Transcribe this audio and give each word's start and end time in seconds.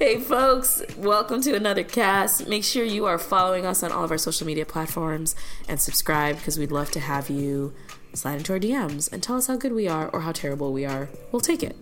Hey, 0.00 0.18
folks, 0.18 0.82
welcome 0.96 1.42
to 1.42 1.54
another 1.54 1.84
cast. 1.84 2.48
Make 2.48 2.64
sure 2.64 2.82
you 2.82 3.04
are 3.04 3.18
following 3.18 3.66
us 3.66 3.82
on 3.82 3.92
all 3.92 4.02
of 4.02 4.10
our 4.10 4.16
social 4.16 4.46
media 4.46 4.64
platforms 4.64 5.36
and 5.68 5.78
subscribe 5.78 6.36
because 6.36 6.58
we'd 6.58 6.72
love 6.72 6.90
to 6.92 7.00
have 7.00 7.28
you 7.28 7.74
slide 8.14 8.36
into 8.38 8.54
our 8.54 8.58
DMs 8.58 9.12
and 9.12 9.22
tell 9.22 9.36
us 9.36 9.48
how 9.48 9.56
good 9.56 9.74
we 9.74 9.86
are 9.88 10.08
or 10.08 10.22
how 10.22 10.32
terrible 10.32 10.72
we 10.72 10.86
are. 10.86 11.10
We'll 11.32 11.40
take 11.40 11.62
it. 11.62 11.76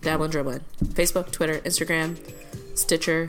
Dabbling 0.00 0.32
Dribbling. 0.32 0.62
Facebook, 0.82 1.30
Twitter, 1.30 1.60
Instagram, 1.60 2.18
Stitcher, 2.76 3.28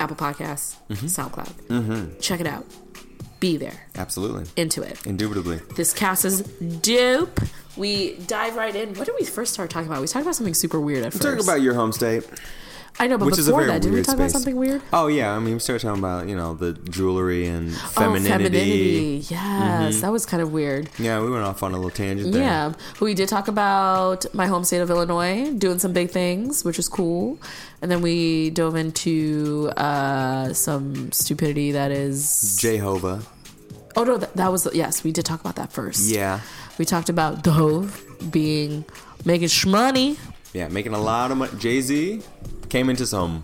Apple 0.00 0.16
Podcasts, 0.16 0.74
mm-hmm. 0.90 1.06
SoundCloud. 1.06 1.52
Mm-hmm. 1.68 2.18
Check 2.18 2.40
it 2.40 2.48
out. 2.48 2.66
Be 3.38 3.56
there. 3.56 3.86
Absolutely. 3.94 4.46
Into 4.56 4.82
it. 4.82 5.06
Indubitably. 5.06 5.60
This 5.76 5.92
cast 5.92 6.24
is 6.24 6.42
dope. 6.82 7.38
We 7.76 8.16
dive 8.26 8.56
right 8.56 8.74
in. 8.74 8.94
What 8.94 9.06
did 9.06 9.14
we 9.16 9.24
first 9.24 9.54
start 9.54 9.70
talking 9.70 9.86
about? 9.86 10.00
We 10.00 10.08
talked 10.08 10.24
about 10.24 10.34
something 10.34 10.54
super 10.54 10.80
weird 10.80 11.04
at 11.04 11.12
first. 11.12 11.22
Talk 11.22 11.38
about 11.38 11.60
your 11.60 11.74
home 11.74 11.92
state, 11.92 12.24
I 12.98 13.06
know, 13.08 13.18
but 13.18 13.26
which 13.26 13.36
before 13.36 13.66
that, 13.66 13.82
did 13.82 13.92
we 13.92 14.02
talk 14.02 14.14
about 14.14 14.30
something 14.30 14.56
weird? 14.56 14.80
Oh 14.92 15.08
yeah, 15.08 15.32
I 15.32 15.38
mean 15.38 15.54
we 15.54 15.60
started 15.60 15.86
talking 15.86 15.98
about 16.02 16.28
you 16.28 16.36
know 16.36 16.54
the 16.54 16.72
jewelry 16.72 17.46
and 17.46 17.74
femininity. 17.74 18.28
Oh, 18.28 18.36
femininity. 18.38 19.26
Yes, 19.28 20.00
that 20.00 20.10
was 20.10 20.24
kind 20.24 20.42
of 20.42 20.52
weird. 20.52 20.88
Yeah, 20.98 21.20
we 21.20 21.30
went 21.30 21.44
off 21.44 21.62
on 21.62 21.72
a 21.72 21.76
little 21.76 21.90
tangent 21.90 22.32
there. 22.32 22.42
Yeah, 22.42 22.72
we 23.00 23.12
did 23.14 23.28
talk 23.28 23.48
about 23.48 24.24
my 24.34 24.46
home 24.46 24.64
state 24.64 24.80
of 24.80 24.88
Illinois 24.90 25.52
doing 25.52 25.78
some 25.78 25.92
big 25.92 26.10
things, 26.10 26.64
which 26.64 26.78
is 26.78 26.88
cool. 26.88 27.38
And 27.82 27.90
then 27.90 28.00
we 28.00 28.50
dove 28.50 28.76
into 28.76 29.70
uh, 29.76 30.54
some 30.54 31.12
stupidity 31.12 31.72
that 31.72 31.90
is. 31.90 32.56
Jehovah. 32.60 33.22
Oh 33.94 34.04
no, 34.04 34.16
that, 34.16 34.34
that 34.36 34.50
was 34.52 34.66
yes. 34.74 35.04
We 35.04 35.12
did 35.12 35.26
talk 35.26 35.40
about 35.40 35.56
that 35.56 35.72
first. 35.72 36.10
Yeah. 36.10 36.40
we 36.78 36.84
talked 36.84 37.08
about 37.08 37.42
Dove 37.42 38.02
being 38.30 38.84
making 39.24 39.48
shmoney, 39.48 40.18
Yeah, 40.52 40.68
making 40.68 40.92
a 40.94 40.98
lot 40.98 41.30
of 41.30 41.36
money. 41.38 41.52
Jay 41.58 41.80
Z 41.80 42.22
came 42.68 42.90
into 42.90 43.06
some 43.06 43.42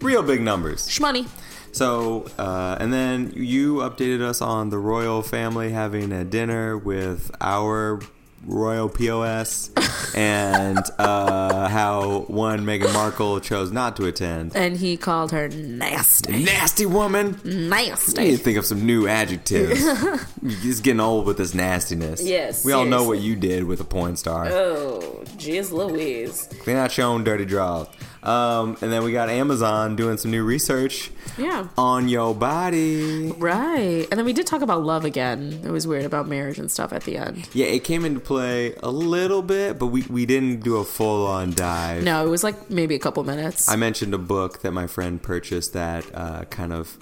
real 0.00 0.22
big 0.22 0.40
numbers. 0.40 0.88
shmoney. 0.88 1.26
So, 1.74 2.26
uh, 2.38 2.76
and 2.80 2.92
then 2.92 3.32
you 3.34 3.76
updated 3.76 4.20
us 4.20 4.42
on 4.42 4.68
the 4.68 4.78
royal 4.78 5.22
family 5.22 5.70
having 5.70 6.12
a 6.12 6.22
dinner 6.24 6.76
with 6.76 7.30
our 7.40 8.00
royal 8.44 8.88
POS 8.90 9.70
and 10.16 10.78
uh, 10.98 11.68
how 11.68 12.24
one 12.28 12.66
Meghan 12.66 12.92
Markle 12.92 13.40
chose 13.40 13.70
not 13.72 13.96
to 13.96 14.04
attend. 14.06 14.54
And 14.54 14.76
he 14.76 14.96
called 14.98 15.30
her 15.30 15.48
nasty, 15.48 16.44
Nasty 16.44 16.84
woman. 16.84 17.40
I 17.44 17.48
nasty. 17.48 18.20
need 18.22 18.30
to 18.32 18.36
think 18.42 18.58
of 18.58 18.66
some 18.66 18.84
new 18.84 19.06
adjectives. 19.08 19.82
It's 20.44 20.80
getting 20.80 20.98
old 21.00 21.24
with 21.26 21.36
this 21.38 21.54
nastiness. 21.54 22.20
Yes, 22.20 22.64
We 22.64 22.72
all 22.72 22.84
know 22.84 23.04
what 23.04 23.20
you 23.20 23.36
did 23.36 23.62
with 23.64 23.80
a 23.80 23.84
porn 23.84 24.16
star. 24.16 24.48
Oh, 24.48 25.22
jeez 25.36 25.70
Louise. 25.70 26.48
They're 26.66 26.74
not 26.76 26.90
showing 26.90 27.22
dirty 27.22 27.44
draws. 27.44 27.86
Um, 28.22 28.76
and 28.80 28.92
then 28.92 29.02
we 29.02 29.12
got 29.12 29.28
Amazon 29.28 29.96
doing 29.96 30.16
some 30.16 30.30
new 30.30 30.44
research 30.44 31.10
Yeah. 31.36 31.68
on 31.76 32.08
your 32.08 32.34
body. 32.34 33.32
Right. 33.32 34.06
And 34.10 34.18
then 34.18 34.24
we 34.24 34.32
did 34.32 34.46
talk 34.46 34.62
about 34.62 34.84
love 34.84 35.04
again. 35.04 35.60
It 35.64 35.70
was 35.70 35.86
weird 35.86 36.04
about 36.04 36.28
marriage 36.28 36.58
and 36.58 36.70
stuff 36.70 36.92
at 36.92 37.02
the 37.04 37.16
end. 37.16 37.48
Yeah, 37.52 37.66
it 37.66 37.82
came 37.84 38.04
into 38.04 38.20
play 38.20 38.74
a 38.82 38.90
little 38.90 39.42
bit, 39.42 39.78
but 39.78 39.86
we, 39.86 40.02
we 40.02 40.24
didn't 40.26 40.60
do 40.60 40.76
a 40.76 40.84
full 40.84 41.26
on 41.26 41.52
dive. 41.52 42.04
No, 42.04 42.24
it 42.24 42.28
was 42.30 42.44
like 42.44 42.70
maybe 42.70 42.94
a 42.94 42.98
couple 43.00 43.24
minutes. 43.24 43.68
I 43.68 43.76
mentioned 43.76 44.14
a 44.14 44.18
book 44.18 44.62
that 44.62 44.72
my 44.72 44.86
friend 44.86 45.20
purchased 45.20 45.72
that 45.72 46.04
uh, 46.14 46.44
kind 46.44 46.72
of 46.72 46.96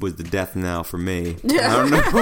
was 0.00 0.16
the 0.16 0.24
death 0.24 0.54
knell 0.56 0.84
for 0.84 0.98
me. 0.98 1.36
I 1.44 1.46
don't 1.48 1.90
know. 1.90 1.96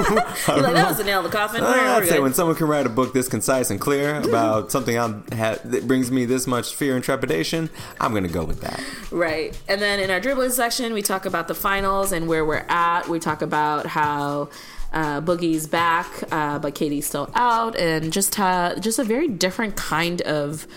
You're 0.49 0.63
like, 0.63 0.75
that 0.75 0.89
was 0.89 0.99
the 0.99 1.05
nail 1.05 1.19
in 1.19 1.25
the 1.25 1.31
coffin. 1.31 1.63
I'd 1.63 2.05
say 2.05 2.15
good. 2.15 2.23
when 2.23 2.35
someone 2.35 2.57
can 2.57 2.69
write 2.69 2.87
a 2.87 2.91
book 2.91 3.13
this 3.13 3.29
concise 3.29 3.71
and 3.71 3.81
clear 3.81 4.21
about 4.21 4.71
something 4.71 4.99
I'm 4.99 5.25
ha- 5.33 5.59
that 5.65 5.87
brings 5.87 6.11
me 6.11 6.25
this 6.25 6.47
much 6.47 6.75
fear 6.75 6.95
and 6.95 7.05
trepidation, 7.05 7.71
I'm 8.01 8.13
going 8.13 8.25
to 8.25 8.33
go 8.33 8.45
with 8.45 8.61
that. 8.61 8.83
Right. 9.11 9.59
And 9.69 9.81
then 9.81 10.01
in 10.01 10.11
our 10.11 10.21
dribbling 10.21 10.51
section, 10.51 10.93
we 10.93 11.03
talk 11.03 11.27
about 11.27 11.49
the 11.49 11.55
finals 11.55 12.13
and 12.13 12.29
where 12.29 12.45
we're 12.45 12.67
at. 12.69 13.09
We 13.09 13.19
talk 13.19 13.43
about 13.43 13.87
how 13.87 14.51
uh, 14.93 15.21
Boogie's 15.21 15.67
back, 15.67 16.07
uh, 16.31 16.59
but 16.61 16.75
KD's 16.75 17.07
still 17.07 17.31
out, 17.35 17.75
and 17.77 18.13
just 18.13 18.39
uh, 18.39 18.79
just 18.79 18.99
a 19.01 19.05
very 19.05 19.27
different 19.29 19.77
kind 19.77 20.23
of 20.23 20.69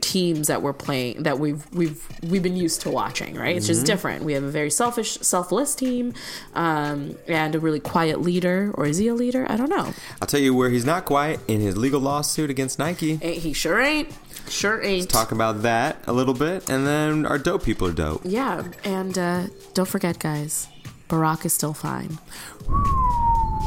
teams 0.00 0.46
that 0.48 0.62
we're 0.62 0.72
playing 0.72 1.22
that 1.24 1.38
we've 1.38 1.66
we've 1.74 2.06
we've 2.22 2.42
been 2.42 2.56
used 2.56 2.80
to 2.82 2.90
watching 2.90 3.34
right 3.34 3.56
it's 3.56 3.66
just 3.66 3.84
different 3.86 4.22
we 4.24 4.34
have 4.34 4.42
a 4.44 4.50
very 4.50 4.70
selfish 4.70 5.18
selfless 5.20 5.74
team 5.74 6.12
um, 6.54 7.16
and 7.26 7.54
a 7.54 7.58
really 7.58 7.80
quiet 7.80 8.20
leader 8.20 8.70
or 8.74 8.86
is 8.86 8.98
he 8.98 9.08
a 9.08 9.14
leader 9.14 9.46
i 9.50 9.56
don't 9.56 9.70
know 9.70 9.92
I'll 10.20 10.28
tell 10.28 10.40
you 10.40 10.54
where 10.54 10.70
he's 10.70 10.84
not 10.84 11.04
quiet 11.06 11.40
in 11.48 11.60
his 11.60 11.76
legal 11.76 12.00
lawsuit 12.00 12.50
against 12.50 12.78
Nike. 12.78 13.18
Ain't- 13.22 13.38
he 13.42 13.52
sure 13.52 13.80
ain't 13.80 14.08
sure 14.48 14.82
ain't 14.82 15.10
Talk 15.10 15.32
about 15.32 15.62
that 15.62 15.96
a 16.06 16.12
little 16.12 16.34
bit, 16.34 16.68
and 16.70 16.86
then 16.86 17.26
our 17.26 17.38
dope 17.38 17.64
people 17.64 17.88
are 17.88 17.92
dope. 17.92 18.20
Yeah, 18.24 18.64
and 18.84 19.18
uh, 19.18 19.42
don't 19.74 19.88
forget, 19.88 20.18
guys, 20.20 20.68
Barack 21.08 21.44
is 21.44 21.52
still 21.52 21.74
fine. 21.74 22.18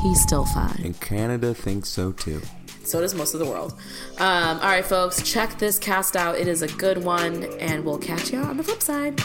He's 0.03 0.22
still 0.22 0.45
fine. 0.45 0.79
And 0.84 1.00
Canada 1.01 1.53
thinks 1.53 1.89
so 1.89 2.12
too. 2.13 2.41
So 2.89 3.00
does 3.01 3.13
most 3.13 3.35
of 3.35 3.39
the 3.39 3.45
world. 3.45 3.73
Um, 4.17 4.57
all 4.57 4.67
right, 4.67 4.83
folks, 4.83 5.22
check 5.22 5.59
this 5.59 5.77
cast 5.77 6.16
out. 6.16 6.39
It 6.39 6.47
is 6.47 6.63
a 6.63 6.67
good 6.67 7.03
one, 7.03 7.44
and 7.59 7.85
we'll 7.85 8.00
catch 8.00 8.33
you 8.33 8.39
on 8.39 8.57
the 8.57 8.63
flip 8.63 8.81
side. 8.81 9.22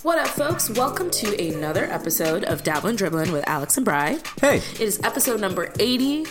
What 0.00 0.18
up, 0.18 0.28
folks? 0.28 0.70
Welcome 0.70 1.10
to 1.10 1.46
another 1.46 1.84
episode 1.84 2.44
of 2.44 2.62
Dabblin' 2.62 2.96
Dribblin' 2.96 3.32
with 3.32 3.46
Alex 3.46 3.76
and 3.76 3.84
Bry. 3.84 4.18
Hey, 4.40 4.58
It 4.58 4.80
is 4.80 4.98
episode 5.04 5.42
number 5.42 5.74
80. 5.78 6.24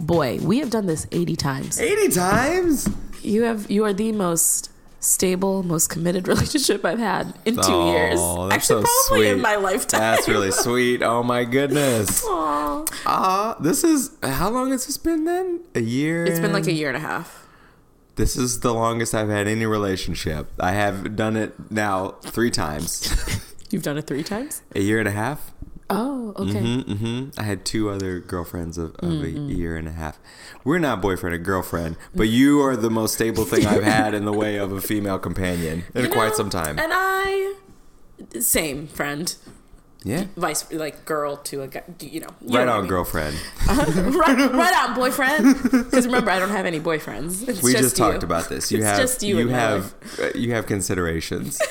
Boy, 0.00 0.38
we 0.40 0.60
have 0.60 0.70
done 0.70 0.86
this 0.86 1.06
80 1.12 1.36
times. 1.36 1.78
80 1.78 2.08
times? 2.14 2.88
You 3.20 3.42
have 3.42 3.70
you 3.70 3.84
are 3.84 3.92
the 3.92 4.10
most 4.12 4.70
stable, 5.04 5.62
most 5.62 5.88
committed 5.88 6.26
relationship 6.34 6.84
I've 6.84 6.98
had 6.98 7.34
in 7.44 7.56
two 7.56 7.84
years. 7.86 8.18
Actually, 8.50 8.84
so 8.84 8.84
probably 9.08 9.28
in 9.28 9.40
my 9.40 9.56
lifetime. 9.56 10.00
That's 10.00 10.28
really 10.28 10.50
sweet. 10.66 11.02
Oh 11.02 11.22
my 11.22 11.44
goodness. 11.44 12.22
Ah, 12.26 13.56
this 13.60 13.84
is 13.84 14.10
how 14.22 14.50
long 14.50 14.70
has 14.70 14.86
this 14.86 14.96
been 14.98 15.24
then? 15.24 15.60
A 15.74 15.80
year. 15.80 16.24
It's 16.24 16.40
been 16.40 16.52
like 16.52 16.66
a 16.66 16.72
year 16.72 16.88
and 16.88 16.96
a 16.96 17.00
half. 17.00 17.46
This 18.16 18.36
is 18.36 18.60
the 18.60 18.72
longest 18.72 19.14
I've 19.14 19.28
had 19.28 19.48
any 19.48 19.66
relationship. 19.66 20.48
I 20.60 20.72
have 20.72 21.16
done 21.16 21.36
it 21.36 21.70
now 21.70 22.16
three 22.22 22.50
times. 22.50 23.12
You've 23.70 23.82
done 23.82 23.98
it 23.98 24.06
three 24.06 24.22
times. 24.22 24.62
a 24.74 24.80
year 24.80 25.00
and 25.00 25.08
a 25.08 25.12
half. 25.12 25.52
Oh, 25.90 26.32
okay. 26.36 26.80
hmm 26.82 27.28
I 27.36 27.42
had 27.42 27.64
two 27.66 27.90
other 27.90 28.18
girlfriends 28.18 28.78
of, 28.78 28.94
of 28.96 29.10
Mm-hmm. 29.10 29.50
a 29.50 29.52
year 29.54 29.76
and 29.76 29.86
a 29.86 29.92
half. 29.92 30.18
We're 30.64 30.78
not 30.78 31.02
boyfriend 31.02 31.36
and 31.36 31.44
girlfriend, 31.44 31.96
but 32.14 32.28
you 32.28 32.60
are 32.62 32.74
the 32.76 32.90
most 32.90 33.14
stable 33.14 33.44
thing 33.44 33.66
I've 33.66 33.82
had 33.84 34.14
in 34.14 34.24
the 34.24 34.32
way 34.32 34.56
of 34.56 34.72
a 34.72 34.80
female 34.80 35.18
companion 35.18 35.84
in 35.94 36.04
You 36.04 36.10
quite 36.10 36.28
know, 36.30 36.34
some 36.36 36.50
time. 36.50 36.78
And 36.78 36.90
I, 36.94 37.54
same 38.40 38.86
friend, 38.86 39.34
Yeah. 40.04 40.24
vice 40.36 40.70
like 40.72 41.04
girl 41.04 41.36
to 41.48 41.62
a 41.62 41.68
guy. 41.68 41.82
You 42.00 42.20
know, 42.20 42.28
you 42.40 42.56
Right 42.58 42.64
know 42.64 42.66
what 42.66 42.68
I 42.68 42.72
on, 42.76 42.80
mean. 42.82 42.88
girlfriend. 42.88 43.36
right, 43.68 44.52
right 44.52 44.88
on, 44.88 44.94
boyfriend. 44.96 45.54
Because 45.70 46.06
remember, 46.06 46.30
I 46.30 46.38
don't 46.38 46.48
have 46.50 46.64
any 46.66 46.80
boyfriends. 46.80 47.46
It's 47.46 47.62
we 47.62 47.72
just, 47.72 47.84
just, 47.84 47.96
talked 47.98 48.22
about 48.22 48.48
this. 48.48 48.72
You 48.72 48.78
It's 48.78 48.86
have 48.86 48.98
just 49.00 49.22
you 49.22 49.36
you 49.36 49.42
and 49.42 49.50
have 49.50 49.94
uh, 50.18 50.28
you 50.34 50.52
have 50.54 50.66
considerations. 50.66 51.60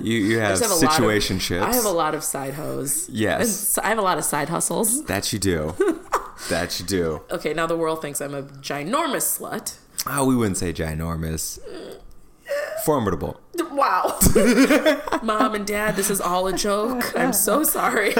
you 0.00 0.18
you 0.18 0.38
have, 0.38 0.58
have 0.60 0.70
lot 0.70 1.00
of- 1.00 1.62
I 1.62 1.74
have 1.74 1.84
a 1.84 1.90
lot 1.90 2.14
of 2.14 2.24
side 2.24 2.54
hoes. 2.54 3.08
Yes. 3.08 3.78
I 3.78 3.88
have 3.88 3.98
a 3.98 4.02
lot 4.02 4.18
of 4.18 4.24
side 4.24 4.48
hustles. 4.48 5.04
that 5.06 5.32
you 5.32 5.38
do. 5.38 5.74
that 6.50 6.78
you 6.78 6.86
do. 6.86 7.22
Okay, 7.30 7.52
now 7.54 7.66
the 7.66 7.76
world 7.76 8.00
thinks 8.02 8.20
I'm 8.20 8.34
a 8.34 8.42
ginormous 8.42 9.38
slut. 9.38 9.76
Oh, 10.06 10.24
we 10.26 10.36
wouldn't 10.36 10.56
say 10.58 10.72
ginormous. 10.72 11.58
Formidable. 12.84 13.40
Wow. 13.70 14.18
Mom 15.22 15.54
and 15.54 15.66
dad, 15.66 15.96
this 15.96 16.10
is 16.10 16.20
all 16.20 16.46
a 16.46 16.52
joke. 16.56 17.12
I'm 17.16 17.32
so 17.32 17.62
sorry. 17.62 18.14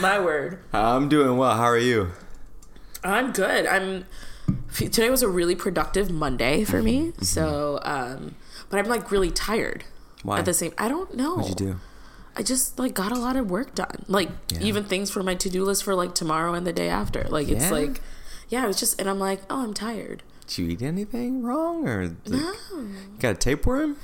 My 0.00 0.18
word. 0.20 0.58
I'm 0.72 1.08
doing 1.08 1.36
well. 1.38 1.56
How 1.56 1.64
are 1.64 1.78
you? 1.78 2.10
I'm 3.02 3.32
good. 3.32 3.64
I'm 3.66 4.04
today 4.74 5.08
was 5.08 5.22
a 5.22 5.28
really 5.28 5.54
productive 5.54 6.10
Monday 6.10 6.64
for 6.64 6.82
me. 6.82 7.12
So, 7.22 7.78
um 7.82 8.34
but 8.68 8.78
I'm 8.78 8.86
like 8.86 9.10
really 9.10 9.30
tired. 9.30 9.84
Why? 10.22 10.38
At 10.40 10.44
the 10.44 10.54
same 10.54 10.72
I 10.78 10.88
don't 10.88 11.14
know. 11.14 11.36
What'd 11.36 11.60
you 11.60 11.66
do? 11.74 11.80
I 12.36 12.42
just 12.42 12.78
like 12.78 12.94
got 12.94 13.10
a 13.12 13.18
lot 13.18 13.36
of 13.36 13.50
work 13.50 13.74
done. 13.74 14.04
Like 14.06 14.28
Yeah. 14.52 14.60
even 14.62 14.84
things 14.84 15.10
for 15.10 15.22
my 15.22 15.34
to-do 15.34 15.64
list 15.64 15.82
for 15.84 15.94
like 15.94 16.14
tomorrow 16.14 16.54
and 16.54 16.66
the 16.66 16.72
day 16.72 16.88
after. 16.88 17.24
Like 17.24 17.48
it's 17.48 17.70
like 17.70 18.00
yeah, 18.48 18.64
it 18.64 18.66
was 18.66 18.78
just 18.80 18.98
and 19.00 19.10
I'm 19.10 19.18
like, 19.18 19.42
"Oh, 19.50 19.62
I'm 19.62 19.74
tired." 19.74 20.22
Did 20.46 20.58
you 20.58 20.68
eat 20.70 20.82
anything 20.82 21.42
wrong 21.42 21.86
or 21.86 22.06
like, 22.08 22.28
No. 22.28 22.54
got 23.18 23.30
a 23.32 23.34
tapeworm? 23.34 23.96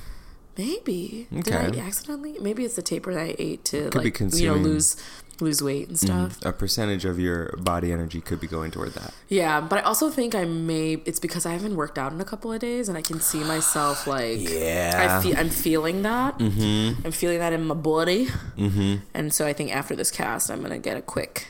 Maybe. 0.57 1.27
Did 1.33 1.47
Okay. 1.53 1.79
I 1.81 1.85
accidentally? 1.85 2.37
Maybe 2.39 2.63
it's 2.63 2.75
the 2.75 2.81
taper 2.81 3.13
that 3.13 3.21
I 3.21 3.35
ate 3.39 3.65
to 3.65 3.89
Could 3.89 4.03
be 4.03 4.11
like 4.11 4.33
you 4.39 4.47
know 4.49 4.55
lose 4.55 4.95
lose 5.41 5.61
weight 5.61 5.87
and 5.87 5.97
stuff. 5.97 6.43
A 6.45 6.51
percentage 6.51 7.05
of 7.05 7.19
your 7.19 7.55
body 7.57 7.91
energy 7.91 8.21
could 8.21 8.39
be 8.39 8.47
going 8.47 8.71
toward 8.71 8.93
that. 8.93 9.13
Yeah, 9.27 9.61
but 9.61 9.79
I 9.79 9.81
also 9.81 10.09
think 10.09 10.35
I 10.35 10.45
may. 10.45 10.93
It's 11.05 11.19
because 11.19 11.45
I 11.45 11.51
haven't 11.51 11.75
worked 11.75 11.97
out 11.97 12.13
in 12.13 12.21
a 12.21 12.25
couple 12.25 12.51
of 12.51 12.59
days, 12.59 12.89
and 12.89 12.97
I 12.97 13.01
can 13.01 13.19
see 13.19 13.43
myself 13.43 14.07
like. 14.15 14.39
Yeah. 14.39 15.19
I 15.19 15.23
feel. 15.23 15.37
I'm 15.37 15.49
feeling 15.49 16.01
that. 16.03 16.37
Mm-hmm. 16.37 17.05
I'm 17.05 17.11
feeling 17.11 17.39
that 17.39 17.53
in 17.53 17.65
my 17.65 17.75
body. 17.75 18.27
Mm-hmm. 18.57 18.95
And 19.13 19.33
so 19.33 19.45
I 19.45 19.53
think 19.53 19.75
after 19.75 19.95
this 19.95 20.11
cast, 20.11 20.49
I'm 20.49 20.61
gonna 20.61 20.79
get 20.79 20.97
a 20.97 21.01
quick, 21.01 21.47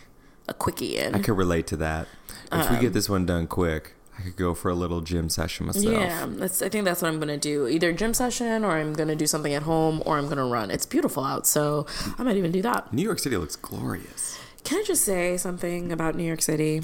a 0.47 0.53
quickie 0.53 0.97
in. 0.97 1.15
I 1.15 1.19
could 1.19 1.37
relate 1.37 1.67
to 1.67 1.77
that. 1.77 2.07
If 2.51 2.71
we 2.71 2.77
get 2.77 2.93
this 2.93 3.09
one 3.09 3.25
done 3.25 3.47
quick, 3.47 3.95
could 4.25 4.35
go 4.35 4.53
for 4.53 4.69
a 4.69 4.75
little 4.75 4.99
gym 5.01 5.29
session 5.29 5.67
myself. 5.67 5.85
Yeah, 5.85 6.25
that's. 6.27 6.61
I 6.61 6.67
think 6.69 6.83
that's 6.85 7.01
what 7.01 7.07
I'm 7.09 7.19
gonna 7.19 7.37
do. 7.37 7.67
Either 7.67 7.93
gym 7.93 8.13
session, 8.13 8.65
or 8.65 8.71
I'm 8.71 8.93
gonna 8.93 9.15
do 9.15 9.25
something 9.27 9.53
at 9.53 9.63
home, 9.63 10.03
or 10.05 10.17
I'm 10.17 10.27
gonna 10.27 10.45
run. 10.45 10.69
It's 10.71 10.85
beautiful 10.85 11.23
out, 11.23 11.47
so 11.47 11.85
I 12.17 12.23
might 12.23 12.35
even 12.37 12.51
do 12.51 12.61
that. 12.63 12.91
New 12.91 13.01
York 13.03 13.19
City 13.19 13.37
looks 13.37 13.55
glorious. 13.55 14.37
Can 14.63 14.79
I 14.79 14.83
just 14.83 15.03
say 15.05 15.37
something 15.37 15.91
about 15.91 16.15
New 16.15 16.23
York 16.25 16.41
City? 16.41 16.81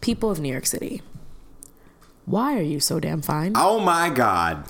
People 0.00 0.30
of 0.30 0.38
New 0.40 0.50
York 0.52 0.66
City, 0.66 1.02
why 2.24 2.56
are 2.56 2.62
you 2.62 2.78
so 2.80 3.00
damn 3.00 3.20
fine? 3.20 3.52
Oh 3.56 3.80
my 3.80 4.08
god. 4.10 4.64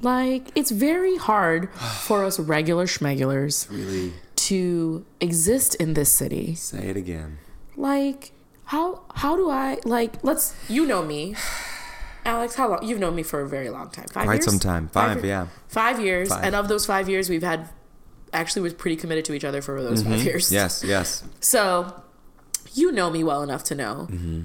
Like, 0.00 0.50
it's 0.56 0.72
very 0.72 1.16
hard 1.16 1.72
for 1.74 2.24
us 2.24 2.38
regular 2.40 2.86
schmegulars 2.86 3.70
Really 3.70 4.12
to 4.34 5.06
exist 5.20 5.76
in 5.76 5.94
this 5.94 6.12
city. 6.12 6.54
say 6.56 6.88
it 6.88 6.96
again. 6.96 7.38
Like, 7.76 8.32
how 8.72 9.02
how 9.14 9.36
do 9.36 9.50
I 9.50 9.78
like? 9.84 10.24
Let's 10.24 10.54
you 10.66 10.86
know 10.86 11.02
me, 11.02 11.36
Alex. 12.24 12.54
How 12.54 12.70
long 12.70 12.82
you've 12.82 12.98
known 12.98 13.14
me 13.14 13.22
for 13.22 13.40
a 13.42 13.48
very 13.48 13.68
long 13.68 13.90
time? 13.90 14.06
Five 14.06 14.24
Quite 14.24 14.34
years. 14.36 14.44
some 14.46 14.58
time. 14.58 14.88
Five, 14.88 15.22
yeah. 15.24 15.48
Five 15.68 16.00
years, 16.00 16.30
Five. 16.30 16.44
and 16.44 16.54
of 16.56 16.68
those 16.68 16.86
five 16.86 17.06
years, 17.08 17.28
we've 17.28 17.42
had 17.42 17.68
actually 18.32 18.62
was 18.62 18.72
pretty 18.72 18.96
committed 18.96 19.26
to 19.26 19.34
each 19.34 19.44
other 19.44 19.60
for 19.60 19.82
those 19.82 20.02
five 20.02 20.22
years. 20.22 20.46
Mm-hmm. 20.46 20.54
Yes, 20.54 20.82
yes. 20.86 21.22
So, 21.40 22.02
you 22.72 22.90
know 22.90 23.10
me 23.10 23.22
well 23.22 23.42
enough 23.42 23.62
to 23.64 23.74
know 23.74 24.08
Mm-hmm. 24.10 24.40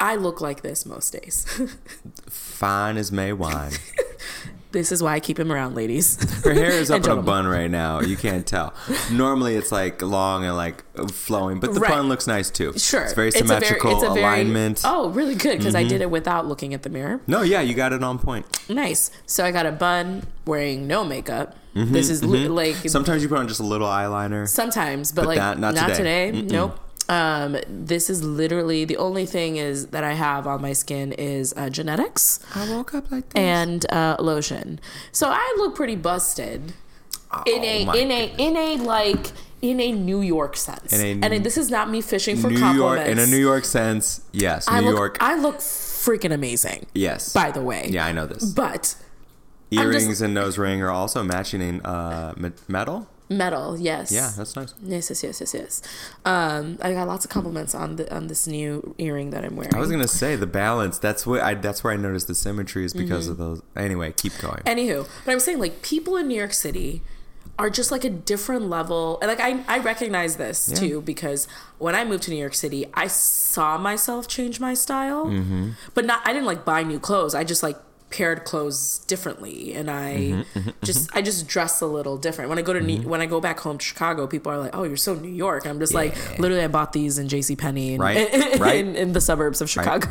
I 0.00 0.14
look 0.14 0.40
like 0.40 0.62
this 0.62 0.86
most 0.86 1.10
days. 1.12 1.44
Fine 2.30 2.96
as 2.96 3.10
May 3.12 3.32
wine. 3.32 3.72
this 4.70 4.92
is 4.92 5.02
why 5.02 5.14
I 5.14 5.20
keep 5.20 5.38
him 5.38 5.50
around, 5.50 5.74
ladies. 5.74 6.16
Her 6.44 6.52
hair 6.52 6.70
is 6.70 6.90
up 6.92 7.04
in 7.04 7.10
a 7.10 7.22
bun 7.22 7.46
right 7.46 7.70
now. 7.70 8.00
You 8.00 8.16
can't 8.16 8.46
tell. 8.46 8.74
Normally 9.10 9.54
it's 9.56 9.72
like 9.72 10.02
long 10.02 10.44
and 10.44 10.56
like 10.56 10.84
flowing, 11.10 11.58
but 11.60 11.74
the 11.74 11.80
Right. 11.80 11.90
bun 11.90 12.08
looks 12.08 12.26
nice 12.26 12.50
too. 12.50 12.72
Sure, 12.78 13.02
It's 13.02 13.12
very 13.14 13.30
symmetrical 13.30 13.92
alignment. 14.04 14.78
Mm-hmm. 14.78 14.94
oh, 14.94 15.08
really 15.10 15.34
good 15.34 15.58
because 15.58 15.74
I 15.74 15.84
did 15.84 16.00
it 16.00 16.10
without 16.10 16.46
looking 16.46 16.74
at 16.74 16.82
the 16.82 16.90
mirror. 16.90 17.20
No, 17.26 17.42
yeah, 17.42 17.60
you 17.60 17.74
got 17.74 17.92
it 17.92 18.02
on 18.02 18.18
point. 18.18 18.44
Nice. 18.68 19.10
So 19.26 19.44
I 19.44 19.52
got 19.52 19.66
a 19.66 19.72
bun 19.72 20.24
wearing 20.46 20.86
no 20.86 21.04
makeup. 21.04 21.56
This 21.74 22.10
is 22.10 22.24
li- 22.24 22.48
like 22.48 22.74
Sometimes 22.88 23.22
you 23.22 23.28
put 23.28 23.38
on 23.38 23.46
just 23.46 23.60
a 23.60 23.64
little 23.64 23.86
eyeliner. 23.86 24.48
sometimes, 24.48 25.12
but, 25.12 25.22
But 25.22 25.28
like 25.28 25.38
that- 25.38 25.58
not 25.60 25.74
not, 25.76 25.90
today. 25.94 26.32
today. 26.32 26.42
Nope. 26.42 26.78
Um, 27.10 27.56
this 27.68 28.10
is 28.10 28.22
literally 28.22 28.84
the 28.84 28.98
only 28.98 29.24
thing 29.24 29.56
is 29.56 29.88
that 29.88 30.04
I 30.04 30.12
have 30.12 30.46
on 30.46 30.60
my 30.60 30.74
skin 30.74 31.12
is 31.12 31.54
uh, 31.56 31.70
genetics 31.70 32.40
I 32.54 32.68
woke 32.70 32.94
up 32.94 33.10
like 33.10 33.30
this. 33.30 33.40
and 33.40 33.90
uh, 33.90 34.16
lotion. 34.18 34.78
So 35.12 35.28
I 35.30 35.54
look 35.58 35.74
pretty 35.74 35.96
busted 35.96 36.74
in 37.46 37.64
a 37.64 37.86
Oh 37.88 37.92
in 37.92 38.10
a 38.10 38.34
in 38.38 38.56
a 38.56 38.76
like 38.82 39.32
in 39.62 39.80
a 39.80 39.90
New 39.92 40.20
York 40.20 40.56
sense. 40.56 40.92
In 40.92 41.22
a- 41.22 41.26
and 41.26 41.44
this 41.44 41.56
is 41.56 41.70
not 41.70 41.90
me 41.90 42.00
fishing 42.00 42.36
for 42.36 42.48
New 42.50 42.58
York 42.58 42.98
compliments. 42.98 43.10
in 43.10 43.18
a 43.18 43.26
New 43.30 43.40
York 43.40 43.64
sense, 43.64 44.20
yes. 44.32 44.68
New 44.68 44.76
I 44.76 44.80
look, 44.80 44.96
York, 44.96 45.16
I 45.20 45.34
look 45.36 45.58
freaking 45.58 46.32
amazing. 46.32 46.86
yes. 46.94 47.32
By 47.32 47.50
the 47.50 47.62
way, 47.62 47.88
Yeah, 47.90 48.04
I 48.06 48.12
know 48.12 48.26
this. 48.26 48.44
But 48.44 48.94
Earrings 49.70 50.22
and 50.22 50.32
nose 50.32 50.56
ring 50.58 50.80
are 50.82 50.90
also 50.90 51.22
matching 51.22 51.60
in 51.60 51.80
uh, 51.84 52.34
metal. 52.68 53.06
Metal, 53.28 53.78
yes. 53.78 54.10
Yeah, 54.12 54.30
that's 54.36 54.56
nice. 54.56 54.74
Yes, 54.82 55.10
yes, 55.10 55.22
yes, 55.22 55.40
yes, 55.40 55.54
yes. 55.54 55.82
Um, 56.24 56.78
I 56.82 56.92
got 56.92 57.06
lots 57.08 57.24
of 57.24 57.30
compliments 57.30 57.74
on 57.74 57.96
the 57.96 58.14
on 58.14 58.26
this 58.28 58.46
new 58.46 58.94
earring 58.98 59.30
that 59.30 59.44
I'm 59.44 59.56
wearing. 59.56 59.74
I 59.74 59.78
was 59.78 59.90
gonna 59.90 60.08
say 60.08 60.36
the 60.36 60.46
balance. 60.46 60.98
That's 60.98 61.26
what 61.26 61.40
I. 61.40 61.54
That's 61.54 61.82
where 61.84 61.92
I 61.92 61.96
noticed 61.96 62.26
the 62.28 62.34
symmetry 62.34 62.84
is 62.84 62.92
because 62.94 63.24
Mm-hmm. 63.24 63.32
of 63.32 63.38
those. 63.38 63.62
Anyway, 63.76 64.12
keep 64.16 64.36
going. 64.38 64.62
Anywho, 64.66 65.08
but 65.24 65.32
I'm 65.32 65.40
saying 65.40 65.58
like 65.58 65.82
people 65.82 66.16
in 66.16 66.28
New 66.28 66.36
York 66.38 66.52
City 66.52 67.02
are 67.58 67.70
just 67.70 67.90
like 67.90 68.04
a 68.04 68.10
different 68.10 68.68
level. 68.68 69.18
And 69.20 69.28
like 69.28 69.40
I, 69.40 69.64
I 69.66 69.78
recognize 69.80 70.36
this 70.36 70.66
too 70.78 71.00
because 71.00 71.48
when 71.78 71.94
I 71.96 72.04
moved 72.04 72.22
to 72.24 72.30
New 72.30 72.36
York 72.36 72.54
City, 72.54 72.86
I 72.94 73.08
saw 73.08 73.76
myself 73.76 74.28
change 74.28 74.60
my 74.60 74.74
style, 74.74 75.26
Mm-hmm. 75.26 75.70
but 75.94 76.04
not. 76.04 76.20
I 76.24 76.32
didn't 76.32 76.46
like 76.46 76.64
buy 76.64 76.82
new 76.84 77.00
clothes. 77.00 77.34
I 77.34 77.42
just 77.44 77.62
like 77.64 77.76
paired 78.10 78.44
clothes 78.44 79.00
differently, 79.00 79.74
and 79.74 79.90
I 79.90 80.44
Mm-hmm, 80.54 80.70
just 80.82 81.14
I 81.14 81.20
just 81.22 81.46
dress 81.46 81.80
a 81.80 81.86
little 81.86 82.16
different. 82.16 82.48
When 82.48 82.58
I 82.58 82.62
go 82.62 82.72
to 82.72 82.80
New, 82.80 83.02
when 83.08 83.20
I 83.20 83.26
go 83.26 83.40
back 83.40 83.60
home 83.60 83.78
to 83.78 83.84
Chicago, 83.84 84.26
people 84.26 84.50
are 84.52 84.58
like, 84.58 84.74
"Oh, 84.76 84.84
you're 84.84 84.96
so 84.96 85.14
New 85.14 85.28
York." 85.32 85.66
I'm 85.66 85.78
just 85.78 85.92
like, 85.94 86.16
literally, 86.38 86.64
I 86.64 86.68
bought 86.68 86.92
these 86.92 87.18
in 87.18 87.28
J.C. 87.28 87.54
Penney, 87.56 87.94
in, 87.94 88.00
Right, 88.00 88.16
in, 88.34 88.60
right. 88.60 88.76
in, 88.76 88.96
in 88.96 89.12
the 89.12 89.20
suburbs 89.20 89.60
of 89.60 89.68
Chicago. 89.68 90.08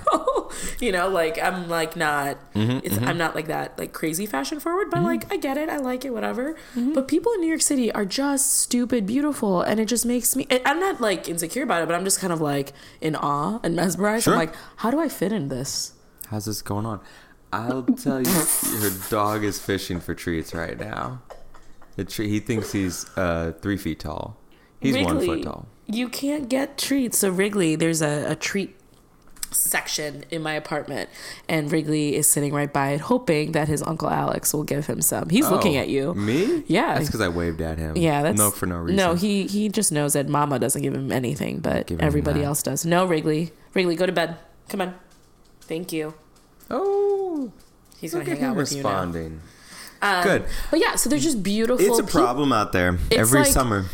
you 0.79 0.91
know, 0.91 1.07
like 1.09 1.41
I'm 1.41 1.67
like 1.69 1.95
not, 1.95 2.37
Mm-hmm, 2.53 2.79
it's, 2.85 2.97
I'm 2.99 3.17
not 3.17 3.33
like 3.35 3.47
that 3.47 3.77
like 3.79 3.93
crazy 3.93 4.25
fashion 4.25 4.59
forward, 4.59 4.89
but 4.91 5.01
like 5.01 5.31
I 5.31 5.37
get 5.37 5.57
it, 5.57 5.69
I 5.69 5.77
like 5.77 6.05
it, 6.05 6.11
whatever. 6.13 6.53
Mm-hmm. 6.75 6.93
But 6.93 7.07
people 7.07 7.31
in 7.33 7.41
New 7.41 7.47
York 7.47 7.61
City 7.61 7.91
are 7.91 8.05
just 8.05 8.53
stupid 8.59 9.05
beautiful, 9.07 9.61
and 9.61 9.79
it 9.79 9.85
just 9.85 10.05
makes 10.05 10.35
me. 10.35 10.45
I'm 10.65 10.79
not 10.79 11.01
like 11.01 11.27
insecure 11.27 11.63
about 11.63 11.81
it, 11.81 11.87
but 11.87 11.95
I'm 11.95 12.03
just 12.03 12.19
kind 12.19 12.31
of 12.33 12.41
like 12.41 12.73
in 13.01 13.15
awe 13.15 13.59
and 13.63 13.75
mesmerized. 13.75 14.25
Sure. 14.25 14.33
I'm 14.33 14.39
like, 14.39 14.53
how 14.77 14.91
do 14.91 14.99
I 14.99 15.09
fit 15.09 15.31
in 15.31 15.47
this? 15.47 15.93
How's 16.27 16.45
this 16.45 16.61
going 16.61 16.85
on? 16.85 16.99
I'll 17.57 17.83
tell 17.83 18.21
you, 18.21 18.29
her 18.79 18.91
dog 19.09 19.43
is 19.43 19.59
fishing 19.59 19.99
for 19.99 20.13
treats 20.13 20.53
right 20.53 20.79
now. 20.79 21.21
The 21.95 22.05
tree, 22.05 22.29
he 22.29 22.39
thinks 22.39 22.71
he's 22.71 23.05
uh, 23.17 23.53
three 23.61 23.77
feet 23.77 23.99
tall. 23.99 24.37
He's 24.79 24.97
one 25.03 25.19
foot 25.19 25.43
tall. 25.43 25.67
You 25.87 26.09
can't 26.09 26.47
get 26.49 26.77
treats. 26.77 27.17
So 27.19 27.29
Wrigley, 27.31 27.75
there's 27.75 28.01
a, 28.01 28.31
a 28.31 28.35
treat 28.35 28.75
section 29.51 30.25
in 30.29 30.41
my 30.43 30.53
apartment, 30.53 31.09
and 31.47 31.71
Wrigley 31.71 32.15
is 32.15 32.29
sitting 32.29 32.53
right 32.53 32.71
by 32.71 32.89
it, 32.91 33.01
hoping 33.01 33.53
that 33.53 33.67
his 33.67 33.81
uncle 33.81 34.09
Alex 34.09 34.53
will 34.53 34.63
give 34.65 34.85
him 34.87 35.01
some. 35.01 35.29
He's 35.29 35.49
looking 35.49 35.77
Oh, 35.77 35.79
at 35.81 35.89
you. 35.89 36.13
Me? 36.13 36.63
Yeah. 36.67 36.95
That's 36.95 37.07
because 37.07 37.21
I 37.21 37.29
waved 37.29 37.61
at 37.61 37.77
him. 37.77 37.95
Yeah, 37.97 38.21
that's 38.23 38.37
no 38.37 38.51
for 38.51 38.65
no 38.65 38.77
reason. 38.77 38.97
No, 38.97 39.15
he 39.15 39.47
he 39.47 39.69
just 39.69 39.91
knows 39.91 40.13
that 40.13 40.27
Mama 40.27 40.59
doesn't 40.59 40.81
give 40.81 40.93
him 40.93 41.11
anything, 41.11 41.59
but 41.59 41.87
Give 41.87 41.99
everybody 42.01 42.43
else 42.43 42.61
does. 42.61 42.85
No, 42.85 43.05
Wrigley, 43.05 43.51
Wrigley, 43.73 43.95
go 43.95 44.05
to 44.05 44.11
bed. 44.11 44.37
Come 44.69 44.81
on. 44.81 44.93
Thank 45.61 45.91
you. 45.93 46.13
Oh, 46.69 47.51
He's 47.99 48.13
gonna 48.13 48.25
hang 48.25 48.43
out 48.43 48.55
with 48.55 48.71
you 48.71 48.83
now. 48.83 48.89
responding. 48.89 49.41
Um, 50.01 50.23
Good. 50.23 50.45
But 50.69 50.79
yeah, 50.79 50.95
so 50.95 51.09
they're 51.09 51.17
just 51.17 51.41
beautiful. 51.41 51.83
It's 51.85 51.97
a 51.99 52.03
problem 52.03 52.51
out 52.53 52.71
there 52.71 52.99
It's 53.09 53.19
every 53.19 53.39
like- 53.41 53.51
summer. 53.51 53.85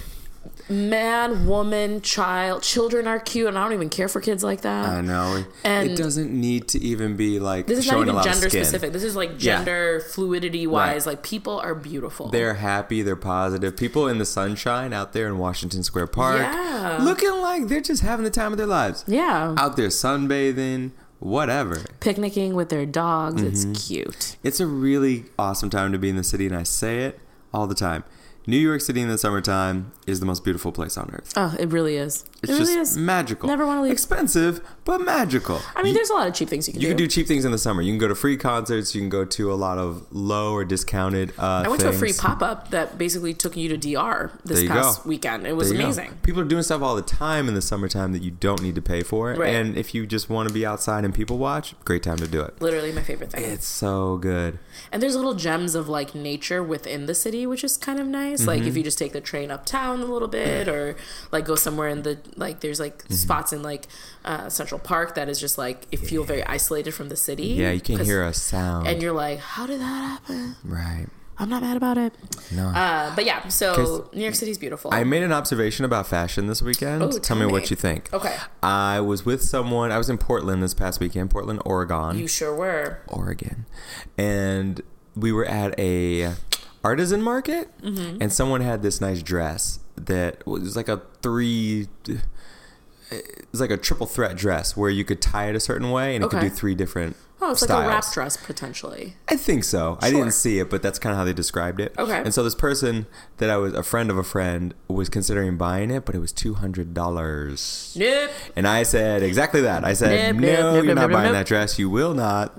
Man, 0.69 1.45
woman, 1.45 1.99
child, 2.01 2.63
children 2.63 3.05
are 3.05 3.19
cute, 3.19 3.47
and 3.49 3.57
I 3.57 3.63
don't 3.63 3.73
even 3.73 3.89
care 3.89 4.07
for 4.07 4.21
kids 4.21 4.45
like 4.45 4.61
that. 4.61 4.87
I 4.87 5.01
know. 5.01 5.43
And 5.65 5.91
it 5.91 5.97
doesn't 5.97 6.31
need 6.31 6.69
to 6.69 6.79
even 6.81 7.17
be 7.17 7.37
like 7.39 7.67
this 7.67 7.79
is 7.79 7.91
not 7.91 8.07
even 8.07 8.23
gender 8.23 8.49
specific. 8.49 8.93
This 8.93 9.03
is 9.03 9.13
like 9.15 9.31
Yeah. 9.31 9.57
gender 9.57 9.99
fluidity 10.11 10.65
wise. 10.65 11.05
Right. 11.05 11.13
Like 11.13 11.23
people 11.23 11.59
are 11.59 11.75
beautiful. 11.75 12.29
They're 12.29 12.53
happy. 12.55 13.01
They're 13.01 13.17
positive. 13.17 13.75
People 13.75 14.07
in 14.07 14.19
the 14.19 14.25
sunshine 14.25 14.93
out 14.93 15.11
there 15.11 15.27
in 15.27 15.37
Washington 15.37 15.83
Square 15.83 16.07
Park, 16.07 16.39
Yeah. 16.39 16.97
looking 17.01 17.33
like 17.41 17.67
they're 17.67 17.81
just 17.81 18.01
having 18.01 18.23
the 18.23 18.31
time 18.31 18.53
of 18.53 18.57
their 18.57 18.65
lives. 18.67 19.03
yeah, 19.05 19.53
Out 19.57 19.75
there 19.75 19.89
sunbathing, 19.89 20.91
whatever. 21.23 21.85
picnicking 21.99 22.53
with 22.53 22.69
their 22.69 22.85
dogs. 22.85 23.41
Mm-hmm. 23.41 23.71
It's 23.71 23.87
cute. 23.87 24.37
It's 24.43 24.59
a 24.59 24.67
really 24.67 25.25
awesome 25.39 25.69
time 25.69 25.91
to 25.91 25.97
be 25.97 26.09
in 26.09 26.15
the 26.15 26.23
city, 26.23 26.45
and 26.45 26.55
I 26.55 26.63
say 26.63 27.05
it 27.05 27.19
all 27.53 27.67
the 27.67 27.75
time. 27.75 28.03
New 28.45 28.57
York 28.57 28.81
City 28.81 28.99
in 29.01 29.07
the 29.07 29.17
summertime 29.17 29.91
is 30.05 30.19
the 30.19 30.25
most 30.25 30.43
beautiful 30.43 30.71
place 30.71 30.97
on 30.97 31.09
earth. 31.13 31.31
Oh, 31.37 31.55
it 31.59 31.69
really 31.69 31.95
is. 31.95 32.25
It's 32.41 32.51
it 32.51 32.59
really 32.59 32.73
just 32.75 32.91
is. 32.93 32.97
magical. 32.97 33.47
Never 33.47 33.65
wanna 33.65 33.81
leave. 33.83 33.91
Expensive, 33.93 34.59
but 34.83 34.99
magical. 34.99 35.61
I 35.75 35.81
mean, 35.81 35.89
You- 35.93 35.95
there's 35.95 36.09
a 36.09 36.13
lot 36.13 36.27
of 36.27 36.33
cheap 36.33 36.49
things 36.49 36.67
you 36.67 36.73
can 36.73 36.81
You 36.81 36.89
do. 36.89 36.91
can 36.93 36.97
do 36.97 37.07
cheap 37.07 37.25
things 37.27 37.45
in 37.45 37.51
the 37.53 37.57
summer. 37.57 37.81
You 37.81 37.91
can 37.93 37.99
go 37.99 38.09
to 38.09 38.15
free 38.15 38.35
concerts. 38.35 38.93
You 38.93 38.99
can 39.01 39.09
go 39.09 39.23
to 39.23 39.51
a 39.51 39.55
lot 39.55 39.77
of 39.77 40.05
low 40.11 40.51
or 40.53 40.65
discounted. 40.65 41.31
Uh, 41.39 41.63
I 41.65 41.69
went 41.69 41.79
to 41.81 41.89
a 41.89 41.93
free 41.93 42.11
pop 42.11 42.41
up 42.43 42.71
that 42.71 42.97
basically 42.97 43.33
took 43.33 43.55
you 43.55 43.69
to 43.69 43.77
DR 43.77 44.31
this 44.43 44.67
past 44.67 45.03
go. 45.03 45.09
weekend. 45.09 45.47
It 45.47 45.55
was 45.55 45.71
you 45.71 45.77
go. 45.77 45.83
amazing. 45.85 46.17
People 46.23 46.41
are 46.41 46.45
doing 46.45 46.63
stuff 46.63 46.81
all 46.81 46.95
the 46.97 47.01
time 47.01 47.47
in 47.47 47.53
the 47.53 47.61
summertime 47.61 48.11
that 48.11 48.21
you 48.23 48.31
don't 48.31 48.61
need 48.61 48.75
to 48.75 48.81
pay 48.81 49.03
for. 49.03 49.33
Right. 49.35 49.53
And 49.55 49.77
if 49.77 49.95
you 49.95 50.05
just 50.05 50.29
want 50.29 50.49
to 50.49 50.53
be 50.53 50.65
outside 50.65 51.05
and 51.05 51.13
people 51.13 51.37
watch, 51.37 51.75
great 51.85 52.03
time 52.03 52.17
to 52.17 52.27
do 52.27 52.41
it. 52.41 52.61
Literally 52.61 52.91
my 52.91 53.03
favorite 53.03 53.31
thing. 53.31 53.43
It's 53.45 53.65
so 53.67 54.17
good. 54.17 54.59
and 54.91 55.01
there's 55.01 55.15
little 55.15 55.33
gems 55.35 55.75
of 55.75 55.87
like 55.87 56.13
nature 56.13 56.61
within 56.61 57.05
the 57.05 57.15
city, 57.15 57.47
which 57.47 57.63
is 57.63 57.77
kind 57.77 57.99
of 58.01 58.07
nice. 58.07 58.32
Like 58.41 58.59
Mm-hmm. 58.59 58.67
if 58.69 58.77
you 58.77 58.83
just 58.83 58.97
take 58.97 59.13
the 59.13 59.21
train 59.21 59.51
uptown 59.51 60.01
a 60.01 60.05
little 60.05 60.27
bit, 60.27 60.67
or 60.67 60.95
like 61.31 61.45
go 61.45 61.55
somewhere 61.55 61.87
in 61.89 62.01
the 62.03 62.17
like 62.35 62.59
there's 62.61 62.79
like 62.79 63.03
Mm-hmm. 63.03 63.13
spots 63.13 63.53
in 63.53 63.61
like 63.63 63.87
uh, 64.25 64.49
Central 64.49 64.79
Park 64.79 65.15
that 65.15 65.29
is 65.29 65.39
just 65.39 65.57
like 65.57 65.87
you 65.91 65.97
feel 65.97 66.23
very 66.23 66.43
isolated 66.45 66.93
from 66.93 67.09
the 67.09 67.15
city. 67.15 67.47
Yeah, 67.47 67.71
you 67.71 67.81
can't 67.81 67.99
'Cause- 67.99 68.07
hear 68.07 68.23
a 68.23 68.33
sound. 68.33 68.87
And 68.87 69.01
you're 69.01 69.13
like, 69.13 69.39
how 69.39 69.65
did 69.67 69.79
that 69.81 70.01
happen? 70.03 70.55
right. 70.63 71.07
I'm 71.39 71.49
not 71.49 71.63
mad 71.63 71.75
about 71.77 71.97
it. 71.97 72.13
No. 72.51 72.67
Uh, 72.67 73.13
but 73.15 73.25
yeah, 73.25 73.47
so 73.47 74.07
New 74.13 74.21
York 74.21 74.35
City's 74.35 74.59
beautiful. 74.59 74.93
I 74.93 75.03
made 75.03 75.23
an 75.23 75.31
observation 75.31 75.83
about 75.83 76.05
fashion 76.05 76.45
this 76.45 76.61
weekend. 76.61 77.01
Oh, 77.01 77.09
tell, 77.09 77.19
tell 77.19 77.37
me, 77.37 77.47
me. 77.47 77.51
what 77.51 77.71
you 77.71 77.75
think. 77.75 78.13
Okay. 78.13 78.35
I 78.61 78.99
was 79.01 79.25
with 79.25 79.41
someone. 79.41 79.91
I 79.91 79.97
was 79.97 80.11
in 80.11 80.19
Portland 80.19 80.61
this 80.61 80.75
past 80.75 80.99
weekend, 80.99 81.31
Portland, 81.31 81.59
Oregon. 81.65 82.19
you 82.19 82.27
sure 82.27 82.53
were. 82.55 82.99
Oregon, 83.07 83.65
and 84.15 84.81
we 85.15 85.31
were 85.31 85.45
at 85.45 85.77
a 85.79 86.33
artisan 86.83 87.21
market, 87.21 87.69
Mm-hmm. 87.81 88.21
and 88.21 88.31
someone 88.33 88.61
had 88.61 88.81
this 88.81 88.99
nice 89.01 89.21
dress 89.23 89.79
that 89.95 90.45
was 90.47 90.75
like 90.75 90.89
a 90.89 91.01
three. 91.21 91.87
It 93.11 93.45
was 93.51 93.61
like 93.61 93.69
a 93.69 93.77
triple 93.77 94.07
threat 94.07 94.35
dress 94.35 94.75
where 94.75 94.89
you 94.89 95.05
could 95.05 95.21
tie 95.21 95.47
it 95.49 95.55
a 95.55 95.59
certain 95.59 95.91
way 95.91 96.15
and 96.15 96.23
it 96.25 96.31
could 96.31 96.39
do 96.41 96.49
three 96.49 96.73
different 96.73 97.15
Oh, 97.45 97.51
it's 97.51 97.61
like 97.61 97.69
a 97.83 97.87
wrap 97.87 98.05
dress 98.13 98.37
potentially. 98.37 99.15
I 99.27 99.35
think 99.35 99.65
so. 99.65 99.97
I 100.01 100.09
didn't 100.11 100.31
see 100.31 100.59
it, 100.59 100.69
but 100.69 100.81
that's 100.81 100.97
kind 100.97 101.11
of 101.11 101.17
how 101.17 101.25
they 101.25 101.33
described 101.33 101.81
it. 101.81 101.93
Okay. 101.99 102.17
And 102.23 102.33
so 102.33 102.41
this 102.41 102.55
person 102.55 103.05
that 103.37 103.49
I 103.49 103.57
was 103.57 103.73
a 103.73 103.83
friend 103.83 104.09
of 104.09 104.17
a 104.17 104.23
friend 104.23 104.73
was 104.87 105.09
considering 105.09 105.57
buying 105.57 105.91
it, 105.91 106.05
but 106.05 106.15
it 106.15 106.19
was 106.19 106.31
two 106.31 106.53
hundred 106.53 106.93
dollars. 106.93 107.93
Nope. 107.99 108.31
And 108.55 108.65
I 108.65 108.83
said 108.83 109.23
exactly 109.23 109.59
that. 109.61 109.83
I 109.83 109.91
said, 109.93 110.35
Nope, 110.37 110.41
"No, 110.41 110.73
nope, 110.75 110.85
you're 110.85 110.95
not 110.95 111.11
buying 111.11 111.25
nope." 111.33 111.33
that 111.33 111.45
dress. 111.45 111.77
You 111.77 111.89
will 111.89 112.13
not." 112.13 112.57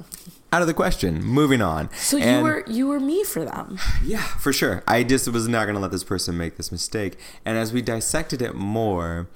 Out 0.55 0.63
of 0.63 0.69
the 0.69 0.75
question. 0.75 1.21
Moving 1.21 1.61
on. 1.61 1.91
So 1.95 2.17
you 2.17 2.41
were 2.41 2.63
you 2.69 2.87
were 2.87 3.01
me 3.01 3.25
for 3.25 3.45
them. 3.45 3.77
yeah, 4.05 4.23
for 4.39 4.53
sure. 4.53 4.85
I 4.87 5.03
just 5.03 5.27
was 5.27 5.49
not 5.49 5.65
going 5.65 5.75
to 5.75 5.81
let 5.81 5.91
this 5.91 6.05
person 6.05 6.39
make 6.39 6.57
this 6.57 6.71
mistake. 6.71 7.19
And 7.45 7.59
as 7.59 7.73
we 7.73 7.83
dissected 7.83 8.41
it 8.41 8.55
more, 8.55 9.27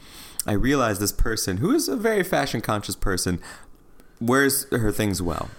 I 0.47 0.53
realized 0.53 1.01
this 1.01 1.11
person, 1.11 1.57
who 1.57 1.75
is 1.75 1.89
a 1.89 1.97
very 1.97 2.23
fashion 2.23 2.61
conscious 2.61 2.95
person, 2.95 3.41
wears 4.21 4.71
her 4.71 4.93
things 4.93 5.21
well. 5.21 5.51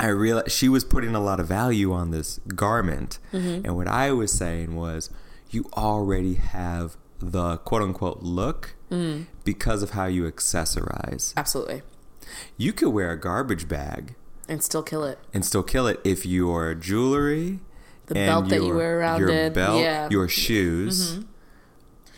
I 0.00 0.06
realized 0.06 0.52
she 0.52 0.70
was 0.70 0.84
putting 0.84 1.14
a 1.14 1.20
lot 1.20 1.38
of 1.38 1.46
value 1.46 1.92
on 1.92 2.10
this 2.10 2.40
garment. 2.56 3.18
Mm-hmm. 3.30 3.66
And 3.66 3.76
what 3.76 3.88
I 3.88 4.10
was 4.12 4.32
saying 4.32 4.74
was, 4.74 5.10
you 5.50 5.68
already 5.74 6.36
have 6.36 6.96
the 7.18 7.58
quote 7.58 7.82
unquote 7.82 8.22
look 8.22 8.74
mm. 8.90 9.26
because 9.44 9.82
of 9.82 9.90
how 9.90 10.06
you 10.06 10.22
accessorize. 10.22 11.34
Absolutely. 11.36 11.82
You 12.56 12.72
could 12.72 12.88
wear 12.88 13.10
a 13.10 13.20
garbage 13.20 13.68
bag 13.68 14.14
And 14.48 14.62
still 14.62 14.82
kill 14.82 15.04
it. 15.04 15.18
and 15.32 15.44
still 15.44 15.62
kill 15.62 15.86
it 15.86 16.00
if 16.04 16.26
your 16.26 16.74
jewelry, 16.74 17.60
The 18.06 18.14
belt 18.14 18.48
that 18.48 18.62
you 18.62 18.74
wear 18.74 18.98
around 18.98 19.20
your 19.20 19.30
it, 19.30 19.54
belt, 19.54 19.80
yeah. 19.80 20.04
Mm-hmm. 20.04 20.12
your 20.12 20.28
shoes 20.28 21.20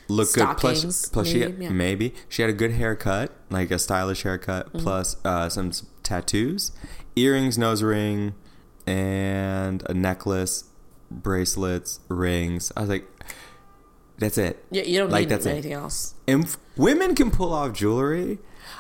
look 0.09 0.33
good. 0.33 0.57
Plus, 0.59 0.79
Stockings, 0.79 1.09
plus 1.11 1.29
she 1.29 1.39
maybe, 1.41 1.65
yeah. 1.65 1.71
maybe 1.71 2.15
she 2.29 2.43
had 2.43 2.51
a 2.51 2.55
good 2.55 2.73
haircut, 2.73 3.33
like 3.51 3.71
a 3.71 3.79
stylish 3.79 4.23
haircut, 4.23 4.67
Mm-hmm. 4.69 4.79
plus 4.79 5.17
uh, 5.25 5.49
some 5.49 5.71
tattoos, 6.03 6.73
earrings, 7.15 7.57
nose 7.59 7.83
ring, 7.83 8.35
and 8.87 9.83
a 9.89 9.95
necklace, 9.95 10.65
bracelets, 11.11 12.01
rings. 12.09 12.73
I 12.77 12.81
was 12.81 12.89
like, 12.91 13.09
that's 14.19 14.39
it. 14.39 14.65
Yeah, 14.71 14.83
you 14.83 14.99
don't 14.99 15.11
Like, 15.11 15.23
need 15.23 15.29
that's 15.31 15.47
it. 15.47 15.51
anything 15.51 15.73
else. 15.73 16.15
And 16.27 16.45
f- 16.45 16.57
women 16.77 17.15
can 17.15 17.31
pull 17.31 17.53
off 17.53 17.73
jewelry. 17.73 18.39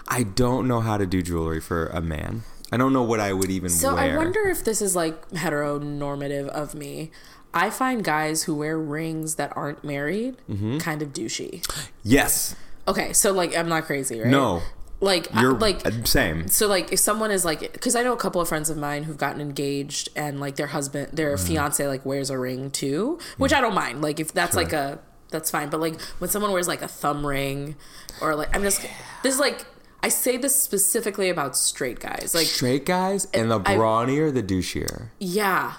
I 0.08 0.22
don't 0.22 0.66
know 0.68 0.80
how 0.80 0.96
to 0.96 1.06
do 1.06 1.22
jewelry 1.22 1.60
for 1.60 1.86
a 1.88 2.00
man. 2.00 2.42
I 2.74 2.76
don't 2.76 2.92
know 2.92 3.04
what 3.04 3.20
I 3.20 3.32
would 3.32 3.50
even 3.50 3.70
wear. 3.70 3.78
So 3.78 3.94
wear. 3.94 4.12
I 4.14 4.16
wonder 4.16 4.40
if 4.48 4.64
this 4.64 4.82
is 4.82 4.96
like 4.96 5.28
heteronormative 5.30 6.48
of 6.48 6.74
me. 6.74 7.10
I 7.52 7.70
find 7.70 8.02
guys 8.02 8.42
who 8.44 8.54
wear 8.56 8.76
rings 8.78 9.36
that 9.36 9.56
aren't 9.56 9.84
married 9.84 10.36
Mm-hmm. 10.50 10.78
kind 10.78 11.00
of 11.02 11.12
douchey. 11.12 11.64
yes. 12.02 12.56
Okay, 12.86 13.12
so 13.12 13.32
like 13.32 13.56
I'm 13.56 13.68
not 13.68 13.84
crazy, 13.84 14.18
right? 14.20 14.28
No. 14.28 14.60
Like 15.00 15.28
You're 15.34 15.52
like 15.54 15.86
uh, 15.86 15.90
same. 16.04 16.48
so 16.48 16.66
like 16.66 16.92
if 16.92 16.98
someone 16.98 17.30
is 17.30 17.44
like 17.44 17.60
because 17.72 17.94
I 17.94 18.02
know 18.02 18.12
a 18.12 18.16
couple 18.16 18.40
of 18.40 18.48
friends 18.48 18.70
of 18.70 18.76
mine 18.76 19.04
who've 19.04 19.16
gotten 19.18 19.40
engaged 19.40 20.08
and 20.16 20.40
like 20.40 20.56
their 20.56 20.68
husband 20.68 21.08
their 21.12 21.34
Mm-hmm. 21.36 21.46
fiance 21.46 21.86
like 21.88 22.04
wears 22.04 22.28
a 22.30 22.38
ring 22.38 22.70
too, 22.70 23.18
which 23.38 23.52
I 23.52 23.60
don't 23.60 23.74
mind. 23.74 24.02
Like 24.02 24.18
if 24.20 24.32
that's 24.32 24.56
like 24.56 24.72
a 24.72 24.98
that's 25.30 25.50
fine. 25.50 25.68
But 25.70 25.80
like 25.80 26.00
when 26.18 26.28
someone 26.30 26.52
wears 26.52 26.68
like 26.68 26.82
a 26.82 26.88
thumb 26.88 27.24
ring 27.26 27.76
or 28.20 28.34
like 28.34 28.54
I'm 28.54 28.62
just 28.62 28.80
this 29.22 29.34
is 29.34 29.40
like 29.40 29.64
I 30.04 30.08
say 30.10 30.36
this 30.36 30.54
specifically 30.54 31.30
about 31.30 31.56
straight 31.56 31.98
guys. 31.98 32.32
Like 32.34 32.46
Straight 32.46 32.84
guys 32.84 33.26
and 33.32 33.50
the 33.50 33.60
I- 33.64 33.74
brawnier, 33.76 34.32
the 34.34 34.42
douchier. 34.42 35.08
yeah, 35.18 35.74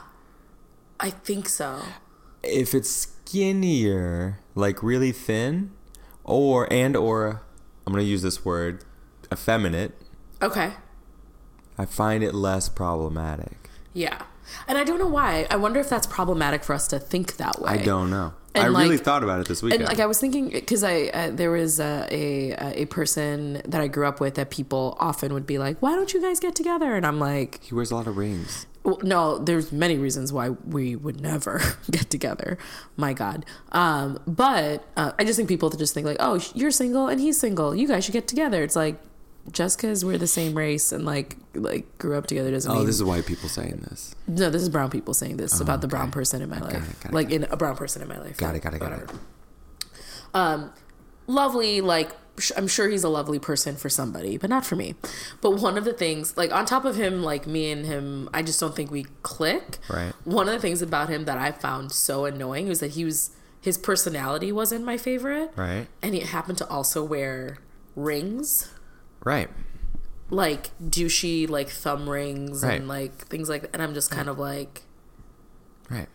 I 0.99 1.11
think 1.11 1.47
so. 1.47 1.81
If 2.41 2.73
it's 2.73 2.89
skinnier, 2.89 4.39
like 4.55 4.81
really 4.81 5.11
thin, 5.11 5.71
or 6.23 6.67
and 6.73 6.95
or 6.95 7.43
I'm 7.85 7.93
gonna 7.93 8.03
use 8.03 8.23
this 8.23 8.43
word, 8.43 8.83
effeminate. 9.31 9.91
Okay. 10.41 10.71
I 11.77 11.85
find 11.85 12.23
it 12.23 12.33
less 12.33 12.67
problematic. 12.69 13.69
Yeah. 13.93 14.23
And 14.67 14.77
I 14.77 14.83
don't 14.83 14.97
know 14.99 15.07
why. 15.07 15.45
I 15.51 15.55
wonder 15.55 15.79
if 15.79 15.89
that's 15.89 16.07
problematic 16.07 16.63
for 16.63 16.73
us 16.73 16.87
to 16.87 16.99
think 16.99 17.37
that 17.37 17.61
way. 17.61 17.71
I 17.73 17.77
don't 17.77 18.09
know. 18.09 18.33
And, 18.55 18.75
I 18.75 18.81
really 18.81 18.97
thought 18.97 19.23
about 19.23 19.39
it 19.41 19.47
this 19.47 19.61
weekend. 19.61 19.81
And 19.81 19.89
like 19.89 19.99
I 19.99 20.05
was 20.05 20.19
thinking, 20.19 20.49
because 20.49 20.83
I 20.83 21.07
uh, 21.13 21.31
there 21.31 21.51
was 21.51 21.79
uh, 21.79 22.07
a 22.09 22.53
a 22.83 22.85
person 22.85 23.61
that 23.65 23.81
I 23.81 23.87
grew 23.87 24.07
up 24.07 24.19
with 24.19 24.35
that 24.35 24.49
people 24.49 24.97
often 24.99 25.33
would 25.33 25.45
be 25.45 25.57
like, 25.57 25.81
"Why 25.81 25.95
don't 25.95 26.13
you 26.13 26.21
guys 26.21 26.39
get 26.39 26.55
together?" 26.55 26.95
And 26.95 27.05
I'm 27.05 27.19
like, 27.19 27.63
he 27.63 27.75
wears 27.75 27.91
a 27.91 27.95
lot 27.95 28.07
of 28.07 28.17
rings. 28.17 28.65
well, 28.83 28.99
"No, 29.03 29.37
there's 29.37 29.71
many 29.71 29.97
reasons 29.97 30.31
why 30.31 30.49
we 30.49 30.95
would 30.95 31.19
never 31.21 31.61
get 31.91 32.09
together." 32.09 32.57
My 32.97 33.13
God, 33.13 33.45
um, 33.71 34.19
but 34.27 34.85
uh, 34.95 35.11
I 35.19 35.23
just 35.25 35.37
think 35.37 35.49
people 35.49 35.69
just 35.69 35.93
think 35.93 36.05
like, 36.05 36.17
"Oh, 36.19 36.39
you're 36.53 36.71
single 36.71 37.07
and 37.07 37.19
he's 37.19 37.39
single. 37.39 37.75
You 37.75 37.87
guys 37.87 38.05
should 38.05 38.13
get 38.13 38.27
together." 38.27 38.63
It's 38.63 38.75
like 38.75 38.95
just 39.51 39.77
because 39.77 40.03
we're 40.03 40.17
the 40.17 40.27
same 40.27 40.57
race 40.57 40.91
and 40.91 41.05
like 41.05 41.37
like 41.53 41.97
grew 41.97 42.17
up 42.17 42.27
together 42.27 42.51
doesn't 42.51 42.71
Oh, 42.71 42.75
mean 42.75 42.85
this 42.85 42.95
is 42.95 43.03
white 43.03 43.25
people 43.25 43.47
saying 43.49 43.85
this. 43.89 44.15
no, 44.27 44.49
this 44.49 44.61
is 44.61 44.69
brown 44.69 44.89
people 44.89 45.13
saying 45.13 45.37
this 45.37 45.59
about 45.59 45.81
the 45.81 45.87
brown 45.87 46.11
person 46.11 46.41
in 46.41 46.49
my 46.49 46.59
life. 46.59 46.73
it, 46.73 46.99
got 47.01 47.11
it, 47.11 47.13
like 47.13 47.31
in 47.31 47.43
a 47.45 47.55
brown 47.57 47.75
person 47.77 48.01
in 48.01 48.07
my 48.07 48.17
life. 48.19 48.37
Got 48.37 48.55
it, 48.55 48.61
got 48.61 48.73
it, 48.73 48.79
got 48.79 48.91
it. 48.93 49.09
Um, 50.33 50.71
lovely, 51.27 51.81
like 51.81 52.11
sh- 52.37 52.51
I'm 52.57 52.67
sure 52.67 52.89
he's 52.89 53.03
a 53.03 53.09
lovely 53.09 53.39
person 53.39 53.75
for 53.75 53.89
somebody, 53.89 54.37
but 54.37 54.49
not 54.49 54.65
for 54.65 54.75
me. 54.75 54.95
But 55.41 55.51
one 55.61 55.77
of 55.77 55.85
the 55.85 55.93
things, 55.93 56.35
like 56.35 56.51
on 56.51 56.65
top 56.65 56.83
of 56.85 56.95
him, 56.95 57.23
like 57.23 57.47
me 57.47 57.71
and 57.71 57.85
him, 57.85 58.29
I 58.33 58.41
just 58.41 58.59
don't 58.59 58.75
think 58.75 58.91
we 58.91 59.05
click. 59.23 59.77
Right. 59.89 60.13
One 60.25 60.47
of 60.47 60.53
the 60.53 60.59
things 60.59 60.81
about 60.81 61.09
him 61.09 61.25
that 61.25 61.37
I 61.37 61.51
found 61.51 61.91
so 61.91 62.25
annoying 62.25 62.67
was 62.67 62.79
that 62.81 62.91
he 62.91 63.05
was 63.05 63.31
his 63.61 63.77
personality 63.77 64.51
wasn't 64.51 64.85
my 64.85 64.97
favorite, 64.97 65.51
Right. 65.55 65.87
and 66.01 66.13
he 66.13 66.19
happened 66.21 66.57
to 66.59 66.67
also 66.67 67.03
wear 67.03 67.57
rings 67.95 68.69
Right. 69.25 69.49
like 70.29 70.71
douchey 70.81 71.47
like 71.49 71.69
thumb 71.69 72.09
rings 72.09 72.63
Right. 72.63 72.79
and 72.79 72.87
like 72.87 73.13
things 73.27 73.49
like 73.49 73.63
that. 73.63 73.71
And 73.73 73.81
I'm 73.81 73.93
just 73.93 74.09
kind 74.09 74.29
of 74.29 74.39
like 74.39 74.83
Right. 75.89 76.07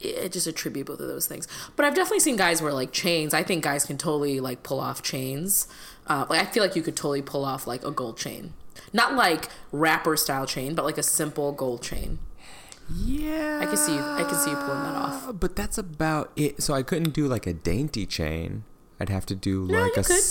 It 0.00 0.32
just 0.32 0.46
attribute 0.46 0.86
both 0.86 1.00
of 1.00 1.08
those 1.08 1.26
things. 1.26 1.46
But 1.76 1.84
I've 1.86 1.94
definitely 1.94 2.20
seen 2.20 2.36
guys 2.36 2.60
wear 2.62 2.72
like 2.72 2.92
chains. 2.92 3.32
I 3.34 3.42
think 3.42 3.62
guys 3.64 3.84
can 3.84 3.96
totally 3.98 4.40
like 4.40 4.62
pull 4.62 4.80
off 4.80 5.02
chains. 5.02 5.68
Uh, 6.06 6.24
like 6.28 6.40
I 6.40 6.44
feel 6.50 6.62
like 6.62 6.76
you 6.76 6.82
could 6.82 6.96
totally 6.96 7.22
pull 7.22 7.44
off 7.44 7.66
like 7.66 7.84
a 7.84 7.90
gold 7.90 8.16
chain, 8.16 8.52
not 8.92 9.14
like 9.14 9.48
rapper 9.72 10.16
style 10.16 10.46
chain, 10.46 10.74
but 10.74 10.84
like 10.84 10.98
a 10.98 11.02
simple 11.02 11.52
gold 11.52 11.82
chain. 11.82 12.18
Yeah. 12.94 13.58
I 13.62 13.66
can 13.66 13.76
see 13.76 13.94
you. 13.94 14.00
I 14.00 14.22
can 14.24 14.34
see 14.36 14.50
you 14.50 14.56
pulling 14.56 14.82
that 14.82 14.94
off. 14.94 15.30
But 15.40 15.56
that's 15.56 15.78
about 15.78 16.30
it. 16.36 16.62
So 16.62 16.74
I 16.74 16.82
couldn't 16.82 17.10
do 17.14 17.26
like 17.26 17.46
a 17.46 17.52
dainty 17.54 18.06
chain. 18.06 18.64
I'd 19.00 19.08
have 19.08 19.26
to 19.26 19.34
do 19.34 19.66
No, 19.66 19.80
like 19.82 19.96
you 19.96 20.02
a. 20.02 20.04
could. 20.04 20.22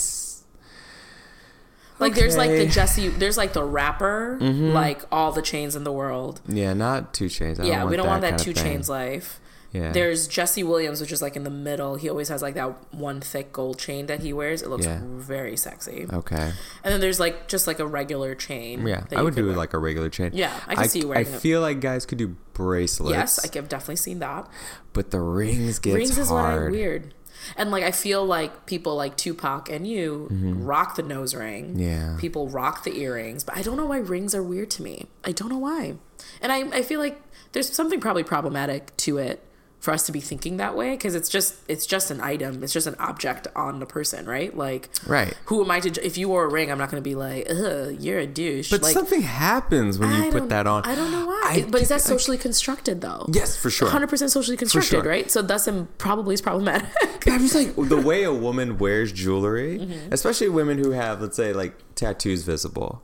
Like 2.00 2.14
there's 2.16 2.36
like 2.38 2.52
the 2.52 2.68
Jesse. 2.68 3.08
There's 3.10 3.38
like 3.38 3.54
the 3.54 3.64
rapper. 3.64 4.38
Mm-hmm. 4.42 4.72
Like 4.74 5.04
all 5.12 5.32
the 5.32 5.42
chains 5.42 5.76
in 5.76 5.84
the 5.84 5.92
world. 5.92 6.42
Yeah, 6.48 6.74
not 6.74 7.14
two 7.14 7.30
chains. 7.30 7.60
I 7.60 7.66
yeah, 7.66 7.80
don't 7.82 7.90
we 7.90 7.98
don't 7.98 8.08
want 8.08 8.22
that 8.22 8.38
two 8.40 8.54
chains 8.54 8.90
life. 8.90 9.40
Yeah. 9.72 9.92
There's 9.92 10.28
Jesse 10.30 10.64
Williams, 10.64 11.02
which 11.02 11.12
is 11.12 11.22
like 11.22 11.36
in 11.36 11.44
the 11.44 11.50
middle. 11.50 11.96
He 11.96 12.08
always 12.10 12.30
has 12.30 12.42
like 12.42 12.54
that 12.54 12.94
one 12.94 13.20
thick 13.20 13.52
gold 13.52 13.78
chain 13.78 14.06
that 14.06 14.22
he 14.22 14.32
wears. 14.32 14.62
It 14.62 14.70
looks 14.70 14.86
Yeah. 14.86 15.02
very 15.04 15.58
sexy. 15.58 16.06
Okay. 16.14 16.54
And 16.84 16.94
then 16.94 17.02
there's 17.02 17.20
like 17.20 17.50
just 17.50 17.68
like 17.68 17.80
a 17.80 17.86
regular 17.86 18.36
chain. 18.36 18.88
Yeah, 18.88 19.04
I 19.14 19.22
would 19.22 19.36
do 19.36 19.48
wear. 19.48 19.56
like 19.58 19.74
a 19.74 19.78
regular 19.78 20.10
chain. 20.10 20.32
Yeah, 20.34 20.58
I 20.68 20.76
can 20.76 20.88
see 20.88 21.00
you 21.00 21.10
wearing 21.10 21.28
I 21.28 21.30
it. 21.30 21.42
feel 21.42 21.60
like 21.60 21.82
guys 21.82 22.06
could 22.06 22.18
do 22.18 22.38
bracelets. 22.54 23.12
Yes, 23.18 23.40
I 23.46 23.54
have 23.58 23.68
definitely 23.68 23.98
seen 23.98 24.20
that. 24.20 24.48
but 24.94 25.12
the 25.12 25.20
rings 25.20 25.80
gets 25.80 25.96
Rings 25.96 26.18
is 26.18 26.30
what 26.30 26.46
I 26.46 26.52
hard. 26.52 26.72
weird. 26.72 27.14
And 27.58 27.72
like 27.72 27.84
I 27.84 27.92
feel 27.92 28.26
like 28.26 28.66
people 28.66 28.96
like 28.96 29.18
Tupac 29.18 29.70
and 29.70 29.88
you 29.88 30.28
rock 30.32 30.96
the 30.96 31.04
nose 31.04 31.36
ring. 31.36 31.76
Mm-hmm. 31.76 31.80
Yeah. 31.80 32.18
People 32.20 32.48
rock 32.50 32.84
the 32.84 32.98
earrings, 32.98 33.44
but 33.44 33.58
I 33.58 33.62
don't 33.62 33.78
know 33.78 33.86
why 33.86 33.98
rings 33.98 34.34
are 34.36 34.44
weird 34.44 34.72
to 34.72 34.84
me. 34.84 35.08
I 35.24 35.32
don't 35.32 35.50
know 35.50 35.58
why. 35.58 35.96
And 36.42 36.52
I, 36.52 36.78
I 36.78 36.82
feel 36.82 37.00
like 37.00 37.22
there's 37.52 37.72
something 37.72 38.00
probably 38.00 38.24
problematic 38.24 38.96
to 38.98 39.18
it 39.18 39.42
for 39.80 39.94
us 39.94 40.04
to 40.08 40.12
be 40.12 40.20
thinking 40.20 40.58
that 40.58 40.76
way 40.76 40.92
because 40.92 41.14
it's 41.14 41.30
just 41.30 41.56
it's 41.68 41.86
just 41.86 42.10
an 42.10 42.20
item 42.20 42.64
it's 42.64 42.74
just 42.74 42.88
an 42.88 42.96
object 42.98 43.48
on 43.56 43.80
the 43.80 43.86
person 43.86 44.26
right 44.26 44.58
like 44.58 44.90
Right. 45.06 45.36
who 45.46 45.64
am 45.64 45.70
i 45.70 45.80
to 45.80 46.04
if 46.06 46.18
you 46.18 46.28
wore 46.28 46.44
a 46.46 46.50
ring 46.50 46.72
i'm 46.72 46.80
not 46.80 46.90
going 46.90 47.02
to 47.04 47.08
be 47.08 47.14
like 47.14 47.46
Ugh, 47.50 47.96
you're 48.00 48.18
a 48.18 48.26
douche 48.26 48.72
But 48.72 48.82
like 48.82 48.94
something 48.94 49.22
happens 49.22 50.00
when 50.00 50.10
I 50.10 50.26
you 50.26 50.32
put 50.32 50.50
that 50.50 50.66
on. 50.66 50.84
I 50.86 50.96
don't 50.96 51.12
know 51.12 51.28
why. 51.28 51.42
I 51.46 51.66
but 51.70 51.82
is 51.84 51.90
that 51.90 52.02
socially 52.02 52.38
constructed 52.40 53.02
though? 53.02 53.28
Yes, 53.32 53.56
for 53.56 53.70
sure. 53.70 53.88
100% 53.90 54.30
socially 54.32 54.58
constructed, 54.58 54.90
sure. 54.90 55.04
right? 55.04 55.30
So 55.30 55.42
thus 55.44 55.68
it 55.68 55.98
probably 56.00 56.34
is 56.34 56.42
problematic. 56.42 56.90
I'm 57.28 57.42
just 57.42 57.54
like 57.54 57.76
the 57.90 58.02
way 58.02 58.24
a 58.24 58.34
woman 58.34 58.78
wears 58.80 59.12
jewelry, 59.12 59.78
Mm-hmm. 59.80 60.12
especially 60.14 60.50
women 60.50 60.78
who 60.80 60.92
have, 60.92 61.22
let's 61.22 61.36
say, 61.38 61.54
like 61.54 61.74
tattoos 61.94 62.42
visible 62.44 63.04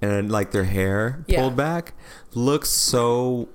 and 0.00 0.30
like 0.32 0.52
their 0.52 0.64
hair 0.64 1.24
Yeah. 1.26 1.40
pulled 1.40 1.56
back, 1.56 1.92
looks 2.34 2.70
so. 2.70 3.48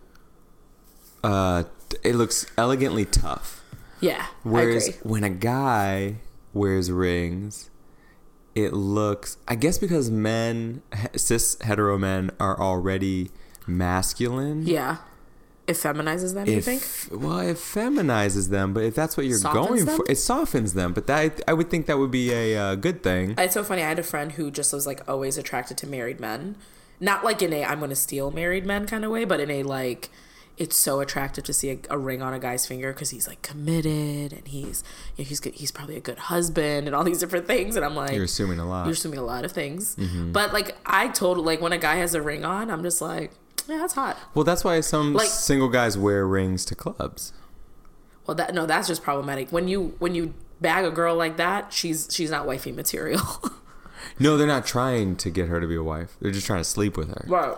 Uh, 1.24 1.64
it 2.04 2.16
looks 2.16 2.46
elegantly 2.58 3.06
tough. 3.06 3.64
yeah. 4.00 4.28
Whereas 4.44 4.98
when 5.04 5.24
a 5.24 5.30
guy 5.30 6.16
wears 6.54 6.92
rings, 6.92 7.70
it 8.56 8.74
looks. 8.74 9.38
I 9.48 9.56
guess 9.56 9.78
because 9.78 10.10
men, 10.10 10.82
cis 11.16 11.58
hetero 11.62 11.98
men, 11.98 12.32
are 12.40 12.60
already 12.60 13.32
masculine. 13.68 14.66
Yeah. 14.66 14.98
It 15.68 15.74
feminizes 15.76 16.34
them, 16.34 16.48
you 16.48 16.62
think? 16.62 16.82
well, 17.12 17.40
it 17.42 17.58
feminizes 17.58 18.50
them, 18.50 18.74
but 18.74 18.84
if 18.84 18.96
that's 18.96 19.16
what 19.16 19.28
you're 19.28 19.38
Softens 19.38 19.68
going 19.68 19.86
them? 19.86 19.98
for, 19.98 20.06
it 20.10 20.16
softens 20.16 20.74
them. 20.74 20.94
But 20.94 21.06
that 21.06 21.42
I 21.48 21.54
would 21.54 21.70
think 21.70 21.86
that 21.86 22.00
would 22.00 22.10
be 22.10 22.32
a 22.34 22.58
uh, 22.58 22.76
good 22.76 23.04
thing. 23.04 23.36
It's 23.38 23.54
so 23.54 23.64
funny. 23.64 23.84
I 23.84 23.88
had 23.88 24.00
a 24.00 24.04
friend 24.04 24.32
who 24.32 24.50
just 24.50 24.74
was 24.74 24.88
like 24.88 25.08
always 25.08 25.38
attracted 25.38 25.78
to 25.78 25.88
married 25.88 26.20
men. 26.20 26.56
not 27.00 27.24
like 27.24 27.44
in 27.44 27.54
a 27.54 27.64
I'm 27.64 27.78
going 27.78 27.92
to 27.92 27.96
steal 27.96 28.32
married 28.32 28.66
men 28.66 28.88
kind 28.88 29.06
of 29.06 29.12
way, 29.12 29.26
but 29.26 29.40
in 29.40 29.52
a 29.52 29.62
like 29.62 30.10
it's 30.60 30.76
so 30.76 31.00
attractive 31.00 31.44
to 31.46 31.54
see 31.54 31.72
a, 31.72 31.80
a 31.90 31.98
ring 31.98 32.22
on 32.22 32.34
a 32.34 32.40
guy's 32.40 32.68
finger 32.68 32.94
because 32.94 33.10
he's 33.10 33.28
like 33.28 33.42
committed 33.42 34.34
and 34.34 34.48
he's 34.48 34.84
you 35.18 35.24
know, 35.24 35.28
he's 35.30 35.40
good, 35.40 35.54
he's 35.56 35.72
probably 35.72 35.96
a 35.96 36.02
good 36.02 36.18
husband 36.20 36.86
and 36.86 36.96
all 36.96 37.04
these 37.04 37.20
different 37.20 37.48
things. 37.48 37.76
And 37.76 37.84
I'm 37.86 37.96
like, 37.96 38.14
You're 38.14 38.26
assuming 38.26 38.60
a 38.60 38.68
lot. 38.68 38.86
you're 38.86 38.94
assuming 38.94 39.18
a 39.20 39.24
lot 39.24 39.46
of 39.46 39.52
things. 39.54 39.96
Mm-hmm. 39.96 40.34
But 40.34 40.54
like 40.54 40.76
I 40.86 41.08
told 41.08 41.38
like 41.40 41.62
when 41.62 41.72
a 41.72 41.78
guy 41.80 41.96
has 41.96 42.14
a 42.14 42.22
ring 42.22 42.46
on, 42.46 42.70
I'm 42.70 42.84
just 42.84 43.02
like, 43.02 43.32
yeah, 43.68 43.78
that's 43.78 43.94
hot. 43.94 44.18
well, 44.36 44.44
that's 44.44 44.64
why 44.64 44.80
some 44.82 45.14
Like- 45.14 45.28
single 45.28 45.70
guys 45.70 45.98
wear 45.98 46.28
rings 46.28 46.66
to 46.66 46.76
clubs. 46.76 47.34
Well, 48.28 48.36
that 48.36 48.54
no, 48.54 48.66
that's 48.68 48.88
just 48.88 49.02
problematic. 49.02 49.50
When 49.52 49.68
you 49.68 49.96
when 50.00 50.14
you 50.14 50.34
bag 50.62 50.86
a 50.86 50.92
girl 50.92 51.16
like 51.16 51.38
that, 51.38 51.72
she's 51.74 52.08
she's 52.12 52.30
not 52.30 52.46
wifey 52.46 52.72
material. 52.72 53.22
No, 54.18 54.38
they're 54.38 54.48
not 54.48 54.66
trying 54.66 55.16
to 55.18 55.30
get 55.30 55.48
her 55.50 55.62
to 55.62 55.68
be 55.68 55.76
a 55.76 55.84
wife. 55.84 56.16
They're 56.22 56.32
just 56.32 56.46
trying 56.46 56.60
to 56.62 56.66
sleep 56.66 56.98
with 56.98 57.10
her 57.10 57.26
right. 57.28 57.56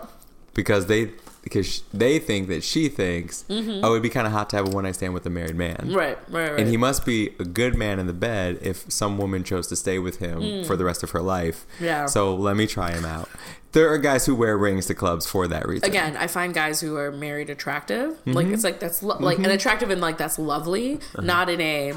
because 0.54 0.86
they 0.86 1.12
because 1.42 1.82
they 1.92 2.18
think 2.18 2.48
that 2.48 2.62
she 2.62 2.88
thinks 2.88 3.44
oh 3.50 3.90
it'd 3.90 4.02
be 4.02 4.08
kind 4.08 4.26
of 4.26 4.32
hot 4.32 4.48
to 4.50 4.56
have 4.56 4.68
a 4.68 4.70
one 4.70 4.84
night 4.84 4.94
stand 4.94 5.12
with 5.12 5.26
a 5.26 5.30
married 5.30 5.56
man. 5.56 5.76
Mm-hmm. 5.76 5.94
Right. 5.94 6.18
Right. 6.30 6.50
Right. 6.52 6.60
And 6.60 6.68
he 6.68 6.76
must 6.76 7.04
be 7.04 7.30
a 7.40 7.44
good 7.44 7.74
man 7.76 7.98
in 7.98 8.06
the 8.06 8.12
bed 8.12 8.58
if 8.62 8.90
some 8.90 9.18
woman 9.18 9.42
chose 9.44 9.66
to 9.68 9.76
stay 9.76 9.98
with 9.98 10.18
him 10.18 10.64
for 10.64 10.76
the 10.76 10.84
rest 10.84 11.02
of 11.02 11.10
her 11.10 11.20
life. 11.20 11.66
Mm. 11.78 11.84
Yeah. 11.84 12.06
So 12.06 12.34
let 12.34 12.56
me 12.56 12.66
try 12.66 12.92
him 12.92 13.04
out. 13.04 13.28
There 13.72 13.90
are 13.90 13.96
guys 13.98 14.26
who 14.26 14.34
wear 14.34 14.56
rings 14.58 14.86
to 14.86 14.94
clubs 14.94 15.26
for 15.26 15.48
that 15.48 15.66
reason. 15.66 15.88
again, 15.88 16.14
I 16.16 16.26
find 16.26 16.52
guys 16.52 16.80
who 16.80 16.96
are 16.96 17.10
married 17.10 17.48
attractive. 17.50 18.18
Like 18.26 18.44
Mm-hmm. 18.46 18.54
it's 18.54 18.64
like 18.64 18.80
that's 18.80 19.02
lo- 19.02 19.16
like 19.18 19.38
and 19.38 19.46
attractive 19.46 19.90
and 19.90 20.00
like 20.00 20.18
that's 20.18 20.38
lovely, 20.38 20.96
Uh-huh. 20.96 21.22
not 21.22 21.48
in 21.48 21.60
a 21.60 21.94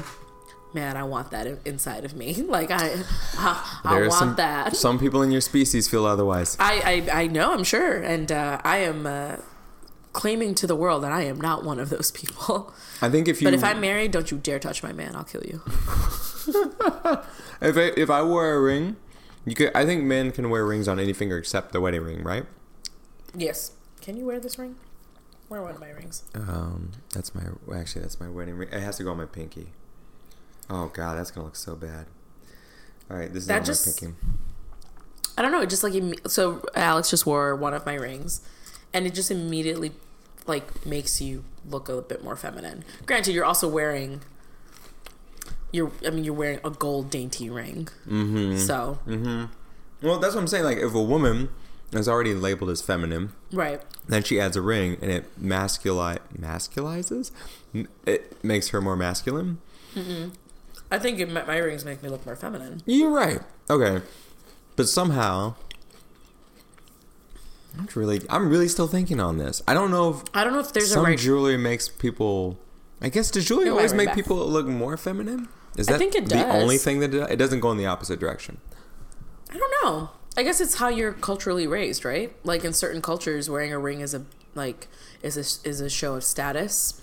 man. 0.76 0.96
I 0.96 1.02
want 1.02 1.32
that 1.32 1.46
inside 1.64 2.04
of 2.04 2.14
me. 2.14 2.44
Like 2.56 2.70
I, 2.70 3.02
I, 3.38 3.80
I 3.84 4.00
want 4.02 4.12
some, 4.12 4.36
that. 4.36 4.76
Some 4.76 4.98
people 4.98 5.20
in 5.22 5.30
your 5.32 5.40
species 5.40 5.88
feel 5.88 6.06
otherwise. 6.06 6.56
I, 6.60 7.04
I 7.12 7.22
I 7.22 7.26
know. 7.26 7.52
I'm 7.52 7.64
sure, 7.64 8.00
and 8.00 8.30
uh, 8.30 8.60
I 8.62 8.78
am 8.78 9.04
uh, 9.04 9.36
claiming 10.12 10.54
to 10.54 10.66
the 10.66 10.76
world 10.76 11.02
that 11.02 11.12
I 11.12 11.22
am 11.22 11.40
not 11.40 11.64
one 11.64 11.78
of 11.78 11.90
those 11.90 12.10
people. 12.10 12.72
I 13.02 13.10
think 13.10 13.28
if 13.28 13.42
you 13.42 13.46
But 13.46 13.54
if 13.54 13.64
I'm 13.64 13.80
married, 13.80 14.12
don't 14.12 14.30
you 14.30 14.38
dare 14.38 14.58
touch 14.58 14.82
my 14.82 14.92
man. 14.92 15.16
I'll 15.16 15.24
kill 15.24 15.44
you. 15.44 15.62
if 17.60 17.76
I, 17.76 17.92
if 17.96 18.08
I 18.08 18.22
wore 18.22 18.54
a 18.54 18.60
ring, 18.60 18.96
you 19.44 19.54
could. 19.54 19.70
I 19.74 19.84
think 19.84 20.04
men 20.04 20.30
can 20.30 20.48
wear 20.48 20.64
rings 20.64 20.88
on 20.88 20.98
any 20.98 21.12
finger 21.12 21.36
except 21.36 21.72
the 21.72 21.80
wedding 21.80 22.02
ring, 22.02 22.22
right? 22.22 22.46
Yes. 23.34 23.72
Can 24.00 24.16
you 24.16 24.24
wear 24.24 24.40
this 24.40 24.58
ring? 24.58 24.76
Wear 25.48 25.62
one 25.62 25.72
of 25.72 25.80
my 25.80 25.90
rings. 25.90 26.24
Um, 26.34 26.92
that's 27.12 27.34
my 27.34 27.42
actually 27.74 28.02
that's 28.02 28.18
my 28.18 28.28
wedding 28.28 28.56
ring. 28.56 28.68
It 28.72 28.80
has 28.80 28.96
to 28.96 29.04
go 29.04 29.10
on 29.10 29.18
my 29.18 29.26
pinky. 29.26 29.68
Oh 30.68 30.88
god, 30.92 31.16
that's 31.18 31.30
gonna 31.30 31.44
look 31.46 31.56
so 31.56 31.74
bad. 31.76 32.06
All 33.10 33.16
right, 33.16 33.32
this 33.32 33.42
is 33.42 33.46
That 33.48 33.64
just- 33.64 33.98
pinky. 34.00 34.16
I 35.38 35.42
don't 35.42 35.52
know. 35.52 35.60
It 35.60 35.68
just 35.68 35.82
like 35.82 35.92
so. 36.26 36.64
Alex 36.74 37.10
just 37.10 37.26
wore 37.26 37.54
one 37.54 37.74
of 37.74 37.84
my 37.84 37.94
rings, 37.94 38.40
and 38.94 39.06
it 39.06 39.12
just 39.14 39.30
immediately 39.30 39.92
like 40.46 40.86
makes 40.86 41.20
you 41.20 41.44
look 41.68 41.88
a 41.90 42.00
bit 42.00 42.24
more 42.24 42.36
feminine. 42.36 42.84
Granted, 43.04 43.34
you're 43.34 43.44
also 43.44 43.68
wearing. 43.68 44.22
You're. 45.72 45.92
I 46.06 46.10
mean, 46.10 46.24
you're 46.24 46.32
wearing 46.34 46.60
a 46.64 46.70
gold 46.70 47.10
dainty 47.10 47.50
ring. 47.50 47.88
Mm-hmm. 48.08 48.56
So 48.56 48.98
Mm-hmm. 49.06 49.44
Well, 50.06 50.18
that's 50.18 50.34
what 50.34 50.40
I'm 50.40 50.46
saying. 50.46 50.64
Like, 50.64 50.78
if 50.78 50.94
a 50.94 51.02
woman 51.02 51.50
is 51.92 52.08
already 52.08 52.32
labeled 52.34 52.70
as 52.70 52.80
feminine, 52.80 53.32
right. 53.52 53.80
then 54.08 54.22
she 54.22 54.40
adds 54.40 54.56
a 54.56 54.62
ring, 54.62 54.96
and 55.02 55.10
it 55.10 55.24
masculi 55.40 56.18
masculizes. 56.38 57.30
It 58.06 58.42
makes 58.42 58.68
her 58.68 58.80
more 58.80 58.96
masculine. 58.96 59.58
I 60.90 60.98
think 60.98 61.18
it, 61.18 61.30
my 61.30 61.44
my 61.44 61.58
rings 61.58 61.84
make 61.84 62.02
me 62.02 62.08
look 62.08 62.24
more 62.24 62.36
feminine. 62.36 62.82
You're 62.86 63.10
right. 63.10 63.40
Okay, 63.68 64.02
but 64.76 64.88
somehow. 64.88 65.54
I'm 67.78 67.88
really, 67.94 68.22
I'm 68.30 68.48
really 68.48 68.68
still 68.68 68.86
thinking 68.88 69.20
on 69.20 69.36
this. 69.36 69.62
I 69.68 69.74
don't 69.74 69.90
know 69.90 70.08
if 70.10 70.22
I 70.32 70.44
don't 70.44 70.54
know 70.54 70.60
if 70.60 70.72
there's 70.72 70.92
some 70.92 71.04
a 71.04 71.08
right. 71.10 71.18
jewelry 71.18 71.58
makes 71.58 71.88
people. 71.88 72.58
I 73.02 73.10
guess 73.10 73.30
does 73.30 73.44
jewelry 73.44 73.68
always 73.68 73.92
make 73.92 74.06
back. 74.06 74.14
people 74.14 74.36
look 74.48 74.66
more 74.66 74.96
feminine? 74.96 75.48
Is 75.76 75.86
that 75.88 75.96
I 75.96 75.98
think 75.98 76.14
it 76.14 76.30
the 76.30 76.46
only 76.48 76.78
thing 76.78 77.00
that 77.00 77.12
it, 77.12 77.32
it 77.32 77.36
doesn't 77.36 77.60
go 77.60 77.70
in 77.70 77.76
the 77.76 77.84
opposite 77.84 78.18
direction? 78.18 78.58
I 79.50 79.58
don't 79.58 79.72
know. 79.84 80.10
I 80.38 80.42
guess 80.42 80.60
it's 80.60 80.76
how 80.76 80.88
you're 80.88 81.12
culturally 81.12 81.66
raised, 81.66 82.02
right? 82.04 82.34
Like 82.44 82.64
in 82.64 82.72
certain 82.72 83.02
cultures, 83.02 83.50
wearing 83.50 83.72
a 83.74 83.78
ring 83.78 84.00
is 84.00 84.14
a 84.14 84.24
like 84.54 84.88
is 85.22 85.36
a 85.36 85.68
is 85.68 85.82
a 85.82 85.90
show 85.90 86.14
of 86.14 86.24
status, 86.24 87.02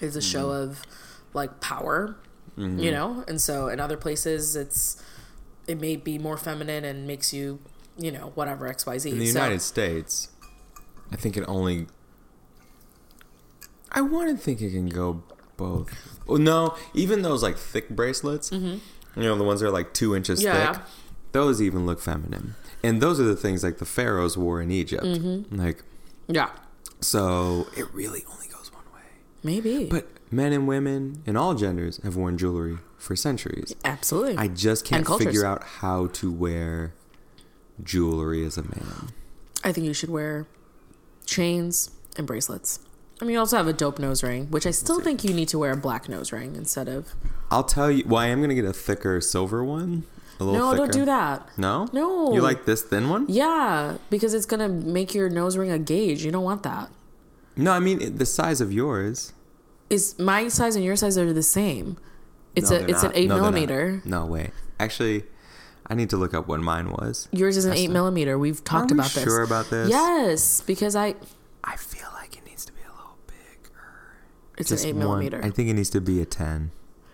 is 0.00 0.14
a 0.14 0.22
show 0.22 0.50
Mm-hmm. 0.50 0.70
of 0.70 0.82
like 1.34 1.60
power, 1.60 2.16
you 2.58 2.90
know. 2.90 3.24
And 3.28 3.40
so 3.40 3.68
in 3.68 3.80
other 3.80 3.96
places, 3.96 4.56
it's 4.56 5.02
it 5.66 5.80
may 5.80 5.96
be 5.96 6.18
more 6.18 6.36
feminine 6.36 6.84
and 6.84 7.06
makes 7.06 7.32
you, 7.32 7.60
you 7.96 8.10
know, 8.10 8.32
whatever 8.34 8.66
X 8.66 8.84
Y 8.86 8.98
Z. 8.98 9.10
In 9.10 9.18
the 9.18 9.26
So- 9.26 9.38
United 9.38 9.60
States, 9.62 10.28
I 11.12 11.16
think 11.16 11.36
it 11.36 11.44
only. 11.46 11.86
I 13.90 14.00
want 14.02 14.30
to 14.30 14.36
think 14.36 14.60
it 14.60 14.70
can 14.72 14.88
go 14.88 15.22
both. 15.56 16.18
Oh, 16.28 16.36
no, 16.36 16.76
even 16.94 17.22
those 17.22 17.42
like 17.42 17.56
thick 17.56 17.88
bracelets, 17.88 18.52
you 18.52 18.80
know, 19.16 19.34
the 19.36 19.44
ones 19.44 19.60
that 19.60 19.66
are 19.68 19.72
like 19.72 19.94
two 19.94 20.14
inches 20.14 20.40
Mm-hmm. 20.44 20.54
Yeah. 20.56 20.72
thick, 20.74 20.82
those 21.32 21.62
even 21.62 21.86
look 21.86 22.00
feminine. 22.00 22.54
And 22.82 23.00
those 23.00 23.18
are 23.18 23.24
the 23.24 23.34
things 23.36 23.64
like 23.64 23.78
the 23.78 23.86
pharaohs 23.86 24.36
wore 24.36 24.60
in 24.60 24.70
Egypt. 24.70 25.04
Mm-hmm. 25.04 25.56
Like, 25.58 25.82
yeah, 26.28 26.50
so 27.00 27.66
it 27.76 27.86
really 27.92 28.24
only 28.30 28.46
goes 28.48 28.70
one 28.72 28.84
way. 28.94 29.00
maybe, 29.42 29.86
But 29.86 30.06
men 30.30 30.52
and 30.52 30.66
women 30.68 31.22
in 31.26 31.36
all 31.36 31.54
genders 31.54 31.98
have 32.02 32.16
worn 32.16 32.36
jewelry 32.38 32.78
for 32.96 33.14
centuries. 33.16 33.74
absolutely. 33.84 34.36
I 34.36 34.48
just 34.48 34.84
can't 34.84 35.06
figure 35.06 35.44
out 35.46 35.62
how 35.62 36.08
to 36.08 36.30
wear 36.32 36.94
jewelry 37.82 38.44
as 38.44 38.56
a 38.58 38.62
man. 38.62 39.10
I 39.64 39.72
think 39.72 39.86
you 39.86 39.94
should 39.94 40.10
wear 40.10 40.46
chains 41.26 41.90
and 42.16 42.26
bracelets. 42.26 42.80
I 43.20 43.24
mean, 43.24 43.34
you 43.34 43.38
also 43.40 43.56
have 43.56 43.66
a 43.66 43.72
dope 43.72 43.98
nose 43.98 44.22
ring, 44.22 44.46
which 44.50 44.66
I 44.66 44.70
still 44.70 45.00
think 45.00 45.24
you 45.24 45.34
need 45.34 45.48
to 45.48 45.58
wear 45.58 45.72
a 45.72 45.76
black 45.76 46.08
nose 46.08 46.32
ring 46.32 46.54
instead 46.54 46.88
of. 46.88 47.14
I'll 47.50 47.64
tell 47.64 47.90
you. 47.90 48.04
Well, 48.06 48.20
I 48.20 48.26
am 48.26 48.40
gonna 48.40 48.54
get 48.54 48.64
a 48.64 48.72
thicker 48.72 49.20
silver 49.20 49.64
one. 49.64 50.04
A 50.40 50.44
little 50.44 50.60
No, 50.60 50.70
thicker. 50.70 50.82
don't 50.84 50.92
do 50.92 51.04
that. 51.06 51.48
No. 51.58 51.88
No. 51.92 52.32
You 52.32 52.40
like 52.40 52.64
this 52.64 52.82
thin 52.82 53.08
one? 53.08 53.26
Yeah, 53.28 53.96
because 54.08 54.34
it's 54.34 54.46
gonna 54.46 54.68
make 54.68 55.14
your 55.14 55.28
nose 55.28 55.56
ring 55.56 55.70
a 55.70 55.80
gauge. 55.80 56.24
You 56.24 56.30
don't 56.30 56.44
want 56.44 56.62
that. 56.62 56.90
No, 57.56 57.72
I 57.72 57.80
mean 57.80 58.16
the 58.18 58.26
size 58.26 58.60
of 58.60 58.72
yours. 58.72 59.32
Is 59.90 60.18
my 60.18 60.48
size 60.48 60.76
and 60.76 60.84
your 60.84 60.96
size 60.96 61.16
are 61.16 61.32
the 61.32 61.42
same? 61.42 61.96
It's 62.54 62.70
No, 62.70 62.76
a 62.76 62.80
it's 62.80 63.02
not. 63.02 63.04
an 63.06 63.12
eight 63.14 63.28
No, 63.28 63.36
millimeter. 63.36 64.02
No, 64.04 64.26
wait. 64.26 64.50
Actually, 64.80 65.24
I 65.86 65.94
need 65.94 66.10
to 66.10 66.16
look 66.16 66.34
up 66.34 66.46
what 66.48 66.60
mine 66.60 66.90
was. 66.90 67.28
Yours 67.32 67.56
is 67.56 67.64
an 67.64 67.70
That's 67.70 67.80
eight 67.80 67.86
not- 67.88 67.94
millimeter. 67.94 68.38
We've 68.38 68.62
talked 68.62 68.90
Are 68.90 68.94
we 68.94 69.00
about 69.00 69.10
this. 69.12 69.24
sure 69.24 69.42
about 69.42 69.70
this? 69.70 69.88
Yes, 69.88 70.60
because 70.62 70.94
I 70.96 71.14
I 71.64 71.76
feel 71.76 72.08
like 72.14 72.36
it 72.36 72.44
needs 72.46 72.64
to 72.66 72.72
be 72.72 72.80
a 72.82 72.90
little 72.90 73.16
bigger. 73.26 73.74
it's 74.58 74.68
Just 74.68 74.84
an 74.84 74.90
eight 74.90 74.92
one. 74.96 75.04
millimeter. 75.06 75.40
I 75.42 75.50
think 75.50 75.68
it 75.70 75.74
needs 75.74 75.90
to 75.90 76.00
be 76.00 76.20
a 76.20 76.26
ten. 76.26 76.70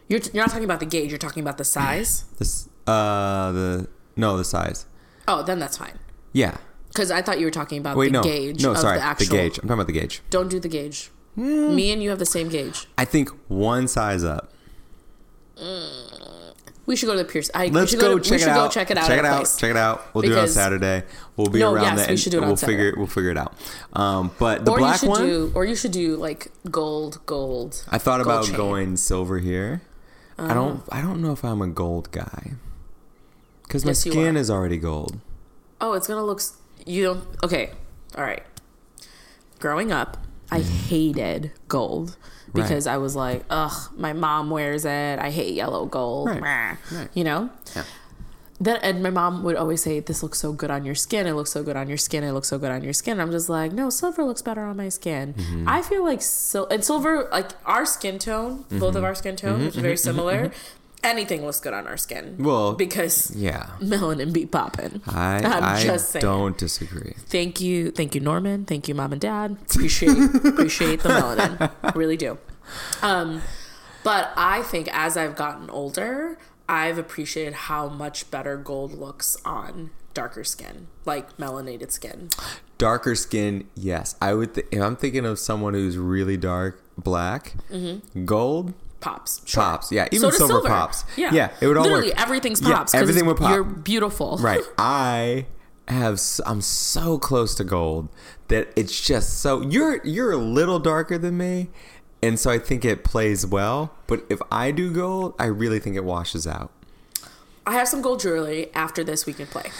You're 0.09 0.21
you're 0.33 0.43
not 0.45 0.51
talking 0.51 0.65
about 0.65 0.81
the 0.81 0.87
gauge. 0.87 1.11
You're 1.11 1.19
talking 1.19 1.43
about 1.43 1.59
the 1.59 1.65
size. 1.65 2.25
This. 2.39 2.69
Uh, 2.87 3.51
the 3.53 3.89
no, 4.17 4.37
the 4.37 4.45
size. 4.45 4.85
oh, 5.27 5.43
then 5.43 5.59
that's 5.59 5.79
fine. 5.79 5.99
Yeah. 6.33 6.57
Because 6.89 7.11
I 7.11 7.23
thought 7.23 7.41
you 7.41 7.47
were 7.47 7.51
talking 7.51 7.79
about 7.79 7.97
Wait, 7.97 8.09
the 8.09 8.13
no. 8.13 8.23
gauge. 8.23 8.63
no, 8.63 8.73
of 8.73 8.79
sorry. 8.79 8.99
the 8.99 9.05
actual. 9.05 9.33
gauge. 9.37 9.59
I'm 9.59 9.63
talking 9.69 9.73
about 9.73 9.87
the 9.87 9.93
gauge. 9.95 10.23
Don't 10.31 10.49
do 10.49 10.61
the 10.61 10.69
gauge. 10.69 11.11
Hmm. 11.35 11.75
Me 11.75 11.91
and 11.93 12.03
you 12.03 12.11
have 12.11 12.19
the 12.19 12.27
same 12.27 12.49
gauge. 12.49 12.87
I 12.97 13.05
think 13.05 13.31
one 13.49 13.89
size 13.89 14.23
up. 14.25 14.53
We 16.87 16.97
should 16.97 17.07
go 17.07 17.13
to 17.13 17.19
the 17.19 17.25
Pierce. 17.25 17.51
I, 17.55 17.67
we 17.67 17.71
Let's 17.71 17.93
should 17.93 18.01
go, 18.01 18.19
to, 18.19 18.23
check 18.23 18.41
we 18.41 18.45
it 18.45 18.55
go 18.55 18.69
check 18.69 18.91
it 18.91 18.99
out. 18.99 19.07
Check 19.09 19.19
it 19.19 19.25
out. 19.25 19.55
Check 19.59 19.71
it 19.71 19.77
out. 19.77 20.15
We'll 20.15 20.23
do 20.23 20.33
it 20.33 20.39
on 20.39 20.49
Saturday. 20.49 21.05
We'll 21.37 21.49
be 21.49 21.61
No, 21.61 21.73
around 21.73 21.85
yes, 21.85 22.01
that. 22.01 22.11
we 22.11 22.17
should 22.19 22.33
do 22.33 22.39
it 22.39 22.43
on 22.43 22.49
we'll 22.49 22.57
Saturday. 22.59 22.77
figure. 22.77 22.95
We'll 22.99 23.07
figure 23.07 23.31
it 23.31 23.39
out. 23.39 23.55
Um, 23.95 24.33
but 24.39 24.67
the 24.67 24.73
or 24.73 24.79
black 24.79 25.01
should 25.01 25.09
one, 25.09 25.23
do, 25.27 25.53
or 25.55 25.65
you 25.65 25.75
should 25.75 25.93
do 25.93 26.17
like 26.17 26.49
gold, 26.71 27.21
gold. 27.25 27.85
I 27.89 27.97
thought 27.97 28.19
gold 28.23 28.27
about 28.27 28.45
chain. 28.47 28.57
going 28.57 28.97
silver 28.99 29.39
here. 29.39 29.81
I 30.39 30.53
don't. 30.53 30.83
I 30.93 31.01
don't 31.01 31.23
know 31.23 31.33
if 31.33 31.43
I'm 31.45 31.63
a 31.63 31.69
gold 31.69 32.11
guy 32.11 32.53
because 33.63 33.85
my 33.85 33.91
Yes, 33.91 34.01
skin 34.01 34.37
is 34.37 34.51
already 34.51 34.77
gold. 34.77 35.19
Oh, 35.81 35.95
it's 35.95 36.07
gonna 36.07 36.25
look. 36.25 36.43
You 36.85 37.03
don't. 37.05 37.25
Okay, 37.43 37.71
all 38.15 38.25
right. 38.25 38.43
Growing 39.59 39.91
up, 39.91 40.19
I 40.51 40.61
hated 40.61 41.53
gold 41.69 42.17
because 42.53 42.87
I 42.87 42.97
was 42.99 43.17
like, 43.17 43.45
ugh, 43.51 43.91
my 43.97 44.13
mom 44.13 44.51
wears 44.51 44.85
it. 44.85 45.19
I 45.19 45.31
hate 45.31 45.55
yellow 45.55 45.87
gold. 45.87 46.29
Right, 46.29 46.77
right. 46.93 47.09
You 47.15 47.25
know. 47.25 47.51
Yeah. 47.75 47.85
Then 48.61 48.79
and 48.83 49.03
my 49.03 49.11
mom 49.11 49.43
would 49.43 49.57
always 49.57 49.83
say, 49.83 49.99
"This 49.99 50.23
looks 50.23 50.39
so 50.39 50.53
good 50.53 50.71
on 50.71 50.85
your 50.85 50.95
skin. 50.95 51.27
It 51.27 51.33
looks 51.33 51.51
so 51.51 51.65
good 51.65 51.77
on 51.77 51.89
your 51.89 51.97
skin. 51.99 52.23
It 52.23 52.31
looks 52.33 52.47
so 52.49 52.57
good 52.57 52.71
on 52.71 52.85
your 52.85 52.93
skin." 52.93 53.19
I'm 53.21 53.33
just 53.33 53.49
like, 53.49 53.73
no, 53.73 53.91
silver 53.91 54.23
looks 54.23 54.43
better 54.43 54.63
on 54.63 54.77
my 54.77 54.89
skin. 54.89 55.35
Mm-hmm. 55.35 55.69
I 55.69 55.83
feel 55.83 56.05
like 56.05 56.23
sil- 56.23 56.71
and 56.71 56.85
silver, 56.85 57.29
like 57.33 57.51
our 57.67 57.85
skin 57.85 58.19
tone, 58.21 58.59
both 58.71 58.81
Mm-hmm. 58.95 58.97
of 58.99 59.05
our 59.05 59.15
skin 59.17 59.35
tone, 59.35 59.65
which 59.65 59.75
is 59.77 59.83
very 59.83 59.97
similar. 59.97 60.53
Anything 61.05 61.45
looks 61.45 61.61
good 61.61 61.75
on 61.75 61.87
our 61.87 61.97
skin. 61.99 62.37
Well, 62.39 62.73
because 62.73 63.31
Yeah. 63.37 63.67
melanin 63.79 64.33
be 64.33 64.47
popping. 64.47 65.03
I 65.07 65.37
I'm 65.45 65.63
I 65.63 65.83
just 65.83 66.11
saying. 66.11 66.23
don't 66.23 66.57
disagree. 66.59 67.15
Thank 67.29 67.61
you, 67.61 67.91
thank 67.91 68.15
you, 68.15 68.21
Norman. 68.23 68.65
Thank 68.65 68.89
you, 68.89 68.95
mom 68.95 69.13
and 69.13 69.21
dad. 69.21 69.59
Appreciate 69.71 70.17
appreciate 70.45 71.01
the 71.03 71.11
melanin. 71.11 71.71
I 71.83 71.93
really 71.95 72.17
do. 72.17 72.39
Um, 73.03 73.43
but 74.03 74.33
I 74.37 74.63
think 74.63 74.89
as 74.93 75.17
I've 75.17 75.37
gotten 75.37 75.69
older, 75.71 76.39
I've 76.69 76.97
appreciated 76.99 77.53
how 77.55 77.89
much 77.89 78.31
better 78.31 78.57
gold 78.57 78.93
looks 78.99 79.37
on 79.45 79.91
darker 80.15 80.45
skin, 80.45 80.87
like 81.05 81.37
melanated 81.37 81.93
skin. 81.93 82.31
Darker 82.79 83.15
skin, 83.15 83.69
yes. 83.75 84.15
I 84.23 84.33
would. 84.35 84.55
Th- 84.55 84.67
if 84.71 84.81
I'm 84.81 84.97
thinking 84.97 85.27
of 85.27 85.39
someone 85.39 85.75
who's 85.75 85.99
really 85.99 86.37
dark, 86.39 86.83
black, 86.97 87.55
gold 88.25 88.73
Pops. 89.01 89.43
Sure. 89.45 89.63
pops. 89.63 89.93
Yeah, 89.93 90.05
Mm-hmm. 90.07 90.17
So 90.17 90.27
even 90.29 90.39
silver, 90.39 90.53
silver. 90.55 90.69
pops. 90.69 91.05
Yeah. 91.17 91.33
yeah, 91.33 91.51
it 91.61 91.67
would 91.67 91.77
all 91.77 91.83
Literally 91.85 92.09
work. 92.09 92.21
everything's 92.21 92.61
Yeah, 92.63 92.85
everything 92.95 93.27
would 93.27 93.37
pop. 93.37 93.51
You're 93.51 93.65
beautiful. 93.65 94.39
Right. 94.43 94.63
I 94.79 95.47
have. 95.89 96.21
I'm 96.47 96.61
so 96.63 97.19
close 97.19 97.55
to 97.57 97.65
gold 97.65 98.09
that 98.49 98.69
it's 98.77 98.99
just 99.01 99.41
so. 99.41 99.61
You're 99.63 100.03
you're 100.07 100.33
a 100.33 100.37
little 100.39 100.79
darker 100.79 101.19
than 101.19 101.37
me, 101.37 101.69
and 102.23 102.41
so 102.41 102.51
I 102.51 102.59
think 102.59 102.85
it 102.85 103.05
plays 103.05 103.45
well. 103.47 103.93
But 104.07 104.25
if 104.31 104.41
I 104.51 104.71
do 104.71 104.91
gold, 104.91 105.35
I 105.39 105.47
really 105.47 105.79
think 105.81 105.97
it 105.97 106.05
washes 106.05 106.47
out. 106.47 106.71
I 107.67 107.73
have 107.75 107.89
some 107.89 108.01
gold 108.03 108.21
jewelry 108.21 108.71
after 108.75 109.03
this 109.05 109.25
we 109.27 109.33
can 109.33 109.47
play. 109.47 109.71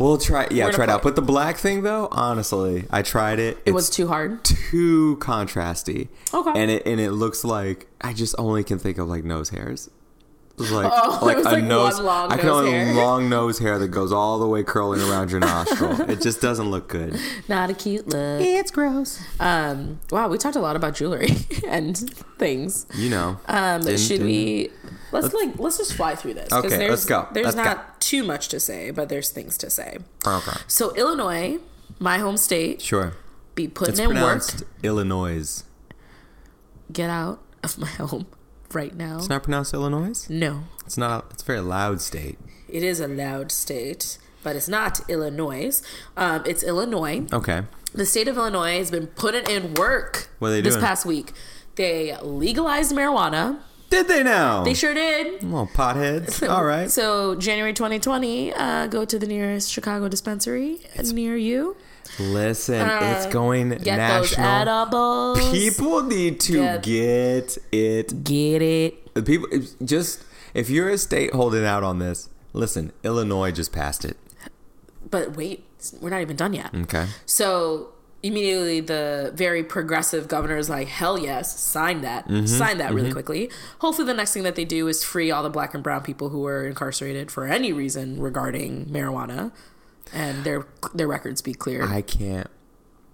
We'll 0.00 0.16
try. 0.16 0.48
Yeah, 0.50 0.70
try 0.70 0.84
it 0.84 0.90
out. 0.90 1.02
But 1.02 1.14
the 1.14 1.22
black 1.22 1.58
thing, 1.58 1.82
though, 1.82 2.08
honestly, 2.10 2.86
I 2.90 3.02
tried 3.02 3.38
it. 3.38 3.58
It 3.66 3.72
was 3.72 3.90
too 3.90 4.08
hard. 4.08 4.42
too 4.42 5.18
contrasty. 5.20 6.08
Okay. 6.32 6.52
And 6.54 6.70
it 6.70 6.86
and 6.86 6.98
it 6.98 7.12
looks 7.12 7.44
like 7.44 7.86
I 8.00 8.14
just 8.14 8.34
only 8.38 8.64
can 8.64 8.78
think 8.78 8.96
of 8.96 9.08
like 9.08 9.24
nose 9.24 9.50
hairs. 9.50 9.90
Like 10.60 10.90
Oh, 10.94 11.20
like 11.22 11.38
it 11.38 11.46
a 11.46 11.50
like 11.50 11.64
nose. 11.64 11.98
I 12.00 12.36
can 12.36 12.48
only 12.48 12.70
hair. 12.72 12.94
long 12.94 13.28
nose 13.28 13.58
hair 13.58 13.78
that 13.78 13.88
goes 13.88 14.12
all 14.12 14.38
the 14.38 14.46
way 14.46 14.62
curling 14.62 15.00
around 15.02 15.30
your 15.30 15.40
nostril. 15.40 16.00
it 16.10 16.20
just 16.20 16.40
doesn't 16.40 16.70
look 16.70 16.88
good. 16.88 17.18
Not 17.48 17.70
a 17.70 17.74
cute 17.74 18.06
look. 18.08 18.40
It's 18.42 18.70
gross. 18.70 19.20
Um, 19.38 20.00
wow, 20.10 20.28
we 20.28 20.36
talked 20.38 20.56
a 20.56 20.60
lot 20.60 20.76
about 20.76 20.94
jewelry 20.94 21.30
and 21.68 21.96
things. 22.38 22.86
You 22.94 23.10
know. 23.10 23.38
Um, 23.48 23.82
Didn't- 23.82 23.98
should 24.00 24.08
didn't- 24.20 24.26
we? 24.26 24.70
Let's 25.12 25.34
like 25.34 25.58
let's 25.58 25.78
just 25.78 25.94
fly 25.94 26.14
through 26.14 26.34
this. 26.34 26.52
Okay, 26.52 26.68
there's, 26.68 26.90
let's 26.90 27.04
go. 27.04 27.26
There's 27.32 27.46
Let's 27.46 27.56
go. 27.56 27.64
not 27.64 28.00
too 28.00 28.22
much 28.22 28.48
to 28.50 28.60
say, 28.60 28.90
but 28.92 29.08
there's 29.08 29.30
things 29.30 29.58
to 29.58 29.68
say. 29.68 29.98
Okay. 30.24 30.52
So 30.68 30.94
Illinois, 30.94 31.58
my 31.98 32.18
home 32.18 32.36
state, 32.36 32.80
Sure. 32.80 33.14
be 33.56 33.66
putting 33.66 33.94
It's 33.94 34.00
in 34.00 34.10
work. 34.14 34.42
Illinois. 34.84 35.64
Get 36.92 37.10
out 37.10 37.40
of 37.64 37.76
my 37.78 37.88
home 37.88 38.26
right 38.74 38.94
now. 38.94 39.18
It's 39.18 39.28
not 39.28 39.42
pronounced 39.42 39.74
Illinois. 39.74 40.26
no, 40.28 40.64
It's 40.86 40.96
not. 40.98 41.26
It's 41.30 41.42
a 41.42 41.46
very 41.46 41.60
loud 41.60 42.00
state. 42.00 42.38
it 42.68 42.82
is 42.82 43.00
a 43.00 43.08
loud 43.08 43.50
state, 43.52 44.18
but 44.42 44.56
it's 44.56 44.68
not 44.68 45.00
Illinois. 45.08 45.82
Um, 46.16 46.42
it's 46.46 46.62
Illinois. 46.62 47.26
Okay. 47.32 47.62
The 47.92 48.06
state 48.06 48.28
of 48.28 48.36
Illinois 48.36 48.78
has 48.78 48.90
been 48.90 49.08
putting 49.08 49.46
in 49.50 49.74
work 49.74 50.28
What 50.38 50.48
are 50.48 50.50
they 50.52 50.60
this 50.60 50.74
doing? 50.74 50.84
past 50.84 51.04
week. 51.04 51.32
They 51.74 52.16
legalized 52.22 52.92
marijuana. 52.92 53.58
Did 53.90 54.06
they 54.06 54.22
now? 54.22 54.62
They 54.62 54.74
sure 54.74 54.94
did. 54.94 55.42
Well, 55.50 55.68
potheads. 55.74 56.48
All 56.54 56.64
right. 56.64 56.88
So 56.88 57.34
January 57.34 57.72
2020, 57.72 58.52
uh, 58.52 58.86
go 58.86 59.04
to 59.04 59.18
the 59.18 59.26
nearest 59.26 59.72
Chicago 59.72 60.08
dispensary 60.08 60.78
near 61.12 61.36
you. 61.36 61.76
Listen, 62.18 62.88
it's 62.88 63.26
going 63.26 63.72
Uh, 63.72 63.76
Get 63.76 63.96
national. 63.96 64.46
those 64.46 65.38
edibles. 65.38 65.50
People 65.50 66.02
need 66.02 66.40
to 66.40 66.52
Get- 66.52 66.82
get 66.82 67.58
it. 67.72 68.24
Get 68.24 68.62
it. 68.62 69.24
People 69.24 69.48
just 69.84 70.22
if 70.54 70.68
you're 70.68 70.88
a 70.88 70.98
state 70.98 71.32
holding 71.32 71.64
out 71.64 71.82
on 71.84 71.98
this, 71.98 72.28
listen. 72.52 72.92
Illinois 73.04 73.52
just 73.52 73.72
passed 73.72 74.04
it. 74.04 74.16
But 75.10 75.36
wait, 75.36 75.64
we're 76.00 76.10
not 76.10 76.20
even 76.20 76.36
done 76.36 76.52
yet. 76.52 76.70
Okay. 76.74 77.06
So 77.26 77.90
immediately 78.22 78.80
the 78.80 79.32
very 79.34 79.64
progressive 79.64 80.28
governor 80.28 80.56
is 80.58 80.68
like, 80.68 80.88
hell 80.88 81.18
yes, 81.18 81.58
sign 81.58 82.02
that. 82.02 82.28
Mm-hmm. 82.28 82.46
Sign 82.46 82.78
that 82.78 82.92
really 82.92 83.12
quickly. 83.12 83.50
Hopefully 83.78 84.06
the 84.06 84.12
next 84.14 84.32
thing 84.34 84.42
that 84.42 84.56
they 84.56 84.64
do 84.66 84.88
is 84.88 85.02
free 85.02 85.30
all 85.30 85.42
the 85.42 85.48
black 85.50 85.72
and 85.72 85.82
brown 85.82 86.02
people 86.02 86.28
who 86.28 86.40
were 86.40 86.66
incarcerated 86.66 87.30
for 87.30 87.46
any 87.46 87.72
reason 87.72 88.20
regarding 88.20 88.86
marijuana. 88.86 89.52
And 90.12 90.44
their 90.44 90.66
their 90.94 91.06
records 91.08 91.40
be 91.42 91.54
clear. 91.54 91.84
I 91.84 92.02
can't 92.02 92.48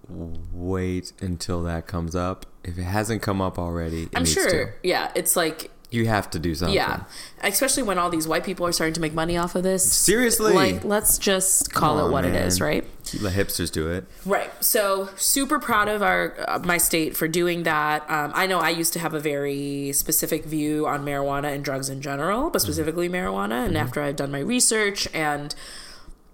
wait 0.09 1.13
until 1.21 1.63
that 1.63 1.87
comes 1.87 2.15
up. 2.15 2.45
If 2.63 2.77
it 2.77 2.83
hasn't 2.83 3.21
come 3.21 3.41
up 3.41 3.57
already, 3.59 4.03
it 4.03 4.09
I'm 4.15 4.23
needs 4.23 4.33
sure. 4.33 4.49
to. 4.49 4.71
Yeah, 4.83 5.11
it's 5.15 5.35
like 5.35 5.69
You 5.91 6.07
have 6.07 6.29
to 6.31 6.39
do 6.39 6.53
something. 6.55 6.75
yeah, 6.75 7.03
especially 7.41 7.83
when 7.83 7.97
all 7.97 8.09
these 8.09 8.27
white 8.27 8.43
people 8.43 8.65
are 8.65 8.71
starting 8.71 8.93
to 8.95 9.01
make 9.01 9.13
money 9.13 9.37
off 9.37 9.55
of 9.55 9.63
this. 9.63 9.89
Seriously? 9.91 10.53
like 10.53 10.83
let's 10.83 11.17
just 11.17 11.73
call 11.73 12.05
it 12.05 12.11
what 12.11 12.25
it 12.25 12.35
is, 12.35 12.59
right? 12.59 12.83
The 13.05 13.29
hipsters 13.29 13.71
do 13.71 13.89
it. 13.89 14.05
Right. 14.25 14.51
So 14.63 15.09
super 15.15 15.59
proud 15.59 15.87
of 15.87 16.01
our 16.01 16.35
uh, 16.47 16.59
my 16.59 16.77
state 16.77 17.15
for 17.15 17.27
doing 17.29 17.63
that. 17.63 18.09
Um, 18.09 18.31
I 18.35 18.47
know 18.47 18.59
I 18.59 18.69
used 18.69 18.91
to 18.93 18.99
have 18.99 19.13
a 19.13 19.19
very 19.19 19.93
specific 19.93 20.43
view 20.45 20.85
on 20.87 21.05
marijuana 21.05 21.53
and 21.53 21.63
drugs 21.63 21.89
in 21.89 22.01
general, 22.01 22.49
but 22.49 22.61
specifically 22.61 23.07
marijuana. 23.07 23.65
And 23.65 23.77
after 23.77 24.01
I've 24.01 24.17
done 24.17 24.31
my 24.31 24.39
research 24.39 25.07
and 25.13 25.55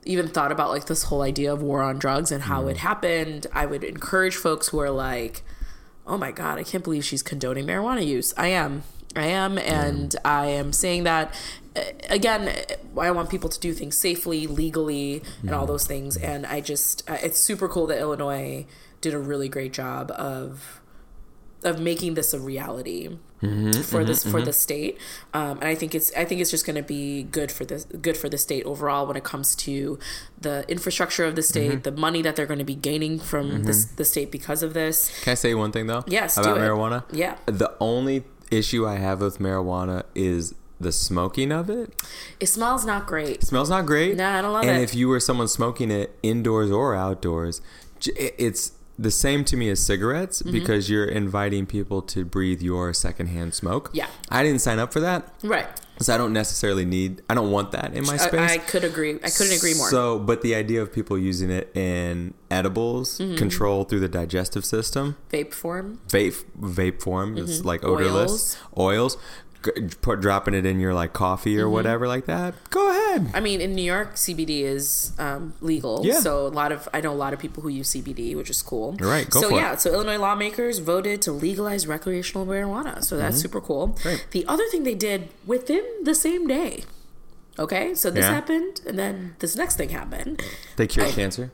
even 0.05 0.27
thought 0.27 0.51
about 0.51 0.69
like 0.69 0.85
this 0.85 1.03
whole 1.03 1.21
idea 1.21 1.51
of 1.53 1.61
war 1.61 1.81
on 1.81 1.97
drugs 1.97 2.31
and 2.31 2.43
how 2.43 2.67
it 2.67 2.77
happened, 2.77 3.47
I 3.53 3.65
would 3.65 3.83
encourage 3.83 4.35
folks 4.35 4.69
who 4.69 4.79
are 4.79 4.89
like, 4.89 5.43
"Oh 6.05 6.17
my 6.17 6.31
god, 6.31 6.57
I 6.57 6.63
can't 6.63 6.83
believe 6.83 7.05
she's 7.05 7.23
condoning 7.23 7.65
marijuana 7.65 8.05
use." 8.05 8.33
I 8.37 8.47
am. 8.47 8.83
I 9.15 9.27
am, 9.27 9.59
and 9.59 10.15
I 10.25 10.47
am 10.47 10.73
saying 10.73 11.03
that 11.03 11.33
uh, 11.75 11.81
again. 12.09 12.55
I 12.97 13.11
want 13.11 13.29
people 13.29 13.49
to 13.49 13.59
do 13.59 13.73
things 13.73 13.97
safely, 13.97 14.47
legally, 14.47 15.23
and 15.41 15.51
all 15.51 15.65
those 15.65 15.85
things. 15.85 16.17
And 16.17 16.45
I 16.45 16.61
just, 16.61 17.09
uh, 17.09 17.17
it's 17.21 17.39
super 17.39 17.67
cool 17.67 17.87
that 17.87 17.99
Illinois 17.99 18.65
did 19.01 19.13
a 19.13 19.19
really 19.19 19.49
great 19.49 19.73
job 19.73 20.11
of 20.11 20.81
of 21.63 21.79
making 21.79 22.15
this 22.15 22.33
a 22.33 22.39
reality 22.39 23.17
Mm-hmm, 23.43 23.81
for 23.81 24.03
this 24.03 24.21
mm-hmm, 24.21 24.31
for 24.31 24.37
mm-hmm. 24.37 24.45
the 24.45 24.53
state. 24.53 24.97
Um, 25.33 25.57
and 25.57 25.65
I 25.65 25.75
think 25.75 25.93
it's 25.93 26.13
I 26.15 26.23
think 26.23 26.39
it's 26.39 26.51
just 26.51 26.65
going 26.65 26.77
to 26.77 26.83
be 26.83 27.23
good 27.23 27.51
for 27.51 27.65
this 27.65 27.83
good 27.85 28.15
for 28.15 28.29
the 28.29 28.37
state 28.37 28.63
overall 28.65 29.05
when 29.05 29.17
it 29.17 29.23
comes 29.23 29.55
to 29.57 29.99
the 30.39 30.65
infrastructure 30.69 31.25
of 31.25 31.35
the 31.35 31.43
state, 31.43 31.83
the 31.83 31.91
money 31.91 32.21
that 32.21 32.35
they're 32.35 32.45
going 32.45 32.59
to 32.59 32.65
be 32.65 32.75
gaining 32.75 33.19
from 33.19 33.63
this 33.63 33.85
the 33.85 34.05
state 34.05 34.31
because 34.31 34.63
of 34.63 34.73
this. 34.73 35.23
Can 35.23 35.31
I 35.31 35.35
say 35.35 35.53
one 35.53 35.71
thing 35.71 35.87
though? 35.87 36.03
Yes, 36.07 36.37
About 36.37 36.57
it. 36.57 36.61
marijuana. 36.61 37.03
Yeah. 37.11 37.37
The 37.45 37.73
only 37.79 38.23
issue 38.51 38.87
I 38.87 38.95
have 38.95 39.21
with 39.21 39.39
marijuana 39.39 40.03
is 40.15 40.55
the 40.79 40.91
smoking 40.91 41.51
of 41.51 41.69
it. 41.69 42.01
It 42.39 42.47
smells 42.47 42.85
not 42.85 43.07
great. 43.07 43.43
smells 43.43 43.69
not 43.69 43.85
great. 43.85 44.15
Nah, 44.15 44.37
I 44.37 44.41
don't 44.41 44.53
love 44.53 44.61
and 44.63 44.71
it. 44.71 44.73
And 44.75 44.83
if 44.83 44.95
you 44.95 45.07
were 45.07 45.19
someone 45.19 45.47
smoking 45.47 45.91
it 45.91 46.17
indoors 46.23 46.71
or 46.71 46.95
outdoors, 46.95 47.61
it's 48.05 48.73
the 48.99 49.09
same 49.11 49.43
to 49.45 49.57
me 49.57 49.69
as 49.69 49.79
cigarettes 49.83 50.41
Mm-hmm. 50.41 50.51
because 50.51 50.89
you're 50.89 51.05
inviting 51.05 51.65
people 51.65 52.01
to 52.03 52.23
breathe 52.25 52.61
your 52.61 52.93
secondhand 52.93 53.53
smoke. 53.53 53.89
Yeah. 53.93 54.07
I 54.29 54.43
didn't 54.43 54.59
sign 54.61 54.77
up 54.79 54.93
for 54.93 54.99
that. 54.99 55.33
Right. 55.43 55.67
So 55.99 56.13
I 56.13 56.17
don't 56.17 56.33
necessarily 56.33 56.85
need. 56.85 57.21
I 57.29 57.33
don't 57.35 57.51
want 57.51 57.71
that 57.71 57.93
in 57.93 58.05
my 58.05 58.17
space. 58.17 58.39
I, 58.51 58.53
I 58.55 58.57
could 58.57 58.83
agree. 58.83 59.15
I 59.23 59.29
couldn't 59.29 59.55
agree 59.55 59.75
more. 59.75 59.89
So, 59.89 60.17
but 60.19 60.41
the 60.41 60.55
idea 60.55 60.81
of 60.81 60.91
people 60.91 61.17
using 61.17 61.49
it 61.51 61.71
in 61.75 62.33
edibles, 62.51 63.19
Mm-hmm. 63.19 63.35
control 63.35 63.83
through 63.83 63.99
the 64.01 64.07
digestive 64.09 64.65
system, 64.65 65.17
Vape 65.31 65.53
form. 65.53 65.99
vape 66.09 66.43
vape 66.59 67.01
form, 67.01 67.37
it's 67.37 67.59
Mm-hmm. 67.59 67.67
like 67.67 67.83
odorless 67.83 68.57
oils. 68.77 69.15
g- 69.15 69.21
put 70.01 70.21
dropping 70.21 70.53
it 70.53 70.65
in 70.65 70.79
your 70.79 70.93
like 70.93 71.13
coffee 71.13 71.55
Mm-hmm. 71.55 71.61
or 71.63 71.69
whatever 71.69 72.07
like 72.07 72.25
that. 72.25 72.53
Go 72.69 72.89
ahead. 72.89 73.31
I 73.33 73.39
mean, 73.39 73.61
in 73.61 73.75
New 73.75 73.83
York, 73.83 74.15
CBD 74.15 74.61
is 74.63 75.13
um, 75.19 75.53
legal. 75.61 76.05
Yeah. 76.05 76.19
So 76.19 76.47
a 76.47 76.49
lot 76.49 76.71
of 76.71 76.87
I 76.93 77.01
know 77.01 77.11
a 77.11 77.15
lot 77.15 77.33
of 77.33 77.39
people 77.39 77.63
who 77.63 77.69
use 77.69 77.93
CBD, 77.93 78.35
which 78.35 78.49
is 78.49 78.61
cool. 78.61 78.95
You're 78.99 79.09
right, 79.09 79.29
go 79.29 79.41
so 79.41 79.49
for 79.49 79.55
it. 79.55 79.61
yeah, 79.61 79.75
so 79.75 79.91
Illinois 79.93 80.17
lawmakers 80.17 80.79
voted 80.79 81.21
to 81.23 81.31
legalize 81.31 81.85
recreational 81.87 82.45
marijuana. 82.45 83.03
So 83.03 83.17
that's 83.17 83.37
super 83.39 83.61
cool. 83.61 83.89
Mm-hmm. 83.89 84.01
Great. 84.03 84.27
The 84.31 84.45
other 84.47 84.65
thing 84.69 84.83
they 84.83 84.95
did 84.95 85.29
within 85.45 85.83
the 86.03 86.15
same 86.15 86.47
day. 86.47 86.83
Okay, 87.59 87.93
so 87.93 88.09
this 88.09 88.25
Yeah. 88.25 88.31
happened, 88.33 88.81
and 88.87 88.97
then 88.97 89.35
this 89.39 89.55
next 89.55 89.75
thing 89.77 89.89
happened. 89.89 90.41
They 90.75 90.87
cure 90.87 91.07
cancer. 91.09 91.51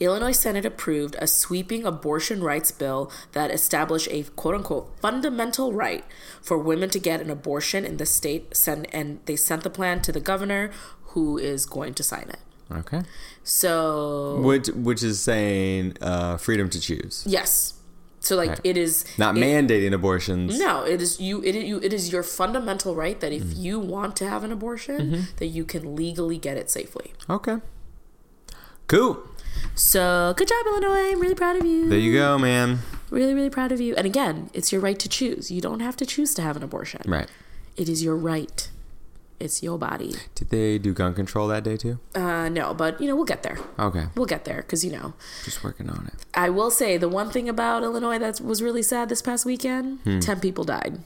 Illinois 0.00 0.32
Senate 0.32 0.64
approved 0.66 1.14
a 1.20 1.26
sweeping 1.26 1.84
abortion 1.86 2.42
rights 2.42 2.70
bill 2.72 3.10
that 3.32 3.50
established 3.50 4.08
a 4.10 4.24
quote 4.24 4.54
unquote 4.56 4.90
fundamental 5.00 5.72
right 5.72 6.04
for 6.42 6.58
women 6.58 6.90
to 6.90 6.98
get 6.98 7.20
an 7.20 7.30
abortion 7.30 7.84
in 7.84 7.96
the 7.98 8.06
state. 8.06 8.56
Send, 8.56 8.86
and 8.92 9.20
they 9.26 9.36
sent 9.36 9.62
the 9.62 9.70
plan 9.70 10.02
to 10.02 10.12
the 10.12 10.20
governor, 10.20 10.70
who 11.14 11.38
is 11.38 11.64
going 11.64 11.94
to 11.94 12.02
sign 12.02 12.28
it. 12.28 12.40
Okay. 12.72 13.02
So, 13.44 14.40
Which 14.42 14.68
which 14.68 15.02
is 15.02 15.20
saying 15.20 15.96
uh, 16.00 16.38
freedom 16.38 16.68
to 16.70 16.80
choose, 16.80 17.22
yes. 17.26 17.74
So, 18.20 18.36
like, 18.36 18.48
Right. 18.48 18.60
it 18.64 18.76
is. 18.78 19.04
not 19.18 19.36
it- 19.36 19.40
mandating 19.44 19.92
abortions. 19.92 20.58
No, 20.58 20.82
it 20.82 21.02
is 21.02 21.20
you. 21.20 21.42
It 21.44 21.54
is 21.54 21.64
you. 21.64 21.78
It 21.82 21.92
is 21.92 22.10
your 22.10 22.22
fundamental 22.22 22.94
right 22.96 23.20
that 23.20 23.32
if 23.32 23.42
Mm-hmm. 23.44 23.60
you 23.62 23.78
want 23.78 24.16
to 24.16 24.28
have 24.28 24.42
an 24.44 24.50
abortion, 24.50 25.26
that 25.36 25.46
you 25.48 25.64
can 25.66 25.94
legally 25.94 26.38
get 26.38 26.56
it 26.56 26.70
safely. 26.70 27.12
Okay. 27.28 27.58
Cool. 28.86 29.18
So, 29.74 30.34
good 30.36 30.48
job, 30.48 30.66
Illinois. 30.66 31.12
I'm 31.12 31.20
really 31.20 31.34
proud 31.34 31.56
of 31.56 31.64
you. 31.66 31.88
There 31.88 31.98
you 31.98 32.12
go, 32.12 32.38
man. 32.38 32.78
Really, 33.10 33.34
really 33.34 33.50
proud 33.50 33.72
of 33.72 33.80
you. 33.80 33.94
And 33.96 34.06
again, 34.06 34.50
it's 34.52 34.72
your 34.72 34.80
right 34.80 34.98
to 34.98 35.08
choose. 35.08 35.50
You 35.50 35.60
don't 35.60 35.80
have 35.80 35.96
to 35.98 36.06
choose 36.06 36.34
to 36.34 36.42
have 36.42 36.56
an 36.56 36.62
abortion. 36.62 37.02
Right. 37.06 37.28
It 37.76 37.88
is 37.88 38.02
your 38.02 38.16
right. 38.16 38.68
It's 39.40 39.62
your 39.62 39.78
body. 39.78 40.14
Did 40.36 40.50
they 40.50 40.78
do 40.78 40.94
gun 40.94 41.12
control 41.12 41.48
that 41.48 41.64
day 41.64 41.76
too? 41.76 41.98
Uh, 42.14 42.48
no, 42.48 42.72
but 42.72 43.00
you 43.00 43.08
know 43.08 43.16
we'll 43.16 43.24
get 43.24 43.42
there. 43.42 43.58
Okay. 43.78 44.06
We'll 44.14 44.26
get 44.26 44.44
there 44.44 44.58
because 44.62 44.84
you 44.84 44.92
know 44.92 45.14
Just 45.44 45.64
working 45.64 45.90
on 45.90 46.06
it. 46.06 46.24
I 46.34 46.50
will 46.50 46.70
say 46.70 46.96
the 46.96 47.08
one 47.08 47.30
thing 47.30 47.48
about 47.48 47.82
Illinois 47.82 48.18
that 48.18 48.40
was 48.40 48.62
really 48.62 48.82
sad 48.82 49.08
this 49.08 49.20
past 49.20 49.44
weekend: 49.44 49.98
Hmm. 50.04 50.20
ten 50.20 50.38
people 50.38 50.62
died 50.64 51.00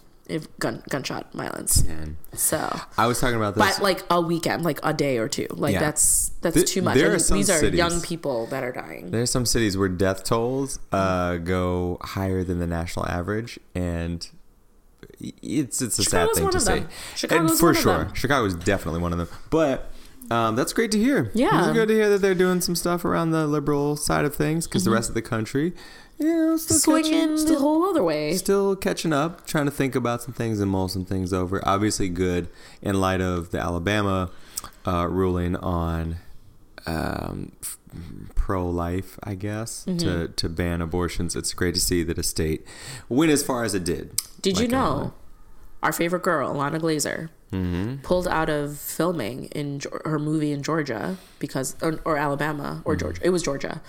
gun 0.58 0.82
gunshot 0.90 1.32
violence. 1.32 1.80
And 1.82 2.16
So, 2.34 2.78
I 2.98 3.06
was 3.06 3.18
talking 3.20 3.36
about 3.36 3.54
this. 3.54 3.76
but 3.76 3.82
like 3.82 4.04
a 4.10 4.20
weekend, 4.20 4.62
like 4.62 4.78
a 4.82 4.92
day 4.92 5.16
or 5.18 5.28
two, 5.28 5.46
like 5.50 5.72
Yeah. 5.72 5.80
that's 5.80 6.32
that's 6.42 6.54
Th- 6.54 6.68
too 6.70 6.82
much. 6.82 6.96
there 6.96 7.08
are 7.14 7.18
these 7.18 7.48
are 7.50 7.58
cities- 7.58 7.78
young 7.78 8.00
people 8.02 8.46
that 8.46 8.62
are 8.62 8.72
dying. 8.72 9.10
There's 9.10 9.30
some 9.30 9.46
cities 9.46 9.76
where 9.78 9.88
death 9.88 10.24
tolls 10.24 10.78
uh, 10.92 11.36
go 11.38 11.98
higher 12.02 12.44
than 12.44 12.58
the 12.58 12.66
national 12.66 13.06
average, 13.06 13.58
and 13.74 14.28
it's 15.20 15.80
it's 15.82 15.98
a 15.98 16.02
Chicago's 16.04 16.36
sad 16.36 16.42
thing 16.42 16.50
to 16.50 16.60
say. 16.60 16.84
Chicago's 17.16 17.50
and 17.52 17.60
for 17.60 17.74
sure. 17.74 18.10
Chicago 18.14 18.44
is 18.46 18.54
definitely 18.54 19.00
one 19.00 19.12
of 19.12 19.18
them. 19.18 19.28
But 19.50 19.90
um, 20.30 20.56
that's 20.56 20.72
great 20.72 20.90
to 20.92 20.98
hear. 20.98 21.30
Yeah. 21.34 21.64
it's 21.64 21.72
good 21.72 21.88
to 21.88 21.94
hear 21.94 22.10
that 22.10 22.18
they're 22.18 22.34
doing 22.34 22.60
some 22.60 22.76
stuff 22.76 23.04
around 23.04 23.30
the 23.30 23.46
liberal 23.46 23.96
side 23.96 24.24
of 24.24 24.34
things 24.34 24.66
because 24.66 24.84
the 24.84 24.90
rest 24.90 25.08
of 25.08 25.14
the 25.14 25.22
country, 25.22 25.72
you 26.18 26.26
know, 26.36 26.56
still. 26.56 26.76
Swinging 26.78 27.36
catching, 27.36 27.46
the 27.46 27.58
whole 27.58 27.84
other 27.84 28.02
way. 28.02 28.34
still 28.36 28.74
catching 28.76 29.12
up, 29.12 29.46
trying 29.46 29.64
to 29.66 29.70
think 29.70 29.94
about 29.94 30.22
some 30.22 30.34
things 30.34 30.60
and 30.60 30.70
mull 30.70 30.88
some 30.88 31.04
things 31.04 31.32
over. 31.32 31.60
Obviously, 31.66 32.08
good 32.08 32.48
in 32.82 33.00
light 33.00 33.20
of 33.20 33.50
the 33.50 33.58
Alabama 33.60 34.30
uh, 34.86 35.06
ruling 35.08 35.54
on 35.56 36.16
um, 36.86 37.52
f- 37.62 37.78
pro-life, 38.34 39.18
I 39.22 39.34
guess, 39.34 39.84
Mm-hmm. 39.86 39.98
to 39.98 40.28
to 40.28 40.48
ban 40.48 40.80
abortions. 40.80 41.36
It's 41.36 41.52
great 41.54 41.74
to 41.74 41.80
see 41.80 42.02
that 42.04 42.18
a 42.18 42.22
state 42.22 42.66
went 43.08 43.30
as 43.30 43.42
far 43.42 43.64
as 43.64 43.74
it 43.74 43.84
did. 43.84 44.20
Did 44.40 44.58
you 44.58 44.68
know 44.68 44.86
Illinois. 44.86 45.10
Our 45.82 45.92
favorite 45.92 46.22
girl, 46.22 46.52
Lana 46.54 46.78
Glazer, 46.80 47.30
Mm-hmm. 47.50 48.02
pulled 48.02 48.28
out 48.28 48.50
of 48.50 48.76
filming 48.76 49.44
in 49.46 49.80
her 50.04 50.18
movie 50.18 50.52
in 50.52 50.62
Georgia 50.62 51.16
because, 51.38 51.74
or, 51.80 51.98
or 52.04 52.18
Alabama 52.18 52.82
or 52.84 52.92
Mm-hmm. 52.94 53.00
Georgia? 53.00 53.20
It 53.24 53.30
was 53.30 53.42
Georgia 53.42 53.80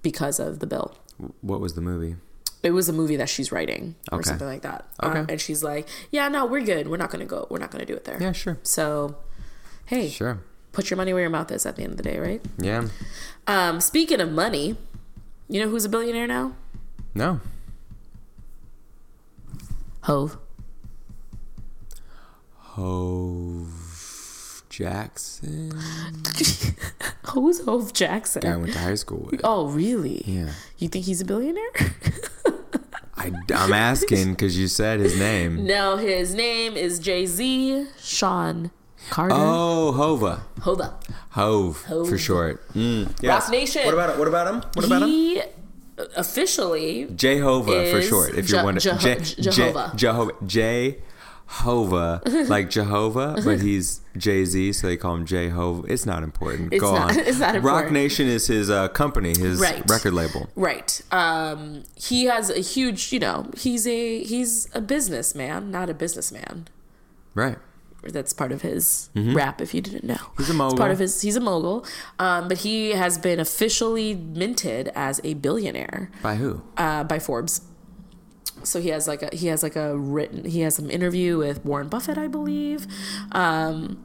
because 0.00 0.40
of 0.40 0.60
the 0.60 0.66
bill. 0.66 0.96
What 1.42 1.60
was 1.60 1.74
the 1.74 1.82
movie? 1.82 2.16
It 2.62 2.70
was 2.70 2.88
a 2.88 2.92
movie 2.94 3.16
that 3.16 3.28
she's 3.28 3.52
writing 3.52 3.96
or 4.10 4.20
Okay. 4.20 4.28
something 4.30 4.46
like 4.46 4.62
that. 4.62 4.86
Okay. 5.02 5.18
Um, 5.18 5.26
and 5.28 5.38
she's 5.38 5.62
like, 5.62 5.86
"Yeah, 6.10 6.28
no, 6.28 6.46
we're 6.46 6.62
good. 6.64 6.88
We're 6.88 6.96
not 6.96 7.10
gonna 7.10 7.26
go. 7.26 7.46
We're 7.50 7.58
not 7.58 7.70
gonna 7.70 7.84
do 7.84 7.92
it 7.94 8.04
there." 8.04 8.16
Yeah, 8.18 8.32
sure, 8.32 8.56
So, 8.62 9.16
hey, 9.86 10.08
sure, 10.08 10.38
put 10.72 10.88
your 10.88 10.96
money 10.96 11.12
where 11.12 11.20
your 11.22 11.30
mouth 11.30 11.50
is. 11.52 11.66
At 11.66 11.76
the 11.76 11.82
end 11.82 11.90
of 11.92 11.96
the 11.98 12.04
day, 12.04 12.18
right? 12.18 12.40
yeah. 12.58 12.88
Um, 13.46 13.80
speaking 13.82 14.20
of 14.22 14.30
money, 14.32 14.76
you 15.50 15.60
know 15.60 15.68
who's 15.68 15.84
a 15.84 15.88
billionaire 15.90 16.26
now? 16.28 16.54
No, 17.14 17.40
Hov. 20.04 20.38
Hov 22.72 24.64
Jackson. 24.70 25.72
Who's 27.34 27.62
Hov 27.66 27.92
Jackson? 27.92 28.40
Guy 28.40 28.52
I 28.52 28.56
went 28.56 28.72
to 28.72 28.78
high 28.78 28.94
school 28.94 29.28
with. 29.30 29.42
Oh, 29.44 29.66
really? 29.68 30.22
Yeah. 30.24 30.50
You 30.78 30.88
think 30.88 31.04
he's 31.04 31.20
a 31.20 31.26
billionaire? 31.26 31.70
I, 33.14 33.30
I'm 33.54 33.74
asking 33.74 34.30
because 34.32 34.56
you 34.58 34.68
said 34.68 35.00
his 35.00 35.18
name. 35.18 35.66
no, 35.66 35.98
his 35.98 36.34
name 36.34 36.74
is 36.76 36.98
Jay 36.98 37.26
Z. 37.26 37.88
Sean 37.98 38.70
Carter. 39.10 39.34
Oh, 39.36 39.92
Hova. 39.92 40.42
Hold 40.62 40.80
up. 40.80 41.04
Hov, 41.30 41.76
for 41.76 42.16
short. 42.16 42.66
Mm, 42.72 43.22
Roc 43.22 43.50
Nation. 43.50 43.84
What 43.84 43.92
about 43.94 44.18
what 44.18 44.28
about 44.28 44.46
him? 44.48 44.62
What 44.72 44.86
about 44.86 45.02
him? 45.02 45.08
he 45.08 45.42
officially 46.16 47.06
Jehovah 47.14 47.90
for 47.90 48.00
short. 48.00 48.34
If 48.34 48.46
Je- 48.46 48.54
you're 48.54 48.64
wondering, 48.64 48.98
Je- 48.98 49.42
Jehovah. 49.42 49.90
Je- 49.94 49.98
Jehovah, 49.98 50.34
Jehovah, 51.52 52.22
like 52.48 52.70
Jehovah, 52.70 53.36
but 53.44 53.60
he's 53.60 54.00
Jay 54.16 54.44
Z, 54.44 54.72
so 54.72 54.86
they 54.86 54.96
call 54.96 55.14
him 55.16 55.26
Jehovah. 55.26 55.86
It's 55.92 56.06
not 56.06 56.22
important. 56.22 56.72
It's 56.72 56.80
Go 56.80 56.94
not- 56.94 57.10
on. 57.12 57.18
it's 57.26 57.38
not 57.38 57.62
Roc. 57.62 57.90
Nation 57.90 58.26
is 58.26 58.46
his 58.46 58.70
uh, 58.70 58.88
company, 58.88 59.30
his 59.36 59.60
Right. 59.60 59.82
record 59.88 60.14
label. 60.14 60.48
right. 60.56 61.00
Um, 61.12 61.84
he 61.94 62.24
has 62.24 62.50
a 62.50 62.60
huge. 62.60 63.12
You 63.12 63.20
know, 63.20 63.50
he's 63.56 63.86
a 63.86 64.22
he's 64.24 64.68
a 64.74 64.80
businessman, 64.80 65.70
not 65.70 65.90
a 65.90 65.94
businessman. 65.94 66.68
Right. 67.34 67.58
That's 68.04 68.32
part 68.32 68.50
of 68.50 68.62
his 68.62 69.10
rap. 69.14 69.60
If 69.60 69.74
you 69.74 69.80
didn't 69.80 70.02
know, 70.04 70.14
Mm-hmm. 70.14 70.42
He's 70.42 70.48
a 70.48 70.52
It's 70.52 70.58
mogul. 70.58 70.78
part 70.78 70.90
of 70.90 70.98
his. 70.98 71.20
He's 71.22 71.36
a 71.36 71.40
mogul, 71.40 71.86
um, 72.18 72.48
but 72.48 72.58
he 72.58 72.90
has 72.92 73.16
been 73.18 73.38
officially 73.38 74.14
minted 74.14 74.90
as 74.96 75.20
a 75.22 75.34
billionaire. 75.34 76.10
By 76.22 76.34
who? 76.36 76.62
uh, 76.76 77.04
by 77.04 77.18
Forbes. 77.20 77.60
So 78.64 78.80
he 78.80 78.90
has 78.90 79.08
like 79.08 79.22
a 79.22 79.34
he 79.34 79.48
has 79.48 79.62
like 79.62 79.76
a 79.76 79.96
written 79.96 80.44
he 80.44 80.60
has 80.60 80.74
some 80.76 80.90
interview 80.90 81.38
with 81.38 81.64
Warren 81.64 81.88
Buffett, 81.88 82.18
I 82.18 82.28
believe. 82.28 82.86
Um, 83.32 84.04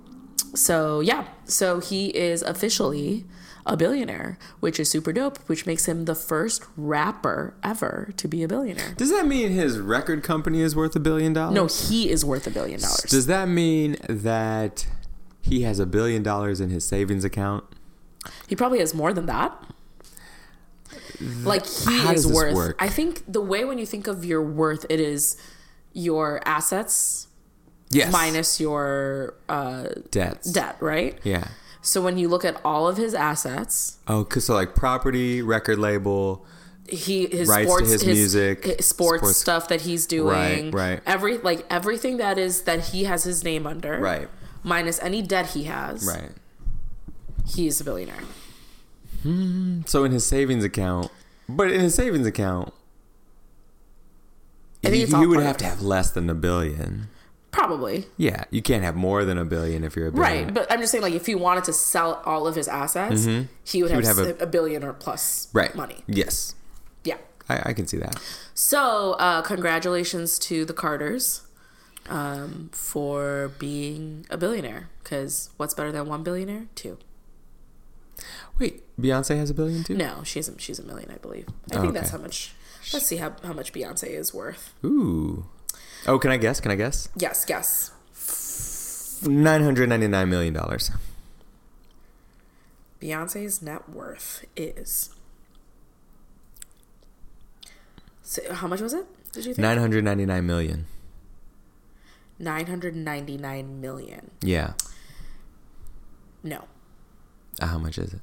so 0.55 0.99
yeah, 0.99 1.27
so 1.45 1.79
he 1.79 2.07
is 2.15 2.41
officially 2.41 3.25
a 3.65 3.75
billionaire, 3.75 4.37
which 4.59 4.79
is 4.79 4.89
super 4.89 5.11
dope. 5.11 5.37
Which 5.47 5.65
makes 5.65 5.87
him 5.87 6.05
the 6.05 6.15
first 6.15 6.63
rapper 6.75 7.53
ever 7.63 8.11
to 8.17 8.27
be 8.27 8.43
a 8.43 8.47
billionaire. 8.47 8.93
Does 8.95 9.11
that 9.11 9.27
mean 9.27 9.51
his 9.51 9.77
record 9.77 10.23
company 10.23 10.61
is 10.61 10.75
worth 10.75 10.95
a 10.95 10.99
billion 10.99 11.33
dollars? 11.33 11.55
No, 11.55 11.67
he 11.67 12.09
is 12.09 12.23
worth 12.23 12.47
a 12.47 12.51
billion 12.51 12.79
dollars. 12.79 13.03
Does 13.09 13.27
that 13.27 13.47
mean 13.47 13.97
that 14.07 14.87
he 15.41 15.61
has 15.61 15.79
a 15.79 15.85
billion 15.85 16.23
dollars 16.23 16.59
in 16.59 16.69
his 16.69 16.85
savings 16.85 17.23
account? 17.23 17.63
He 18.47 18.55
probably 18.55 18.79
has 18.79 18.93
more 18.93 19.13
than 19.13 19.25
that. 19.27 19.61
Like 21.43 21.65
he 21.65 21.97
How 21.99 22.13
is 22.13 22.27
worth. 22.27 22.55
work? 22.55 22.75
I 22.79 22.89
think 22.89 23.23
the 23.31 23.41
way 23.41 23.65
when 23.65 23.77
you 23.79 23.85
think 23.85 24.07
of 24.07 24.23
your 24.25 24.41
worth, 24.43 24.85
it 24.89 24.99
is 24.99 25.35
your 25.93 26.41
assets 26.45 27.27
Yes. 27.89 28.11
minus 28.11 28.59
your 28.59 29.33
uh, 29.49 29.87
debts. 30.11 30.51
debt, 30.51 30.75
right? 30.81 31.17
Yeah. 31.23 31.47
So 31.81 32.01
when 32.01 32.17
you 32.17 32.27
look 32.27 32.43
at 32.43 32.59
all 32.65 32.87
of 32.87 32.97
his 32.97 33.13
assets, 33.13 33.97
Oh, 34.07 34.23
cause 34.25 34.45
so 34.45 34.53
like 34.55 34.75
property, 34.75 35.41
record 35.41 35.79
label. 35.79 36.45
he 36.89 37.27
his 37.27 37.47
Rights 37.47 37.65
to 37.65 37.67
sports 37.67 37.91
his 37.91 38.05
music, 38.05 38.65
his 38.65 38.85
sports, 38.85 39.21
sports- 39.21 39.37
stuff 39.37 39.67
that 39.69 39.81
he's 39.81 40.05
doing, 40.05 40.71
Right, 40.71 40.73
right. 40.73 41.01
Every 41.05 41.37
like 41.37 41.65
everything 41.69 42.17
that 42.17 42.37
is 42.37 42.63
that 42.63 42.87
he 42.91 43.05
has 43.05 43.23
his 43.23 43.43
name 43.43 43.65
under, 43.65 43.97
Right. 43.99 44.27
Minus 44.63 44.99
any 45.01 45.21
debt 45.21 45.47
he 45.51 45.63
has, 45.65 46.05
Right. 46.05 46.31
He 47.45 47.67
is 47.67 47.79
a 47.79 47.83
billionaire. 47.85 48.23
So 49.23 50.03
in 50.03 50.11
his 50.11 50.25
savings 50.25 50.63
account, 50.63 51.11
but 51.49 51.71
in 51.71 51.81
his 51.81 51.95
savings 51.95 52.25
account, 52.27 52.73
I 54.83 54.89
think 54.89 55.09
he, 55.09 55.17
he 55.17 55.25
would 55.25 55.39
have 55.43 55.57
to 55.57 55.65
have 55.65 55.81
less 55.81 56.11
than 56.11 56.29
a 56.29 56.35
billion. 56.35 57.07
Probably 57.51 58.05
Yeah, 58.17 58.43
you 58.51 58.61
can't 58.61 58.83
have 58.83 58.95
more 58.95 59.25
than 59.25 59.37
a 59.37 59.45
billion 59.45 59.83
if 59.83 59.95
you're 59.95 60.07
a 60.07 60.11
billion. 60.11 60.45
right, 60.45 60.53
but 60.53 60.71
I'm 60.71 60.79
just 60.79 60.91
saying 60.91 61.01
like 61.01 61.13
if 61.13 61.25
he 61.25 61.33
wanted 61.33 61.63
to 61.65 61.73
sell 61.73 62.21
all 62.25 62.45
of 62.45 62.55
his 62.55 62.67
assets, 62.67 63.25
he 63.25 63.31
would 63.81 63.91
Mm-hmm. 63.91 63.95
would 63.95 64.05
have, 64.05 64.17
have 64.17 64.39
a- 64.39 64.43
a, 64.43 64.45
billion 64.47 64.83
or 64.83 64.93
plus 64.93 65.47
right. 65.53 65.73
money. 65.73 66.03
Yes, 66.07 66.53
Yeah. 67.03 67.17
I, 67.49 67.69
I 67.69 67.73
can 67.73 67.87
see 67.87 67.97
that. 67.97 68.17
So, 68.53 69.13
uh, 69.13 69.41
congratulations 69.41 70.37
to 70.39 70.65
the 70.65 70.73
Carters 70.73 71.47
um, 72.09 72.69
for 72.73 73.51
being 73.57 74.25
a 74.29 74.37
billionaire. 74.37 74.89
Because 75.03 75.49
what's 75.57 75.73
better 75.73 75.91
than 75.91 76.05
one 76.07 76.21
billionaire? 76.23 76.67
Two. 76.75 76.97
Wait, 78.59 78.83
Beyonce 78.99 79.37
has 79.37 79.49
a 79.49 79.53
billion 79.53 79.83
too. 79.83 79.95
No, 79.95 80.23
she's 80.23 80.49
a, 80.49 80.59
she's 80.59 80.79
a 80.79 80.83
million, 80.83 81.11
I 81.11 81.17
believe. 81.17 81.47
I 81.71 81.79
think 81.79 81.93
that's 81.93 82.09
how 82.09 82.17
much. 82.17 82.53
Let's 82.93 83.05
see 83.05 83.17
how, 83.17 83.35
how 83.43 83.53
much 83.53 83.73
Beyonce 83.73 84.07
is 84.09 84.33
worth. 84.33 84.73
Ooh. 84.83 85.45
Oh, 86.07 86.17
can 86.17 86.31
I 86.31 86.37
guess? 86.37 86.59
Can 86.59 86.71
I 86.71 86.75
guess? 86.75 87.09
Yes, 87.17 87.45
guess. 87.45 87.91
Nine 89.25 89.63
hundred 89.63 89.89
ninety 89.89 90.07
nine 90.07 90.29
million 90.29 90.53
dollars. 90.53 90.91
Beyonce's 93.01 93.61
net 93.61 93.89
worth 93.89 94.45
is. 94.55 95.09
So 98.23 98.53
how 98.53 98.67
much 98.67 98.81
was 98.81 98.93
it? 98.93 99.05
Did 99.33 99.45
you 99.45 99.53
think? 99.53 99.59
Nine 99.59 99.77
hundred 99.77 100.03
ninety 100.03 100.25
nine 100.25 100.45
million. 100.45 100.85
999 102.39 103.81
million. 103.81 104.31
Yeah. 104.41 104.73
No. 106.43 106.65
Uh, 107.59 107.65
how 107.65 107.79
much 107.79 107.97
is 107.97 108.13
it? 108.13 108.19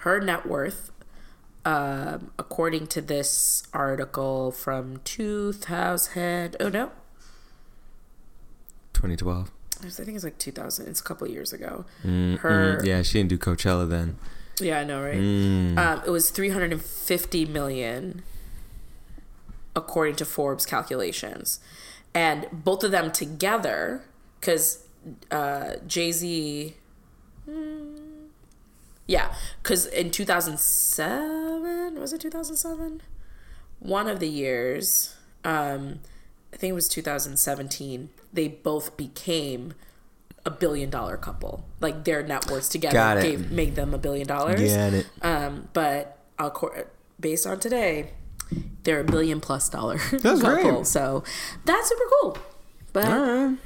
Her 0.00 0.20
net 0.20 0.46
worth, 0.46 0.90
um, 1.64 2.30
according 2.38 2.86
to 2.88 3.00
this 3.00 3.62
article 3.72 4.50
from 4.52 5.00
2000, 5.04 6.56
oh 6.60 6.68
no, 6.68 6.90
Twenty 8.92 9.16
twelve. 9.16 9.50
I 9.82 9.88
think 9.88 10.10
it's 10.14 10.24
like 10.24 10.36
2000. 10.36 10.86
It's 10.88 11.00
a 11.00 11.02
couple 11.02 11.26
of 11.26 11.32
years 11.32 11.54
ago. 11.54 11.86
Mm, 12.04 12.38
Her, 12.40 12.80
yeah. 12.84 12.96
yeah, 12.96 13.02
she 13.02 13.18
didn't 13.18 13.30
do 13.30 13.38
Coachella 13.38 13.88
then. 13.88 14.18
Yeah, 14.60 14.80
I 14.80 14.84
know, 14.84 15.02
right? 15.02 15.14
Mm. 15.16 15.78
Um, 15.78 16.02
it 16.06 16.10
was 16.10 16.28
350 16.30 17.46
million, 17.46 18.22
according 19.74 20.16
to 20.16 20.26
Forbes 20.26 20.66
calculations, 20.66 21.60
and 22.12 22.46
both 22.52 22.84
of 22.84 22.90
them 22.90 23.10
together, 23.10 24.02
because 24.38 24.86
uh, 25.30 25.76
Jay 25.86 26.12
Z. 26.12 26.74
Yeah, 29.10 29.34
because 29.60 29.86
in 29.86 30.12
2007, 30.12 32.00
was 32.00 32.12
it 32.12 32.20
2007? 32.20 33.02
One 33.80 34.06
of 34.06 34.20
the 34.20 34.28
years, 34.28 35.16
um, 35.42 35.98
I 36.52 36.56
think 36.56 36.70
it 36.70 36.74
was 36.74 36.88
2017, 36.88 38.10
they 38.32 38.46
both 38.46 38.96
became 38.96 39.74
a 40.46 40.50
billion 40.50 40.90
dollar 40.90 41.16
couple. 41.16 41.64
Like 41.80 42.04
their 42.04 42.22
net 42.22 42.48
worths 42.48 42.68
together 42.68 43.20
gave 43.20 43.50
made 43.50 43.74
them 43.74 43.94
a 43.94 43.98
billion 43.98 44.28
dollars. 44.28 44.60
Get 44.60 44.94
it. 44.94 45.06
Um, 45.22 45.68
but 45.72 46.16
based 47.18 47.48
on 47.48 47.58
today, 47.58 48.12
they're 48.84 49.00
a 49.00 49.04
billion 49.04 49.40
plus 49.40 49.68
dollar 49.68 49.98
That's 50.12 50.40
couple. 50.40 50.72
great. 50.72 50.86
So 50.86 51.24
that's 51.64 51.88
super 51.88 52.04
cool. 52.20 52.38
But 52.92 53.04
right. 53.04 53.56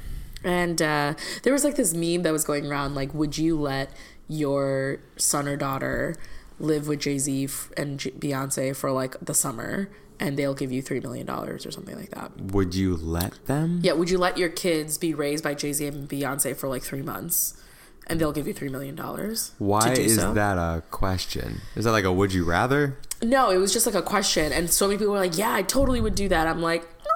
and 0.43 0.81
uh, 0.81 1.13
there 1.43 1.53
was 1.53 1.63
like 1.63 1.75
this 1.75 1.93
meme 1.93 2.23
that 2.23 2.31
was 2.33 2.43
going 2.43 2.65
around 2.65 2.95
like, 2.95 3.13
would 3.13 3.37
you 3.37 3.59
let 3.59 3.91
your 4.27 4.99
son 5.17 5.47
or 5.47 5.55
daughter 5.55 6.15
live 6.59 6.87
with 6.87 7.01
Jay 7.01 7.17
Z 7.17 7.47
and 7.77 7.99
J- 7.99 8.11
Beyonce 8.11 8.75
for 8.75 8.91
like 8.91 9.17
the 9.19 9.33
summer, 9.33 9.89
and 10.19 10.37
they'll 10.37 10.53
give 10.53 10.71
you 10.71 10.81
three 10.81 10.99
million 10.99 11.25
dollars 11.25 11.65
or 11.65 11.71
something 11.71 11.95
like 11.95 12.11
that? 12.11 12.31
Would 12.39 12.73
you 12.75 12.95
let 12.95 13.45
them? 13.45 13.79
Yeah, 13.83 13.93
would 13.93 14.09
you 14.09 14.17
let 14.17 14.37
your 14.37 14.49
kids 14.49 14.97
be 14.97 15.13
raised 15.13 15.43
by 15.43 15.53
Jay 15.53 15.73
Z 15.73 15.85
and 15.87 16.09
Beyonce 16.09 16.55
for 16.55 16.67
like 16.69 16.83
three 16.83 17.01
months, 17.01 17.61
and 18.07 18.19
they'll 18.19 18.31
give 18.31 18.47
you 18.47 18.53
three 18.53 18.69
million 18.69 18.95
dollars? 18.95 19.51
Why 19.59 19.89
to 19.89 19.95
do 19.95 20.01
is 20.01 20.15
so? 20.15 20.33
that 20.33 20.57
a 20.57 20.81
question? 20.91 21.61
Is 21.75 21.85
that 21.85 21.91
like 21.91 22.05
a 22.05 22.13
would 22.13 22.33
you 22.33 22.45
rather? 22.45 22.97
No, 23.21 23.49
it 23.49 23.57
was 23.57 23.73
just 23.73 23.85
like 23.85 23.95
a 23.95 24.01
question, 24.01 24.51
and 24.51 24.69
so 24.69 24.87
many 24.87 24.97
people 24.97 25.13
were 25.13 25.19
like, 25.19 25.37
"Yeah, 25.37 25.53
I 25.53 25.61
totally 25.61 26.01
would 26.01 26.15
do 26.15 26.29
that." 26.29 26.47
I'm 26.47 26.61
like, 26.61 26.83
"Nah." 26.83 27.14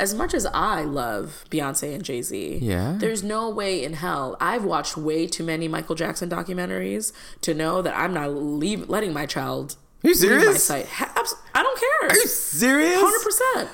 As 0.00 0.14
much 0.14 0.34
as 0.34 0.46
I 0.46 0.82
love 0.82 1.44
Beyonce 1.50 1.94
and 1.94 2.02
Jay 2.02 2.22
Z, 2.22 2.58
Yeah. 2.62 2.96
there's 2.98 3.22
no 3.22 3.48
way 3.50 3.84
in 3.84 3.92
hell. 3.94 4.36
I've 4.40 4.64
watched 4.64 4.96
way 4.96 5.26
too 5.26 5.44
many 5.44 5.68
Michael 5.68 5.94
Jackson 5.94 6.28
documentaries 6.30 7.12
to 7.42 7.54
know 7.54 7.82
that 7.82 7.96
I'm 7.96 8.12
not 8.14 8.32
leave, 8.34 8.88
letting 8.88 9.12
my 9.12 9.26
child. 9.26 9.76
Are 10.02 10.08
you 10.08 10.14
leave 10.14 10.30
my 10.30 10.38
serious? 10.38 10.64
sight. 10.64 10.86
Ha- 10.86 11.12
abs- 11.16 11.34
I 11.54 11.62
don't 11.62 11.78
care. 11.78 12.08
Are 12.10 12.14
you 12.14 12.26
serious? 12.26 13.00
Hundred 13.00 13.22
percent. 13.24 13.68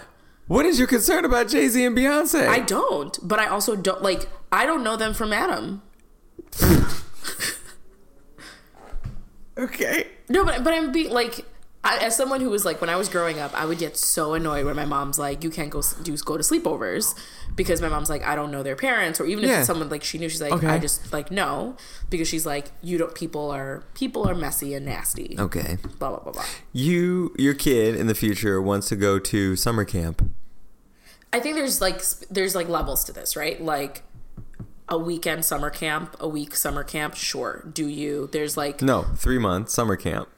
What 0.48 0.66
is 0.66 0.78
your 0.78 0.88
concern 0.88 1.24
about 1.24 1.48
Jay 1.48 1.68
Z 1.68 1.84
and 1.84 1.96
Beyonce? 1.96 2.46
I 2.46 2.60
don't, 2.60 3.18
but 3.22 3.38
I 3.38 3.46
also 3.46 3.74
don't 3.76 4.02
like. 4.02 4.28
I 4.52 4.66
don't 4.66 4.82
know 4.84 4.96
them 4.96 5.14
from 5.14 5.32
Adam. 5.32 5.82
okay. 9.58 10.08
No, 10.28 10.44
but 10.44 10.62
but 10.64 10.72
I'm 10.74 10.92
being 10.92 11.10
like, 11.10 11.44
I, 11.86 11.98
as 11.98 12.16
someone 12.16 12.40
who 12.40 12.50
was 12.50 12.64
like, 12.64 12.80
when 12.80 12.90
I 12.90 12.96
was 12.96 13.08
growing 13.08 13.38
up, 13.38 13.54
I 13.54 13.64
would 13.64 13.78
get 13.78 13.96
so 13.96 14.34
annoyed 14.34 14.66
when 14.66 14.74
my 14.76 14.84
mom's 14.84 15.18
like, 15.18 15.44
you 15.44 15.50
can't 15.50 15.70
go 15.70 15.82
do 16.02 16.16
go 16.18 16.36
to 16.36 16.42
sleepovers 16.42 17.14
because 17.54 17.80
my 17.80 17.88
mom's 17.88 18.10
like, 18.10 18.24
I 18.24 18.34
don't 18.34 18.50
know 18.50 18.62
their 18.62 18.74
parents, 18.76 19.20
or 19.20 19.26
even 19.26 19.44
if 19.44 19.50
Yeah. 19.50 19.58
it's 19.58 19.66
someone 19.68 19.88
like 19.88 20.02
she 20.02 20.18
knew, 20.18 20.28
she's 20.28 20.42
like, 20.42 20.52
Okay. 20.52 20.66
I 20.66 20.78
just 20.78 21.12
like 21.12 21.30
no, 21.30 21.76
because 22.10 22.26
she's 22.28 22.44
like, 22.44 22.72
you 22.82 22.98
don't. 22.98 23.14
People 23.14 23.50
are 23.50 23.84
people 23.94 24.28
are 24.28 24.34
messy 24.34 24.74
and 24.74 24.84
nasty. 24.84 25.36
Okay. 25.38 25.78
Blah 25.98 26.10
blah 26.10 26.18
blah 26.20 26.32
blah. 26.32 26.44
You, 26.72 27.34
your 27.38 27.54
kid 27.54 27.94
in 27.94 28.08
the 28.08 28.14
future 28.14 28.60
wants 28.60 28.88
to 28.88 28.96
go 28.96 29.18
to 29.20 29.54
summer 29.56 29.84
camp. 29.84 30.28
I 31.32 31.40
think 31.40 31.54
there's 31.56 31.80
like 31.80 32.02
sp- 32.02 32.26
there's 32.30 32.54
like 32.54 32.68
levels 32.68 33.04
to 33.04 33.12
this, 33.12 33.36
right? 33.36 33.60
Like 33.62 34.02
a 34.88 34.98
weekend 34.98 35.44
summer 35.44 35.70
camp, 35.70 36.16
a 36.20 36.28
week 36.28 36.54
summer 36.56 36.82
camp. 36.84 37.14
Sure, 37.14 37.68
do 37.72 37.86
you? 37.86 38.28
There's 38.32 38.56
like 38.56 38.82
No, 38.82 39.02
three 39.16 39.38
months 39.38 39.72
summer 39.72 39.96
camp. 39.96 40.28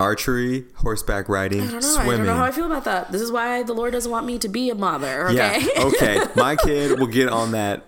Archery, 0.00 0.64
horseback 0.76 1.28
riding, 1.28 1.60
I 1.62 1.64
don't 1.66 1.74
know. 1.74 1.80
swimming. 1.80 2.12
I 2.12 2.16
don't 2.16 2.26
know 2.26 2.34
how 2.34 2.44
I 2.44 2.50
feel 2.50 2.66
about 2.66 2.84
that. 2.84 3.12
This 3.12 3.22
is 3.22 3.30
why 3.30 3.62
the 3.62 3.72
Lord 3.72 3.92
doesn't 3.92 4.10
want 4.10 4.26
me 4.26 4.38
to 4.40 4.48
be 4.48 4.70
a 4.70 4.74
mother. 4.74 5.28
Okay. 5.28 5.60
Yeah. 5.76 5.82
Okay. 5.84 6.20
My 6.36 6.56
kid 6.56 6.98
will 6.98 7.06
get 7.06 7.28
on 7.28 7.52
that. 7.52 7.84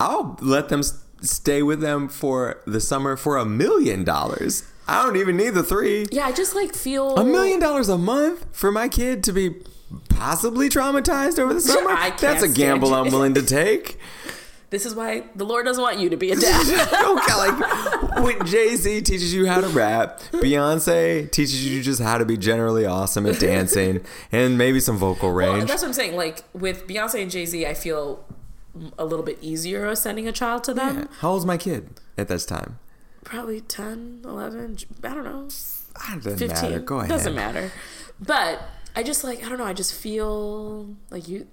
I'll 0.00 0.36
let 0.40 0.68
them 0.68 0.82
stay 1.20 1.62
with 1.62 1.80
them 1.80 2.08
for 2.08 2.60
the 2.66 2.80
summer 2.80 3.16
for 3.16 3.36
a 3.36 3.44
million 3.44 4.04
dollars. 4.04 4.64
I 4.86 5.04
don't 5.04 5.16
even 5.16 5.36
need 5.36 5.50
the 5.50 5.62
three. 5.62 6.06
Yeah, 6.10 6.26
I 6.26 6.32
just 6.32 6.54
like 6.54 6.74
feel 6.74 7.16
A 7.16 7.24
million 7.24 7.60
dollars 7.60 7.88
a 7.88 7.98
month 7.98 8.46
for 8.52 8.72
my 8.72 8.88
kid 8.88 9.22
to 9.24 9.32
be 9.32 9.56
possibly 10.08 10.68
traumatized 10.68 11.38
over 11.38 11.54
the 11.54 11.60
summer? 11.72 11.94
That's 12.18 12.42
a 12.42 12.48
gamble. 12.48 12.94
I'm 12.94 13.10
willing 13.10 13.34
to 13.34 13.42
take. 13.42 13.98
This 14.70 14.84
is 14.84 14.94
why 14.94 15.24
the 15.34 15.44
Lord 15.44 15.64
doesn't 15.64 15.80
want 15.82 15.98
you 15.98 16.10
to 16.10 16.16
be 16.16 16.30
a 16.30 16.36
dad. 16.36 16.66
okay, 16.92 17.34
like 17.34 18.22
when 18.22 18.46
Jay 18.46 18.76
Z 18.76 19.00
teaches 19.02 19.32
you 19.32 19.46
how 19.46 19.60
to 19.62 19.68
rap, 19.68 20.20
Beyonce 20.32 21.30
teaches 21.30 21.66
you 21.66 21.82
just 21.82 22.02
how 22.02 22.18
to 22.18 22.26
be 22.26 22.36
generally 22.36 22.84
awesome 22.84 23.24
at 23.26 23.40
dancing 23.40 24.04
and 24.30 24.58
maybe 24.58 24.78
some 24.80 24.98
vocal 24.98 25.32
well, 25.32 25.54
range. 25.54 25.68
that's 25.68 25.82
what 25.82 25.88
I'm 25.88 25.94
saying. 25.94 26.16
Like 26.16 26.44
with 26.52 26.86
Beyonce 26.86 27.22
and 27.22 27.30
Jay 27.30 27.46
Z, 27.46 27.66
I 27.66 27.72
feel 27.72 28.24
a 28.98 29.04
little 29.04 29.24
bit 29.24 29.38
easier 29.40 29.86
of 29.86 29.96
sending 29.98 30.28
a 30.28 30.32
child 30.32 30.64
to 30.64 30.74
them. 30.74 30.98
Yeah. 30.98 31.04
How 31.20 31.30
old's 31.30 31.46
my 31.46 31.56
kid 31.56 32.00
at 32.18 32.28
this 32.28 32.44
time? 32.44 32.78
Probably 33.24 33.60
10, 33.60 34.20
11, 34.24 34.78
I 35.02 35.14
don't 35.14 35.24
know, 35.24 35.48
Ah, 36.00 36.16
It 36.16 36.22
doesn't 36.22 36.38
15. 36.38 36.48
matter. 36.70 36.78
Go 36.80 36.98
ahead. 36.98 37.08
Doesn't 37.08 37.34
matter. 37.34 37.72
But 38.20 38.62
I 38.94 39.02
just 39.02 39.24
like, 39.24 39.44
I 39.44 39.48
don't 39.48 39.58
know, 39.58 39.64
I 39.64 39.72
just 39.72 39.94
feel 39.94 40.94
like 41.10 41.28
you. 41.28 41.46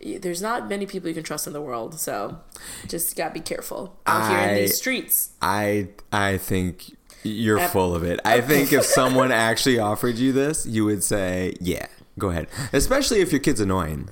There's 0.00 0.40
not 0.42 0.68
many 0.68 0.86
people 0.86 1.08
you 1.08 1.14
can 1.14 1.24
trust 1.24 1.46
in 1.46 1.52
the 1.52 1.60
world, 1.60 1.98
so 1.98 2.38
just 2.86 3.16
gotta 3.16 3.34
be 3.34 3.40
careful 3.40 3.96
out 4.06 4.30
here 4.30 4.48
in 4.48 4.54
these 4.56 4.76
streets. 4.76 5.30
I 5.42 5.88
I 6.12 6.38
think 6.38 6.96
you're 7.24 7.58
Ep- 7.58 7.70
full 7.70 7.94
of 7.94 8.04
it. 8.04 8.20
I 8.24 8.40
think 8.40 8.72
if 8.72 8.84
someone 8.84 9.32
actually 9.32 9.78
offered 9.78 10.16
you 10.16 10.32
this, 10.32 10.66
you 10.66 10.84
would 10.84 11.02
say, 11.02 11.54
"Yeah, 11.60 11.86
go 12.18 12.30
ahead." 12.30 12.46
Especially 12.72 13.20
if 13.20 13.32
your 13.32 13.40
kid's 13.40 13.60
annoying. 13.60 14.08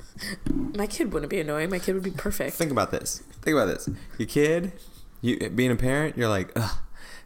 My 0.50 0.86
kid 0.86 1.12
wouldn't 1.12 1.30
be 1.30 1.40
annoying. 1.40 1.70
My 1.70 1.78
kid 1.78 1.94
would 1.94 2.02
be 2.04 2.10
perfect. 2.10 2.56
Think 2.56 2.70
about 2.72 2.90
this. 2.90 3.22
Think 3.42 3.54
about 3.56 3.66
this. 3.66 3.88
Your 4.18 4.26
kid, 4.26 4.72
you 5.20 5.50
being 5.50 5.70
a 5.70 5.76
parent, 5.76 6.16
you're 6.18 6.28
like, 6.28 6.50
"Ugh, 6.56 6.78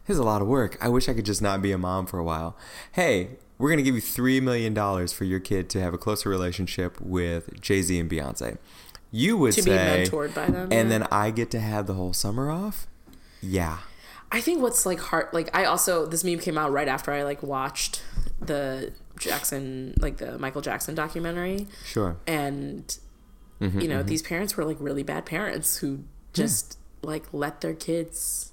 this 0.05 0.13
is 0.15 0.19
a 0.19 0.23
lot 0.23 0.41
of 0.41 0.47
work. 0.47 0.77
I 0.79 0.87
wish 0.89 1.09
I 1.09 1.13
could 1.13 1.25
just 1.25 1.41
not 1.41 1.61
be 1.63 1.71
a 1.71 1.77
mom 1.79 2.05
for 2.05 2.19
a 2.19 2.23
while." 2.23 2.55
Hey, 2.91 3.37
we're 3.61 3.69
gonna 3.69 3.81
give 3.83 3.95
you 3.95 4.01
three 4.01 4.39
million 4.41 4.73
dollars 4.73 5.13
for 5.13 5.23
your 5.23 5.39
kid 5.39 5.69
to 5.69 5.79
have 5.81 5.93
a 5.93 5.97
closer 5.97 6.29
relationship 6.29 6.99
with 6.99 7.61
Jay 7.61 7.81
Z 7.81 7.97
and 7.99 8.09
Beyonce. 8.09 8.57
You 9.11 9.37
would 9.37 9.53
To 9.53 9.61
be 9.61 9.71
say, 9.71 10.05
mentored 10.07 10.33
by 10.33 10.45
them, 10.47 10.69
and 10.71 10.89
yeah. 10.89 10.99
then 10.99 11.07
I 11.11 11.31
get 11.31 11.51
to 11.51 11.59
have 11.59 11.85
the 11.85 11.93
whole 11.93 12.13
summer 12.13 12.49
off. 12.49 12.87
Yeah. 13.41 13.79
I 14.31 14.39
think 14.39 14.61
what's 14.61 14.85
like 14.85 14.99
hard, 14.99 15.27
like 15.33 15.53
I 15.55 15.65
also 15.65 16.05
this 16.05 16.23
meme 16.23 16.39
came 16.39 16.57
out 16.57 16.71
right 16.71 16.87
after 16.87 17.11
I 17.11 17.23
like 17.23 17.43
watched 17.43 18.01
the 18.39 18.93
Jackson, 19.19 19.93
like 19.99 20.17
the 20.17 20.39
Michael 20.39 20.61
Jackson 20.61 20.95
documentary, 20.95 21.67
Sure. 21.85 22.17
and 22.27 22.97
Mm-hmm, 23.59 23.79
you 23.79 23.87
know 23.87 24.01
these 24.01 24.23
parents 24.23 24.57
were 24.57 24.65
like 24.65 24.77
really 24.79 25.03
bad 25.03 25.23
parents 25.25 25.77
who 25.77 26.03
just 26.33 26.79
like 27.03 27.25
let 27.31 27.61
their 27.61 27.75
kids. 27.75 28.50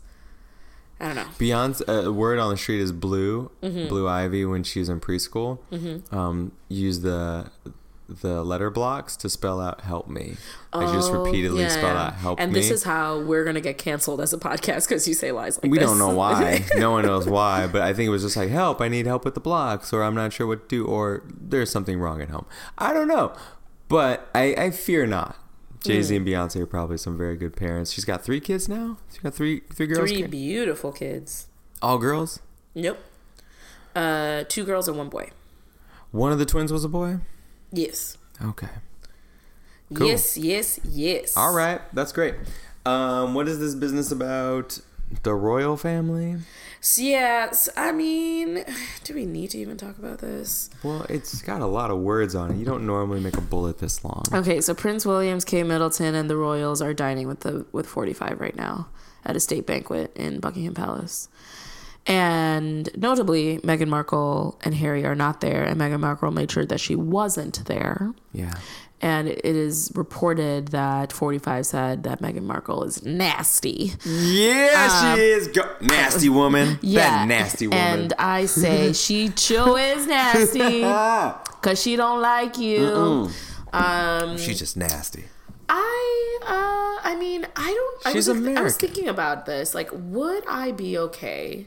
I 1.00 1.06
don't 1.06 1.14
know. 1.16 1.26
Beyonce, 1.38 2.06
uh, 2.06 2.12
word 2.12 2.38
on 2.38 2.50
the 2.50 2.56
street 2.56 2.80
is 2.80 2.92
Blue, 2.92 3.50
Mm-hmm. 3.62 3.88
Blue 3.88 4.08
Ivy, 4.08 4.44
when 4.44 4.64
she 4.64 4.80
was 4.80 4.88
in 4.88 5.00
preschool, 5.00 5.58
um, 6.12 6.52
used 6.68 7.02
the 7.02 7.50
the 8.22 8.42
letter 8.42 8.70
blocks 8.70 9.16
to 9.18 9.28
spell 9.28 9.60
out 9.60 9.82
"help 9.82 10.08
me." 10.08 10.36
Like, 10.72 10.88
she 10.88 10.94
just 10.94 11.12
Oh, 11.12 11.22
repeatedly 11.24 11.60
yeah, 11.62 11.68
spell 11.68 11.92
yeah. 11.94 12.06
out 12.06 12.14
"help 12.14 12.40
and 12.40 12.50
me." 12.52 12.58
And 12.58 12.64
this 12.64 12.70
is 12.72 12.82
how 12.84 13.20
we're 13.20 13.44
gonna 13.44 13.60
get 13.60 13.76
canceled 13.76 14.20
as 14.22 14.32
a 14.32 14.38
podcast 14.38 14.88
because 14.88 15.06
you 15.06 15.12
say 15.12 15.30
lies 15.30 15.60
like 15.62 15.70
we 15.70 15.78
this. 15.78 15.86
don't 15.86 15.98
know 15.98 16.14
why. 16.14 16.64
no 16.76 16.90
one 16.90 17.04
knows 17.04 17.28
why, 17.28 17.66
but 17.66 17.82
I 17.82 17.92
think 17.92 18.06
it 18.06 18.10
was 18.10 18.22
just 18.22 18.36
like, 18.36 18.48
"Help! 18.48 18.80
I 18.80 18.88
need 18.88 19.04
help 19.06 19.24
with 19.26 19.34
the 19.34 19.40
blocks," 19.40 19.92
or 19.92 20.02
"I'm 20.02 20.14
not 20.14 20.32
sure 20.32 20.46
what 20.46 20.68
to 20.70 20.76
do," 20.76 20.86
or 20.86 21.22
"There's 21.38 21.70
something 21.70 22.00
wrong 22.00 22.22
at 22.22 22.30
home." 22.30 22.46
I 22.78 22.94
don't 22.94 23.08
know, 23.08 23.34
but 23.88 24.28
I, 24.34 24.54
I 24.56 24.70
fear 24.70 25.06
not. 25.06 25.36
Jay 25.84 26.00
Mm. 26.00 26.02
Z 26.02 26.16
and 26.16 26.26
Beyonce 26.26 26.56
are 26.60 26.66
probably 26.66 26.96
some 26.98 27.16
very 27.16 27.36
good 27.36 27.54
parents. 27.56 27.92
She's 27.92 28.04
got 28.04 28.24
three 28.24 28.40
kids 28.40 28.68
now. 28.68 28.98
She's 29.10 29.20
got 29.20 29.34
three 29.34 29.60
three 29.72 29.86
girls. 29.86 30.10
Three 30.10 30.22
beautiful 30.26 30.92
kids. 30.92 31.46
All 31.80 31.98
girls. 31.98 32.40
Nope. 32.74 32.98
Uh, 33.94 34.44
two 34.48 34.64
girls 34.64 34.88
and 34.88 34.96
one 34.98 35.08
boy. 35.08 35.30
One 36.10 36.32
of 36.32 36.38
the 36.38 36.46
twins 36.46 36.72
was 36.72 36.84
a 36.84 36.88
boy. 36.88 37.18
Yes. 37.72 38.16
Okay. 38.42 38.68
Cool. 39.94 40.06
Yes. 40.08 40.36
Yes. 40.36 40.80
Yes. 40.84 41.36
All 41.36 41.54
right, 41.54 41.80
that's 41.94 42.12
great. 42.12 42.34
Um, 42.84 43.34
what 43.34 43.48
is 43.48 43.58
this 43.58 43.74
business 43.74 44.10
about? 44.12 44.78
The 45.22 45.34
royal 45.34 45.76
family? 45.76 46.36
So, 46.80 47.02
yeah, 47.02 47.50
so, 47.50 47.72
I 47.76 47.92
mean, 47.92 48.64
do 49.04 49.14
we 49.14 49.26
need 49.26 49.50
to 49.50 49.58
even 49.58 49.76
talk 49.76 49.98
about 49.98 50.18
this? 50.18 50.70
Well, 50.82 51.06
it's 51.08 51.42
got 51.42 51.60
a 51.60 51.66
lot 51.66 51.90
of 51.90 51.98
words 51.98 52.34
on 52.34 52.52
it. 52.52 52.56
You 52.56 52.64
don't 52.64 52.86
normally 52.86 53.20
make 53.20 53.36
a 53.36 53.40
bullet 53.40 53.78
this 53.78 54.04
long. 54.04 54.24
Okay, 54.32 54.60
so 54.60 54.74
Prince 54.74 55.04
William's, 55.04 55.44
Kate 55.44 55.64
Middleton, 55.64 56.14
and 56.14 56.30
the 56.30 56.36
royals 56.36 56.80
are 56.80 56.94
dining 56.94 57.26
with 57.26 57.40
the 57.40 57.66
with 57.72 57.86
45 57.86 58.40
right 58.40 58.56
now 58.56 58.88
at 59.24 59.36
a 59.36 59.40
state 59.40 59.66
banquet 59.66 60.16
in 60.16 60.40
Buckingham 60.40 60.74
Palace. 60.74 61.28
And 62.06 62.88
notably, 62.96 63.58
Meghan 63.58 63.88
Markle 63.88 64.58
and 64.64 64.74
Harry 64.74 65.04
are 65.04 65.14
not 65.14 65.42
there, 65.42 65.62
and 65.62 65.78
Meghan 65.78 66.00
Markle 66.00 66.30
made 66.30 66.50
sure 66.50 66.64
that 66.64 66.80
she 66.80 66.96
wasn't 66.96 67.66
there. 67.66 68.14
Yeah. 68.32 68.54
And 69.00 69.28
it 69.28 69.44
is 69.44 69.92
reported 69.94 70.68
that 70.68 71.12
45 71.12 71.66
said 71.66 72.02
that 72.02 72.20
Meghan 72.20 72.42
Markle 72.42 72.82
is 72.82 73.04
nasty. 73.04 73.92
Yeah, 74.04 75.14
she 75.14 75.20
is. 75.22 75.48
Go- 75.48 75.76
nasty 75.80 76.28
woman. 76.28 76.68
Um, 76.70 76.78
Yeah, 76.82 77.00
That 77.10 77.28
nasty 77.28 77.68
woman. 77.68 77.80
And 78.00 78.12
I 78.18 78.46
say 78.46 78.92
she 79.04 79.30
sure 79.36 79.78
is 79.78 80.06
nasty 80.06 80.80
because 81.60 81.80
she 81.80 81.94
don't 81.94 82.20
like 82.20 82.58
you. 82.58 83.30
Um, 83.72 84.36
she's 84.38 84.58
just 84.58 84.76
nasty. 84.76 85.24
I 85.68 86.38
uh 86.42 87.08
I 87.10 87.14
mean 87.18 87.46
I 87.54 87.66
don't 87.74 88.06
I 88.06 88.12
She's 88.14 88.26
was, 88.26 88.28
I 88.30 88.40
was 88.40 88.48
American. 88.48 88.78
thinking 88.78 89.08
about 89.08 89.44
this 89.44 89.74
like 89.74 89.90
would 89.92 90.42
I 90.48 90.72
be 90.72 90.96
okay 90.96 91.66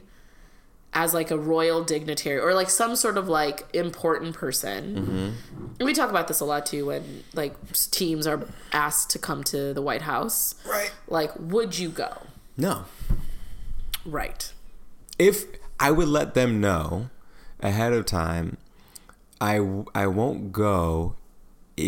as 0.94 1.14
like 1.14 1.30
a 1.30 1.38
royal 1.38 1.82
dignitary 1.82 2.38
or 2.38 2.52
like 2.54 2.68
some 2.68 2.94
sort 2.96 3.16
of 3.16 3.28
like 3.28 3.66
important 3.74 4.34
person 4.34 4.94
Mm-hmm. 4.96 5.30
and 5.78 5.86
we 5.86 5.92
talk 5.94 6.10
about 6.10 6.28
this 6.28 6.40
a 6.40 6.44
lot 6.44 6.66
too 6.66 6.86
when 6.86 7.24
like 7.34 7.54
teams 7.90 8.26
are 8.26 8.46
asked 8.72 9.10
to 9.10 9.18
come 9.18 9.42
to 9.44 9.72
the 9.72 9.80
White 9.82 10.02
House 10.02 10.54
Right. 10.68 10.92
like 11.08 11.30
would 11.38 11.78
you 11.78 11.88
go 11.88 12.26
No. 12.56 12.84
right 14.04 14.52
If 15.18 15.44
I 15.80 15.90
would 15.90 16.08
let 16.08 16.34
them 16.34 16.60
know 16.60 17.08
ahead 17.60 17.92
of 17.92 18.06
time, 18.06 18.56
I 19.40 19.56
I 19.94 20.06
won't 20.06 20.52
go 20.52 21.14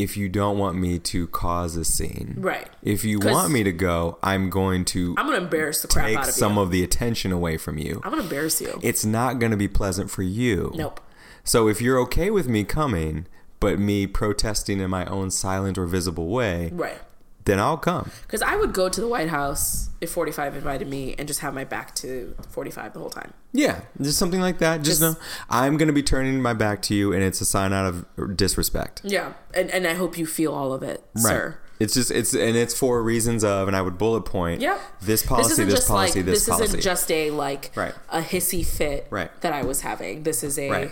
if 0.02 0.16
you 0.16 0.28
don't 0.28 0.58
want 0.58 0.76
me 0.76 0.98
to 0.98 1.26
cause 1.28 1.76
a 1.76 1.84
scene. 1.84 2.34
Right. 2.38 2.68
If 2.82 3.04
you 3.04 3.18
want 3.20 3.52
me 3.52 3.62
to 3.62 3.72
go, 3.72 4.18
I'm 4.22 4.50
going 4.50 4.84
to 4.86 5.14
I'm 5.16 5.26
gonna 5.26 5.38
embarrass 5.38 5.82
the 5.82 5.88
crap 5.88 6.06
take 6.06 6.18
out 6.18 6.28
of 6.28 6.34
some 6.34 6.54
you. 6.56 6.60
of 6.62 6.70
the 6.70 6.82
attention 6.82 7.32
away 7.32 7.56
from 7.56 7.78
you. 7.78 8.00
I'm 8.04 8.10
gonna 8.10 8.22
embarrass 8.22 8.60
you. 8.60 8.78
It's 8.82 9.04
not 9.04 9.38
going 9.38 9.50
to 9.52 9.56
be 9.56 9.68
pleasant 9.68 10.10
for 10.10 10.22
you. 10.22 10.72
Nope. 10.74 11.00
So 11.44 11.68
if 11.68 11.80
you're 11.80 11.98
okay 12.00 12.30
with 12.30 12.48
me 12.48 12.64
coming, 12.64 13.26
but 13.60 13.78
me 13.78 14.06
protesting 14.06 14.80
in 14.80 14.90
my 14.90 15.04
own 15.06 15.30
silent 15.30 15.78
or 15.78 15.86
visible 15.86 16.28
way, 16.28 16.70
Right. 16.72 16.98
Then 17.44 17.58
I'll 17.60 17.76
come. 17.76 18.10
Because 18.22 18.40
I 18.42 18.56
would 18.56 18.72
go 18.72 18.88
to 18.88 19.00
the 19.00 19.08
White 19.08 19.28
House 19.28 19.90
if 20.00 20.10
45 20.10 20.54
invited 20.56 20.88
me 20.88 21.14
and 21.18 21.28
just 21.28 21.40
have 21.40 21.52
my 21.54 21.64
back 21.64 21.94
to 21.96 22.34
45 22.50 22.92
the 22.94 22.98
whole 23.00 23.10
time. 23.10 23.32
Yeah, 23.52 23.82
just 24.00 24.18
something 24.18 24.40
like 24.40 24.58
that. 24.58 24.78
Just, 24.82 25.00
Just- 25.00 25.18
know 25.18 25.22
I'm 25.50 25.76
going 25.76 25.88
to 25.88 25.92
be 25.94 26.02
turning 26.02 26.40
my 26.42 26.54
back 26.54 26.82
to 26.82 26.94
you, 26.94 27.12
and 27.12 27.22
it's 27.22 27.40
a 27.40 27.44
sign 27.44 27.72
out 27.72 27.86
of 27.86 28.36
disrespect. 28.36 29.02
Yeah. 29.04 29.34
And, 29.54 29.70
and 29.70 29.86
I 29.86 29.94
hope 29.94 30.16
you 30.18 30.26
feel 30.26 30.52
all 30.52 30.72
of 30.72 30.82
it, 30.82 31.04
sir. 31.16 31.58
It's 31.80 31.92
just 31.94 32.12
it's 32.12 32.34
and 32.34 32.56
it's 32.56 32.72
for 32.72 33.02
reasons 33.02 33.42
of, 33.42 33.66
and 33.66 33.76
I 33.76 33.82
would 33.82 33.98
bullet 33.98 34.22
point. 34.22 34.60
Yep. 34.60 34.80
This 35.02 35.26
policy, 35.26 35.64
this, 35.64 35.86
policy, 35.88 36.20
like, 36.20 36.26
this, 36.26 36.46
policy. 36.48 36.62
This 36.62 36.68
isn't 36.70 36.80
just 36.82 37.10
a 37.10 37.32
like 37.32 37.72
Right. 37.74 37.92
a 38.10 38.20
hissy 38.20 38.64
fit 38.64 39.08
Right. 39.10 39.28
that 39.40 39.52
I 39.52 39.62
was 39.64 39.80
having. 39.80 40.22
This 40.22 40.44
is 40.44 40.56
a 40.56 40.70
right. 40.70 40.90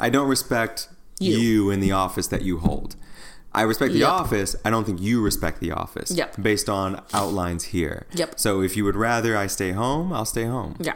I 0.00 0.08
don't 0.08 0.26
respect 0.26 0.88
You. 1.20 1.36
you. 1.36 1.70
in 1.70 1.80
the 1.80 1.92
office 1.92 2.26
that 2.28 2.40
you 2.40 2.56
hold. 2.58 2.96
I 3.54 3.62
respect 3.62 3.92
the 3.92 4.00
Yep. 4.00 4.08
office. 4.08 4.56
I 4.64 4.70
don't 4.70 4.84
think 4.84 5.00
you 5.00 5.22
respect 5.22 5.60
the 5.60 5.70
office. 5.72 6.10
Yep. 6.10 6.42
Based 6.42 6.68
on 6.68 7.00
outlines 7.12 7.64
here. 7.64 8.06
Yep. 8.14 8.38
So 8.40 8.60
if 8.62 8.76
you 8.76 8.84
would 8.84 8.96
rather 8.96 9.36
I 9.36 9.46
stay 9.46 9.72
home, 9.72 10.12
I'll 10.12 10.24
stay 10.24 10.44
home. 10.44 10.76
yeah. 10.80 10.94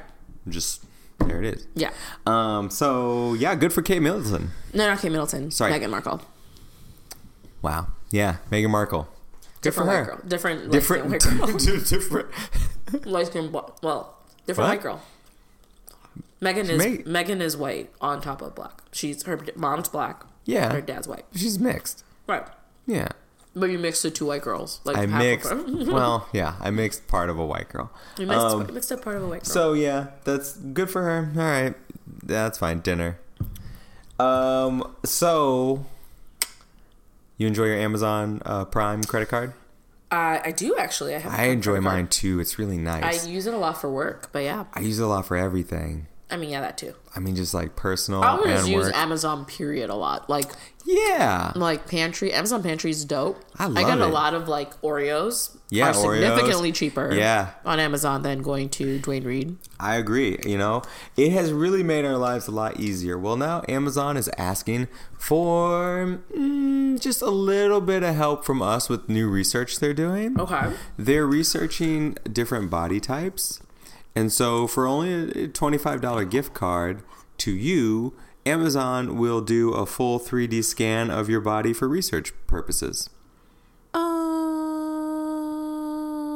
Just 0.49 0.83
there 1.19 1.43
it 1.43 1.55
is. 1.57 1.67
Yeah. 1.75 1.91
Um. 2.27 2.71
So 2.71 3.35
yeah, 3.35 3.55
good 3.55 3.73
for 3.73 3.83
Kate 3.83 4.01
Middleton. 4.01 4.51
No, 4.73 4.87
not 4.89 5.01
Kate 5.01 5.13
Middleton. 5.13 5.51
Sorry. 5.51 5.73
Meghan 5.73 5.91
Markle. 5.91 6.21
Wow. 7.63 7.89
Yeah, 8.11 8.37
Meghan 8.51 8.71
Markle. 8.71 9.09
Good 9.61 9.71
Different 9.71 9.89
for 9.91 9.93
white 9.95 9.99
her. 9.99 10.05
girl. 10.05 10.21
Different, 10.27 10.71
Different. 10.71 11.11
girl. 11.11 11.79
different. 11.81 12.29
light 13.07 13.27
skin, 13.27 13.51
well, 13.83 14.17
different 14.47 14.69
What? 14.69 14.77
white 14.77 14.83
girl. 14.83 15.03
Meghan 16.41 16.69
is 16.69 16.79
Meg- 16.79 17.05
Meghan 17.07 17.41
is 17.41 17.57
white 17.57 17.91
on 18.01 18.21
top 18.21 18.41
of 18.41 18.55
black. 18.55 18.83
She's 18.93 19.25
her 19.25 19.39
mom's 19.57 19.89
black. 19.89 20.23
Yeah. 20.45 20.73
Her 20.73 20.81
dad's 20.81 21.09
white. 21.09 21.25
She's 21.35 21.59
mixed. 21.59 22.05
Right. 22.29 22.47
Yeah. 22.87 23.09
But 23.57 23.71
you 23.71 23.79
mixed 23.79 24.03
the 24.05 24.11
two 24.11 24.27
white 24.27 24.43
girls. 24.43 24.81
Like 24.85 24.97
I 24.97 25.07
mixed. 25.07 25.53
well, 25.67 26.29
yeah, 26.33 26.55
I 26.61 26.71
mixed 26.71 27.09
part 27.09 27.29
of 27.31 27.39
a 27.39 27.45
white 27.47 27.69
girl. 27.69 27.91
you 28.19 28.27
mixed, 28.27 28.45
Um, 28.45 28.73
mixed 28.73 28.93
up 28.93 29.03
part 29.03 29.17
of 29.17 29.23
a 29.23 29.27
white 29.27 29.43
girl. 29.43 29.53
So 29.53 29.73
yeah, 29.73 30.09
that's 30.25 30.57
good 30.57 30.91
for 30.91 31.03
her. 31.03 31.33
All 31.35 31.43
right, 31.43 31.75
that's 32.23 32.59
fine. 32.59 32.81
Dinner. 32.81 33.19
Um. 34.21 34.95
So 35.05 35.87
you 37.37 37.47
enjoy 37.47 37.65
your 37.65 37.79
Amazon 37.79 38.43
uh, 38.45 38.65
Prime 38.67 39.03
credit 39.03 39.29
card? 39.29 39.55
I 40.11 40.41
I 40.45 40.53
do 40.53 40.77
actually. 40.77 41.15
I 41.15 41.19
have. 41.19 41.33
I 41.33 41.45
enjoy 41.47 41.81
mine 41.81 42.09
too. 42.09 42.39
It's 42.41 42.59
really 42.59 42.79
nice. 42.79 43.27
I 43.27 43.29
use 43.29 43.47
it 43.47 43.55
a 43.55 43.59
lot 43.59 43.81
for 43.81 43.91
work, 43.91 44.31
but 44.33 44.41
yeah. 44.41 44.65
I 44.75 44.81
use 44.81 45.01
it 45.01 45.03
a 45.03 45.07
lot 45.07 45.27
for 45.27 45.37
everything. 45.37 46.07
I 46.31 46.37
mean, 46.37 46.51
yeah, 46.51 46.61
that 46.61 46.77
too. 46.77 46.95
I 47.17 47.21
mean, 47.21 47.37
just 47.37 47.55
like 47.55 47.75
personal 47.75 48.23
I 48.23 48.29
always 48.29 48.69
use 48.69 48.87
work. 48.87 48.97
Amazon 48.97 49.47
period 49.47 49.89
a 49.89 49.95
lot. 49.95 50.29
Like 50.29 50.51
yeah. 50.85 51.53
like 51.57 51.89
pantry. 51.89 52.33
Amazon 52.33 52.63
pantry 52.63 52.91
is 52.91 53.05
dope. 53.05 53.43
I 53.59 53.65
I 53.65 53.67
love 53.69 53.87
got 53.87 54.01
a 54.01 54.07
lot 54.07 54.35
of 54.35 54.47
like 54.47 54.79
Oreos. 54.83 55.57
Yeah, 55.71 55.91
are 55.91 55.95
significantly 55.95 56.73
cheaper. 56.73 57.13
Yeah. 57.13 57.51
on 57.65 57.81
Amazon 57.81 58.23
than 58.23 58.43
going 58.43 58.69
to 58.71 58.99
Duane 58.99 59.25
Reade. 59.25 59.57
I 59.81 59.97
agree. 59.97 60.39
You 60.45 60.59
know, 60.59 60.83
it 61.17 61.33
has 61.33 61.53
really 61.53 61.83
made 61.83 62.05
our 62.05 62.17
lives 62.17 62.47
a 62.47 62.53
lot 62.53 62.79
easier. 62.79 63.19
Well, 63.19 63.37
now 63.37 63.63
Amazon 63.69 64.17
is 64.17 64.31
asking 64.39 64.89
for 65.19 66.21
mm, 66.35 67.01
just 67.01 67.23
a 67.23 67.31
little 67.31 67.81
bit 67.81 68.03
of 68.03 68.15
help 68.15 68.45
from 68.45 68.63
us 68.63 68.89
with 68.89 69.09
new 69.09 69.29
research 69.29 69.79
they're 69.79 69.95
doing. 69.95 70.39
Okay. 70.39 70.73
They're 70.99 71.27
researching 71.27 72.17
different 72.31 72.71
body 72.71 73.01
types. 73.01 73.61
And 74.15 74.33
so, 74.33 74.67
for 74.67 74.87
only 74.87 75.13
a 75.45 75.49
$25 75.49 76.31
gift 76.31 76.55
card 76.55 77.03
to 77.39 77.53
you, 77.53 78.15
Amazon 78.45 79.17
will 79.19 79.41
do 79.41 79.73
a 79.73 79.87
full 79.87 80.19
3D 80.19 80.65
scan 80.65 81.11
of 81.11 81.29
your 81.29 81.41
body 81.41 81.73
for 81.73 81.87
research 81.89 82.33
purposes. 82.47 83.11
Uh, 83.95 84.03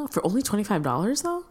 for 0.09 0.25
only 0.25 0.43
twenty 0.43 0.65
five 0.65 0.83
dollars 0.83 1.23
though. 1.23 1.45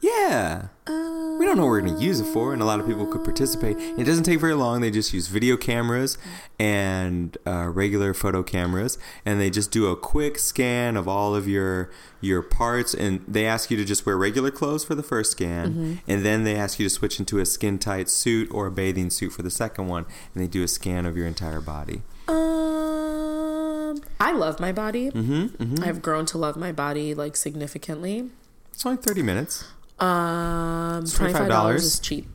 Yeah. 0.00 0.68
We 0.86 1.46
don't 1.46 1.56
know 1.56 1.64
what 1.64 1.70
we're 1.70 1.80
going 1.80 1.96
to 1.96 2.02
use 2.02 2.18
it 2.20 2.26
for, 2.26 2.52
and 2.52 2.60
a 2.60 2.64
lot 2.64 2.80
of 2.80 2.86
people 2.86 3.06
could 3.06 3.22
participate. 3.24 3.76
It 3.78 4.04
doesn't 4.04 4.24
take 4.24 4.40
very 4.40 4.54
long. 4.54 4.80
They 4.80 4.90
just 4.90 5.12
use 5.12 5.28
video 5.28 5.56
cameras 5.56 6.18
and 6.58 7.36
uh, 7.46 7.68
regular 7.68 8.12
photo 8.12 8.42
cameras, 8.42 8.98
and 9.24 9.40
they 9.40 9.48
just 9.48 9.70
do 9.70 9.86
a 9.86 9.96
quick 9.96 10.38
scan 10.38 10.96
of 10.96 11.06
all 11.06 11.34
of 11.34 11.46
your 11.46 11.90
your 12.20 12.42
parts. 12.42 12.92
And 12.94 13.24
they 13.28 13.46
ask 13.46 13.70
you 13.70 13.76
to 13.76 13.84
just 13.84 14.04
wear 14.04 14.16
regular 14.16 14.50
clothes 14.50 14.84
for 14.84 14.94
the 14.96 15.02
first 15.02 15.32
scan, 15.32 16.00
and 16.08 16.24
then 16.24 16.44
they 16.44 16.56
ask 16.56 16.78
you 16.80 16.86
to 16.86 16.90
switch 16.90 17.20
into 17.20 17.38
a 17.38 17.46
skin 17.46 17.78
tight 17.78 18.08
suit 18.08 18.48
or 18.50 18.66
a 18.66 18.70
bathing 18.72 19.10
suit 19.10 19.32
for 19.32 19.42
the 19.42 19.50
second 19.50 19.86
one, 19.86 20.06
and 20.34 20.42
they 20.42 20.48
do 20.48 20.62
a 20.64 20.68
scan 20.68 21.06
of 21.06 21.16
your 21.16 21.26
entire 21.26 21.60
body. 21.60 22.02
Um, 22.26 24.00
I 24.18 24.32
love 24.32 24.58
my 24.58 24.72
body. 24.72 25.10
Mm-hmm, 25.10 25.82
I've 25.84 26.02
grown 26.02 26.26
to 26.26 26.38
love 26.38 26.56
my 26.56 26.72
body 26.72 27.14
like 27.14 27.36
significantly. 27.36 28.30
It's 28.72 28.84
only 28.84 29.00
thirty 29.00 29.22
minutes. 29.22 29.64
Um, 30.00 31.04
twenty 31.06 31.32
five 31.32 31.48
dollars 31.48 31.82
$25. 31.82 31.84
is 31.86 32.00
cheap. 32.00 32.26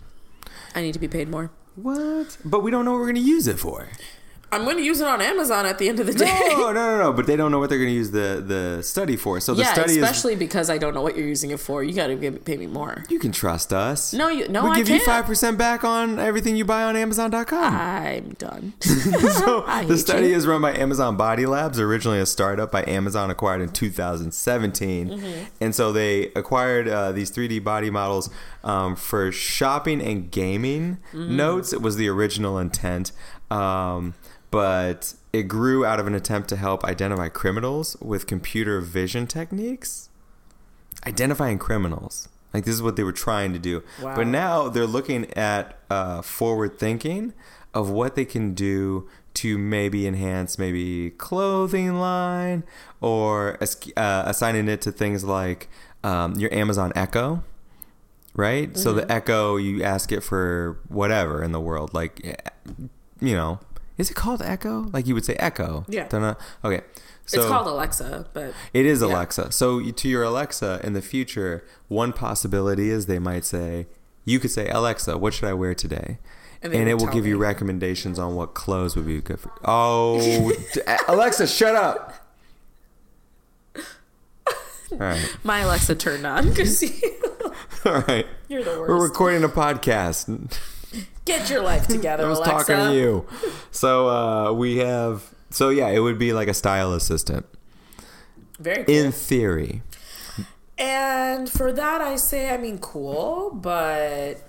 I 0.75 0.81
need 0.81 0.93
to 0.93 0.99
be 0.99 1.07
paid 1.07 1.29
more. 1.29 1.51
What? 1.75 2.37
But 2.43 2.61
we 2.61 2.71
don't 2.71 2.85
know 2.85 2.91
what 2.91 2.99
we're 2.99 3.11
going 3.11 3.15
to 3.15 3.21
use 3.21 3.47
it 3.47 3.59
for. 3.59 3.87
I'm 4.53 4.63
going 4.63 4.77
to 4.77 4.83
use 4.83 5.01
it 5.01 5.07
on 5.07 5.21
Amazon 5.21 5.65
at 5.65 5.77
the 5.79 5.89
end 5.89 5.99
of 5.99 6.07
the 6.07 6.13
day. 6.13 6.25
No, 6.51 6.71
no, 6.71 6.73
no, 6.73 6.97
no. 6.97 7.13
But 7.13 7.27
they 7.27 7.35
don't 7.35 7.51
know 7.51 7.59
what 7.59 7.69
they're 7.69 7.77
going 7.79 7.89
to 7.89 7.95
use 7.95 8.11
the 8.11 8.43
the 8.45 8.83
study 8.83 9.15
for. 9.17 9.39
So 9.39 9.53
the 9.53 9.63
yeah, 9.63 9.73
study 9.73 9.91
is 9.93 9.97
especially 9.97 10.35
because 10.35 10.69
I 10.69 10.77
don't 10.77 10.93
know 10.93 11.01
what 11.01 11.17
you're 11.17 11.27
using 11.27 11.51
it 11.51 11.59
for. 11.59 11.83
You 11.83 11.93
got 11.93 12.07
to 12.07 12.15
give 12.15 12.45
pay 12.45 12.57
me 12.57 12.67
more. 12.67 13.03
You 13.09 13.19
can 13.19 13.31
trust 13.31 13.73
us. 13.73 14.13
No, 14.13 14.29
you 14.29 14.47
no, 14.47 14.63
we 14.63 14.69
I 14.71 14.75
give 14.77 14.89
you 14.89 14.95
can't. 14.97 15.05
five 15.05 15.25
percent 15.25 15.57
back 15.57 15.83
on 15.83 16.19
everything 16.19 16.55
you 16.55 16.65
buy 16.65 16.83
on 16.83 16.95
Amazon.com. 16.95 17.73
I'm 17.75 18.29
done. 18.33 18.73
so 18.79 19.63
I 19.67 19.85
the 19.85 19.97
study 19.97 20.27
you. 20.29 20.35
is 20.35 20.45
run 20.47 20.61
by 20.61 20.73
Amazon 20.75 21.17
Body 21.17 21.45
Labs, 21.45 21.79
originally 21.79 22.19
a 22.19 22.25
startup 22.25 22.71
by 22.71 22.83
Amazon, 22.87 23.29
acquired 23.31 23.61
in 23.61 23.69
2017, 23.69 25.09
Mm-hmm. 25.09 25.43
and 25.61 25.73
so 25.75 25.91
they 25.91 26.25
acquired 26.35 26.87
uh, 26.87 27.11
these 27.11 27.31
3D 27.31 27.63
body 27.63 27.89
models 27.89 28.29
um, 28.63 28.95
for 28.95 29.31
shopping 29.31 30.01
and 30.01 30.31
gaming. 30.31 30.97
Mm-hmm. 31.11 31.35
Notes 31.35 31.73
it 31.73 31.81
was 31.81 31.95
the 31.95 32.07
original 32.07 32.57
intent, 32.57 33.11
um, 33.51 34.13
but 34.53 35.15
it 35.33 35.43
grew 35.43 35.83
out 35.85 35.99
of 35.99 36.05
an 36.07 36.13
attempt 36.15 36.47
to 36.49 36.55
help 36.55 36.83
identify 36.85 37.27
criminals 37.27 37.97
with 37.99 38.27
computer 38.27 38.79
vision 38.81 39.25
techniques. 39.27 40.09
Identifying 41.07 41.57
criminals. 41.57 42.29
Like 42.53 42.65
this 42.65 42.75
is 42.75 42.81
what 42.81 42.95
they 42.95 43.03
were 43.03 43.11
trying 43.11 43.51
to 43.53 43.59
do. 43.59 43.83
Wow. 44.01 44.15
But 44.15 44.27
now 44.27 44.69
they're 44.69 44.85
looking 44.85 45.31
at 45.33 45.77
uh, 45.89 46.21
forward 46.21 46.77
thinking 46.77 47.33
of 47.73 47.89
what 47.89 48.15
they 48.15 48.25
can 48.25 48.53
do 48.53 49.09
to 49.33 49.57
maybe 49.57 50.05
enhance 50.05 50.59
maybe 50.59 51.09
clothing 51.17 51.95
line 51.99 52.63
or 53.01 53.57
uh, 53.97 54.23
assigning 54.27 54.67
it 54.69 54.79
to 54.81 54.91
things 54.91 55.23
like 55.23 55.67
um, 56.03 56.35
your 56.35 56.53
Amazon 56.53 56.91
Echo, 56.95 57.43
right? 58.35 58.77
So 58.77 58.91
Mm-hmm. 58.93 59.07
the 59.07 59.11
Echo, 59.11 59.55
you 59.57 59.81
ask 59.83 60.11
it 60.11 60.21
for 60.21 60.77
whatever 60.89 61.41
in 61.43 61.51
the 61.51 61.59
world, 61.59 61.95
like 61.95 62.21
eh, 62.23 62.35
you 63.19 63.35
know, 63.35 63.59
is 63.97 64.09
it 64.09 64.15
called 64.15 64.41
Echo? 64.41 64.89
Like 64.93 65.07
you 65.07 65.13
would 65.13 65.25
say 65.25 65.35
Echo? 65.35 65.85
Yeah. 65.87 66.07
Okay. 66.63 66.81
So 67.25 67.39
it's 67.39 67.47
called 67.49 67.67
Alexa, 67.67 68.27
but 68.33 68.53
it 68.73 68.85
is 68.85 69.01
Yeah. 69.01 69.07
Alexa. 69.07 69.51
So 69.51 69.81
to 69.91 70.07
your 70.09 70.23
Alexa 70.23 70.81
in 70.83 70.93
the 70.93 71.01
future, 71.01 71.63
one 71.87 72.11
possibility 72.11 72.89
is 72.89 73.05
they 73.05 73.19
might 73.19 73.45
say, 73.45 73.87
you 74.25 74.39
could 74.39 74.51
say, 74.51 74.67
Alexa, 74.69 75.17
what 75.17 75.33
should 75.33 75.47
I 75.47 75.53
wear 75.53 75.73
today? 75.73 76.19
And 76.61 76.73
And, 76.73 76.87
it 76.89 76.95
will 76.97 77.07
give 77.07 77.25
you 77.25 77.37
recommendations 77.37 78.17
on 78.17 78.35
what 78.35 78.53
clothes 78.53 78.95
would 78.95 79.05
be 79.05 79.19
good 79.21 79.39
for. 79.39 79.51
Oh, 79.65 80.51
Alexa, 81.07 81.47
shut 81.47 81.75
up! 81.75 82.13
All 84.91 84.97
right, 84.99 85.37
my 85.43 85.59
Alexa 85.59 85.95
turned 85.95 86.25
on 86.25 86.49
because 86.49 86.83
all 87.85 88.01
right. 88.01 88.27
you're 88.47 88.63
the 88.63 88.79
worst. 88.79 88.89
We're 88.89 89.01
recording 89.01 89.43
a 89.43 89.49
podcast. 89.49 90.57
Get 91.25 91.49
your 91.49 91.61
life 91.61 91.87
together, 91.87 92.25
I 92.27 92.29
was 92.29 92.39
Alexa. 92.39 92.73
talking 92.73 92.91
to 92.91 92.95
you. 92.95 93.25
So 93.71 94.09
uh, 94.09 94.53
we 94.53 94.77
have. 94.77 95.33
So 95.49 95.69
yeah, 95.69 95.89
it 95.89 95.99
would 95.99 96.17
be 96.17 96.33
like 96.33 96.47
a 96.47 96.53
style 96.53 96.93
assistant 96.93 97.45
Very 98.59 98.83
cool. 98.83 98.95
in 98.95 99.11
theory. 99.11 99.81
And 100.77 101.49
for 101.49 101.71
that, 101.71 102.01
I 102.01 102.15
say, 102.15 102.49
I 102.49 102.57
mean, 102.57 102.79
cool, 102.79 103.51
but 103.53 104.41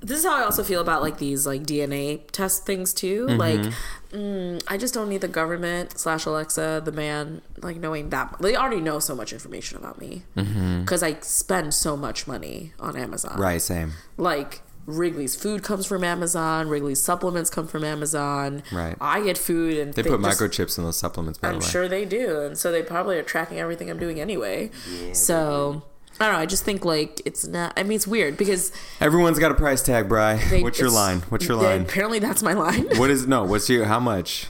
this 0.00 0.18
is 0.18 0.24
how 0.24 0.36
I 0.36 0.44
also 0.44 0.62
feel 0.62 0.80
about 0.80 1.02
like 1.02 1.18
these 1.18 1.46
like 1.46 1.64
DNA 1.64 2.22
test 2.30 2.64
things 2.64 2.94
too. 2.94 3.26
Mm-hmm. 3.26 3.38
Like, 3.38 3.72
mm, 4.10 4.62
I 4.68 4.76
just 4.76 4.94
don't 4.94 5.08
need 5.08 5.20
the 5.20 5.28
government 5.28 5.98
slash 5.98 6.24
Alexa, 6.26 6.82
the 6.84 6.92
man, 6.92 7.42
like 7.62 7.76
knowing 7.76 8.10
that 8.10 8.36
they 8.40 8.56
already 8.56 8.80
know 8.80 8.98
so 8.98 9.14
much 9.14 9.32
information 9.32 9.76
about 9.76 10.00
me 10.00 10.22
because 10.34 11.02
I 11.02 11.18
spend 11.20 11.74
so 11.74 11.96
much 11.96 12.26
money 12.26 12.72
on 12.80 12.96
Amazon. 12.96 13.38
Right. 13.38 13.60
Same. 13.60 13.92
Like, 14.16 14.62
Wrigley's 14.86 15.34
food 15.34 15.62
comes 15.64 15.84
from 15.84 16.04
Amazon. 16.04 16.68
Wrigley's 16.68 17.02
supplements 17.02 17.50
come 17.50 17.66
from 17.66 17.82
Amazon. 17.84 18.62
Right. 18.72 18.96
I 19.00 19.20
get 19.22 19.36
food 19.36 19.76
and 19.78 19.92
They 19.92 20.02
put 20.04 20.22
just- 20.22 20.40
microchips 20.40 20.78
in 20.78 20.84
those 20.84 20.96
supplements, 20.96 21.38
by 21.40 21.48
I'm 21.48 21.54
the 21.58 21.64
way. 21.64 21.70
sure 21.70 21.88
they 21.88 22.04
do, 22.04 22.40
and 22.42 22.56
so 22.56 22.70
they 22.70 22.82
probably 22.82 23.18
are 23.18 23.22
tracking 23.24 23.58
everything 23.58 23.90
I'm 23.90 23.98
doing 23.98 24.20
anyway. 24.20 24.70
Yeah, 24.88 25.12
so 25.12 25.82
I 26.20 26.26
don't 26.26 26.34
know. 26.34 26.38
I 26.40 26.46
just 26.46 26.64
think 26.64 26.84
like 26.84 27.20
it's 27.24 27.46
not. 27.46 27.72
I 27.76 27.82
mean, 27.82 27.96
it's 27.96 28.06
weird 28.06 28.36
because 28.36 28.70
Everyone's 29.00 29.38
got 29.40 29.50
a 29.50 29.54
price 29.54 29.82
tag, 29.82 30.08
Bry. 30.08 30.36
they, 30.36 30.62
What's 30.64 30.78
your 30.78 30.90
line? 30.90 31.22
What's 31.30 31.46
your 31.48 31.58
they- 31.58 31.64
line? 31.64 31.80
Apparently, 31.82 32.20
that's 32.20 32.42
my 32.42 32.52
line. 32.52 32.86
What 32.96 33.10
is 33.10 33.26
no? 33.28 33.42
What's 33.44 33.68
your 33.68 33.86
how 33.86 33.98
much? 34.00 34.46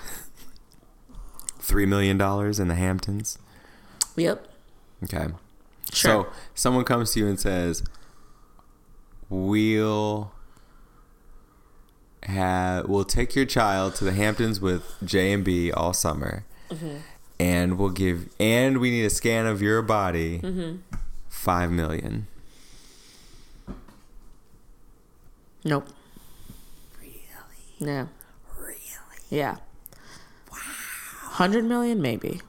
Three 1.58 1.86
million 1.86 2.16
dollars 2.18 2.60
in 2.60 2.68
the 2.68 2.74
Hamptons. 2.76 3.38
yep. 4.16 4.46
Okay. 5.04 5.28
Sure. 5.92 6.24
So 6.24 6.32
someone 6.54 6.84
comes 6.84 7.12
to 7.12 7.20
you 7.20 7.26
and 7.26 7.38
says, 7.40 7.82
"We'll 9.28 10.32
have 12.22 12.88
we'll 12.88 13.04
take 13.04 13.34
your 13.36 13.44
child 13.44 13.94
to 13.96 14.04
the 14.04 14.12
Hamptons 14.12 14.60
with 14.60 14.82
J 15.04 15.32
and 15.32 15.44
B 15.44 15.70
all 15.72 15.92
summer, 15.92 16.44
Mm-hmm. 16.70 16.96
and 17.38 17.78
we'll 17.78 17.90
give 17.90 18.28
and 18.40 18.78
we 18.78 18.90
need 18.90 19.04
a 19.04 19.10
scan 19.10 19.46
of 19.46 19.62
your 19.62 19.82
body, 19.82 20.40
Mm-hmm. 20.40 20.76
five 21.28 21.70
million. 21.70 22.26
Nope. 25.64 25.88
Really? 27.00 27.14
Yeah. 27.78 28.06
Really? 28.58 28.76
Yeah. 29.30 29.56
Wow. 30.50 30.58
Hundred 31.22 31.64
million, 31.64 32.00
maybe. 32.00 32.40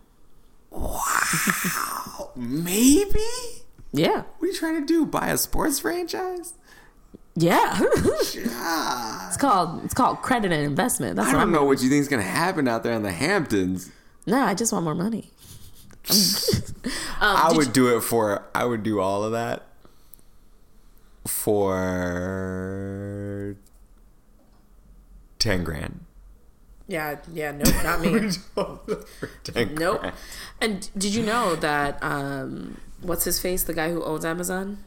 Wow. 0.70 2.32
Maybe. 2.36 3.20
Yeah. 3.92 4.24
What 4.38 4.44
are 4.44 4.46
you 4.48 4.54
trying 4.56 4.80
to 4.80 4.86
do? 4.86 5.06
Buy 5.08 5.30
a 5.30 5.38
sports 5.38 5.80
franchise? 5.80 6.54
Yeah. 7.40 7.80
Ah. 8.50 9.28
it's 9.28 9.38
called 9.38 9.84
it's 9.86 9.94
called 9.94 10.24
credit 10.24 10.52
and 10.52 10.64
investment. 10.64 11.18
That's 11.18 11.30
I 11.30 11.34
don't 11.34 11.52
know 11.52 11.66
what 11.66 11.84
you 11.84 11.90
think 11.90 12.02
is 12.02 12.08
going 12.08 12.24
to 12.24 12.28
happen 12.28 12.68
out 12.68 12.82
there 12.82 12.94
in 12.94 13.04
the 13.04 13.12
Hamptons. 13.12 13.92
No, 14.26 14.40
I 14.42 14.56
just 14.56 14.74
want 14.74 14.86
more 14.86 14.96
money. 14.96 15.30
um, 16.10 16.18
I 17.22 17.52
would 17.56 17.68
you- 17.68 17.74
do 17.74 17.96
it 17.96 18.02
for. 18.02 18.44
I 18.56 18.66
would 18.66 18.82
do 18.82 19.00
all 19.00 19.24
of 19.24 19.34
that 19.34 19.62
for 21.28 21.78
ten 25.38 25.64
grand. 25.64 26.00
Yeah. 26.88 27.18
Yeah. 27.32 27.52
Nope. 27.52 27.68
Not 27.84 28.02
me. 28.02 28.12
Nope. 29.76 30.00
grand. 30.02 30.16
And 30.60 30.90
did 30.98 31.14
you 31.14 31.22
know 31.24 31.56
that 31.58 32.02
um 32.02 32.78
what's 33.02 33.26
his 33.26 33.40
face, 33.40 33.62
the 33.64 33.74
guy 33.74 33.92
who 33.92 34.04
owns 34.04 34.26
Amazon? 34.26 34.84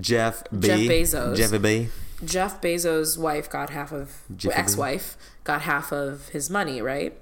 Jeff 0.00 0.44
B. 0.56 0.66
Jeff 0.68 0.80
Bezos. 0.80 1.36
Jeff 1.36 1.62
B. 1.62 1.88
Jeff 2.24 2.60
Bezos' 2.60 3.18
wife 3.18 3.50
got 3.50 3.70
half 3.70 3.90
of 3.92 4.22
Jeffy. 4.36 4.54
ex-wife 4.54 5.16
got 5.44 5.62
half 5.62 5.92
of 5.92 6.28
his 6.28 6.48
money, 6.48 6.80
right? 6.80 7.14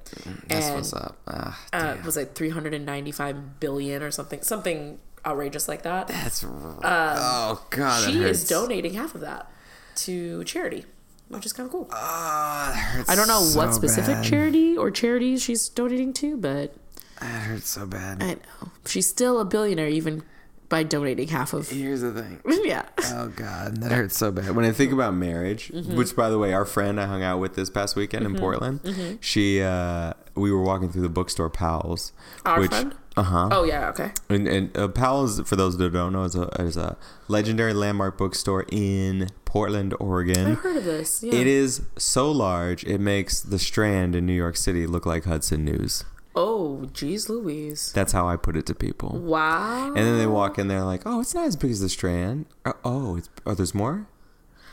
That's 0.47 0.67
and 0.67 0.75
what's 0.77 0.93
up. 0.93 1.17
Ah, 1.27 1.59
uh, 1.73 1.97
was 2.05 2.17
like 2.17 2.35
395 2.35 3.61
billion 3.61 4.03
or 4.03 4.11
something 4.11 4.43
something 4.43 4.99
outrageous 5.25 5.69
like 5.69 5.83
that. 5.83 6.09
That's. 6.09 6.45
oh 6.45 7.67
God, 7.71 8.09
uh, 8.09 8.11
she 8.11 8.23
is 8.23 8.47
donating 8.47 8.95
half 8.95 9.15
of 9.15 9.23
that 9.23 9.51
to 9.97 10.45
charity, 10.45 10.85
which 11.29 11.47
is 11.47 11.53
kind 11.53 11.67
of 11.67 11.73
cool. 11.73 11.89
Ah, 11.93 13.05
I 13.09 13.15
don't 13.15 13.29
know 13.29 13.41
what 13.55 13.73
specific 13.75 14.17
bad. 14.17 14.25
charity 14.25 14.77
or 14.77 14.91
charities 14.91 15.43
she's 15.43 15.69
donating 15.69 16.13
to, 16.15 16.37
but 16.37 16.75
That 17.21 17.27
hurts 17.27 17.71
so 17.71 17.87
bad. 17.87 18.23
I 18.23 18.35
know 18.35 18.71
she's 18.85 19.07
still 19.09 19.41
a 19.41 19.45
billionaire 19.47 19.89
even 19.89 20.25
by 20.71 20.83
donating 20.85 21.29
half 21.29 21.53
of. 21.53 21.69
Here's 21.69 22.01
the 22.01 22.13
thing. 22.13 22.41
Yeah. 22.65 22.87
Oh 23.05 23.29
God, 23.35 23.79
that 23.83 23.91
hurts 23.93 24.17
so 24.17 24.31
bad. 24.31 24.55
When 24.57 24.65
I 24.65 24.71
think 24.73 24.93
about 24.93 25.13
marriage, 25.15 25.69
Mm-hmm. 25.75 25.97
which 25.97 26.15
by 26.17 26.31
the 26.31 26.39
way, 26.39 26.53
our 26.55 26.65
friend 26.65 26.99
I 27.01 27.07
hung 27.07 27.23
out 27.23 27.39
with 27.41 27.55
this 27.57 27.69
past 27.69 27.97
weekend 27.97 28.25
in 28.25 28.37
Portland, 28.37 28.83
Mm-hmm. 28.85 29.17
she, 29.21 29.61
uh, 29.61 30.13
we 30.37 30.51
were 30.53 30.63
walking 30.63 30.91
through 30.93 31.03
the 31.03 31.09
bookstore 31.09 31.51
Powell's, 31.51 32.13
Our 32.47 32.61
which, 32.61 32.71
friend? 32.71 32.95
uh 33.17 33.23
huh, 33.25 33.49
Oh 33.51 33.65
yeah. 33.65 33.89
Okay. 33.91 34.13
and, 34.29 34.47
and 34.47 34.77
uh, 34.79 34.87
Powell's, 34.89 35.41
for 35.49 35.57
those 35.57 35.77
that 35.79 35.93
don't 35.93 36.13
know, 36.13 36.23
is 36.25 36.37
a 36.37 36.45
is 36.63 36.77
a 36.77 36.97
legendary 37.27 37.75
landmark 37.75 38.17
bookstore 38.17 38.65
in 38.71 39.29
Portland, 39.45 39.95
Oregon. 39.99 40.53
I've 40.53 40.59
heard 40.59 40.77
of 40.77 40.85
this. 40.85 41.23
Yeah. 41.25 41.35
It 41.35 41.49
is 41.49 41.83
so 41.99 42.31
large, 42.31 42.85
it 42.85 42.99
makes 43.01 43.41
the 43.41 43.59
Strand 43.59 44.15
in 44.15 44.25
New 44.27 44.35
York 44.35 44.57
City 44.57 44.87
look 44.87 45.05
like 45.07 45.25
Hudson 45.25 45.65
News. 45.65 46.05
Oh, 46.37 46.87
geez, 46.93 47.29
Louise. 47.29 47.93
That's 47.93 48.13
how 48.13 48.29
I 48.29 48.37
put 48.37 48.57
it 48.57 48.65
to 48.67 48.75
people. 48.75 49.19
Wow. 49.19 49.89
And 49.89 49.97
then 49.97 50.19
they 50.19 50.27
walk 50.27 50.59
in 50.59 50.69
there 50.69 50.83
like, 50.85 51.03
oh, 51.05 51.21
it's 51.21 51.35
not 51.35 51.47
as 51.47 51.57
big 51.57 51.71
as 51.73 51.81
the 51.81 51.89
Strand. 51.89 52.47
Uh, 52.65 52.73
Oh, 52.85 53.17
it's 53.17 53.29
oh, 53.45 53.55
there's 53.55 53.75
more. 53.75 54.07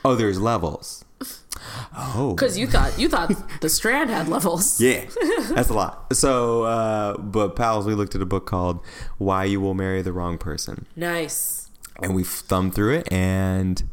Oh, 0.06 0.14
there's 0.16 0.40
levels. 0.40 1.04
Oh, 1.98 2.34
Because 2.36 2.58
you 2.60 2.68
thought 2.68 2.98
you 3.00 3.10
thought 3.10 3.32
the 3.62 3.70
Strand 3.70 4.12
had 4.12 4.28
levels. 4.28 4.80
yeah, 4.80 5.06
that's 5.50 5.70
a 5.70 5.74
lot. 5.74 6.16
So, 6.16 6.64
uh, 6.64 7.18
but 7.18 7.56
Powell's, 7.56 7.88
we 7.88 7.96
looked 7.96 8.14
at 8.14 8.22
a 8.22 8.26
book 8.26 8.46
called 8.46 8.80
"Why 9.18 9.46
You 9.46 9.60
Will 9.60 9.74
Marry 9.74 10.04
the 10.04 10.14
Wrong 10.14 10.38
Person," 10.38 10.86
Nice. 10.96 11.72
and 12.04 12.14
we 12.14 12.24
thumbed 12.24 12.76
through 12.76 12.94
it, 13.00 13.12
and 13.12 13.84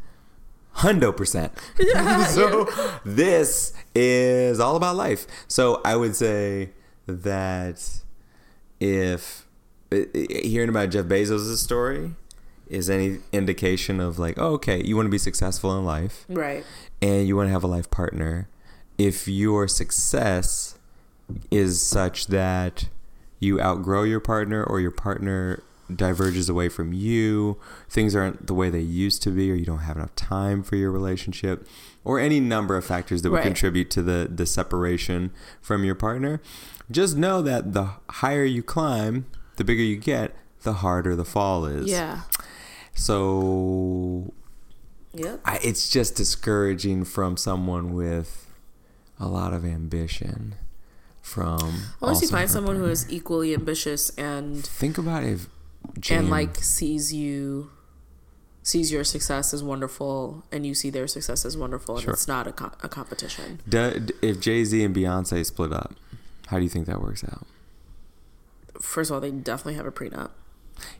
hundo 0.77 1.17
percent. 1.17 1.53
so 2.29 2.69
this 3.07 3.73
is 3.95 4.61
all 4.61 4.77
about 4.77 4.97
life. 4.97 5.27
So 5.49 5.81
I 5.85 5.97
would 5.97 6.15
say 6.15 6.71
that 7.07 8.01
if 8.81 9.47
hearing 9.91 10.69
about 10.69 10.91
Jeff 10.91 11.07
Bezos' 11.07 11.57
story 11.57 12.13
is 12.69 12.89
any 12.91 13.19
indication 13.33 14.01
of 14.01 14.19
like, 14.19 14.37
oh, 14.39 14.53
okay, 14.55 14.83
you 14.85 14.97
want 14.97 15.07
to 15.07 15.11
be 15.11 15.19
successful 15.19 15.77
in 15.79 15.85
life 15.85 16.25
Right. 16.29 16.65
and 17.03 17.29
you 17.29 17.37
want 17.37 17.49
to 17.49 17.53
have 17.53 17.63
a 17.65 17.69
life 17.69 17.91
partner, 17.91 18.49
if 18.99 19.29
your 19.29 19.69
success 19.69 20.77
is 21.51 21.81
such 21.85 22.27
that 22.29 22.89
you 23.39 23.61
outgrow 23.61 24.03
your 24.03 24.21
partner 24.21 24.65
or 24.65 24.81
your 24.81 24.91
partner 24.91 25.63
diverges 25.95 26.49
away 26.49 26.69
from 26.71 26.93
you, 26.95 27.59
things 27.91 28.17
aren't 28.17 28.47
the 28.47 28.55
way 28.55 28.71
they 28.71 28.81
used 28.81 29.23
to 29.23 29.31
be, 29.31 29.51
or 29.53 29.55
you 29.55 29.67
don't 29.67 29.81
have 29.81 29.97
enough 29.97 30.15
time 30.17 30.63
for 30.63 30.77
your 30.77 30.91
relationship, 30.91 31.67
or 32.05 32.19
any 32.19 32.41
number 32.41 32.75
of 32.77 32.85
factors 32.87 33.21
that 33.23 33.31
would 33.31 33.37
Right. 33.39 33.45
contribute 33.45 33.91
to 33.91 34.03
the, 34.03 34.29
the 34.35 34.47
separation 34.47 35.31
from 35.61 35.85
your 35.85 35.95
partner, 35.95 36.41
just 36.91 37.17
know 37.17 37.43
that 37.43 37.73
the 37.73 37.91
higher 38.11 38.45
you 38.45 38.63
climb, 38.63 39.27
the 39.57 39.65
bigger 39.65 39.83
you 39.83 39.97
get, 39.97 40.35
the 40.63 40.75
harder 40.75 41.15
the 41.17 41.25
fall 41.25 41.65
is. 41.67 41.87
Yeah. 41.91 42.23
So 42.95 44.33
Yep. 45.15 45.41
I, 45.45 45.59
it's 45.63 45.89
just 45.91 46.17
discouraging 46.17 47.05
from 47.05 47.37
someone 47.37 47.93
with 47.95 48.51
a 49.21 49.29
lot 49.29 49.53
of 49.53 49.65
ambition. 49.65 50.57
From 51.23 51.85
Unless 52.03 52.21
you 52.21 52.29
find 52.29 52.51
someone 52.51 52.75
who 52.77 52.83
partner. 52.83 52.93
is 52.93 53.11
equally 53.11 53.55
ambitious 53.55 54.11
and 54.19 54.63
think 54.63 54.99
about 54.99 55.25
if 55.25 55.47
Jane, 55.99 56.19
and 56.19 56.31
like 56.31 56.57
sees 56.57 57.15
you 57.15 57.71
sees 58.63 58.93
your 58.93 59.05
success 59.05 59.55
as 59.55 59.63
wonderful 59.63 60.45
and 60.53 60.67
you 60.67 60.75
see 60.75 60.91
their 60.91 61.07
success 61.07 61.45
as 61.47 61.57
wonderful 61.57 61.95
and 61.97 62.05
Sure. 62.05 62.13
it's 62.13 62.27
not 62.29 62.47
a, 62.47 62.53
co- 62.53 62.73
a 62.83 62.89
competition. 62.91 63.61
D- 63.69 64.01
d- 64.01 64.15
if 64.21 64.39
Jay 64.41 64.65
Z 64.65 64.83
and 64.85 64.95
Beyonce 64.95 65.47
split 65.47 65.73
up, 65.73 65.95
how 66.49 66.59
do 66.59 66.63
you 66.65 66.69
think 66.69 66.87
that 66.87 67.01
works 67.01 67.25
out? 67.25 67.47
First 68.81 69.11
of 69.11 69.15
all, 69.15 69.21
they 69.21 69.31
definitely 69.31 69.75
have 69.75 69.87
a 69.87 69.93
prenup. 69.93 70.31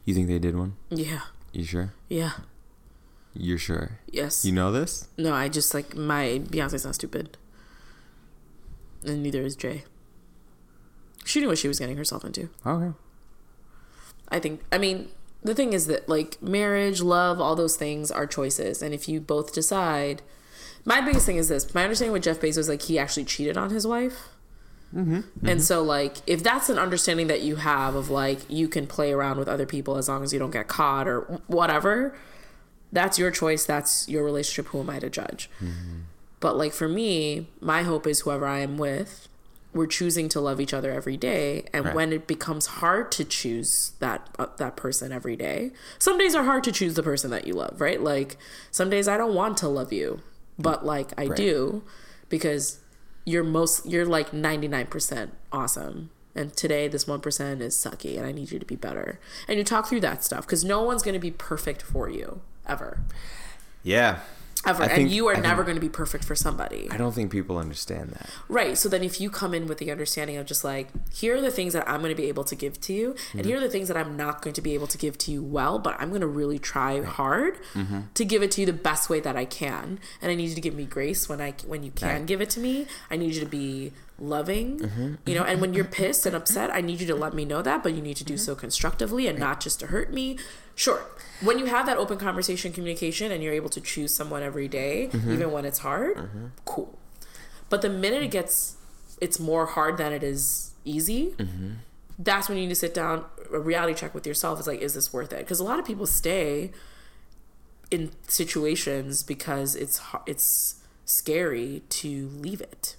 You 0.05 0.15
think 0.15 0.29
they 0.29 0.39
did 0.39 0.57
one? 0.57 0.77
Yeah. 0.91 1.21
You 1.53 1.65
sure? 1.65 1.93
Yeah. 2.09 2.33
You're 3.35 3.59
sure? 3.59 3.99
Yes. 4.11 4.45
You 4.45 4.53
know 4.53 4.71
this? 4.71 5.09
no, 5.19 5.35
I 5.35 5.49
just 5.49 5.75
like 5.75 5.97
my 5.97 6.41
Beyonce's 6.45 6.85
not 6.85 6.95
stupid. 6.95 7.37
And 9.05 9.23
neither 9.23 9.43
is 9.43 9.57
Jay. 9.57 9.85
She 11.25 11.41
knew 11.41 11.49
what 11.49 11.59
she 11.59 11.69
was 11.69 11.79
getting 11.79 11.97
herself 11.97 12.25
into. 12.25 12.49
Okay. 12.65 12.97
I 14.29 14.39
think 14.39 14.63
I 14.71 14.79
mean 14.79 15.09
the 15.43 15.55
thing 15.55 15.73
is 15.73 15.87
that 15.89 16.09
like 16.09 16.41
marriage, 16.41 17.03
love, 17.03 17.41
all 17.41 17.57
those 17.57 17.77
things 17.77 18.11
are 18.11 18.27
choices 18.27 18.83
and 18.83 18.95
if 18.95 19.09
you 19.09 19.21
both 19.21 19.53
decide 19.53 20.23
my 20.85 21.01
biggest 21.01 21.27
thing 21.27 21.37
is 21.37 21.49
this. 21.49 21.75
My 21.75 21.83
understanding 21.85 22.13
with 22.13 22.23
Jeff 22.23 22.41
Bezos 22.41 22.69
like 22.69 22.83
he 22.83 22.99
actually 22.99 23.25
cheated 23.25 23.57
on 23.57 23.71
his 23.71 23.87
wife. 23.87 24.29
Mm-hmm. 24.95 25.47
And 25.47 25.63
so 25.63 25.83
like 25.83 26.19
if 26.27 26.43
that's 26.43 26.69
an 26.69 26.79
understanding 26.79 27.27
that 27.27 27.43
you 27.43 27.57
have 27.57 27.95
of 27.95 28.11
like 28.11 28.41
you 28.49 28.69
can 28.69 28.87
play 28.87 29.13
around 29.13 29.39
with 29.39 29.49
other 29.49 29.67
people 29.67 29.97
as 29.97 30.09
long 30.09 30.23
as 30.23 30.33
you 30.33 30.39
don't 30.39 30.53
get 30.53 30.69
caught 30.69 31.09
or 31.09 31.41
whatever, 31.47 32.17
that's 32.93 33.19
your 33.19 33.31
choice, 33.31 33.65
that's 33.65 34.09
your 34.09 34.25
relationship, 34.25 34.71
who 34.71 34.81
am 34.81 34.91
I 34.91 35.01
to 35.01 35.11
judge? 35.11 35.51
Mm-hmm. 35.61 36.01
But 36.41 36.57
like 36.57 36.73
for 36.73 36.89
me, 36.89 37.49
my 37.61 37.83
hope 37.83 38.07
is 38.07 38.21
whoever 38.21 38.47
I 38.47 38.61
am 38.61 38.79
with, 38.79 39.29
we're 39.73 39.87
choosing 39.87 40.29
to 40.29 40.41
love 40.41 40.61
each 40.61 40.73
other 40.73 40.93
every 40.93 41.17
day, 41.17 41.65
and 41.73 41.87
Right. 41.87 41.95
when 41.97 42.13
it 42.13 42.29
becomes 42.29 42.67
hard 42.67 43.11
to 43.13 43.25
choose 43.25 43.93
that 43.99 44.29
uh, 44.39 44.47
that 44.59 44.77
person 44.77 45.11
every 45.11 45.35
day, 45.35 45.73
some 45.99 46.17
days 46.17 46.37
are 46.37 46.45
hard 46.45 46.63
to 46.65 46.73
choose 46.73 46.95
the 46.95 47.03
person 47.03 47.31
that 47.33 47.47
you 47.49 47.55
love, 47.55 47.81
right? 47.81 48.01
Like 48.01 48.37
some 48.71 48.89
days 48.89 49.09
I 49.09 49.17
don't 49.17 49.35
want 49.35 49.57
to 49.59 49.69
love 49.69 49.93
you, 49.93 50.21
but 50.59 50.83
mm. 50.83 50.85
like 50.85 51.13
I 51.19 51.27
Right. 51.27 51.37
do 51.37 51.83
because 52.29 52.79
you're 53.25 53.45
most 53.45 53.87
you're 53.87 54.07
like 54.07 54.31
99% 54.31 55.31
awesome. 55.53 56.11
And 56.37 56.55
today 56.57 56.89
this 56.89 57.05
1% 57.05 57.61
is 57.61 57.77
sucky 57.77 58.17
and 58.17 58.27
I 58.27 58.33
need 58.33 58.51
you 58.51 58.59
to 58.59 58.67
be 58.67 58.77
better. 58.77 59.21
And 59.47 59.59
you 59.59 59.65
talk 59.65 59.89
through 59.89 60.01
that 60.01 60.25
stuff 60.25 60.47
cuz 60.47 60.65
no 60.65 60.83
one's 60.83 61.03
going 61.03 61.15
to 61.15 61.21
be 61.21 61.31
perfect 61.31 61.83
for 61.83 62.09
you 62.09 62.41
ever. 62.67 63.01
Yeah. 63.83 64.21
Ever. 64.67 64.83
I 64.85 64.87
and 64.87 65.11
you 65.11 65.27
are 65.29 65.33
I 65.33 65.35
think- 65.37 65.47
never 65.47 65.63
going 65.65 65.75
to 65.77 65.81
be 65.81 65.89
perfect 65.89 66.25
for 66.25 66.35
somebody. 66.35 66.89
I 66.91 66.97
don't 66.97 67.13
think 67.13 67.31
people 67.31 67.59
understand 67.59 68.11
that. 68.11 68.29
Right. 68.49 68.77
So 68.79 68.89
then 68.89 69.03
if 69.03 69.21
you 69.21 69.31
come 69.31 69.55
in 69.55 69.67
with 69.67 69.79
the 69.79 69.91
understanding 69.91 70.37
of 70.37 70.47
just 70.47 70.65
like, 70.65 70.89
here 71.13 71.37
are 71.37 71.41
the 71.41 71.51
things 71.51 71.73
that 71.73 71.89
I'm 71.89 72.01
going 72.01 72.11
to 72.15 72.21
be 72.21 72.29
able 72.29 72.45
to 72.45 72.55
give 72.55 72.81
to 72.83 72.93
you, 72.93 73.15
Mm-hmm. 73.15 73.39
and 73.39 73.47
here 73.47 73.57
are 73.59 73.61
the 73.61 73.69
things 73.69 73.89
that 73.89 73.97
I'm 73.97 74.17
not 74.17 74.43
going 74.43 74.55
to 74.55 74.63
be 74.63 74.75
able 74.75 74.87
to 74.89 74.99
give 74.99 75.19
to 75.19 75.31
you 75.33 75.43
well, 75.43 75.79
but 75.79 75.97
I'm 76.01 76.09
going 76.11 76.21
to 76.23 76.27
really 76.27 76.59
try 76.59 77.03
hard 77.03 77.59
Mm-hmm. 77.75 78.01
to 78.15 78.25
give 78.25 78.43
it 78.43 78.51
to 78.53 78.61
you 78.61 78.67
the 78.67 78.73
best 78.73 79.09
way 79.11 79.21
that 79.21 79.37
I 79.37 79.45
can. 79.45 79.99
And 80.23 80.31
I 80.31 80.35
need 80.35 80.49
you 80.49 80.55
to 80.55 80.61
give 80.61 80.75
me 80.75 80.85
grace 80.85 81.29
when 81.29 81.41
I 81.41 81.55
when 81.67 81.83
you 81.83 81.91
can 81.91 82.09
Right. 82.09 82.27
give 82.27 82.41
it 82.41 82.51
to 82.51 82.61
me. 82.61 82.87
I 83.11 83.17
need 83.17 83.35
you 83.35 83.41
to 83.41 83.47
be 83.47 83.93
loving, 84.19 84.79
Mm-hmm. 84.79 85.15
you 85.27 85.35
know, 85.35 85.43
and 85.45 85.61
when 85.61 85.75
you're 85.75 85.85
pissed 85.85 86.25
and 86.27 86.37
upset, 86.37 86.71
I 86.73 86.81
need 86.81 87.01
you 87.01 87.07
to 87.09 87.15
let 87.17 87.35
me 87.35 87.45
know 87.45 87.63
that, 87.63 87.83
but 87.83 87.95
you 87.95 88.01
need 88.03 88.17
to 88.19 88.25
do 88.25 88.35
Mm-hmm. 88.35 88.45
so 88.45 88.55
constructively 88.55 89.27
and 89.27 89.39
not 89.39 89.61
just 89.61 89.81
to 89.81 89.89
hurt 89.89 90.13
me. 90.13 90.39
Sure. 90.77 91.03
When 91.43 91.59
you 91.59 91.67
have 91.67 91.87
that 91.87 91.97
open 91.99 92.19
conversation 92.19 92.73
communication 92.73 93.31
and 93.33 93.43
you're 93.43 93.53
able 93.55 93.71
to 93.71 93.81
choose 93.81 94.15
someone 94.15 94.43
every 94.43 94.69
day, 94.69 95.09
Mm-hmm. 95.13 95.33
even 95.33 95.51
when 95.51 95.65
it's 95.65 95.79
hard, 95.81 96.29
cool. 96.65 96.99
But 97.71 97.83
the 97.83 97.89
minute 97.91 98.23
it 98.23 98.31
gets, 98.31 98.77
it's 99.21 99.41
more 99.41 99.67
hard 99.67 99.97
than 99.99 100.13
it 100.13 100.23
is 100.23 100.73
easy. 100.85 101.35
That's 102.19 102.49
when 102.49 102.57
you 102.59 102.65
need 102.65 102.71
to 102.71 102.77
sit 102.77 102.95
down, 102.95 103.25
a 103.53 103.59
reality 103.59 103.95
check 103.95 104.15
with 104.15 104.27
yourself. 104.27 104.61
Is 104.61 104.67
like, 104.69 104.81
is 104.81 104.95
this 104.95 105.13
worth 105.13 105.33
it? 105.33 105.39
Because 105.41 105.59
a 105.59 105.65
lot 105.65 105.81
of 105.81 105.85
people 105.85 106.07
stay 106.07 106.71
in 107.91 108.13
situations 108.29 109.23
because 109.25 109.75
it's 109.75 110.01
it's 110.27 110.77
scary 111.05 111.83
to 111.89 112.29
leave 112.29 112.61
it. 112.61 112.97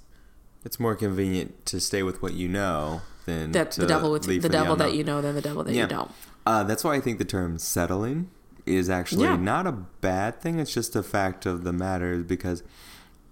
It's 0.65 0.79
more 0.79 0.95
convenient 0.95 1.65
to 1.67 1.79
stay 1.79 2.03
with 2.03 2.21
what 2.21 2.33
you 2.33 2.47
know 2.47 3.01
than 3.25 3.53
to 3.53 3.81
the 3.81 3.87
devil 3.87 4.11
with 4.11 4.27
leave 4.27 4.41
the 4.41 4.49
devil 4.49 4.75
that 4.75 4.93
you 4.93 5.03
know 5.03 5.21
than 5.21 5.35
the 5.35 5.41
devil 5.41 5.63
that 5.63 5.73
you 5.73 5.87
don't. 5.87 6.11
Uh, 6.45 6.63
that's 6.63 6.83
why 6.83 6.95
I 6.95 6.99
think 6.99 7.17
the 7.19 7.25
term 7.25 7.57
settling 7.57 8.29
is 8.65 8.89
actually 8.89 9.25
Yeah. 9.25 9.35
not 9.35 9.67
a 9.67 9.71
bad 9.71 10.41
thing. 10.41 10.59
It's 10.59 10.73
just 10.73 10.95
a 10.95 11.03
fact 11.03 11.45
of 11.45 11.63
the 11.63 11.73
matter 11.73 12.17
because 12.17 12.63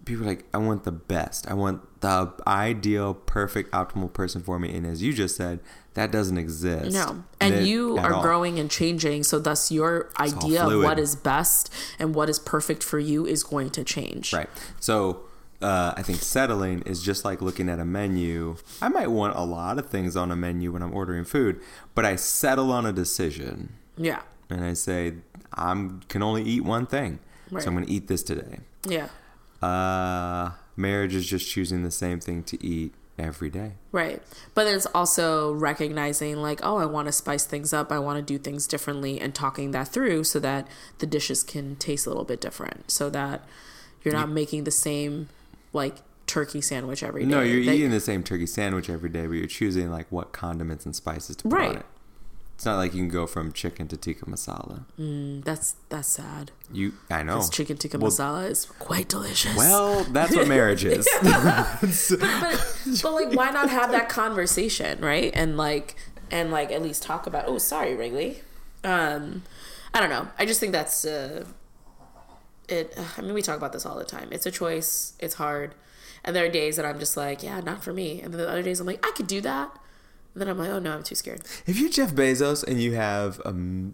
people 0.05 0.25
are 0.25 0.27
like, 0.27 0.45
I 0.53 0.57
want 0.57 0.83
the 0.83 0.91
best. 0.91 1.49
I 1.49 1.53
want 1.53 2.01
the 2.01 2.33
ideal, 2.45 3.13
perfect, 3.13 3.71
optimal 3.71 4.11
person 4.11 4.41
for 4.41 4.59
me. 4.59 4.75
And 4.75 4.85
as 4.85 5.01
you 5.01 5.13
just 5.13 5.35
said, 5.35 5.59
that 5.93 6.11
doesn't 6.11 6.37
exist. 6.37 6.93
No. 6.93 7.23
And 7.39 7.65
you 7.65 7.97
are 7.97 8.13
all. 8.13 8.21
growing 8.21 8.59
and 8.59 8.69
changing, 8.69 9.23
so 9.23 9.39
thus 9.39 9.71
your 9.71 10.09
all 10.17 10.25
idea 10.25 10.65
of 10.65 10.83
what 10.83 10.99
is 10.99 11.15
best 11.15 11.71
and 11.99 12.13
what 12.13 12.29
is 12.29 12.39
perfect 12.39 12.83
for 12.83 12.99
you 12.99 13.25
is 13.25 13.43
going 13.43 13.69
to 13.71 13.83
change. 13.83 14.33
Right. 14.33 14.49
So 14.79 15.21
uh, 15.63 15.93
I 15.95 16.01
think 16.03 16.19
settling 16.21 16.81
is 16.83 17.01
just 17.01 17.23
like 17.25 17.41
looking 17.41 17.69
at 17.69 17.79
a 17.79 17.85
menu. 17.85 18.57
I 18.81 18.89
might 18.89 19.07
want 19.09 19.35
a 19.35 19.43
lot 19.43 19.79
of 19.79 19.87
things 19.89 20.15
on 20.15 20.31
a 20.31 20.35
menu 20.35 20.71
when 20.73 20.81
I'm 20.83 20.93
ordering 20.93 21.23
food, 21.25 21.59
but 21.95 22.05
I 22.05 22.15
settle 22.17 22.71
on 22.71 22.85
a 22.85 22.91
decision. 22.93 23.73
Yeah. 23.97 24.21
and 24.49 24.63
I 24.65 24.73
say 24.73 25.13
I'm 25.53 26.01
can 26.09 26.21
only 26.23 26.43
eat 26.43 26.63
one 26.63 26.85
thing, 26.85 27.19
Right. 27.51 27.63
so 27.63 27.69
I'm 27.69 27.75
going 27.75 27.85
to 27.85 27.91
eat 27.91 28.07
this 28.07 28.23
today. 28.23 28.59
Yeah. 28.87 29.07
Uh, 29.61 30.51
marriage 30.75 31.15
is 31.15 31.25
just 31.25 31.49
choosing 31.49 31.83
the 31.83 31.91
same 31.91 32.19
thing 32.19 32.43
to 32.43 32.63
eat 32.65 32.93
every 33.17 33.49
day. 33.49 33.73
Right. 33.91 34.21
But 34.55 34.63
then 34.65 34.75
it's 34.75 34.87
also 34.87 35.53
recognizing, 35.53 36.37
like, 36.37 36.59
oh, 36.63 36.77
I 36.77 36.85
want 36.85 37.07
to 37.07 37.11
spice 37.11 37.45
things 37.45 37.71
up. 37.71 37.91
I 37.91 37.99
want 37.99 38.17
to 38.17 38.23
do 38.23 38.37
things 38.39 38.65
differently 38.67 39.21
and 39.21 39.33
talking 39.35 39.71
that 39.71 39.87
through 39.89 40.23
so 40.25 40.39
that 40.39 40.67
the 40.99 41.05
dishes 41.05 41.43
can 41.43 41.75
taste 41.75 42.05
a 42.07 42.09
little 42.09 42.25
bit 42.25 42.41
different. 42.41 42.89
So 42.91 43.09
that 43.11 43.43
you're 44.03 44.13
not 44.13 44.29
making 44.29 44.63
the 44.65 44.71
same, 44.71 45.29
like, 45.73 45.97
turkey 46.25 46.61
sandwich 46.61 47.03
every 47.03 47.23
day. 47.23 47.29
No, 47.29 47.41
you're 47.41 47.65
That- 47.65 47.75
eating 47.75 47.91
the 47.91 47.99
same 47.99 48.23
turkey 48.23 48.45
sandwich 48.47 48.89
every 48.89 49.09
day, 49.09 49.27
but 49.27 49.33
you're 49.33 49.45
choosing 49.47 49.91
like 49.91 50.07
what 50.09 50.31
condiments 50.31 50.85
and 50.85 50.95
spices 50.95 51.35
to 51.37 51.49
put 51.49 51.59
on 51.61 51.75
it. 51.77 51.85
It's 52.55 52.65
not 52.65 52.77
like 52.77 52.93
you 52.93 53.01
can 53.01 53.09
go 53.09 53.27
from 53.27 53.51
chicken 53.51 53.87
to 53.89 53.97
tikka 53.97 54.25
masala. 54.25 54.85
Mm, 54.99 55.43
that's 55.43 55.75
that's 55.89 56.07
sad. 56.07 56.51
You, 56.71 56.93
I 57.09 57.23
know. 57.23 57.45
Chicken 57.51 57.77
tikka 57.77 57.97
Well- 57.97 58.09
masala 58.11 58.49
is 58.49 58.65
quite 58.79 59.09
delicious. 59.09 59.55
Well, 59.57 60.03
that's 60.05 60.35
what 60.35 60.47
marriage 60.47 60.85
is. 60.85 61.07
but, 61.23 61.79
but 63.01 63.11
like 63.13 63.33
why 63.33 63.49
not 63.49 63.69
have 63.69 63.91
that 63.91 64.07
conversation 64.07 65.01
right 65.01 65.31
and 65.33 65.57
like 65.57 65.95
and 66.31 66.51
like 66.51 66.71
at 66.71 66.81
least 66.81 67.03
talk 67.03 67.27
about 67.27 67.45
oh 67.47 67.57
sorry 67.57 67.95
wrigley 67.95 68.41
um 68.83 69.43
i 69.93 69.99
don't 69.99 70.09
know 70.09 70.27
i 70.39 70.45
just 70.45 70.59
think 70.59 70.71
that's 70.71 71.05
uh 71.05 71.45
it 72.73 72.97
i 73.17 73.21
mean 73.21 73.33
we 73.33 73.41
talk 73.41 73.57
about 73.57 73.71
this 73.73 73.85
all 73.85 73.97
the 73.97 74.03
time 74.17 74.27
it's 74.31 74.45
a 74.45 74.51
choice 74.51 75.13
it's 75.19 75.35
hard 75.35 75.73
and 76.25 76.35
there 76.35 76.45
are 76.45 76.49
days 76.49 76.75
that 76.75 76.85
i'm 76.85 76.99
just 76.99 77.15
like 77.15 77.41
yeah 77.43 77.59
not 77.61 77.83
for 77.83 77.93
me 77.93 78.19
and 78.21 78.33
then 78.33 78.39
the 78.41 78.49
other 78.49 78.63
days 78.63 78.79
i'm 78.81 78.87
like 78.87 79.05
i 79.05 79.11
could 79.15 79.27
do 79.27 79.39
that 79.41 79.69
and 80.33 80.41
then 80.41 80.47
i'm 80.49 80.57
like 80.57 80.69
oh 80.69 80.79
no 80.79 80.91
i'm 80.95 81.03
too 81.03 81.15
scared 81.15 81.41
if 81.65 81.79
you're 81.79 81.89
Jeff 81.89 82.11
Bezos 82.13 82.63
and 82.67 82.81
you 82.81 82.93
have 82.95 83.39
um, 83.45 83.93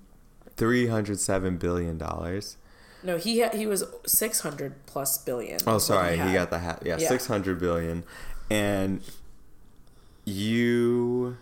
three 0.55 0.87
hundred 0.87 1.19
seven 1.19 1.57
billion 1.57 1.97
dollars. 1.97 2.57
no 3.03 3.17
he 3.17 3.41
ha- 3.41 3.55
he 3.55 3.65
was 3.67 3.83
600 4.05 4.85
plus 4.85 5.17
billion 5.17 5.59
Oh, 5.67 5.77
sorry, 5.79 6.13
he 6.13 6.17
had. 6.17 6.33
got 6.33 6.49
the 6.49 6.59
hat. 6.59 6.83
Yeah, 6.85 6.97
Yeah. 6.99 7.07
six 7.09 7.27
hundred 7.27 7.59
billion, 7.59 8.03
and 8.49 9.01
you 10.25 11.37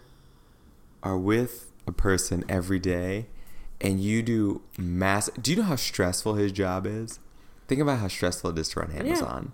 are 1.04 1.18
with 1.18 1.72
a 1.86 1.92
person 1.92 2.44
every 2.50 2.80
day, 2.80 3.28
and 3.82 4.00
you 4.00 4.22
do 4.22 4.62
mass. 4.78 5.30
Do 5.42 5.52
you 5.52 5.58
know 5.58 5.64
how 5.64 5.76
stressful 5.76 6.36
his 6.36 6.52
job 6.52 6.86
is? 6.86 7.20
Think 7.68 7.82
about 7.82 8.00
how 8.00 8.08
stressful 8.08 8.52
it 8.52 8.58
is 8.60 8.70
to 8.70 8.80
run 8.80 8.92
Amazon. 8.92 9.54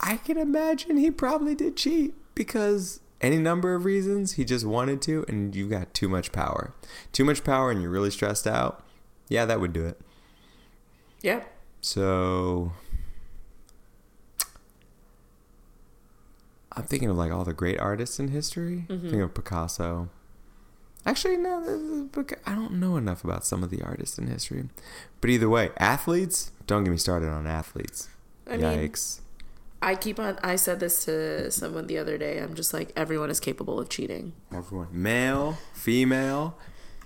I 0.00 0.16
can 0.16 0.36
imagine 0.36 0.96
he 0.96 1.10
probably 1.10 1.54
did 1.54 1.76
cheat 1.76 2.14
because 2.34 3.00
any 3.20 3.38
number 3.38 3.74
of 3.74 3.84
reasons 3.84 4.32
he 4.32 4.44
just 4.44 4.64
wanted 4.66 5.00
to, 5.02 5.24
and 5.28 5.54
you 5.54 5.68
got 5.68 5.94
too 5.94 6.08
much 6.08 6.32
power, 6.32 6.74
too 7.12 7.24
much 7.24 7.44
power, 7.44 7.70
and 7.70 7.80
you're 7.80 7.90
really 7.90 8.10
stressed 8.10 8.46
out. 8.46 8.84
Yeah, 9.28 9.44
that 9.46 9.60
would 9.60 9.72
do 9.72 9.86
it. 9.86 10.00
yeah 11.22 11.44
So 11.80 12.72
I'm 16.72 16.84
thinking 16.84 17.08
of 17.08 17.16
like 17.16 17.32
all 17.32 17.44
the 17.44 17.52
great 17.52 17.78
artists 17.78 18.18
in 18.18 18.28
history. 18.28 18.86
Mm-hmm. 18.88 19.10
Think 19.10 19.22
of 19.22 19.34
Picasso. 19.34 20.08
Actually, 21.04 21.36
no, 21.36 21.60
this 21.60 21.80
is 21.80 22.08
Pica- 22.12 22.38
I 22.46 22.54
don't 22.54 22.74
know 22.74 22.96
enough 22.96 23.24
about 23.24 23.44
some 23.44 23.62
of 23.64 23.70
the 23.70 23.82
artists 23.82 24.18
in 24.18 24.28
history. 24.28 24.64
But 25.20 25.30
either 25.30 25.48
way, 25.48 25.70
athletes. 25.78 26.52
Don't 26.66 26.84
get 26.84 26.90
me 26.90 26.96
started 26.96 27.28
on 27.28 27.46
athletes. 27.46 28.08
I 28.48 28.56
mean- 28.56 28.90
Yikes! 28.90 29.18
i 29.84 29.96
keep 29.96 30.20
on 30.20 30.38
i 30.44 30.54
said 30.54 30.78
this 30.78 31.04
to 31.04 31.50
someone 31.50 31.88
the 31.88 31.98
other 31.98 32.16
day 32.16 32.38
i'm 32.38 32.54
just 32.54 32.72
like 32.72 32.92
everyone 32.94 33.30
is 33.30 33.40
capable 33.40 33.80
of 33.80 33.88
cheating 33.88 34.32
Everyone, 34.54 34.86
male, 34.92 35.58
female, 35.74 36.56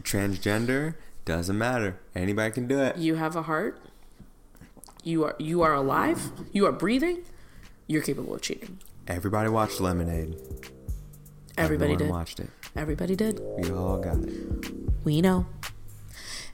transgender, 0.02 0.94
doesn't 1.24 1.56
matter. 1.56 1.98
Anybody 2.14 2.52
can 2.52 2.66
do 2.68 2.78
it. 2.80 2.98
you 2.98 3.14
have 3.14 3.34
a 3.34 3.42
heart 3.42 3.80
you 5.02 5.24
are 5.24 5.34
you 5.38 5.62
are 5.62 5.72
alive 5.72 6.30
you 6.52 6.66
are 6.66 6.72
breathing 6.72 7.22
you're 7.86 8.02
capable 8.02 8.34
of 8.34 8.42
cheating 8.42 8.78
Everybody 9.08 9.48
watched 9.48 9.80
Lemonade. 9.80 10.36
Everybody 11.58 11.92
Everyone 11.92 11.98
did 11.98 12.10
watched 12.10 12.40
it. 12.40 12.48
everybody 12.76 13.16
did 13.16 13.40
We 13.58 13.70
all 13.70 13.98
got 13.98 14.16
it. 14.18 14.30
we 15.04 15.20
know 15.20 15.46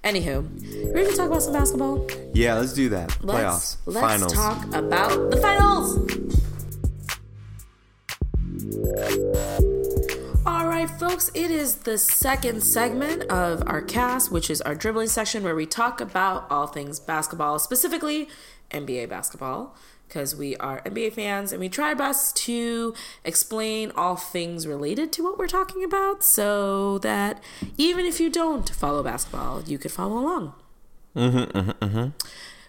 anywho 0.05 0.95
ready 0.95 1.11
to 1.11 1.17
talk 1.17 1.29
about 1.29 1.43
some 1.43 1.53
basketball 1.53 2.07
Yeah, 2.35 2.55
let's 2.55 2.73
do 2.73 2.89
that. 2.91 3.17
let's 3.25 3.77
Playoffs, 3.77 3.77
let's 3.87 4.01
finals. 4.07 4.33
talk 4.33 4.75
about 4.75 5.31
the 5.31 5.37
finals 5.37 5.99
all 10.45 10.67
right 10.67 10.89
folks 10.99 11.31
it 11.35 11.51
is 11.51 11.77
the 11.79 11.97
second 11.99 12.63
segment 12.63 13.23
of 13.25 13.63
our 13.67 13.81
cast 13.81 14.31
which 14.33 14.51
is 14.51 14.61
our 14.63 14.75
dribbling 14.75 15.07
section 15.09 15.43
where 15.45 15.55
we 15.55 15.67
talk 15.67 16.01
about 16.01 16.47
all 16.51 16.67
things 16.67 16.99
basketball 16.99 17.59
specifically 17.59 18.29
nba 18.71 19.09
basketball 19.09 19.75
because 20.13 20.37
we 20.37 20.55
are 20.59 20.83
nba 20.83 21.11
fans 21.11 21.53
and 21.53 21.61
we 21.61 21.69
try 21.71 21.89
our 21.89 21.95
best 21.97 22.37
to 22.37 22.93
explain 23.25 23.91
all 23.97 24.15
things 24.17 24.67
related 24.67 25.11
to 25.11 25.23
what 25.23 25.39
we're 25.39 25.47
talking 25.47 25.83
about 25.83 26.23
so 26.23 26.99
that 26.99 27.43
even 27.79 28.05
if 28.05 28.21
you 28.21 28.29
don't 28.29 28.69
follow 28.71 29.03
basketball 29.03 29.63
you 29.63 29.79
could 29.79 29.91
follow 29.93 30.19
along 30.19 30.53
Mm-hmm, 31.17 31.59
mm-hmm, 31.59 31.85
mm-hmm. 31.85 32.07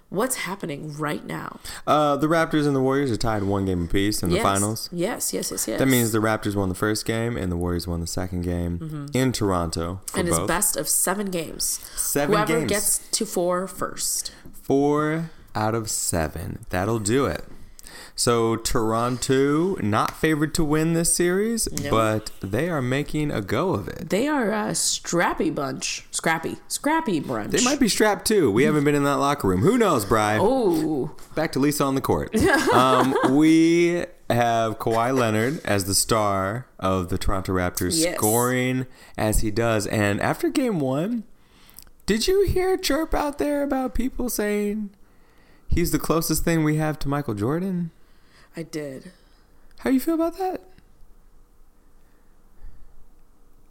what's 0.09 0.35
happening 0.35 0.93
right 0.97 1.25
now 1.25 1.59
Uh, 1.87 2.15
the 2.17 2.27
Raptors 2.27 2.65
and 2.67 2.75
the 2.75 2.81
Warriors 2.81 3.09
are 3.11 3.17
tied 3.17 3.43
one 3.43 3.65
game 3.65 3.83
apiece 3.85 4.21
in 4.23 4.29
the 4.29 4.35
yes. 4.35 4.43
finals. 4.43 4.89
yes 4.91 5.33
yes 5.33 5.51
yes 5.51 5.67
yes 5.67 5.79
That 5.79 5.87
means 5.87 6.11
the 6.11 6.19
Raptors 6.19 6.55
won 6.55 6.69
the 6.69 6.75
first 6.75 7.05
game 7.05 7.35
and 7.37 7.51
the 7.51 7.57
Warriors 7.57 7.87
won 7.87 7.99
the 8.01 8.07
second 8.07 8.41
game 8.43 9.07
in 9.13 9.31
Toronto 9.31 10.01
Mm-hmm. 10.07 10.19
and 10.19 10.27
it's 10.29 10.39
best 10.39 10.75
of 10.77 10.87
seven 10.89 11.27
games. 11.31 11.63
Seven 11.95 12.35
Whoever 12.35 12.59
games. 12.59 12.69
gets 12.69 12.97
to 13.17 13.25
four 13.25 13.65
first. 13.67 14.31
Four 14.61 15.29
out 15.55 15.75
of 15.75 15.89
seven. 15.89 16.65
That'll 16.69 16.99
do 16.99 17.25
it. 17.25 17.43
So 18.15 18.55
Toronto 18.57 19.75
not 19.81 20.15
favored 20.15 20.53
to 20.55 20.63
win 20.63 20.93
this 20.93 21.13
series, 21.15 21.67
No. 21.71 21.89
but 21.91 22.31
they 22.41 22.69
are 22.69 22.81
making 22.81 23.31
a 23.31 23.41
go 23.41 23.71
of 23.73 23.87
it. 23.87 24.09
They 24.09 24.27
are 24.27 24.51
a 24.51 24.73
scrappy 24.75 25.49
bunch. 25.49 26.05
Scrappy. 26.11 26.57
Scrappy 26.67 27.19
bunch. 27.19 27.51
They 27.51 27.63
might 27.63 27.79
be 27.79 27.87
strapped 27.89 28.25
too. 28.27 28.51
We 28.51 28.63
haven't 28.63 28.83
been 28.83 28.95
in 28.95 29.03
that 29.03 29.15
locker 29.15 29.47
room. 29.47 29.61
Who 29.61 29.77
knows, 29.77 30.05
Bry? 30.05 30.37
Oh, 30.39 31.15
Back 31.35 31.51
to 31.53 31.59
Lisa 31.59 31.83
on 31.83 31.95
the 31.95 32.01
court. 32.01 32.35
um, 32.73 33.15
we 33.31 34.05
have 34.29 34.79
Kawhi 34.79 35.15
Leonard 35.15 35.61
as 35.65 35.85
the 35.85 35.95
star 35.95 36.67
of 36.79 37.09
the 37.09 37.17
Toronto 37.17 37.51
Raptors, 37.53 37.99
Yes. 38.01 38.15
scoring 38.17 38.85
as 39.17 39.41
he 39.41 39.51
does. 39.51 39.85
And 39.87 40.21
after 40.21 40.49
game 40.49 40.79
one, 40.79 41.23
did 42.05 42.27
you 42.27 42.45
hear 42.45 42.73
a 42.73 42.77
chirp 42.77 43.13
out 43.13 43.37
there 43.39 43.63
about 43.63 43.93
people 43.95 44.29
saying 44.29 44.91
He's 45.73 45.89
the 45.89 45.99
closest 45.99 46.43
thing 46.43 46.63
we 46.63 46.75
have 46.77 46.99
to 46.99 47.09
Michael 47.09 47.33
Jordan. 47.33 47.89
I 48.55 48.61
did. 48.61 49.11
How 49.79 49.89
do 49.89 49.95
you 49.95 49.99
feel 49.99 50.13
about 50.13 50.37
that? 50.37 50.61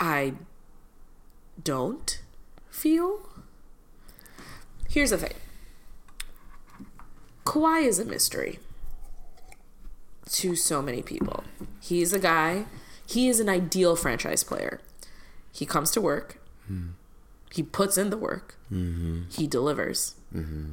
I 0.01 0.35
don't 1.63 2.21
feel. 2.71 3.29
Here's 4.89 5.11
the 5.11 5.19
thing 5.19 5.35
Kawhi 7.47 7.85
is 7.85 8.01
a 8.01 8.05
mystery 8.05 8.59
to 10.31 10.57
so 10.57 10.83
many 10.83 11.03
people. 11.03 11.45
He's 11.81 12.13
a 12.13 12.19
guy, 12.19 12.65
he 13.07 13.29
is 13.29 13.39
an 13.39 13.49
ideal 13.49 13.95
franchise 13.95 14.43
player. 14.43 14.81
He 15.53 15.67
comes 15.67 15.93
to 15.93 16.01
work, 16.01 16.41
hmm. 16.67 16.91
he 17.53 17.63
puts 17.63 17.97
in 17.97 18.11
the 18.11 18.17
work, 18.17 18.57
mm-hmm. 18.73 19.23
he 19.31 19.47
delivers, 19.47 20.17
mm-hmm. 20.35 20.73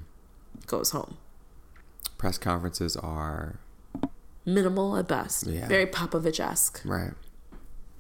Goes 0.70 0.92
home. 0.92 1.18
Press 2.18 2.38
conferences 2.38 2.96
are 2.96 3.60
Minimal 4.46 4.98
at 4.98 5.08
best. 5.08 5.46
Yeah. 5.48 5.68
Very 5.68 5.86
Popovich 5.86 6.40
esque. 6.40 6.82
right. 6.86 7.12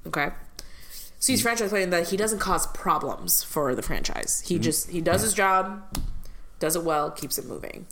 Okay. 0.07 0.29
So 1.19 1.33
he's 1.33 1.41
franchise 1.41 1.69
playing 1.69 1.89
that 1.89 2.09
he 2.09 2.17
doesn't 2.17 2.39
cause 2.39 2.65
problems 2.67 3.43
for 3.43 3.75
the 3.75 3.81
franchise. 3.81 4.43
He 4.47 4.55
mm-hmm. 4.55 4.63
just 4.63 4.89
he 4.89 5.01
does 5.01 5.21
his 5.21 5.33
job, 5.33 5.97
does 6.59 6.75
it 6.75 6.83
well, 6.83 7.11
keeps 7.11 7.37
it 7.37 7.45
moving. 7.45 7.85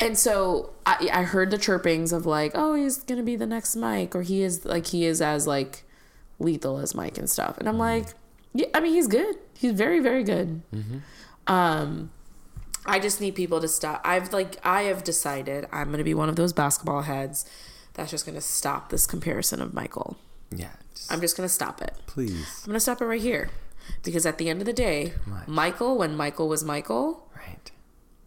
And 0.00 0.16
so 0.16 0.70
I, 0.86 1.10
I 1.12 1.22
heard 1.24 1.50
the 1.50 1.58
chirpings 1.58 2.12
of 2.12 2.26
like, 2.26 2.52
oh, 2.54 2.74
he's 2.74 2.98
gonna 2.98 3.24
be 3.24 3.34
the 3.34 3.46
next 3.46 3.74
Mike, 3.74 4.14
or 4.14 4.22
he 4.22 4.42
is 4.42 4.64
like 4.64 4.86
he 4.86 5.04
is 5.04 5.20
as 5.20 5.46
like 5.48 5.82
lethal 6.38 6.78
as 6.78 6.94
Mike 6.94 7.18
and 7.18 7.28
stuff. 7.28 7.58
And 7.58 7.68
I'm 7.68 7.74
mm-hmm. 7.74 7.80
like, 7.80 8.06
yeah, 8.54 8.66
I 8.72 8.80
mean, 8.80 8.94
he's 8.94 9.08
good. 9.08 9.36
He's 9.58 9.72
very 9.72 9.98
very 9.98 10.22
good. 10.22 10.62
Mm-hmm. 10.72 10.98
Um, 11.52 12.10
I 12.88 12.98
just 12.98 13.20
need 13.20 13.34
people 13.34 13.60
to 13.60 13.68
stop. 13.68 14.00
I've 14.04 14.32
like 14.32 14.56
I 14.64 14.82
have 14.84 15.04
decided 15.04 15.66
I'm 15.70 15.90
gonna 15.90 16.04
be 16.04 16.14
one 16.14 16.28
of 16.28 16.36
those 16.36 16.52
basketball 16.52 17.02
heads 17.02 17.44
that's 17.94 18.10
just 18.10 18.24
gonna 18.26 18.40
stop 18.40 18.90
this 18.90 19.06
comparison 19.06 19.60
of 19.60 19.74
Michael. 19.74 20.16
Yeah. 20.50 20.70
Just, 20.94 21.12
I'm 21.12 21.20
just 21.20 21.36
gonna 21.36 21.48
stop 21.48 21.80
it. 21.82 21.94
please. 22.06 22.62
I'm 22.64 22.68
gonna 22.70 22.80
stop 22.80 23.00
it 23.00 23.04
right 23.04 23.20
here. 23.20 23.50
Because 24.02 24.26
at 24.26 24.38
the 24.38 24.48
end 24.50 24.60
of 24.60 24.66
the 24.66 24.72
day, 24.72 25.12
Michael, 25.46 25.96
when 25.98 26.14
Michael 26.16 26.48
was 26.48 26.62
Michael, 26.62 27.26
Right. 27.34 27.70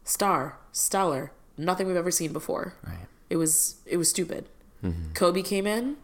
star, 0.03 0.57
stellar, 0.72 1.32
nothing 1.57 1.86
we've 1.88 1.95
ever 1.95 2.09
seen 2.12 2.34
before. 2.34 2.74
Right. 2.86 3.07
It 3.30 3.38
was 3.38 3.76
it 3.86 3.97
was 3.97 4.09
stupid. 4.09 4.47
Mm-hmm. 4.84 5.14
Kobe 5.14 5.41
came 5.43 5.68
in. 5.68 5.97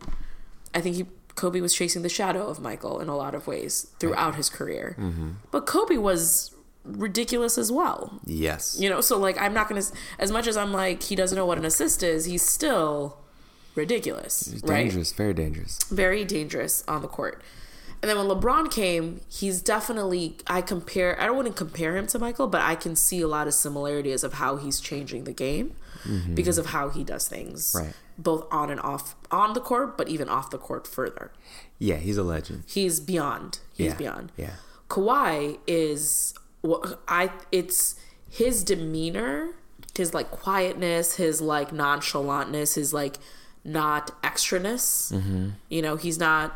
I 0.74 0.82
think 0.82 0.96
he 0.96 1.06
Kobe 1.36 1.60
was 1.62 1.74
chasing 1.74 2.02
the 2.02 2.10
shadow 2.10 2.48
of 2.48 2.60
Michael 2.60 3.00
in 3.00 3.10
a 3.10 3.16
lot 3.16 3.36
of 3.36 3.46
ways 3.48 3.88
throughout 4.00 4.36
his 4.36 4.50
career. 4.50 4.96
Mm-hmm. 4.98 5.30
But 5.52 5.66
Kobe 5.68 5.98
was 5.98 6.56
ridiculous 6.88 7.58
as 7.58 7.72
well. 7.72 8.20
Yes. 8.26 8.78
You 8.80 8.90
know, 8.90 9.02
so 9.02 9.18
like 9.18 9.40
I'm 9.40 9.54
not 9.54 9.70
gonna 9.70 9.84
as 10.20 10.32
much 10.32 10.48
as 10.48 10.58
I'm 10.58 10.72
like 10.72 11.04
he 11.04 11.16
doesn't 11.16 11.36
know 11.36 11.46
what 11.46 11.58
an 11.58 11.66
assist 11.66 12.04
is, 12.04 12.26
he's 12.26 12.44
still 12.44 13.18
ridiculous. 13.76 14.48
It's 14.48 14.64
right? 14.64 14.84
dangerous. 14.84 15.14
Very 15.14 15.34
dangerous. 15.34 15.80
very 15.90 16.26
dangerous 16.26 16.84
on 16.88 17.02
the 17.02 17.08
court. 17.08 17.42
And 18.02 18.10
then 18.10 18.18
when 18.18 18.28
LeBron 18.28 18.72
came, 18.72 19.22
he's 19.28 19.62
definitely 19.62 20.38
I 20.48 20.62
compare 20.62 21.20
I 21.20 21.26
don't 21.26 21.36
want 21.36 21.48
to 21.48 21.54
compare 21.54 21.98
him 21.98 22.08
to 22.08 22.20
Michael, 22.20 22.48
but 22.48 22.62
I 22.62 22.76
can 22.76 22.96
see 22.96 23.22
a 23.22 23.28
lot 23.28 23.48
of 23.48 23.54
similarities 23.54 24.24
of 24.24 24.34
how 24.34 24.58
he's 24.58 24.80
changing 24.80 25.24
the 25.24 25.34
game 25.34 25.76
mm-hmm. 26.04 26.36
because 26.36 26.58
of 26.58 26.68
how 26.68 26.90
he 26.90 27.04
does 27.04 27.28
things. 27.28 27.76
Right. 27.78 27.94
Both 28.18 28.48
on 28.52 28.70
and 28.70 28.80
off 28.82 29.16
on 29.32 29.54
the 29.54 29.62
court, 29.62 29.98
but 29.98 30.10
even 30.10 30.30
off 30.30 30.50
the 30.50 30.58
court 30.58 30.88
further. 30.88 31.32
Yeah, 31.80 31.98
he's 31.98 32.18
a 32.18 32.24
legend. 32.24 32.64
He's 32.68 33.00
beyond. 33.00 33.60
He's 33.74 33.88
yeah. 33.88 33.96
beyond. 33.96 34.32
Yeah. 34.38 34.54
Kawhi 34.90 35.60
is 35.68 36.34
I 37.08 37.32
it's 37.52 37.96
his 38.30 38.64
demeanor, 38.64 39.50
his 39.96 40.14
like 40.14 40.32
quietness, 40.32 41.16
his 41.16 41.42
like 41.42 41.72
nonchalantness, 41.72 42.76
his 42.76 42.94
like 42.94 43.18
not 43.64 44.22
extraness. 44.22 45.12
Mm-hmm. 45.14 45.50
You 45.70 45.82
know, 45.82 45.96
he's 45.96 46.18
not 46.18 46.56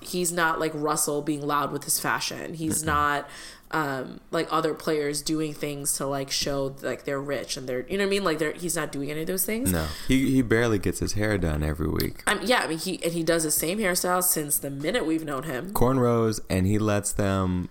he's 0.00 0.32
not 0.32 0.60
like 0.60 0.72
Russell 0.74 1.22
being 1.22 1.46
loud 1.46 1.72
with 1.72 1.84
his 1.84 2.00
fashion. 2.00 2.54
He's 2.54 2.84
not 2.84 3.28
um 3.70 4.20
like 4.30 4.48
other 4.50 4.72
players 4.72 5.20
doing 5.20 5.52
things 5.52 5.92
to 5.92 6.06
like 6.06 6.30
show 6.30 6.74
like 6.80 7.04
they're 7.04 7.20
rich 7.20 7.54
and 7.54 7.68
they're 7.68 7.86
you 7.86 7.98
know 7.98 8.04
what 8.04 8.08
I 8.08 8.10
mean 8.10 8.24
like 8.24 8.38
they're 8.38 8.52
he's 8.52 8.74
not 8.74 8.90
doing 8.90 9.10
any 9.10 9.22
of 9.22 9.26
those 9.26 9.44
things. 9.44 9.70
No, 9.70 9.86
he 10.06 10.30
he 10.30 10.42
barely 10.42 10.78
gets 10.78 11.00
his 11.00 11.12
hair 11.12 11.36
done 11.36 11.62
every 11.62 11.88
week. 11.88 12.22
Um, 12.26 12.40
yeah, 12.42 12.60
I 12.60 12.66
mean 12.66 12.78
he 12.78 13.02
and 13.04 13.12
he 13.12 13.22
does 13.22 13.42
the 13.42 13.50
same 13.50 13.78
hairstyle 13.78 14.22
since 14.22 14.58
the 14.58 14.70
minute 14.70 15.04
we've 15.04 15.24
known 15.24 15.42
him. 15.42 15.72
Cornrows, 15.72 16.40
and 16.48 16.66
he 16.66 16.78
lets 16.78 17.12
them 17.12 17.68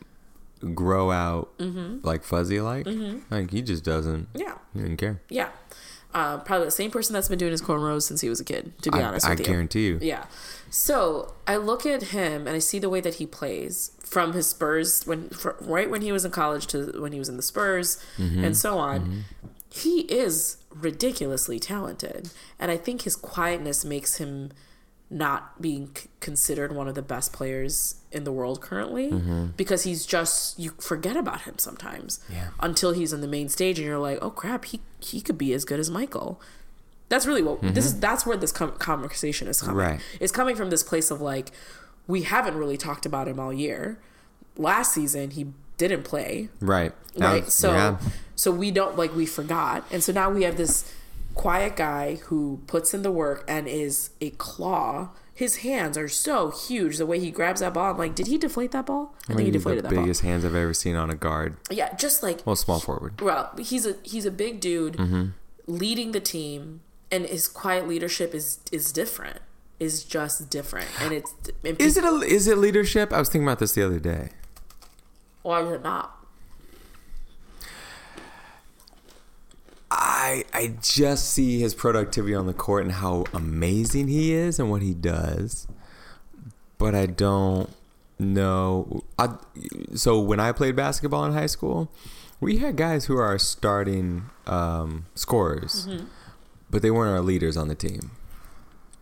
grow 0.73 1.11
out 1.11 1.57
Mm-hmm. 1.57 2.05
like 2.05 2.23
fuzzy 2.23 2.59
like. 2.61 2.87
Like 3.29 3.51
he 3.51 3.61
just 3.61 3.83
doesn't. 3.83 4.27
Yeah. 4.33 4.55
He 4.73 4.79
didn't 4.81 4.97
care. 4.97 5.21
Yeah. 5.29 5.49
Uh, 6.13 6.37
probably 6.39 6.65
the 6.65 6.71
same 6.71 6.89
person 6.89 7.13
that's 7.13 7.27
been 7.27 7.37
doing 7.37 7.51
his 7.51 7.61
cornrows 7.61 8.03
since 8.03 8.21
he 8.21 8.29
was 8.29 8.39
a 8.39 8.43
kid, 8.43 8.71
to 8.81 8.89
be 8.89 8.97
I, 8.99 9.03
honest 9.03 9.25
I 9.25 9.31
with 9.31 9.39
you. 9.41 9.45
guarantee 9.45 9.85
you. 9.87 9.99
Yeah. 10.01 10.25
So 10.69 11.33
I 11.45 11.57
look 11.57 11.85
at 11.85 12.03
him 12.03 12.47
and 12.47 12.55
I 12.55 12.59
see 12.59 12.79
the 12.79 12.89
way 12.89 13.01
that 13.01 13.15
he 13.15 13.25
plays 13.25 13.91
from 13.99 14.33
his 14.33 14.47
Spurs 14.47 15.03
when 15.05 15.29
fr 15.29 15.49
right 15.61 15.89
when 15.89 16.01
he 16.01 16.11
was 16.11 16.25
in 16.25 16.31
college 16.31 16.65
to 16.67 16.99
when 17.01 17.11
he 17.11 17.19
was 17.19 17.29
in 17.29 17.35
the 17.37 17.43
Spurs 17.43 18.01
Mm-hmm. 18.17 18.43
and 18.43 18.57
so 18.57 18.77
on. 18.77 19.25
He 19.69 20.01
is 20.01 20.57
ridiculously 20.73 21.59
talented, 21.59 22.31
and 22.57 22.71
I 22.71 22.77
think 22.77 23.01
his 23.03 23.15
quietness 23.15 23.85
makes 23.85 24.15
him 24.17 24.51
not 25.09 25.61
being 25.61 25.89
c- 25.95 26.09
considered 26.19 26.75
one 26.75 26.87
of 26.89 26.95
the 26.95 27.01
best 27.01 27.31
players 27.31 27.95
in 28.11 28.25
the 28.25 28.31
world 28.31 28.59
currently 28.61 29.09
mm-hmm. 29.09 29.45
because 29.55 29.83
he's 29.83 30.05
just 30.05 30.59
you 30.59 30.71
forget 30.81 31.15
about 31.15 31.41
him 31.41 31.57
sometimes 31.57 32.19
Yeah. 32.29 32.49
until 32.59 32.91
he's 32.91 33.13
on 33.13 33.21
the 33.21 33.27
main 33.27 33.47
stage 33.47 33.79
and 33.79 33.87
you're 33.87 33.99
like 33.99 34.19
oh 34.21 34.29
crap 34.29 34.65
he 34.65 34.81
he 34.99 35.21
could 35.21 35.37
be 35.37 35.53
as 35.53 35.63
good 35.63 35.79
as 35.79 35.89
Michael 35.89 36.41
that's 37.09 37.25
really 37.25 37.41
what 37.41 37.61
this 37.61 37.85
is 37.85 37.91
mm-hmm. 37.93 38.01
that's 38.01 38.25
where 38.25 38.35
this 38.35 38.51
com- 38.51 38.73
conversation 38.73 39.47
is 39.47 39.61
coming 39.61 39.77
Right. 39.77 39.99
it's 40.19 40.33
coming 40.33 40.57
from 40.57 40.69
this 40.69 40.83
place 40.83 41.09
of 41.09 41.21
like 41.21 41.51
we 42.05 42.23
haven't 42.23 42.55
really 42.55 42.77
talked 42.77 43.05
about 43.05 43.29
him 43.29 43.39
all 43.39 43.53
year 43.53 43.99
last 44.57 44.93
season 44.93 45.29
he 45.31 45.47
didn't 45.77 46.03
play 46.03 46.49
Right. 46.59 46.91
Now- 47.15 47.31
right 47.33 47.49
so 47.49 47.71
yeah. 47.71 47.97
so 48.35 48.51
we 48.51 48.71
don't 48.71 48.97
like 48.97 49.15
we 49.15 49.25
forgot 49.25 49.85
and 49.89 50.03
so 50.03 50.11
now 50.11 50.29
we 50.29 50.43
have 50.43 50.57
this 50.57 50.91
quiet 51.37 51.75
guy 51.75 52.15
who 52.25 52.59
puts 52.67 52.93
in 52.93 53.01
the 53.03 53.11
work 53.11 53.43
and 53.47 53.67
is 53.67 54.09
a 54.21 54.29
claw 54.31 55.09
his 55.33 55.57
hands 55.57 55.97
are 55.99 56.07
so 56.09 56.49
huge 56.49 56.97
the 56.97 57.05
way 57.05 57.19
he 57.19 57.29
grabs 57.29 57.59
that 57.59 57.73
ball 57.73 57.91
I'm 57.91 57.97
like 57.97 58.15
did 58.15 58.25
he 58.27 58.37
deflate 58.37 58.71
that 58.71 58.85
ball 58.87 59.13
i 59.25 59.27
think 59.33 59.39
he 59.41 59.45
He's 59.45 59.53
deflated 59.53 59.83
the 59.85 59.89
that 59.89 59.95
biggest 60.01 60.21
hands 60.21 60.43
I've 60.43 60.55
ever 60.55 60.73
seen 60.73 60.95
on 60.95 61.09
a 61.11 61.15
guard. 61.15 61.57
yeah 61.69 61.93
just 61.95 62.23
like 62.23 62.45
Well, 62.45 62.55
small 62.55 62.79
forward. 62.79 63.21
well 63.21 63.51
he's 63.59 63.85
a 63.85 63.95
he's 64.03 64.25
a 64.25 64.31
big 64.31 64.59
dude 64.59 64.93
Mm-hmm. 64.97 65.25
leading 65.67 66.11
the 66.11 66.19
team 66.19 66.81
and 67.11 67.25
his 67.25 67.47
quiet 67.47 67.87
leadership 67.87 68.33
is 68.33 68.59
is 68.71 68.91
different 68.91 69.39
is 69.79 70.03
just 70.03 70.49
different 70.49 70.87
and 70.99 71.13
it's 71.13 71.33
and 71.63 71.79
Is 71.79 71.97
it 71.97 72.03
a 72.03 72.13
is 72.23 72.47
it 72.47 72.57
leadership? 72.57 73.13
I 73.13 73.19
was 73.19 73.29
thinking 73.29 73.47
about 73.47 73.59
this 73.59 73.73
the 73.73 73.85
other 73.85 73.99
day. 73.99 74.29
why 75.43 75.61
is 75.61 75.71
it 75.71 75.83
not 75.83 76.16
I 79.89 80.43
I 80.53 80.75
just 80.81 81.29
see 81.31 81.59
his 81.59 81.73
productivity 81.73 82.35
on 82.35 82.45
the 82.45 82.53
court 82.53 82.83
and 82.83 82.91
how 82.91 83.23
amazing 83.33 84.07
he 84.09 84.33
is 84.33 84.59
and 84.59 84.69
what 84.69 84.81
he 84.81 84.93
does, 84.93 85.67
but 86.77 86.93
I 86.93 87.05
don't 87.05 87.69
know. 88.19 89.03
I, 89.17 89.35
so 89.95 90.19
when 90.19 90.39
I 90.39 90.51
played 90.51 90.75
basketball 90.75 91.23
in 91.25 91.33
high 91.33 91.45
school, 91.45 91.89
we 92.41 92.57
had 92.57 92.75
guys 92.75 93.05
who 93.05 93.17
are 93.17 93.37
starting 93.39 94.25
um, 94.45 95.05
scorers, 95.15 95.87
but 96.69 96.81
they 96.81 96.91
weren't 96.91 97.11
our 97.15 97.21
leaders 97.21 97.55
on 97.55 97.67
the 97.69 97.75
team. 97.75 98.11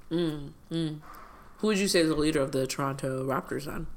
who 0.09 1.67
would 1.67 1.77
you 1.79 1.87
say 1.87 2.01
is 2.01 2.09
the 2.09 2.15
leader 2.15 2.39
of 2.41 2.51
the 2.51 2.67
toronto 2.67 3.25
raptors 3.25 3.65
then 3.65 3.87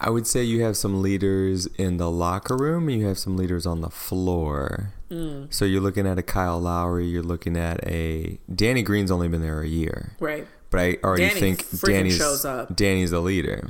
I 0.00 0.10
would 0.10 0.26
say 0.26 0.42
you 0.44 0.62
have 0.62 0.76
some 0.76 1.02
leaders 1.02 1.66
in 1.78 1.96
the 1.96 2.10
locker 2.10 2.56
room 2.56 2.88
and 2.88 3.00
you 3.00 3.06
have 3.06 3.18
some 3.18 3.36
leaders 3.36 3.64
on 3.66 3.80
the 3.80 3.90
floor. 3.90 4.93
So 5.50 5.64
you're 5.64 5.80
looking 5.80 6.06
at 6.06 6.18
a 6.18 6.22
Kyle 6.22 6.58
Lowry, 6.60 7.06
you're 7.06 7.22
looking 7.22 7.56
at 7.56 7.86
a 7.86 8.38
Danny 8.52 8.82
Green's 8.82 9.10
only 9.10 9.28
been 9.28 9.42
there 9.42 9.60
a 9.60 9.68
year. 9.68 10.16
right 10.18 10.46
But 10.70 10.80
I 10.80 10.96
already 11.04 11.28
Danny 11.28 11.40
think 11.40 11.80
Danny's 11.82 12.16
shows 12.16 12.44
up. 12.44 12.74
Danny's 12.74 13.10
the 13.10 13.20
leader. 13.20 13.68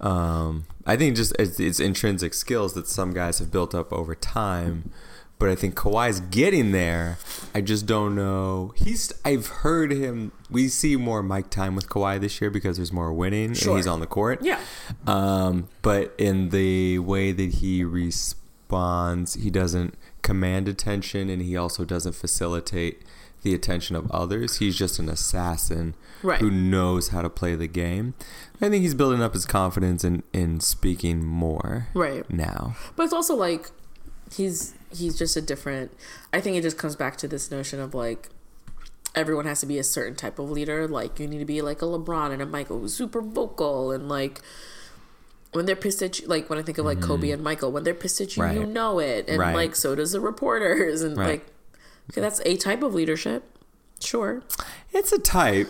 Um, 0.00 0.64
I 0.84 0.96
think 0.96 1.16
just 1.16 1.32
it's, 1.38 1.60
it's 1.60 1.78
intrinsic 1.80 2.34
skills 2.34 2.74
that 2.74 2.88
some 2.88 3.12
guys 3.14 3.38
have 3.38 3.50
built 3.52 3.72
up 3.74 3.92
over 3.92 4.14
time, 4.16 4.90
but 5.38 5.48
I 5.48 5.54
think 5.54 5.74
Kawhi's 5.76 6.18
getting 6.20 6.72
there. 6.72 7.18
I 7.54 7.60
just 7.60 7.86
don't 7.86 8.14
know. 8.16 8.74
He's 8.76 9.12
I've 9.24 9.46
heard 9.46 9.92
him. 9.92 10.32
We 10.50 10.68
see 10.68 10.96
more 10.96 11.22
mic 11.22 11.50
time 11.50 11.76
with 11.76 11.88
Kawhi 11.88 12.20
this 12.20 12.40
year 12.40 12.50
because 12.50 12.76
there's 12.76 12.92
more 12.92 13.12
winning 13.12 13.54
Sure. 13.54 13.70
and 13.70 13.78
he's 13.78 13.86
on 13.86 14.00
the 14.00 14.06
court. 14.06 14.40
yeah 14.42 14.60
Um, 15.06 15.68
but 15.82 16.14
in 16.18 16.48
the 16.50 16.98
way 16.98 17.30
that 17.32 17.54
he 17.54 17.84
responds, 17.84 19.34
he 19.34 19.50
doesn't 19.50 19.94
command 20.22 20.68
attention 20.68 21.28
and 21.28 21.42
he 21.42 21.56
also 21.56 21.84
doesn't 21.84 22.14
facilitate 22.14 23.02
the 23.42 23.54
attention 23.54 23.96
of 23.96 24.08
others. 24.12 24.58
He's 24.58 24.76
just 24.76 24.98
an 25.00 25.08
assassin 25.08 25.94
Right. 26.22 26.40
who 26.40 26.48
knows 26.50 27.08
how 27.08 27.22
to 27.22 27.28
play 27.30 27.56
the 27.56 27.66
game. 27.66 28.14
I 28.60 28.68
think 28.68 28.82
he's 28.82 28.94
building 28.94 29.20
up 29.20 29.34
his 29.34 29.44
confidence 29.44 30.04
in, 30.04 30.22
in 30.32 30.60
speaking 30.60 31.24
more 31.24 31.88
right 31.94 32.28
now. 32.30 32.76
But 32.94 33.02
it's 33.04 33.12
also 33.12 33.34
like 33.34 33.70
he's 34.32 34.74
he's 34.94 35.18
just 35.18 35.36
a 35.36 35.40
different. 35.40 35.90
I 36.32 36.40
think 36.40 36.56
it 36.56 36.62
just 36.62 36.78
comes 36.78 36.94
back 36.94 37.16
to 37.16 37.26
this 37.28 37.50
notion 37.50 37.80
of 37.80 37.92
like 37.94 38.28
everyone 39.16 39.44
has 39.46 39.58
to 39.60 39.66
be 39.66 39.78
a 39.78 39.84
certain 39.84 40.14
type 40.14 40.38
of 40.38 40.48
leader. 40.48 40.86
Like 40.86 41.18
you 41.18 41.26
need 41.26 41.40
to 41.40 41.44
be 41.44 41.60
like 41.60 41.82
a 41.82 41.86
LeBron 41.86 42.30
and 42.32 42.40
a 42.40 42.46
Michael 42.46 42.78
who's 42.78 42.94
super 42.94 43.20
vocal 43.20 43.90
and 43.90 44.08
like 44.08 44.40
when 45.52 45.66
they're 45.66 45.76
pissed 45.76 46.02
at 46.02 46.20
you, 46.20 46.26
like 46.26 46.48
when 46.50 46.58
I 46.58 46.62
think 46.62 46.78
of 46.78 46.84
like 46.86 47.00
Kobe 47.00 47.30
and 47.30 47.42
Michael, 47.42 47.70
when 47.72 47.84
they're 47.84 47.94
pissed 47.94 48.20
at 48.20 48.36
you, 48.36 48.42
you 48.44 48.60
Mm-hmm. 48.60 48.72
Know 48.72 48.98
it, 48.98 49.26
and 49.28 49.38
Right. 49.38 49.54
like 49.54 49.76
so 49.76 49.94
does 49.94 50.12
the 50.12 50.20
reporters, 50.20 51.02
and 51.02 51.16
Right. 51.16 51.26
like 51.28 51.46
okay, 52.10 52.20
that's 52.20 52.40
a 52.44 52.56
type 52.56 52.82
of 52.82 52.94
leadership, 52.94 53.44
sure. 54.00 54.42
It's 54.92 55.12
a 55.12 55.18
type. 55.18 55.68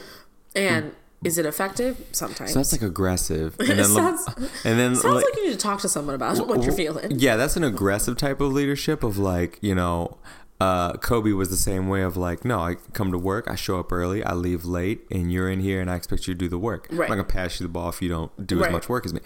And 0.54 0.92
is 1.24 1.38
it 1.38 1.46
effective? 1.46 2.04
Sometimes. 2.12 2.52
So 2.52 2.58
that's 2.58 2.72
like 2.72 2.82
aggressive. 2.82 3.54
And 3.60 3.70
It 3.70 3.76
then, 3.76 3.84
sounds- 3.86 4.26
and 4.64 4.78
then 4.78 4.94
Sounds 4.96 5.04
like- 5.04 5.24
like 5.24 5.36
you 5.36 5.46
need 5.46 5.52
to 5.52 5.58
talk 5.58 5.80
to 5.82 5.88
someone 5.88 6.14
about 6.14 6.46
what 6.48 6.62
you're 6.64 6.72
feeling. 6.72 7.18
Yeah, 7.18 7.36
that's 7.36 7.56
an 7.56 7.64
aggressive 7.64 8.16
type 8.16 8.40
of 8.40 8.52
leadership 8.52 9.02
of 9.04 9.18
like, 9.18 9.58
you 9.60 9.74
know, 9.74 10.18
uh, 10.60 10.92
Kobe 10.98 11.32
was 11.32 11.48
the 11.50 11.56
same 11.56 11.88
way 11.88 12.02
of 12.02 12.16
like, 12.16 12.44
no, 12.44 12.58
I 12.60 12.74
come 12.92 13.10
to 13.12 13.18
work, 13.18 13.48
I 13.48 13.54
show 13.56 13.78
up 13.80 13.90
early, 13.92 14.22
I 14.24 14.32
leave 14.34 14.64
late, 14.64 15.02
and 15.10 15.32
you're 15.32 15.48
in 15.50 15.60
here 15.60 15.80
and 15.80 15.90
I 15.90 15.96
expect 15.96 16.26
you 16.28 16.34
to 16.34 16.38
do 16.38 16.48
the 16.48 16.58
work. 16.58 16.86
Right. 16.90 17.10
I'm 17.10 17.16
not 17.16 17.24
gonna 17.24 17.24
pass 17.44 17.58
you 17.60 17.66
the 17.66 17.72
ball 17.72 17.88
if 17.88 18.00
you 18.02 18.08
don't 18.08 18.46
do 18.46 18.58
Right. 18.60 18.66
as 18.68 18.72
much 18.72 18.88
work 18.88 19.04
as 19.06 19.12
me. 19.14 19.20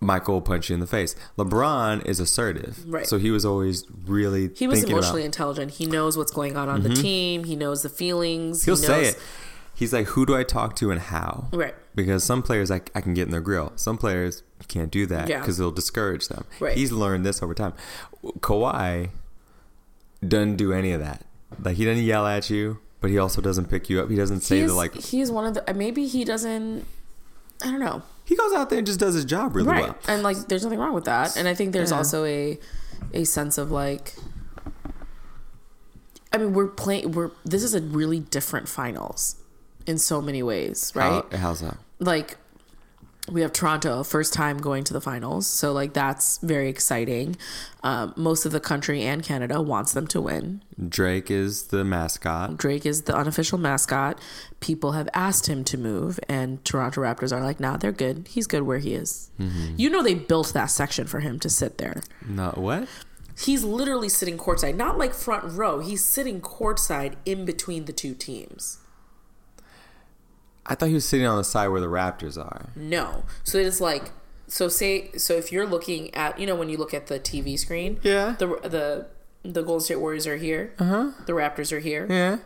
Michael 0.00 0.34
will 0.34 0.42
punch 0.42 0.70
you 0.70 0.74
in 0.74 0.80
the 0.80 0.86
face. 0.86 1.16
LeBron 1.36 2.06
is 2.06 2.20
assertive. 2.20 2.84
Right. 2.86 3.06
So 3.06 3.18
he 3.18 3.30
was 3.32 3.44
always 3.44 3.84
really 4.06 4.50
He 4.54 4.66
was 4.68 4.84
emotionally 4.84 4.98
about, 5.00 5.14
Mm-hmm. 5.16 5.24
intelligent. 5.26 5.70
He 5.72 5.86
knows 5.86 6.16
what's 6.16 6.30
going 6.30 6.56
on 6.56 6.68
on 6.68 6.82
the 6.84 6.94
team. 6.94 7.44
He 7.44 7.56
knows 7.56 7.82
the 7.82 7.88
feelings. 7.88 8.64
he'll 8.64 8.76
he 8.76 8.82
say 8.82 9.04
it. 9.06 9.18
He's 9.74 9.92
like, 9.92 10.06
who 10.08 10.26
do 10.26 10.36
I 10.36 10.42
talk 10.44 10.74
to 10.76 10.90
and 10.90 11.00
how? 11.00 11.48
Right. 11.52 11.74
Because 11.94 12.22
some 12.24 12.42
players 12.42 12.70
I, 12.70 12.80
I 12.94 13.00
can 13.00 13.14
get 13.14 13.26
in 13.26 13.30
their 13.30 13.40
grill. 13.40 13.72
Some 13.76 13.96
players 13.98 14.42
can't 14.68 14.90
do 14.90 15.06
that 15.06 15.28
Yeah. 15.28 15.40
because 15.40 15.58
it'll 15.60 15.72
discourage 15.72 16.28
them. 16.28 16.44
Right. 16.60 16.76
He's 16.76 16.90
learned 16.92 17.24
this 17.26 17.42
over 17.42 17.54
time. 17.54 17.74
Kawhi 18.24 19.10
doesn't 20.26 20.56
do 20.56 20.72
any 20.72 20.92
of 20.92 21.00
that. 21.00 21.24
Like 21.62 21.76
he 21.76 21.84
doesn't 21.84 22.02
yell 22.04 22.26
at 22.26 22.50
you, 22.50 22.78
but 23.00 23.10
he 23.10 23.18
also 23.18 23.40
doesn't 23.40 23.66
pick 23.70 23.88
you 23.88 24.00
up. 24.00 24.10
He 24.10 24.16
doesn't 24.16 24.40
say 24.40 24.60
He's, 24.60 24.70
the 24.70 24.74
like. 24.74 24.94
he's 24.94 25.30
one 25.30 25.46
of 25.46 25.54
the. 25.54 25.74
Maybe 25.74 26.06
he 26.06 26.24
doesn't. 26.24 26.84
I 27.62 27.66
don't 27.70 27.80
know. 27.80 28.02
He 28.28 28.36
goes 28.36 28.52
out 28.52 28.68
there 28.70 28.78
and 28.78 28.86
just 28.86 29.00
does 29.00 29.14
his 29.14 29.24
job 29.24 29.56
really 29.56 29.68
right 29.68 29.84
well. 29.84 29.96
and 30.06 30.22
like 30.22 30.36
there's 30.48 30.62
nothing 30.62 30.78
wrong 30.78 30.92
with 30.94 31.06
that 31.06 31.34
and 31.36 31.48
i 31.48 31.54
think 31.54 31.72
there's 31.72 31.90
Yeah. 31.90 31.96
also 31.96 32.24
a 32.24 32.58
a 33.14 33.24
sense 33.24 33.56
of 33.58 33.70
like 33.70 34.14
i 36.32 36.36
mean 36.38 36.52
we're 36.52 36.66
playing 36.68 37.12
we're 37.12 37.30
this 37.44 37.62
is 37.62 37.74
a 37.74 37.80
really 37.80 38.20
different 38.20 38.68
finals 38.68 39.36
in 39.86 39.96
so 39.98 40.20
many 40.20 40.42
ways 40.42 40.92
right 40.94 41.24
How, 41.32 41.38
how's 41.38 41.60
that? 41.62 41.78
like 42.00 42.36
we 43.30 43.42
have 43.42 43.52
Toronto 43.52 44.02
first 44.02 44.32
time 44.32 44.58
going 44.58 44.84
to 44.84 44.92
the 44.92 45.00
finals, 45.00 45.46
so 45.46 45.72
like 45.72 45.92
that's 45.92 46.38
very 46.38 46.68
exciting. 46.68 47.36
Um, 47.82 48.12
most 48.16 48.44
of 48.44 48.52
the 48.52 48.60
country 48.60 49.02
and 49.02 49.22
Canada 49.22 49.60
wants 49.60 49.92
them 49.92 50.06
to 50.08 50.20
win. 50.20 50.62
Drake 50.88 51.30
is 51.30 51.64
the 51.68 51.84
mascot. 51.84 52.56
Drake 52.56 52.84
is 52.84 53.02
the 53.02 53.16
unofficial 53.16 53.58
mascot. 53.58 54.20
People 54.60 54.92
have 54.92 55.08
asked 55.14 55.46
him 55.46 55.64
to 55.64 55.78
move, 55.78 56.18
and 56.28 56.64
Toronto 56.64 57.00
Raptors 57.00 57.32
are 57.32 57.42
like, 57.42 57.60
"Nah, 57.60 57.76
they're 57.76 57.92
good. 57.92 58.28
He's 58.28 58.46
good 58.46 58.62
where 58.62 58.78
he 58.78 58.94
is." 58.94 59.30
You 59.76 59.90
know, 59.90 60.02
they 60.02 60.14
built 60.14 60.52
that 60.54 60.66
section 60.66 61.06
for 61.06 61.20
him 61.20 61.38
to 61.40 61.48
sit 61.48 61.78
there. 61.78 62.02
No, 62.26 62.52
what? 62.56 62.88
He's 63.40 63.62
literally 63.62 64.08
sitting 64.08 64.36
courtside, 64.36 64.74
not 64.74 64.98
like 64.98 65.14
front 65.14 65.44
row. 65.52 65.78
He's 65.78 66.04
sitting 66.04 66.40
courtside 66.40 67.14
in 67.24 67.44
between 67.44 67.84
the 67.84 67.92
two 67.92 68.14
teams. 68.14 68.78
I 70.68 70.74
thought 70.74 70.88
he 70.88 70.94
was 70.94 71.08
sitting 71.08 71.26
on 71.26 71.38
the 71.38 71.44
side 71.44 71.68
where 71.68 71.80
the 71.80 71.86
Raptors 71.88 72.36
are. 72.38 72.66
No. 72.76 73.24
So 73.44 73.58
it's 73.58 73.80
like 73.80 74.12
so 74.46 74.68
say 74.68 75.10
so 75.16 75.34
if 75.34 75.50
you're 75.52 75.66
looking 75.66 76.14
at 76.14 76.38
you 76.38 76.46
know 76.46 76.54
when 76.54 76.68
you 76.68 76.76
look 76.76 76.92
at 76.94 77.06
the 77.08 77.18
TV 77.18 77.58
screen, 77.58 77.98
Yeah. 78.02 78.36
the 78.38 78.46
the 78.62 79.06
the 79.48 79.62
Golden 79.62 79.80
State 79.84 80.00
Warriors 80.00 80.26
are 80.26 80.36
here. 80.36 80.74
Uh-huh. 80.78 81.12
The 81.26 81.32
Raptors 81.32 81.72
are 81.72 81.78
here. 81.80 82.06
Yeah. 82.10 82.38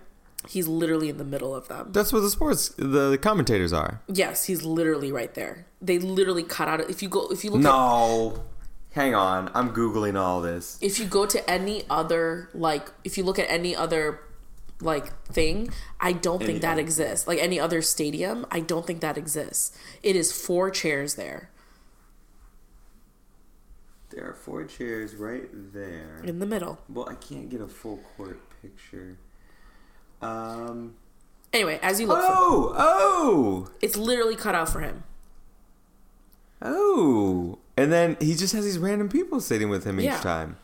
He's 0.49 0.67
literally 0.67 1.09
in 1.09 1.19
the 1.19 1.25
middle 1.25 1.55
of 1.55 1.69
them. 1.69 1.91
That's 1.93 2.13
what 2.13 2.21
the 2.21 2.31
sports 2.31 2.71
the, 2.77 3.11
the 3.11 3.19
commentators 3.19 3.73
are. 3.73 4.01
Yes, 4.09 4.47
he's 4.47 4.65
literally 4.65 5.13
right 5.13 5.33
there. 5.35 5.67
They 5.81 5.99
literally 6.01 6.43
cut 6.43 6.67
out 6.69 6.81
if 6.91 7.03
you 7.03 7.09
go 7.09 7.29
if 7.31 7.45
you 7.45 7.51
look 7.51 7.61
at 7.61 7.65
No. 7.65 8.43
Hang 8.93 9.15
on. 9.15 9.51
I'm 9.55 9.73
googling 9.73 10.19
all 10.19 10.43
this. 10.43 10.79
if 10.83 10.99
you 10.99 11.07
go 11.07 11.25
to 11.27 11.51
any 11.51 11.85
other 11.89 12.51
like 12.55 12.91
if 13.05 13.17
you 13.17 13.25
look 13.25 13.39
at 13.39 13.49
any 13.51 13.75
other 13.75 14.21
like 14.83 15.07
thing 15.27 15.71
i 16.01 16.13
don't 16.13 16.43
think 16.43 16.61
that 16.61 16.73
other- 16.73 16.81
exists 16.81 17.27
like 17.27 17.39
any 17.39 17.59
other 17.59 17.81
stadium 17.81 18.45
i 18.51 18.61
don't 18.61 18.87
think 18.87 19.01
that 19.01 19.17
exists 19.17 19.77
it 20.03 20.15
is 20.17 20.33
four 20.33 20.71
chairs 20.71 21.15
there 21.15 21.49
There 24.11 24.29
are 24.29 24.35
four 24.35 24.65
chairs 24.65 25.15
right 25.15 25.49
there. 25.73 26.21
in 26.23 26.39
the 26.39 26.45
middle 26.47 26.79
Well, 26.89 27.09
I 27.09 27.15
can't 27.15 27.49
get 27.49 27.61
a 27.63 27.67
full 27.69 27.99
court 28.17 28.39
picture. 28.61 29.17
Um. 30.21 30.95
anyway 31.53 31.79
as 31.83 31.99
you 32.01 32.07
look 32.07 32.19
for 32.21 32.27
Oh, 32.29 32.75
oh, 32.77 33.71
it's 33.81 33.97
literally 33.97 34.37
cut 34.37 34.55
out 34.55 34.69
for 34.69 34.81
him 34.81 35.05
oh! 36.61 37.59
And 37.77 37.91
then 37.91 38.17
he 38.21 38.35
just 38.35 38.53
has 38.53 38.65
these 38.65 38.79
random 38.79 39.09
people 39.09 39.41
sitting 39.41 39.69
with 39.71 39.85
him 39.85 39.99
Yeah. 39.99 40.17
each 40.17 40.23
time. 40.23 40.57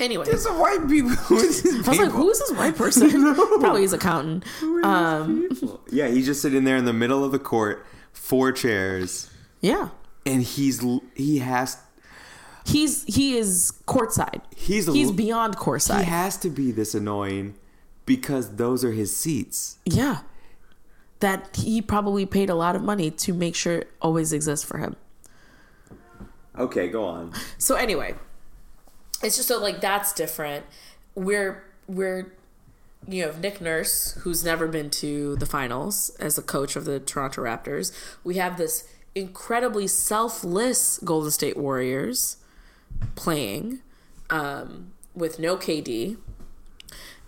Anyway 0.00 0.24
There's 0.24 0.42
some 0.42 0.58
white 0.58 0.86
people. 0.88 1.10
Who's 1.10 1.64
i 1.86 1.88
was 1.90 1.98
like 1.98 2.10
who 2.10 2.30
is 2.30 2.38
this 2.38 2.52
white 2.52 2.76
person 2.76 3.08
No. 3.22 3.34
probably 3.58 3.82
his 3.82 3.92
accountant 3.92 4.44
Who 4.60 4.78
are 4.78 4.80
these 4.82 4.84
um, 4.86 5.48
people? 5.50 5.80
Yeah, 5.90 6.08
he's 6.08 6.26
just 6.26 6.42
sitting 6.42 6.64
there 6.64 6.76
in 6.76 6.84
the 6.84 6.92
middle 6.92 7.24
of 7.24 7.32
the 7.32 7.38
court, 7.38 7.84
four 8.12 8.52
chairs, 8.52 9.30
yeah 9.60 9.90
and 10.26 10.42
he's 10.42 10.84
he 11.14 11.38
has 11.38 11.78
he's 12.64 13.04
he 13.04 13.36
is 13.36 13.72
courtside 13.86 14.40
He's 14.56 14.86
a 14.88 14.92
he's 14.92 15.10
beyond 15.10 15.16
beyond 15.16 15.54
he 15.54 15.60
courtside 15.60 16.04
has 16.04 16.36
to 16.38 16.50
be 16.50 16.70
this 16.72 16.94
annoying 16.94 17.54
because 18.06 18.56
those 18.56 18.84
are 18.84 18.92
his 18.92 19.14
seats. 19.16 19.78
yeah 19.84 20.20
that 21.20 21.54
he 21.56 21.82
probably 21.82 22.24
paid 22.26 22.48
a 22.48 22.54
lot 22.54 22.74
of 22.74 22.82
money 22.82 23.10
to 23.10 23.34
make 23.34 23.54
sure 23.54 23.78
it 23.80 23.90
always 24.00 24.32
exists 24.32 24.64
for 24.64 24.78
him 24.78 24.96
Okay, 26.58 26.88
go 26.88 27.04
on. 27.04 27.32
So 27.58 27.76
anyway, 27.76 28.14
it's 29.22 29.36
just 29.36 29.48
so 29.48 29.60
like 29.60 29.80
that's 29.80 30.12
different. 30.12 30.64
We're 31.14 31.64
we're 31.86 32.32
you 33.08 33.24
have 33.24 33.40
Nick 33.40 33.60
Nurse, 33.60 34.12
who's 34.20 34.44
never 34.44 34.68
been 34.68 34.90
to 34.90 35.36
the 35.36 35.46
finals 35.46 36.10
as 36.20 36.36
a 36.38 36.42
coach 36.42 36.76
of 36.76 36.84
the 36.84 37.00
Toronto 37.00 37.42
Raptors. 37.42 37.92
We 38.22 38.36
have 38.36 38.56
this 38.56 38.88
incredibly 39.14 39.86
selfless 39.86 40.98
Golden 40.98 41.30
State 41.30 41.56
Warriors 41.56 42.36
playing 43.14 43.80
um, 44.28 44.92
with 45.14 45.38
no 45.38 45.56
KD. 45.56 46.18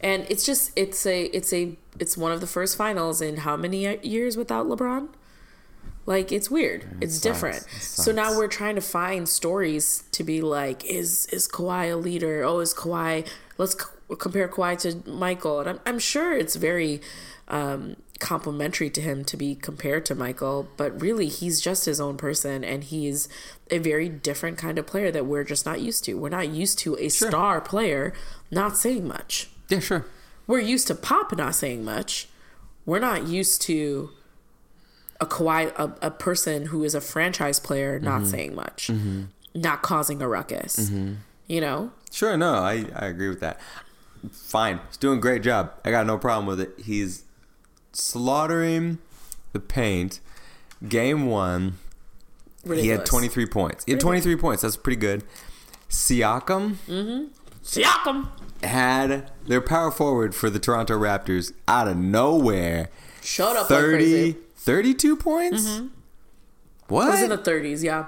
And 0.01 0.27
it's 0.29 0.45
just 0.45 0.73
it's 0.77 1.07
a 1.07 1.25
it's 1.27 1.53
a 1.53 1.77
it's 1.99 2.17
one 2.17 2.33
of 2.33 2.41
the 2.41 2.47
first 2.47 2.77
finals 2.77 3.21
in 3.21 3.39
how 3.39 3.57
many 3.57 3.99
years 4.03 4.37
without 4.37 4.67
LeBron? 4.67 5.09
Like 6.05 6.33
it's 6.33 6.51
weird. 6.51 6.85
it's 7.01 7.15
sucks. 7.15 7.23
different. 7.23 7.57
It 7.59 7.83
So 7.83 8.13
now 8.13 8.37
we're 8.37 8.49
trying 8.49 8.75
to 8.75 8.81
find 8.81 9.29
stories 9.29 10.05
to 10.13 10.25
be 10.25 10.41
like, 10.41 10.85
is 10.85 11.27
is 11.27 11.49
Kawhi 11.49 11.93
a 11.93 11.97
leader? 11.97 12.43
Oh, 12.43 12.61
is 12.61 12.75
Kawhi? 12.75 13.27
Let's 13.59 13.75
c- 13.81 14.17
compare 14.19 14.49
Kawhi 14.49 14.79
to 14.81 15.09
Michael, 15.11 15.61
and 15.61 15.69
I'm 15.69 15.81
I'm 15.87 15.99
sure 15.99 16.37
it's 16.37 16.57
very 16.57 17.01
um, 17.49 17.97
complimentary 18.19 18.89
to 18.91 19.01
him 19.01 19.25
to 19.27 19.37
be 19.37 19.55
compared 19.55 20.07
to 20.07 20.15
Michael, 20.15 20.69
but 20.77 21.01
really 21.01 21.29
he's 21.29 21.61
just 21.61 21.85
his 21.85 22.01
own 22.01 22.17
person, 22.17 22.65
and 22.65 22.83
he's 22.85 23.29
a 23.71 23.79
very 23.79 24.09
different 24.09 24.59
kind 24.59 24.79
of 24.79 24.87
player 24.87 25.11
that 25.11 25.27
we're 25.27 25.45
just 25.45 25.67
not 25.67 25.81
used 25.81 26.05
to. 26.05 26.15
We're 26.15 26.29
not 26.31 26.49
used 26.49 26.79
to 26.81 26.97
a 26.99 27.09
star 27.09 27.61
player 27.61 28.13
not 28.51 28.77
saying 28.77 29.07
much. 29.07 29.51
Yeah, 29.69 29.81
sure. 29.81 30.07
We're 30.47 30.61
used 30.61 30.87
to 30.89 30.95
Pop 30.95 31.37
not 31.37 31.55
saying 31.55 31.85
much. 31.85 32.29
We're 32.85 32.99
not 32.99 33.27
used 33.29 33.63
to 33.63 34.11
a 35.23 35.27
Kawhi, 35.27 35.73
a, 35.77 36.07
a 36.07 36.11
person 36.11 36.67
who 36.67 36.85
is 36.85 36.95
a 36.95 37.01
franchise 37.01 37.61
player 37.61 37.99
not 37.99 38.23
mm-hmm. 38.23 38.31
saying 38.31 38.55
much, 38.55 38.89
mm-hmm. 38.89 39.25
not 39.55 39.83
causing 39.83 40.21
a 40.21 40.29
ruckus. 40.29 40.91
Mm-hmm. 40.91 41.15
You 41.47 41.61
know, 41.61 41.93
Sure, 42.13 42.37
no, 42.37 42.55
I, 42.55 42.85
I 42.95 43.07
agree 43.07 43.31
with 43.31 43.41
that. 43.41 43.59
Fine. 44.31 44.81
He's 44.89 44.99
doing 44.99 45.19
a 45.19 45.21
great 45.21 45.43
job. 45.43 45.73
I 45.85 45.91
got 45.91 46.07
no 46.07 46.19
problem 46.19 46.47
with 46.47 46.61
it. 46.61 46.75
He's 46.85 47.25
slaughtering 47.93 48.99
the 49.53 49.61
paint. 49.61 50.21
Game 50.87 51.27
one, 51.27 51.79
ridiculous. 52.65 52.83
he 52.83 52.89
had 52.89 53.07
23 53.07 53.47
points. 53.47 53.85
He 53.85 53.93
had 53.93 54.01
23 54.01 54.37
points. 54.37 54.63
That's 54.63 54.77
pretty 54.77 55.01
good. 55.01 55.25
Siakam 55.89 56.77
Siakam 57.63 58.29
had 58.63 59.31
their 59.47 59.61
power 59.61 59.91
forward 59.91 60.35
for 60.35 60.51
the 60.51 60.59
Toronto 60.59 60.99
Raptors 60.99 61.53
out 61.67 61.89
of 61.89 61.97
nowhere. 61.97 62.91
Shut 63.23 63.57
up 63.57 63.69
30, 63.69 63.83
like 63.83 63.99
crazy. 63.99 64.37
32 64.65 65.17
points? 65.17 65.83
What? 66.89 67.09
It 67.09 67.11
was 67.11 67.23
in 67.23 67.31
the 67.31 67.39
30s. 67.39 67.83
Yeah, 67.83 68.07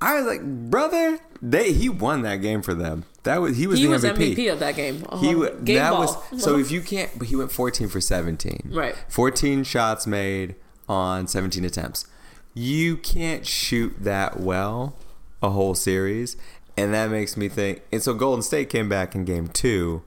I 0.00 0.14
was 0.14 0.26
like, 0.26 0.42
brother, 0.42 1.18
they 1.40 1.72
he 1.72 1.88
won 1.88 2.22
that 2.22 2.36
game 2.36 2.62
for 2.62 2.74
them. 2.74 3.04
That 3.22 3.40
was 3.40 3.56
he 3.56 3.66
was 3.66 3.78
he 3.78 3.86
the 3.86 3.92
was 3.92 4.04
MVP. 4.04 4.36
MVP 4.36 4.52
of 4.52 4.58
that 4.60 4.76
game. 4.76 5.04
Uh-huh. 5.08 5.18
He 5.18 5.34
game 5.64 5.76
that 5.76 5.90
ball. 5.90 6.00
was 6.32 6.42
so 6.42 6.58
if 6.58 6.70
you 6.70 6.80
can't 6.80 7.10
but 7.18 7.28
he 7.28 7.36
went 7.36 7.50
14 7.50 7.88
for 7.88 8.00
17. 8.00 8.70
Right. 8.72 8.94
14 9.08 9.64
shots 9.64 10.06
made 10.06 10.54
on 10.88 11.26
17 11.26 11.64
attempts. 11.64 12.06
You 12.54 12.96
can't 12.96 13.46
shoot 13.46 13.94
that 14.00 14.40
well 14.40 14.94
a 15.42 15.50
whole 15.50 15.74
series 15.74 16.36
and 16.76 16.92
that 16.94 17.10
makes 17.10 17.36
me 17.36 17.48
think. 17.48 17.82
And 17.90 18.02
so 18.02 18.14
Golden 18.14 18.42
State 18.42 18.70
came 18.70 18.88
back 18.88 19.14
in 19.14 19.24
game 19.24 19.48
two. 19.48 20.02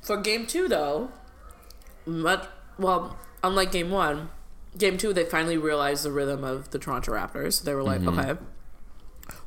For 0.00 0.16
game 0.16 0.46
two, 0.46 0.68
though, 0.68 1.10
much 2.06 2.46
well, 2.78 3.18
unlike 3.42 3.72
game 3.72 3.90
one, 3.90 4.30
game 4.78 4.96
two 4.96 5.12
they 5.12 5.24
finally 5.24 5.58
realized 5.58 6.04
the 6.04 6.12
rhythm 6.12 6.44
of 6.44 6.70
the 6.70 6.78
Toronto 6.78 7.12
Raptors. 7.12 7.62
They 7.64 7.74
were 7.74 7.82
like, 7.82 8.02
okay, 8.02 8.36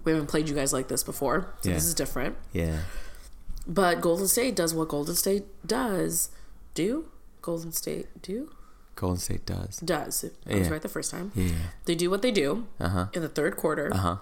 we 0.04 0.12
haven't 0.12 0.28
played 0.28 0.50
you 0.50 0.56
guys 0.56 0.74
like 0.74 0.88
this 0.88 1.04
before, 1.04 1.54
so 1.62 1.70
Yeah. 1.70 1.76
this 1.76 1.86
is 1.86 1.94
different. 1.94 2.36
Yeah. 2.54 2.80
But 3.68 4.02
Golden 4.02 4.28
State 4.28 4.56
does 4.56 4.74
what 4.74 4.88
Golden 4.90 5.16
State 5.16 5.46
does. 5.66 6.30
Do 6.74 7.06
Golden 7.42 7.72
State 7.72 8.22
do 8.22 8.52
Golden 8.96 9.20
State 9.20 9.46
does. 9.46 9.78
does? 9.78 10.26
I 10.48 10.56
was 10.58 10.68
Yeah. 10.68 10.74
right 10.74 10.82
the 10.82 10.90
first 10.90 11.12
time. 11.12 11.32
Yeah. 11.36 11.52
They 11.86 11.96
do 11.96 12.10
what 12.10 12.22
they 12.22 12.32
do 12.32 12.68
Uh 12.80 12.90
huh. 12.90 13.06
in 13.14 13.22
the 13.22 13.30
third 13.30 13.58
quarter, 13.58 13.92
Uh 13.94 13.98
huh. 13.98 14.16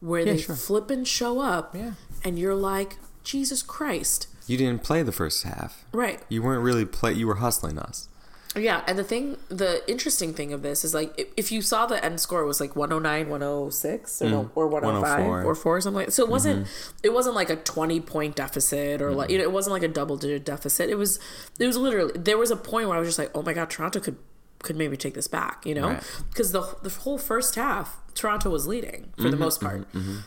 where 0.00 0.20
Yeah, 0.20 0.32
they 0.34 0.38
sure. 0.38 0.56
flip 0.56 0.90
and 0.90 1.06
show 1.06 1.40
up, 1.40 1.74
Yeah. 1.74 1.92
and 2.22 2.38
you're 2.38 2.54
like, 2.54 2.96
Jesus 3.22 3.62
Christ, 3.62 4.28
You 4.46 4.58
didn't 4.58 4.82
play 4.82 5.02
the 5.02 5.12
first 5.12 5.44
half. 5.44 5.84
right? 5.92 6.22
You 6.28 6.42
weren't 6.42 6.62
really 6.62 6.84
play. 6.84 7.12
You 7.14 7.26
were 7.26 7.36
hustling 7.36 7.78
us. 7.78 8.08
Yeah, 8.56 8.82
and 8.86 8.96
the 8.96 9.04
thing, 9.04 9.36
the 9.48 9.82
interesting 9.90 10.32
thing 10.32 10.52
of 10.52 10.62
this 10.62 10.84
is 10.84 10.94
like, 10.94 11.32
if, 11.36 11.50
you 11.50 11.60
saw 11.60 11.86
the 11.86 12.02
end 12.04 12.20
score 12.20 12.44
was 12.44 12.60
like 12.60 12.76
109, 12.76 13.28
106, 13.28 14.22
or, 14.22 14.24
mm, 14.24 14.30
no, 14.30 14.50
or 14.54 14.68
105 14.68 15.02
104. 15.02 15.50
or 15.50 15.54
4 15.54 15.76
or 15.76 15.80
something 15.80 15.96
like 15.96 16.06
that. 16.06 16.12
So 16.12 16.22
it 16.22 16.28
wasn't, 16.28 16.66
mm-hmm. 16.66 16.96
it 17.02 17.12
wasn't 17.12 17.34
like 17.34 17.50
a 17.50 17.56
20 17.56 18.00
point 18.00 18.36
deficit 18.36 19.02
or 19.02 19.12
like, 19.12 19.30
you 19.30 19.38
know, 19.38 19.44
it 19.44 19.50
wasn't 19.50 19.72
like 19.72 19.82
a 19.82 19.88
double 19.88 20.16
digit 20.16 20.44
deficit. 20.44 20.88
It 20.88 20.94
was, 20.94 21.18
it 21.58 21.66
was 21.66 21.76
literally, 21.76 22.12
there 22.14 22.38
was 22.38 22.52
a 22.52 22.56
point 22.56 22.88
where 22.88 22.96
I 22.96 23.00
was 23.00 23.08
just 23.08 23.18
like, 23.18 23.32
oh 23.34 23.42
my 23.42 23.54
God, 23.54 23.70
Toronto 23.70 23.98
could, 23.98 24.16
could 24.60 24.76
maybe 24.76 24.96
take 24.96 25.14
this 25.14 25.26
back, 25.26 25.66
you 25.66 25.74
know? 25.74 25.88
Right. 25.88 26.22
Because 26.30 26.52
the, 26.52 26.76
the 26.82 26.90
whole 26.90 27.18
first 27.18 27.56
half, 27.56 27.96
Toronto 28.14 28.50
was 28.50 28.68
leading 28.68 29.12
for 29.16 29.24
the 29.24 29.30
mm-hmm, 29.30 29.40
most 29.40 29.60
part. 29.60 29.92
Mm-hmm, 29.92 30.18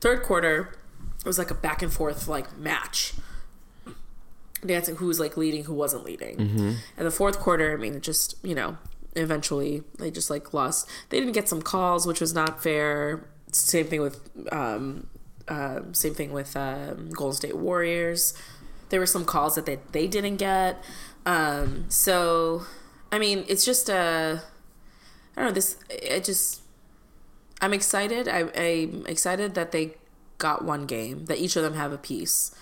Third 0.00 0.22
quarter, 0.22 0.74
it 1.18 1.26
was 1.26 1.38
like 1.38 1.50
a 1.50 1.54
back 1.54 1.82
and 1.82 1.92
forth 1.92 2.26
like 2.26 2.56
match 2.56 3.12
dancing 4.64 4.96
who 4.96 5.06
was 5.06 5.18
like 5.18 5.36
leading 5.36 5.64
who 5.64 5.74
wasn't 5.74 6.04
leading. 6.04 6.38
And 6.96 7.06
the 7.06 7.10
fourth 7.10 7.38
quarter 7.38 7.72
i 7.72 7.76
mean 7.76 7.94
it 7.94 8.02
just 8.02 8.34
you 8.42 8.54
know 8.54 8.76
eventually 9.16 9.82
they 9.98 10.10
just 10.10 10.30
like 10.30 10.52
lost. 10.54 10.88
They 11.08 11.18
didn't 11.18 11.32
get 11.34 11.48
some 11.48 11.62
calls 11.62 12.06
which 12.06 12.20
was 12.20 12.34
not 12.34 12.62
fair. 12.62 13.24
Same 13.52 13.86
thing 13.86 14.00
with 14.00 14.20
um 14.52 15.08
uh, 15.48 15.80
same 15.92 16.14
thing 16.14 16.32
with 16.32 16.56
um, 16.56 17.10
golden 17.10 17.34
state 17.36 17.56
warriors. 17.56 18.34
There 18.90 19.00
were 19.00 19.06
some 19.06 19.24
calls 19.24 19.56
that 19.56 19.66
they, 19.66 19.80
they 19.92 20.06
didn't 20.06 20.36
get. 20.36 20.82
Um 21.26 21.86
so 21.88 22.62
i 23.12 23.18
mean 23.18 23.44
it's 23.48 23.64
just 23.64 23.88
a 23.88 24.42
I 25.36 25.40
don't 25.40 25.50
know 25.50 25.54
this 25.54 25.76
it 25.88 26.24
just 26.24 26.60
i'm 27.60 27.72
excited. 27.72 28.28
I, 28.28 28.48
i'm 28.54 29.06
excited 29.06 29.54
that 29.54 29.72
they 29.72 29.94
got 30.38 30.64
one 30.64 30.86
game 30.86 31.26
that 31.26 31.38
each 31.38 31.54
of 31.56 31.62
them 31.62 31.74
have 31.74 31.92
a 31.92 31.98
piece 31.98 32.54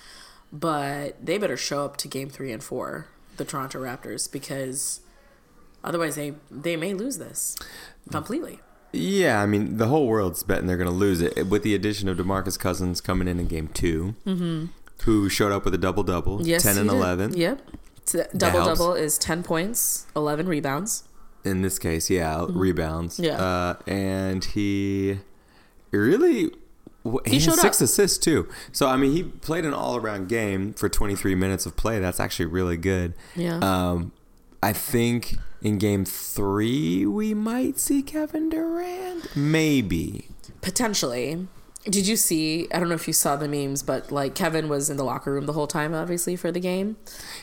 but 0.53 1.24
they 1.24 1.38
better 1.38 1.57
show 1.57 1.84
up 1.84 1.96
to 1.99 2.09
game 2.09 2.28
three 2.30 2.53
and 2.53 2.62
four, 2.62 3.07
the 3.36 3.44
Toronto 3.44 3.82
Raptors, 3.82 4.30
because 4.30 5.01
otherwise 5.84 6.16
they 6.16 6.34
they 6.51 6.76
may 6.76 6.94
lose 6.94 7.18
this 7.18 7.57
completely. 8.11 8.61
Yeah, 8.92 9.42
I 9.42 9.46
mean 9.46 9.76
the 9.76 9.88
whole 9.88 10.07
world's 10.07 10.42
betting 10.42 10.66
they're 10.66 10.78
going 10.78 10.88
to 10.88 10.94
lose 10.94 11.20
it 11.20 11.46
with 11.49 11.62
the 11.62 11.74
addition 11.74 12.09
of 12.09 12.16
Demarcus 12.16 12.59
Cousins 12.59 13.01
coming 13.03 13.28
in 13.28 13.38
in 13.38 13.46
game 13.46 13.68
2 13.68 14.68
who 15.05 15.28
showed 15.28 15.53
up 15.53 15.64
with 15.64 15.74
a 15.74 15.78
double 15.78 16.03
double, 16.03 16.44
Yes, 16.46 16.62
ten 16.64 16.76
and 16.78 16.88
did. 16.88 16.96
eleven. 16.96 17.36
Yep, 17.36 17.62
double 18.36 18.64
double 18.64 18.94
is 18.94 19.16
ten 19.18 19.42
points, 19.42 20.07
eleven 20.16 20.49
rebounds. 20.49 21.05
In 21.44 21.62
this 21.62 21.78
case, 21.78 22.11
yeah, 22.11 22.46
rebounds. 22.49 23.14
Mm-hmm. 23.14 23.24
Yeah. 23.24 23.40
uh, 23.42 23.74
and 23.86 24.44
he 24.44 25.18
really. 25.92 26.51
W- 27.12 27.20
He 27.26 27.34
had 27.34 27.42
showed 27.42 27.59
six 27.59 27.78
up. 27.80 27.84
assists 27.84 28.18
too. 28.18 28.48
So 28.72 28.86
I 28.88 28.96
mean, 28.96 29.12
he 29.12 29.22
played 29.24 29.64
an 29.64 29.74
all-around 29.74 30.28
game 30.28 30.72
for 30.74 30.88
23 30.88 31.34
minutes 31.34 31.66
of 31.66 31.76
play. 31.76 31.98
That's 32.00 32.20
actually 32.20 32.46
really 32.46 32.76
good. 32.76 33.14
Yeah. 33.36 33.59
Um, 33.62 34.12
I 34.62 34.72
think 34.72 35.36
in 35.62 35.78
game 35.78 36.04
three 36.04 37.04
we 37.06 37.34
might 37.34 37.78
see 37.78 38.02
Kevin 38.02 38.48
Durant. 38.48 39.36
Maybe. 39.36 40.28
Potentially. 40.61 41.48
Did 41.84 42.06
you 42.06 42.16
see? 42.16 42.68
I 42.72 42.78
don't 42.80 42.88
know 42.88 42.94
if 42.96 43.06
you 43.06 43.12
saw 43.14 43.36
the 43.36 43.48
memes, 43.48 43.82
but 43.82 44.12
like 44.12 44.34
Kevin 44.34 44.68
was 44.68 44.90
in 44.90 44.96
the 44.96 45.04
locker 45.04 45.32
room 45.32 45.46
the 45.46 45.52
whole 45.54 45.66
time, 45.68 45.94
obviously 45.94 46.36
for 46.36 46.52
the 46.52 46.61
game. 46.61 46.96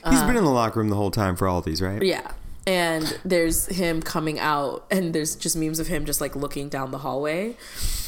He's 0.08 0.22
been 0.22 0.36
in 0.38 0.44
the 0.44 0.52
locker 0.52 0.80
room 0.80 0.90
the 0.90 0.96
whole 0.96 1.10
time 1.10 1.36
for 1.36 1.48
all 1.48 1.62
these, 1.62 1.82
right? 1.82 2.02
Yeah. 2.04 2.32
And 2.68 3.20
there's 3.24 3.68
him 3.68 4.02
coming 4.02 4.40
out, 4.40 4.88
and 4.90 5.14
there's 5.14 5.36
just 5.36 5.56
memes 5.56 5.80
of 5.80 5.86
him 5.88 6.04
just 6.06 6.20
like 6.20 6.36
looking 6.36 6.68
down 6.68 6.90
the 6.90 6.98
hallway, 6.98 7.56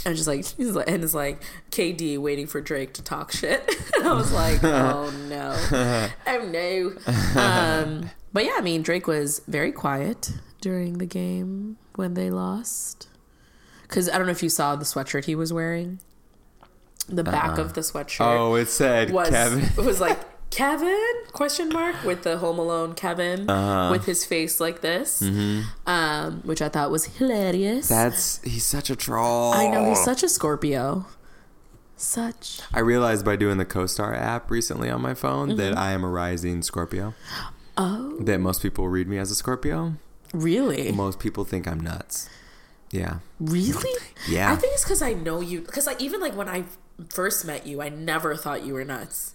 and 0.03 0.15
just 0.15 0.27
like 0.27 0.45
he's 0.45 0.71
like, 0.71 0.89
and 0.89 1.03
it's 1.03 1.13
like 1.13 1.43
KD 1.69 2.17
waiting 2.17 2.47
for 2.47 2.59
Drake 2.59 2.93
to 2.93 3.03
talk 3.03 3.31
shit. 3.31 3.63
and 3.95 4.07
I 4.07 4.13
was 4.13 4.31
like, 4.33 4.59
oh 4.63 5.11
no, 5.29 5.55
oh 6.27 6.49
no. 6.49 7.39
Um, 7.39 8.09
but 8.33 8.45
yeah, 8.45 8.55
I 8.57 8.61
mean, 8.61 8.81
Drake 8.81 9.05
was 9.05 9.41
very 9.47 9.71
quiet 9.71 10.31
during 10.59 10.97
the 10.97 11.05
game 11.05 11.77
when 11.95 12.15
they 12.15 12.31
lost, 12.31 13.09
because 13.83 14.09
I 14.09 14.17
don't 14.17 14.25
know 14.25 14.31
if 14.31 14.41
you 14.41 14.49
saw 14.49 14.75
the 14.75 14.85
sweatshirt 14.85 15.25
he 15.25 15.35
was 15.35 15.53
wearing. 15.53 15.99
The 17.09 17.23
back 17.23 17.57
of 17.57 17.73
the 17.73 17.81
sweatshirt 17.81 18.19
Oh, 18.25 18.55
it 18.55 18.67
said 18.67 19.11
was 19.11 19.29
Kevin. 19.29 19.85
was 19.85 20.01
like 20.01 20.19
Kevin 20.49 21.13
question 21.33 21.69
mark 21.69 22.03
with 22.03 22.23
the 22.23 22.37
Home 22.37 22.57
Alone 22.57 22.93
Kevin 22.95 23.49
Uh-huh. 23.49 23.89
with 23.91 24.05
his 24.05 24.25
face 24.25 24.59
like 24.59 24.81
this, 24.81 25.21
Mm-hmm. 25.21 25.61
um, 25.89 26.41
which 26.43 26.61
I 26.61 26.69
thought 26.69 26.89
was 26.89 27.05
hilarious. 27.05 27.87
That's 27.89 28.41
he's 28.43 28.65
such 28.65 28.89
a 28.89 28.95
troll. 28.95 29.53
I 29.53 29.67
know 29.69 29.89
he's 29.89 30.03
such 30.03 30.23
a 30.23 30.29
Scorpio, 30.29 31.05
such. 31.95 32.61
I 32.73 32.79
realized 32.79 33.25
by 33.25 33.35
doing 33.35 33.57
the 33.57 33.65
CoStar 33.65 34.15
app 34.17 34.49
recently 34.49 34.89
on 34.89 35.01
my 35.01 35.13
phone 35.13 35.49
that 35.57 35.71
Mm-hmm. 35.73 35.79
I 35.79 35.91
am 35.91 36.03
a 36.03 36.09
rising 36.09 36.61
Scorpio. 36.61 37.13
Oh, 37.77 38.17
That 38.21 38.39
most 38.39 38.61
people 38.61 38.87
read 38.87 39.07
me 39.07 39.17
as 39.17 39.29
a 39.31 39.35
Scorpio. 39.35 39.93
really? 40.33 40.91
Most 40.91 41.19
people 41.19 41.43
think 41.45 41.67
I'm 41.67 41.79
nuts. 41.79 42.29
Yeah. 42.89 43.19
Really? 43.39 43.91
Yeah. 44.29 44.51
I 44.51 44.55
think 44.55 44.73
it's 44.73 44.83
because 44.83 45.01
I 45.01 45.11
know 45.13 45.41
you. 45.41 45.61
Because 45.61 45.85
like 45.85 46.01
even 46.01 46.21
like 46.21 46.35
when 46.35 46.47
I 46.47 46.63
first 47.09 47.45
met 47.45 47.67
you, 47.67 47.81
I 47.81 47.89
never 47.89 48.35
thought 48.35 48.65
you 48.65 48.73
were 48.73 48.85
nuts. 48.85 49.33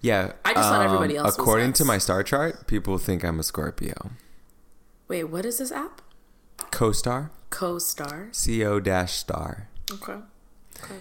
Yeah. 0.00 0.32
I 0.44 0.54
just 0.54 0.68
thought 0.68 0.84
everybody 0.84 1.16
else 1.16 1.36
According 1.36 1.72
to 1.74 1.84
my 1.84 1.98
star 1.98 2.22
chart, 2.22 2.66
people 2.66 2.98
think 2.98 3.24
I'm 3.24 3.40
a 3.40 3.42
Scorpio. 3.42 4.12
Wait, 5.08 5.24
what 5.24 5.44
is 5.44 5.58
this 5.58 5.72
app? 5.72 6.02
CoStar, 6.58 7.30
Co-star. 7.50 8.30
CO 8.32 8.80
dash 8.80 9.12
star. 9.12 9.68
Okay. 9.92 10.18
Okay. 10.82 10.96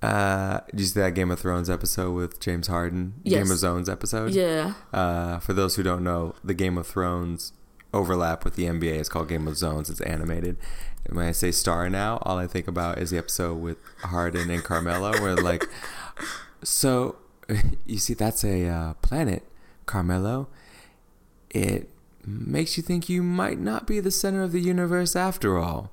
Uh, 0.00 0.60
did 0.70 0.80
you 0.80 0.86
see 0.86 1.00
that 1.00 1.14
Game 1.14 1.30
of 1.30 1.40
Thrones 1.40 1.68
episode 1.68 2.12
with 2.12 2.40
James 2.40 2.68
Harden? 2.68 3.14
Yes. 3.24 3.42
Game 3.42 3.52
of 3.52 3.58
Zones 3.58 3.88
episode? 3.88 4.32
Yeah. 4.32 4.74
Uh, 4.92 5.38
for 5.38 5.52
those 5.52 5.76
who 5.76 5.82
don't 5.82 6.04
know, 6.04 6.34
the 6.44 6.54
Game 6.54 6.78
of 6.78 6.86
Thrones 6.86 7.52
overlap 7.92 8.44
with 8.44 8.54
the 8.54 8.64
NBA. 8.64 8.98
It's 8.98 9.08
called 9.08 9.28
Game 9.28 9.48
of 9.48 9.56
Zones. 9.56 9.90
It's 9.90 10.00
animated. 10.02 10.56
And 11.04 11.16
when 11.16 11.26
I 11.26 11.32
say 11.32 11.50
star 11.50 11.88
now, 11.90 12.18
all 12.22 12.38
I 12.38 12.46
think 12.46 12.68
about 12.68 12.98
is 12.98 13.10
the 13.10 13.18
episode 13.18 13.56
with 13.56 13.78
Harden 14.02 14.50
and 14.50 14.62
Carmelo, 14.62 15.12
where 15.20 15.34
like, 15.34 15.64
so 16.62 17.16
you 17.86 17.98
see, 17.98 18.14
that's 18.14 18.44
a 18.44 18.66
uh, 18.66 18.94
planet, 18.94 19.42
Carmelo. 19.86 20.48
It 21.50 21.88
makes 22.24 22.76
you 22.76 22.82
think 22.82 23.08
you 23.08 23.22
might 23.22 23.58
not 23.58 23.86
be 23.86 24.00
the 24.00 24.10
center 24.10 24.42
of 24.42 24.52
the 24.52 24.60
universe 24.60 25.16
after 25.16 25.58
all. 25.58 25.90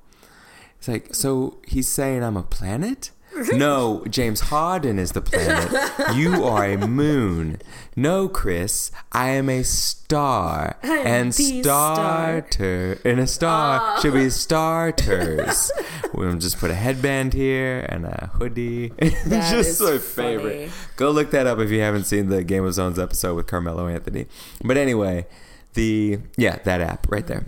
It's 0.78 0.88
like, 0.88 1.14
so 1.14 1.58
he's 1.66 1.88
saying 1.88 2.22
I'm 2.22 2.36
a 2.36 2.42
planet? 2.42 3.10
No, 3.52 4.04
James 4.08 4.40
Harden 4.40 4.98
is 4.98 5.12
the 5.12 5.20
planet. 5.20 5.70
You 6.14 6.44
are 6.44 6.64
a 6.64 6.86
moon. 6.86 7.58
No, 7.94 8.28
Chris, 8.28 8.90
I 9.12 9.30
am 9.30 9.48
a 9.48 9.62
star. 9.62 10.76
I 10.82 10.88
am 10.88 11.06
and 11.06 11.32
the 11.32 11.62
star. 11.62 11.94
starter. 11.96 12.98
And 13.04 13.20
a 13.20 13.26
star 13.26 13.80
ah. 13.82 14.00
should 14.00 14.14
be 14.14 14.30
starters. 14.30 15.70
we'll 16.14 16.36
just 16.36 16.58
put 16.58 16.70
a 16.70 16.74
headband 16.74 17.34
here 17.34 17.86
and 17.88 18.06
a 18.06 18.30
hoodie. 18.34 18.92
That 19.26 19.50
just 19.50 19.68
is 19.68 19.80
my 19.80 19.98
funny. 19.98 19.98
favorite. 19.98 20.70
Go 20.96 21.10
look 21.10 21.30
that 21.30 21.46
up 21.46 21.58
if 21.58 21.70
you 21.70 21.80
haven't 21.80 22.04
seen 22.04 22.28
the 22.28 22.44
Game 22.44 22.64
of 22.64 22.74
Zones 22.74 22.98
episode 22.98 23.34
with 23.34 23.46
Carmelo 23.46 23.88
Anthony. 23.88 24.26
But 24.62 24.76
anyway, 24.76 25.26
the 25.74 26.18
yeah, 26.36 26.58
that 26.64 26.80
app 26.80 27.10
right 27.10 27.26
there. 27.26 27.46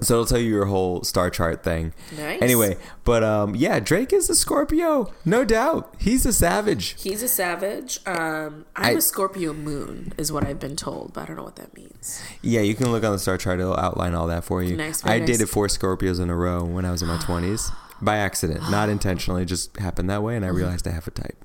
So 0.00 0.14
it'll 0.14 0.26
tell 0.26 0.38
you 0.38 0.48
your 0.48 0.64
whole 0.66 1.04
star 1.04 1.28
chart 1.30 1.62
thing. 1.62 1.92
Nice. 2.16 2.40
Anyway, 2.42 2.76
but 3.04 3.22
um, 3.22 3.54
yeah, 3.54 3.78
Drake 3.78 4.12
is 4.12 4.28
a 4.30 4.34
Scorpio, 4.34 5.12
no 5.24 5.44
doubt. 5.44 5.94
He's 5.98 6.24
a 6.26 6.32
savage. 6.32 7.00
He's 7.00 7.22
a 7.22 7.28
savage. 7.28 8.00
Um, 8.06 8.64
I'm 8.74 8.84
I- 8.84 8.90
a 8.92 9.00
Scorpio 9.00 9.52
moon, 9.52 10.12
is 10.16 10.32
what 10.32 10.44
I've 10.44 10.58
been 10.58 10.74
told, 10.76 11.12
but 11.12 11.20
I 11.22 11.26
don't 11.26 11.36
know 11.36 11.44
what 11.44 11.56
that 11.56 11.76
means. 11.76 12.20
Yeah, 12.40 12.62
you 12.62 12.74
can 12.74 12.90
look 12.90 13.04
on 13.04 13.12
the 13.12 13.18
star 13.18 13.36
chart; 13.38 13.60
it'll 13.60 13.76
outline 13.76 14.14
all 14.14 14.26
that 14.28 14.44
for 14.44 14.62
you. 14.62 14.76
Nice, 14.76 15.04
I 15.04 15.18
nice. 15.18 15.26
dated 15.28 15.48
four 15.50 15.66
Scorpios 15.68 16.20
in 16.20 16.30
a 16.30 16.36
row 16.36 16.64
when 16.64 16.84
I 16.84 16.90
was 16.90 17.02
in 17.02 17.08
my 17.08 17.18
twenties 17.22 17.70
by 18.00 18.16
accident, 18.16 18.62
not 18.70 18.88
intentionally. 18.96 19.44
Just 19.44 19.76
happened 19.76 20.08
that 20.10 20.22
way, 20.22 20.34
and 20.36 20.44
I 20.44 20.48
realized 20.48 20.88
I 20.88 20.92
have 20.92 21.06
a 21.06 21.10
type. 21.12 21.44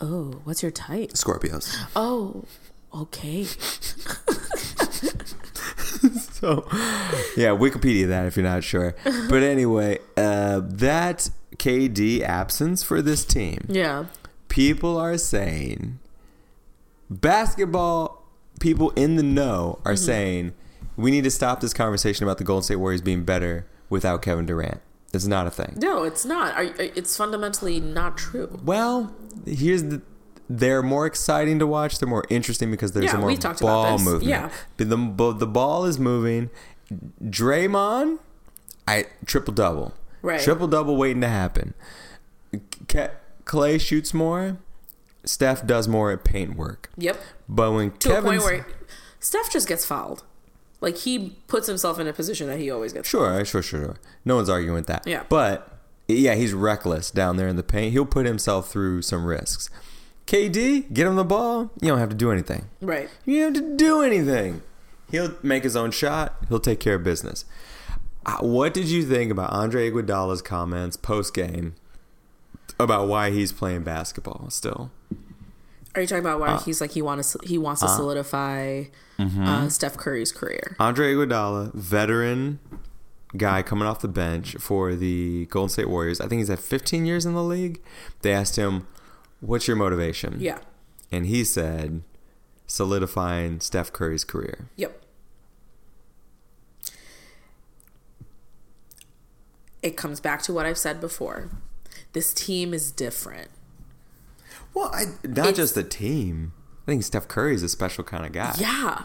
Oh, 0.00 0.40
what's 0.44 0.62
your 0.62 0.72
type? 0.72 1.10
Scorpios. 1.12 1.76
Oh, 1.94 2.44
okay. 2.92 3.46
So, 6.34 6.66
yeah, 7.36 7.50
Wikipedia 7.56 8.08
that 8.08 8.26
if 8.26 8.36
you're 8.36 8.44
not 8.44 8.64
sure. 8.64 8.94
But 9.04 9.42
anyway, 9.42 9.98
uh, 10.16 10.60
that 10.62 11.30
KD 11.56 12.20
absence 12.22 12.82
for 12.82 13.00
this 13.00 13.24
team, 13.24 13.64
Yeah. 13.68 14.06
people 14.48 14.96
are 14.98 15.16
saying 15.16 15.98
basketball 17.10 18.22
people 18.60 18.90
in 18.90 19.16
the 19.16 19.22
know 19.22 19.78
are 19.84 19.92
Mm-hmm. 19.92 20.04
saying 20.04 20.52
we 20.96 21.10
need 21.10 21.24
to 21.24 21.30
stop 21.30 21.60
this 21.60 21.74
conversation 21.74 22.24
about 22.24 22.38
the 22.38 22.44
Golden 22.44 22.62
State 22.62 22.76
Warriors 22.76 23.00
being 23.00 23.24
better 23.24 23.66
without 23.90 24.22
Kevin 24.22 24.46
Durant. 24.46 24.80
It's 25.12 25.26
not 25.26 25.46
a 25.46 25.50
thing. 25.50 25.78
No, 25.80 26.02
it's 26.02 26.24
not. 26.24 26.54
It's 26.78 27.16
fundamentally 27.16 27.80
not 27.80 28.16
true. 28.18 28.58
Well, 28.64 29.14
here's 29.46 29.84
the. 29.84 30.02
They're 30.48 30.82
more 30.82 31.06
exciting 31.06 31.58
to 31.60 31.66
watch. 31.66 31.98
They're 31.98 32.08
more 32.08 32.24
interesting 32.28 32.70
because 32.70 32.92
there's 32.92 33.06
Yeah, 33.06 33.16
a 33.16 33.18
more 33.18 33.28
we 33.28 33.36
talked 33.36 33.60
about 33.60 33.84
ball 33.84 33.98
movement. 33.98 34.24
Yeah. 34.24 34.50
But 34.76 34.90
the 34.90 35.34
the 35.38 35.46
ball 35.46 35.84
is 35.86 35.98
moving. 35.98 36.50
Draymond, 37.22 38.18
I 38.86 39.06
triple 39.26 39.54
double. 39.54 39.94
Right. 40.22 40.40
Triple 40.40 40.68
double 40.68 40.96
waiting 40.96 41.20
to 41.22 41.28
happen. 41.28 41.74
Klay 43.44 43.80
shoots 43.80 44.14
more. 44.14 44.58
Steph 45.24 45.66
does 45.66 45.88
more 45.88 46.10
at 46.12 46.24
paint 46.24 46.56
work. 46.56 46.90
Yep. 46.98 47.18
But 47.48 47.72
when 47.72 47.92
To 47.92 48.08
Kevin's 48.08 48.24
a 48.24 48.28
point 48.28 48.42
where 48.42 48.66
Steph 49.20 49.50
just 49.50 49.66
gets 49.66 49.84
fouled. 49.86 50.22
Like 50.80 50.98
he 50.98 51.38
puts 51.48 51.66
himself 51.66 51.98
in 51.98 52.06
a 52.06 52.12
position 52.12 52.46
that 52.48 52.58
he 52.58 52.70
always 52.70 52.92
gets. 52.92 53.08
Sure, 53.08 53.42
sure, 53.44 53.62
sure, 53.62 53.80
sure. 53.80 53.96
No 54.26 54.36
one's 54.36 54.50
arguing 54.50 54.74
with 54.74 54.86
that. 54.86 55.06
Yeah. 55.06 55.24
But 55.30 55.78
yeah, 56.08 56.34
he's 56.34 56.52
reckless 56.52 57.10
down 57.10 57.38
there 57.38 57.48
in 57.48 57.56
the 57.56 57.62
paint. 57.62 57.92
He'll 57.92 58.04
put 58.04 58.26
himself 58.26 58.70
through 58.70 59.00
some 59.00 59.24
risks. 59.24 59.70
KD, 60.26 60.92
get 60.92 61.06
him 61.06 61.16
the 61.16 61.24
ball. 61.24 61.70
You 61.80 61.88
don't 61.88 61.98
have 61.98 62.08
to 62.08 62.14
do 62.14 62.30
anything. 62.30 62.66
Right. 62.80 63.08
You 63.24 63.40
don't 63.44 63.54
have 63.54 63.64
to 63.64 63.76
do 63.76 64.02
anything. 64.02 64.62
He'll 65.10 65.34
make 65.42 65.64
his 65.64 65.76
own 65.76 65.90
shot. 65.90 66.36
He'll 66.48 66.60
take 66.60 66.80
care 66.80 66.94
of 66.94 67.04
business. 67.04 67.44
Uh, 68.26 68.38
What 68.38 68.72
did 68.72 68.86
you 68.88 69.04
think 69.04 69.30
about 69.30 69.52
Andre 69.52 69.90
Iguodala's 69.90 70.40
comments 70.42 70.96
post 70.96 71.34
game 71.34 71.74
about 72.80 73.06
why 73.06 73.30
he's 73.30 73.52
playing 73.52 73.82
basketball 73.82 74.48
still? 74.50 74.90
Are 75.94 76.00
you 76.00 76.06
talking 76.08 76.24
about 76.24 76.38
Uh, 76.38 76.54
why 76.56 76.56
he's 76.64 76.80
like 76.80 76.92
he 76.92 77.02
wants 77.02 77.32
to 77.32 77.38
he 77.46 77.56
wants 77.58 77.82
to 77.82 77.88
solidify 77.88 78.84
mm-hmm. 79.18 79.44
uh, 79.44 79.68
Steph 79.68 79.96
Curry's 79.96 80.32
career? 80.32 80.74
Andre 80.80 81.14
Iguodala, 81.14 81.72
veteran 81.74 82.58
guy 83.36 83.62
coming 83.62 83.86
off 83.86 84.00
the 84.00 84.08
bench 84.08 84.56
for 84.58 84.94
the 84.94 85.46
Golden 85.46 85.68
State 85.68 85.88
Warriors. 85.88 86.20
I 86.20 86.26
think 86.28 86.38
he's 86.40 86.48
had 86.48 86.60
15 86.60 87.04
years 87.06 87.26
in 87.26 87.34
the 87.34 87.42
league. 87.42 87.80
They 88.22 88.32
asked 88.32 88.56
him, 88.56 88.86
"What's 89.46 89.66
your 89.68 89.76
motivation?" 89.76 90.36
Yeah. 90.40 90.58
and 91.12 91.26
he 91.26 91.44
said, 91.44 92.02
"Solidifying 92.66 93.60
Steph 93.60 93.92
Curry's 93.92 94.24
career." 94.24 94.68
Yep. 94.76 95.00
It 99.82 99.96
comes 99.96 100.18
back 100.20 100.40
to 100.42 100.52
what 100.52 100.64
I've 100.64 100.78
said 100.78 101.00
before. 101.00 101.50
This 102.14 102.32
team 102.32 102.72
is 102.72 102.90
different. 102.90 103.50
Well, 104.72 104.90
I, 104.92 105.04
not 105.22 105.38
It's- 105.48 105.56
just 105.56 105.74
the 105.74 105.84
team. 105.84 106.52
I 106.86 106.90
think 106.90 107.02
Steph 107.02 107.28
Curry 107.28 107.54
is 107.54 107.62
a 107.62 107.68
special 107.68 108.04
kind 108.04 108.26
of 108.26 108.32
guy. 108.32 108.54
Yeah. 108.58 109.04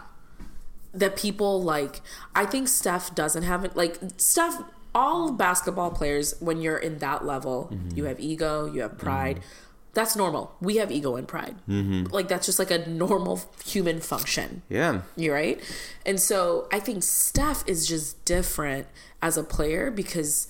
That 0.94 1.16
people 1.16 1.62
like 1.62 2.02
I 2.34 2.46
think 2.46 2.68
Steph 2.68 3.14
doesn't 3.14 3.44
have 3.44 3.64
it 3.64 3.76
like 3.76 3.98
Steph 4.18 4.64
all 4.96 5.32
basketball 5.32 5.92
players 5.92 6.34
when 6.40 6.62
you're 6.62 6.78
in 6.78 6.98
that 6.98 7.26
level, 7.26 7.70
mm-hmm. 7.72 7.96
you 7.96 8.06
have 8.06 8.20
ego, 8.20 8.66
you 8.66 8.82
have 8.82 8.98
pride. 8.98 9.38
Mm-hmm. 9.38 9.69
That's 10.00 10.16
normal. 10.16 10.56
We 10.62 10.78
have 10.78 10.94
ego 10.94 11.18
and 11.18 11.28
pride. 11.28 11.58
Mm-hmm. 11.68 12.06
Like 12.06 12.30
that's 12.30 12.46
just 12.46 12.58
like 12.58 12.72
a 12.72 12.88
normal 12.90 13.42
human 13.66 14.00
function. 14.00 14.62
Yeah. 14.70 15.02
You're 15.18 15.36
right. 15.36 15.60
And 16.06 16.22
so 16.22 16.70
I 16.72 16.80
think 16.80 17.04
Steph 17.04 17.68
is 17.68 17.86
just 17.86 18.24
different 18.24 18.88
as 19.22 19.36
a 19.36 19.44
player 19.44 19.92
because 19.92 20.48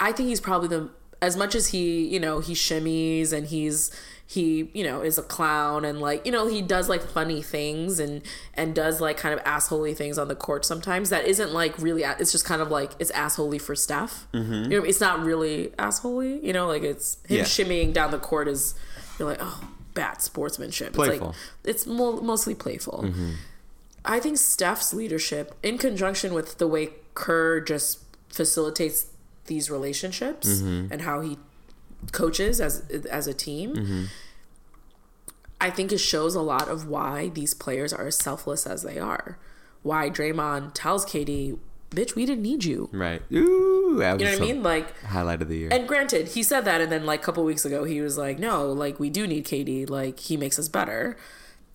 I 0.00 0.12
think 0.12 0.30
he's 0.30 0.40
probably 0.40 0.68
the 0.68 0.90
as 1.20 1.36
much 1.36 1.54
as 1.54 1.68
he, 1.68 2.06
you 2.06 2.18
know, 2.18 2.40
he 2.40 2.54
shimmies 2.54 3.34
and 3.34 3.48
he's 3.48 3.90
he, 4.26 4.70
you 4.72 4.84
know, 4.84 5.02
is 5.02 5.18
a 5.18 5.22
clown 5.22 5.84
and 5.84 6.00
like, 6.00 6.24
you 6.24 6.32
know, 6.32 6.46
he 6.46 6.62
does 6.62 6.88
like 6.88 7.02
funny 7.02 7.42
things 7.42 8.00
and 8.00 8.22
and 8.54 8.74
does 8.74 9.00
like 9.00 9.16
kind 9.16 9.34
of 9.38 9.44
assholey 9.44 9.94
things 9.94 10.18
on 10.18 10.28
the 10.28 10.34
court 10.34 10.64
sometimes. 10.64 11.10
That 11.10 11.26
isn't 11.26 11.52
like 11.52 11.78
really 11.78 12.02
it's 12.04 12.32
just 12.32 12.44
kind 12.44 12.62
of 12.62 12.70
like 12.70 12.92
it's 12.98 13.12
assholey 13.12 13.60
for 13.60 13.74
Steph. 13.76 14.26
Mm-hmm. 14.32 14.72
You 14.72 14.80
know, 14.80 14.84
it's 14.84 15.00
not 15.00 15.22
really 15.22 15.68
assholey, 15.78 16.42
you 16.42 16.52
know, 16.52 16.66
like 16.66 16.82
it's 16.82 17.18
him 17.28 17.38
Yeah. 17.38 17.44
shimmying 17.44 17.92
down 17.92 18.10
the 18.10 18.18
court 18.18 18.48
is 18.48 18.74
you're 19.18 19.28
like, 19.28 19.38
"Oh, 19.40 19.68
bad 19.92 20.22
sportsmanship." 20.22 20.88
It's 20.88 20.96
Playful. 20.96 21.26
like 21.28 21.36
it's 21.64 21.86
mo- 21.86 22.20
mostly 22.20 22.54
playful. 22.54 23.04
Mm-hmm. 23.06 23.30
I 24.06 24.20
think 24.20 24.38
Steph's 24.38 24.92
leadership, 24.92 25.54
in 25.62 25.78
conjunction 25.78 26.34
with 26.34 26.58
the 26.58 26.66
way 26.66 26.90
Kerr 27.14 27.60
just 27.60 28.00
facilitates 28.28 29.06
these 29.46 29.70
relationships 29.70 30.48
mm-hmm. 30.48 30.92
and 30.92 31.02
how 31.02 31.20
he 31.20 31.38
coaches 32.12 32.60
as 32.60 32.82
as 33.10 33.26
a 33.26 33.34
team, 33.34 34.08
I 35.60 35.70
think 35.70 35.92
it 35.92 35.98
shows 35.98 36.34
a 36.34 36.42
lot 36.42 36.68
of 36.68 36.88
why 36.88 37.28
these 37.28 37.54
players 37.54 37.92
are 37.92 38.06
as 38.06 38.16
selfless 38.16 38.66
as 38.66 38.82
they 38.82 38.98
are. 38.98 39.38
Why 39.82 40.10
Draymond 40.10 40.72
tells 40.74 41.04
KD, 41.06 41.58
"Bitch, 41.90 42.14
we 42.14 42.26
didn't 42.26 42.42
need 42.42 42.64
you." 42.64 42.88
Right. 42.92 43.22
Ooh, 43.32 43.96
You 43.96 43.98
know 43.98 44.16
what 44.16 44.22
I 44.22 44.38
mean? 44.38 44.62
Like, 44.62 44.98
highlight 45.02 45.42
of 45.42 45.48
the 45.48 45.56
year. 45.56 45.68
and 45.72 45.86
granted, 45.86 46.28
he 46.28 46.42
said 46.42 46.64
that, 46.64 46.80
and 46.80 46.90
then 46.90 47.06
like 47.06 47.22
a 47.22 47.24
couple 47.24 47.44
weeks 47.44 47.64
ago, 47.64 47.84
he 47.84 48.00
was 48.00 48.18
like, 48.18 48.38
"No, 48.38 48.72
like 48.72 48.98
we 48.98 49.10
do 49.10 49.26
need 49.26 49.44
KD. 49.46 49.88
Like 49.88 50.20
he 50.20 50.36
makes 50.36 50.58
us 50.58 50.68
better." 50.68 51.16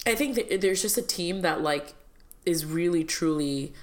I 0.06 0.16
think 0.16 0.62
there's 0.62 0.82
just 0.82 0.98
a 0.98 1.02
team 1.02 1.42
that 1.42 1.62
like 1.62 1.94
is 2.46 2.66
really 2.66 3.04
truly 3.04 3.74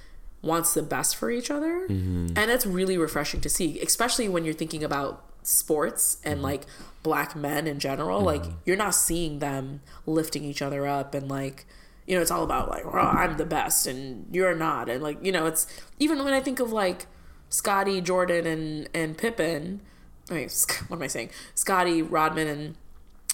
wants 0.43 0.75
the 0.75 0.83
best 0.83 1.17
for 1.17 1.31
each 1.31 1.51
other, 1.51 1.87
mm-hmm. 1.89 2.29
and 2.37 2.51
that's 2.51 2.67
really 2.67 2.97
refreshing 2.97 3.41
to 3.41 3.49
see, 3.49 3.81
especially 3.81 4.29
when 4.29 4.45
you're 4.45 4.55
thinking 4.55 4.85
about 4.85 5.25
sports 5.47 6.19
and 6.25 6.37
mm-hmm. 6.37 6.45
like 6.45 6.63
black 7.03 7.37
men 7.37 7.67
in 7.67 7.79
general. 7.79 8.21
Like 8.21 8.43
mm-hmm. 8.43 8.57
you're 8.65 8.77
not 8.77 8.95
seeing 8.95 9.39
them 9.39 9.81
lifting 10.05 10.45
each 10.45 10.63
other 10.63 10.87
up 10.87 11.15
and 11.15 11.29
like. 11.29 11.67
You 12.09 12.15
know, 12.15 12.23
it's 12.23 12.31
all 12.31 12.45
about 12.45 12.69
like, 12.69 12.85
well, 12.85 13.05
I'm 13.05 13.37
the 13.37 13.45
best 13.45 13.89
and 13.89 14.29
you're 14.31 14.55
not. 14.55 14.89
And 14.89 15.03
like, 15.03 15.19
you 15.25 15.33
know, 15.33 15.47
it's 15.47 15.67
even 15.99 16.23
when 16.23 16.35
I 16.35 16.41
think 16.41 16.61
of 16.61 16.71
like 16.71 17.07
Scotty, 17.49 18.01
Jordan, 18.01 18.47
and 18.47 18.89
and 18.95 19.19
Pippen. 19.19 19.81
I 20.31 20.35
mean, 20.35 20.49
what 20.89 20.99
am 20.99 21.03
I 21.03 21.09
saying? 21.09 21.31
Scotty, 21.57 22.03
Rodman, 22.03 22.47
and 22.47 22.77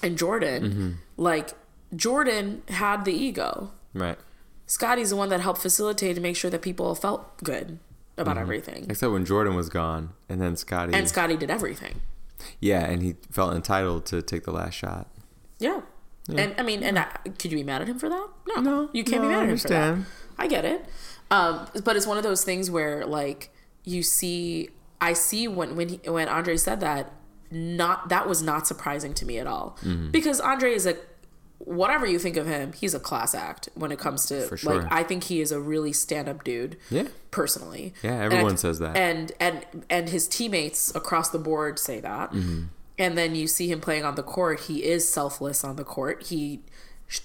and 0.03 0.17
Jordan. 0.17 0.63
Mm-hmm. 0.63 0.91
Like 1.19 1.51
Jordan 1.95 2.63
had 2.69 3.05
the 3.05 3.13
ego. 3.13 3.73
right. 3.93 4.19
Scotty's 4.65 5.11
the 5.11 5.17
one 5.17 5.29
that 5.29 5.43
helped 5.43 5.61
facilitate 5.61 6.17
and 6.17 6.23
make 6.23 6.37
sure 6.37 6.51
that 6.51 6.63
people 6.63 6.95
felt 6.95 7.37
good 7.45 7.79
about 8.23 8.39
everything. 8.39 8.87
Except 8.89 9.13
when 9.13 9.25
Jordan 9.25 9.55
was 9.55 9.69
gone, 9.69 10.11
and 10.29 10.41
then 10.41 10.57
Scotty. 10.57 10.95
And 10.95 11.09
Scotty 11.09 11.37
did 11.37 11.51
everything. 11.51 12.01
yeah, 12.61 12.85
and 12.85 13.03
he 13.03 13.17
felt 13.31 13.55
entitled 13.55 14.07
to 14.07 14.23
take 14.23 14.45
the 14.45 14.53
last 14.53 14.75
shot. 14.75 15.09
Yeah. 15.59 15.83
And 16.29 16.55
I 16.59 16.63
mean, 16.63 16.83
and 16.85 16.99
I, 16.99 17.05
could 17.39 17.51
you 17.51 17.59
be 17.59 17.65
mad 17.65 17.83
at 17.83 17.89
him 17.89 17.99
for 17.99 18.09
that? 18.09 18.29
No, 18.49 18.61
No, 18.61 18.91
you 18.93 19.03
can't 19.05 19.23
no, 19.23 19.29
be 19.29 19.35
I 19.35 19.39
mad 19.39 19.43
at 19.45 19.49
him 19.51 19.59
for 19.59 19.69
that. 19.69 19.99
I 20.39 20.47
get 20.47 20.65
it. 20.65 20.85
Um, 21.31 21.67
but 21.85 21.97
it's 21.97 22.07
one 22.07 22.17
of 22.17 22.23
those 22.23 22.45
things 22.45 22.71
where 22.71 23.05
like 23.07 23.51
you 23.85 24.03
see, 24.03 24.71
I 25.01 25.13
see 25.15 25.49
when 25.49 25.75
when 25.77 25.89
he, 25.89 25.97
when 26.09 26.29
Andre 26.29 26.57
said 26.57 26.79
that, 26.81 27.11
not 27.51 28.09
that 28.09 28.29
was 28.29 28.41
not 28.43 28.67
surprising 28.67 29.15
to 29.15 29.27
me 29.27 29.39
at 29.39 29.47
all 29.47 29.77
Mm-hmm. 29.83 30.11
because 30.11 30.41
Andre 30.41 30.73
is 30.73 30.87
a 30.87 30.97
whatever 31.65 32.07
you 32.07 32.19
think 32.19 32.37
of 32.37 32.47
him, 32.47 32.73
he's 32.73 32.93
a 32.95 33.01
class 33.01 33.35
act 33.35 33.69
when 33.75 33.93
it 33.93 33.99
comes 33.99 34.27
to 34.27 34.57
sure. 34.57 34.75
like 34.81 34.93
I 34.93 35.03
think 35.03 35.25
he 35.25 35.41
is 35.41 35.53
a 35.53 35.61
really 35.61 35.93
stand 35.93 36.29
up 36.29 36.43
dude. 36.45 36.77
Yeah. 36.91 37.09
personally. 37.31 37.95
Yeah, 38.03 38.21
everyone 38.23 38.53
I- 38.53 38.57
says 38.57 38.79
that. 38.81 38.97
and 38.97 39.33
and 39.41 39.65
and 39.89 40.09
his 40.09 40.27
teammates 40.29 40.95
across 40.95 41.31
the 41.31 41.39
board 41.39 41.79
say 41.79 42.01
that 42.01 42.33
Mm-hmm. 42.33 42.63
and 42.99 43.17
then 43.17 43.35
you 43.35 43.47
see 43.47 43.69
him 43.71 43.81
playing 43.81 44.05
on 44.05 44.15
the 44.17 44.23
court 44.23 44.61
he 44.69 44.85
is 44.85 45.09
selfless 45.09 45.65
on 45.65 45.77
the 45.77 45.85
court 45.85 46.25
he 46.25 46.61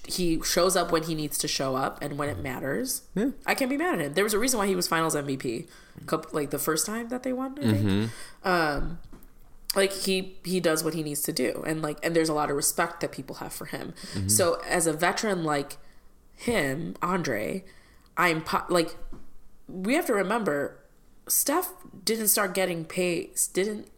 he 0.06 0.40
shows 0.42 0.76
up 0.76 0.92
when 0.92 1.02
he 1.04 1.14
needs 1.14 1.38
to 1.38 1.48
show 1.48 1.74
up 1.74 2.00
and 2.02 2.18
when 2.18 2.28
it 2.28 2.38
matters 2.38 3.02
Yeah. 3.14 3.30
i 3.46 3.54
can't 3.54 3.70
be 3.70 3.76
mad 3.78 3.94
at 3.94 4.00
him 4.00 4.12
there 4.14 4.24
was 4.24 4.34
a 4.34 4.38
reason 4.38 4.58
why 4.58 4.66
he 4.66 4.76
was 4.76 4.86
finals 4.86 5.14
mvp 5.14 5.66
couple, 6.06 6.30
like 6.32 6.50
the 6.50 6.58
first 6.58 6.84
time 6.86 7.08
that 7.08 7.22
they 7.22 7.32
won 7.32 7.58
i 7.58 7.62
think 7.72 7.78
Mm-hmm. 7.86 8.48
um 8.48 8.98
like 9.76 9.92
he 9.92 10.38
he 10.44 10.60
does 10.60 10.82
what 10.82 10.94
he 10.94 11.02
needs 11.02 11.20
to 11.22 11.32
do 11.32 11.62
and 11.66 11.82
like 11.82 11.98
and 12.04 12.14
there's 12.16 12.28
a 12.28 12.34
lot 12.34 12.50
of 12.50 12.56
respect 12.56 13.00
that 13.00 13.12
people 13.12 13.36
have 13.36 13.52
for 13.52 13.66
him 13.66 13.92
Mm-hmm. 14.14 14.28
so 14.28 14.60
as 14.66 14.86
a 14.86 14.92
veteran 14.92 15.44
like 15.44 15.76
him 16.34 16.94
andre 17.02 17.64
i'm 18.16 18.40
po- 18.42 18.64
like 18.68 18.96
we 19.68 19.94
have 19.94 20.06
to 20.06 20.14
remember 20.14 20.78
Steph 21.26 21.72
didn't 22.04 22.28
start 22.28 22.54
getting 22.54 22.84
paid 22.86 23.30
didn't 23.52 23.88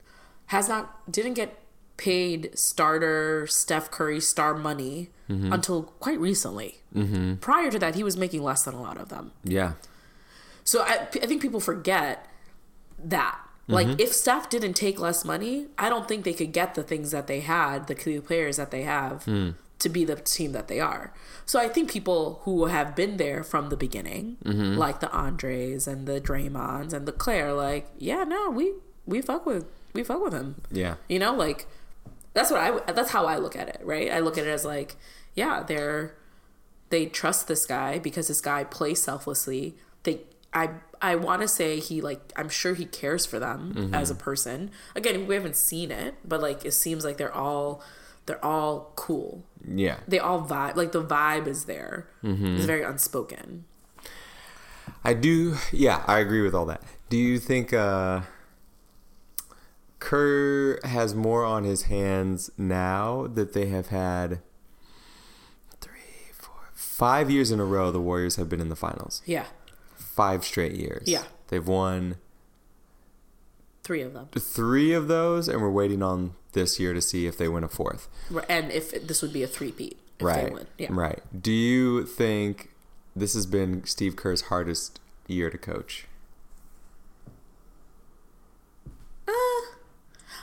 has 0.47 0.69
not 0.69 1.11
didn't 1.11 1.35
get 1.35 1.57
paid 1.97 2.51
starter 2.59 3.47
Steph 3.47 3.91
Curry 3.91 4.21
star 4.21 4.55
money 4.55 5.11
until 5.29 5.83
quite 6.01 6.19
recently. 6.19 6.81
Mm-hmm. 6.93 7.35
Prior 7.37 7.71
to 7.71 7.79
that, 7.79 7.95
he 7.95 8.03
was 8.03 8.17
making 8.17 8.43
less 8.43 8.65
than 8.65 8.75
a 8.75 8.81
lot 8.83 8.97
of 8.97 9.11
them. 9.11 9.31
Yeah. 9.45 9.75
So 10.65 10.81
I, 10.83 11.03
I 11.23 11.27
think 11.27 11.41
people 11.41 11.61
forget 11.61 12.27
that. 13.05 13.39
Like 13.71 13.87
mm-hmm. 13.87 14.01
if 14.01 14.13
Steph 14.13 14.51
didn't 14.51 14.75
take 14.75 14.99
less 14.99 15.25
money, 15.25 15.67
I 15.79 15.89
don't 15.89 16.09
think 16.09 16.25
they 16.25 16.33
could 16.33 16.53
get 16.53 16.75
the 16.75 16.83
things 16.83 17.11
that 17.11 17.27
they 17.27 17.41
had, 17.41 17.87
the 17.87 17.95
key 17.95 18.21
players 18.21 18.57
that 18.57 18.71
they 18.71 18.83
have, 18.83 19.25
hmm. 19.25 19.51
to 19.79 19.89
be 19.89 20.05
the 20.05 20.17
team 20.17 20.53
that 20.53 20.69
they 20.69 20.81
are. 20.81 21.13
So 21.47 21.59
I 21.59 21.69
think 21.69 21.91
people 21.91 22.41
who 22.45 22.67
have 22.67 22.95
been 22.95 23.17
there 23.17 23.43
from 23.43 23.71
the 23.71 23.77
beginning, 23.77 24.37
mm-hmm. 24.45 24.77
like 24.77 25.01
the 25.01 25.11
Andres 25.13 25.87
and 25.87 26.07
the 26.07 26.21
Draymonds 26.21 26.93
and 26.93 27.07
the 27.07 27.13
Claire, 27.13 27.53
like, 27.53 27.89
yeah, 27.99 28.25
no, 28.25 28.51
we 28.51 28.73
we 29.07 29.21
fuck 29.21 29.47
with 29.47 29.67
we 29.93 30.05
fuck 30.05 30.23
with 30.23 30.33
him. 30.33 30.63
Yeah. 30.71 30.97
You 31.09 31.19
know, 31.19 31.35
like 31.35 31.67
that's 32.35 32.51
what 32.51 32.61
I 32.61 32.93
that's 32.93 33.11
how 33.11 33.27
I 33.27 33.37
look 33.37 33.57
at 33.57 33.69
it, 33.69 33.81
right? 33.85 34.11
I 34.11 34.21
look 34.21 34.39
at 34.39 34.47
it 34.47 34.51
as 34.51 34.65
like, 34.65 34.97
yeah, 35.35 35.63
they're 35.63 36.15
they 36.91 37.07
trust 37.07 37.49
this 37.49 37.67
guy 37.67 37.99
because 37.99 38.29
this 38.29 38.41
guy 38.41 38.65
plays 38.65 39.03
selflessly. 39.03 39.77
They 40.03 40.21
I 40.53 40.71
I 41.01 41.15
want 41.17 41.43
to 41.43 41.49
say 41.49 41.81
he 41.81 42.01
like 42.01 42.33
I'm 42.37 42.49
sure 42.49 42.75
he 42.75 42.85
cares 42.85 43.25
for 43.27 43.39
them 43.39 43.91
as 43.95 44.11
a 44.11 44.15
person. 44.15 44.71
Again, 44.95 45.27
we 45.27 45.35
haven't 45.35 45.57
seen 45.57 45.91
it, 45.91 46.15
but 46.25 46.41
like 46.41 46.65
it 46.65 46.73
seems 46.73 47.05
like 47.05 47.17
they're 47.17 47.35
all 47.35 47.83
they're 48.27 48.45
all 48.45 48.93
cool. 48.97 49.45
Yeah. 49.67 49.99
They 50.09 50.19
all 50.19 50.43
vibe 50.45 50.77
like 50.77 50.93
the 50.93 51.03
vibe 51.05 51.47
is 51.47 51.65
there. 51.65 52.09
It's 52.23 52.65
very 52.65 52.83
unspoken. 52.83 53.65
I 55.05 55.15
do. 55.15 55.57
Yeah, 55.73 56.03
I 56.07 56.19
agree 56.19 56.43
with 56.43 56.55
all 56.55 56.67
that. 56.67 56.83
Do 57.09 57.17
you 57.17 57.39
think 57.39 57.73
uh, 57.73 58.23
Kerr 59.99 60.79
has 60.85 61.15
more 61.15 61.45
on 61.45 61.65
his 61.65 61.85
hands 61.85 62.51
now 62.59 63.27
that 63.29 63.53
they 63.53 63.67
have 63.67 63.89
had 63.89 64.41
three, 65.81 66.33
four, 66.33 66.71
five 66.75 67.31
years 67.31 67.51
in 67.51 67.61
a 67.61 67.65
row? 67.65 67.91
The 67.91 68.01
Warriors 68.01 68.37
have 68.37 68.49
been 68.49 68.61
in 68.61 68.69
the 68.69 68.77
finals. 68.77 69.23
Yeah, 69.25 69.47
Five 70.21 70.45
straight 70.45 70.75
years. 70.75 71.09
Yeah. 71.09 71.25
they've 71.49 71.67
won 71.67 72.17
three 73.83 74.03
of 74.03 74.13
them. 74.13 74.29
three 74.39 74.93
of 74.93 75.09
those, 75.09 75.49
and 75.49 75.63
we're 75.63 75.71
waiting 75.71 76.03
on 76.03 76.35
this 76.53 76.79
year 76.79 76.93
to 76.93 77.01
see 77.01 77.27
if 77.27 77.39
they 77.39 77.49
win 77.49 77.65
a 77.65 77.69
fourth. 77.69 78.07
And 78.49 78.71
if 78.71 79.07
this 79.07 79.23
would 79.23 79.33
be 79.33 79.43
a 79.43 79.47
three-peat 79.47 79.97
if 80.19 80.27
right. 80.27 80.45
they 80.45 80.51
win. 80.51 80.67
Yeah. 80.77 80.89
Right. 80.91 81.23
Do 81.41 81.51
you 81.51 82.05
think 82.05 82.69
this 83.17 83.33
has 83.33 83.47
been 83.47 83.85
Steve 83.87 84.17
Kerr's 84.17 84.43
hardest 84.43 85.01
year 85.27 85.49
to 85.49 85.57
coach? 85.57 86.07
Uh, 89.27 89.33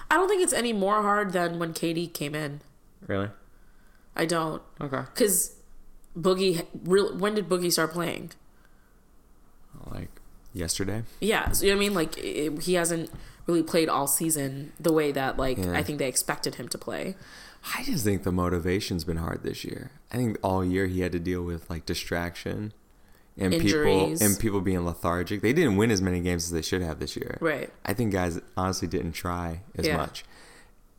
I 0.10 0.16
don't 0.16 0.28
think 0.28 0.42
it's 0.42 0.54
any 0.54 0.74
more 0.74 1.04
hard 1.04 1.34
than 1.34 1.60
when 1.60 1.74
KD 1.74 2.12
came 2.14 2.34
in. 2.34 2.62
Really? 3.06 3.30
I 4.16 4.26
don't. 4.26 4.64
Okay. 4.82 5.04
Because 5.14 5.56
Boogie, 6.18 6.66
when 6.84 7.36
did 7.36 7.48
Boogie 7.48 7.72
start 7.72 7.94
playing? 7.94 8.32
Like 9.86 10.10
yesterday. 10.54 11.04
Yeah, 11.20 11.52
so 11.52 11.66
you 11.66 11.72
know 11.72 11.78
what 11.78 11.84
I 11.84 11.88
mean? 11.88 11.94
Like, 11.94 12.18
it, 12.18 12.62
he 12.64 12.74
hasn't 12.76 13.12
really 13.46 13.64
played 13.64 13.90
all 13.90 14.08
season 14.08 14.74
the 14.80 14.92
way 14.92 15.12
that, 15.12 15.38
like, 15.38 15.58
Yeah. 15.58 15.72
I 15.74 15.84
think 15.84 16.00
they 16.00 16.08
expected 16.08 16.56
him 16.56 16.68
to 16.70 16.78
play. 16.78 17.16
I 17.76 17.84
just 17.84 18.04
think 18.04 18.24
the 18.24 18.32
motivation's 18.32 19.04
been 19.04 19.18
hard 19.18 19.44
this 19.44 19.64
year. 19.64 19.92
I 20.12 20.16
think 20.18 20.38
all 20.42 20.64
year 20.64 20.88
he 20.88 21.02
had 21.02 21.12
to 21.12 21.20
deal 21.20 21.44
with 21.44 21.70
like 21.70 21.86
distraction 21.86 22.72
and 23.38 23.54
Injuries. 23.54 24.20
people 24.20 24.26
and 24.28 24.40
people 24.40 24.62
being 24.62 24.86
lethargic. 24.86 25.42
They 25.42 25.54
didn't 25.54 25.76
win 25.76 25.92
as 25.92 26.02
many 26.02 26.22
games 26.22 26.46
as 26.46 26.52
they 26.52 26.62
should 26.62 26.82
have 26.82 27.00
this 27.00 27.16
year. 27.18 27.38
Right. 27.42 27.70
I 27.86 27.94
think 27.94 28.14
guys 28.14 28.40
honestly 28.56 28.88
didn't 28.88 29.12
try 29.14 29.62
as 29.76 29.86
Yeah. 29.86 29.98
much. 29.98 30.24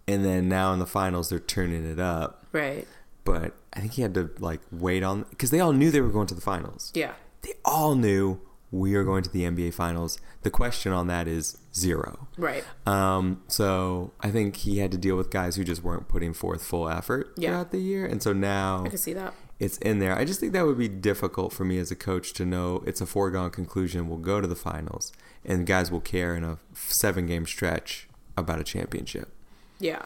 And 0.07 0.25
then 0.25 0.49
now 0.49 0.73
in 0.73 0.79
the 0.79 0.87
finals 0.87 1.31
they're 1.31 1.39
turning 1.39 1.85
it 1.91 1.99
up. 1.99 2.47
Right. 2.53 2.87
But 3.25 3.55
I 3.73 3.81
think 3.81 3.93
he 3.93 4.03
had 4.03 4.15
to 4.15 4.31
like 4.39 4.61
wait 4.71 5.03
on 5.03 5.25
because 5.31 5.51
they 5.51 5.61
all 5.61 5.73
knew 5.73 5.91
they 5.91 6.01
were 6.03 6.11
going 6.11 6.27
to 6.27 6.35
the 6.35 6.41
finals. 6.41 6.91
Yeah. 6.95 7.13
They 7.43 7.55
all 7.65 7.95
knew 7.95 8.41
we 8.71 8.95
are 8.95 9.05
going 9.05 9.23
to 9.23 9.31
the 9.31 9.43
NBA 9.45 9.73
finals. 9.75 10.19
The 10.43 10.51
question 10.51 10.93
on 10.93 11.07
that 11.07 11.27
is 11.27 11.59
zero. 11.75 12.29
Right. 12.37 12.65
Um, 12.87 13.43
so 13.49 14.13
I 14.21 14.31
think 14.31 14.57
he 14.57 14.79
had 14.79 14.91
to 14.93 14.99
deal 14.99 15.17
with 15.17 15.31
guys 15.31 15.57
who 15.57 15.65
just 15.65 15.83
weren't 15.83 16.09
putting 16.09 16.33
forth 16.35 16.63
full 16.65 16.89
effort 16.89 17.33
Yeah. 17.37 17.51
throughout 17.51 17.71
the 17.71 17.79
year, 17.81 18.05
and 18.07 18.23
so 18.23 18.33
now 18.33 18.85
I 18.85 18.89
can 18.91 18.99
see 18.99 19.15
that. 19.15 19.33
it's 19.59 19.79
in 19.79 19.99
there. 20.01 20.15
I 20.17 20.25
just 20.25 20.39
think 20.41 20.53
that 20.53 20.67
would 20.67 20.79
be 20.79 20.89
difficult 20.89 21.53
for 21.53 21.65
me 21.65 21.79
as 21.79 21.91
a 21.91 21.97
coach 21.97 22.33
to 22.35 22.45
know 22.45 22.83
it's 22.87 23.01
a 23.01 23.07
foregone 23.07 23.51
conclusion. 23.51 24.09
We'll 24.09 24.19
go 24.19 24.41
to 24.41 24.47
the 24.47 24.55
finals, 24.57 25.13
and 25.45 25.67
guys 25.67 25.91
will 25.91 26.01
care 26.01 26.35
in 26.37 26.45
a 26.45 26.59
seven-game 26.75 27.47
stretch 27.47 28.07
about 28.37 28.61
a 28.61 28.65
championship. 28.65 29.33
Yeah. 29.81 30.03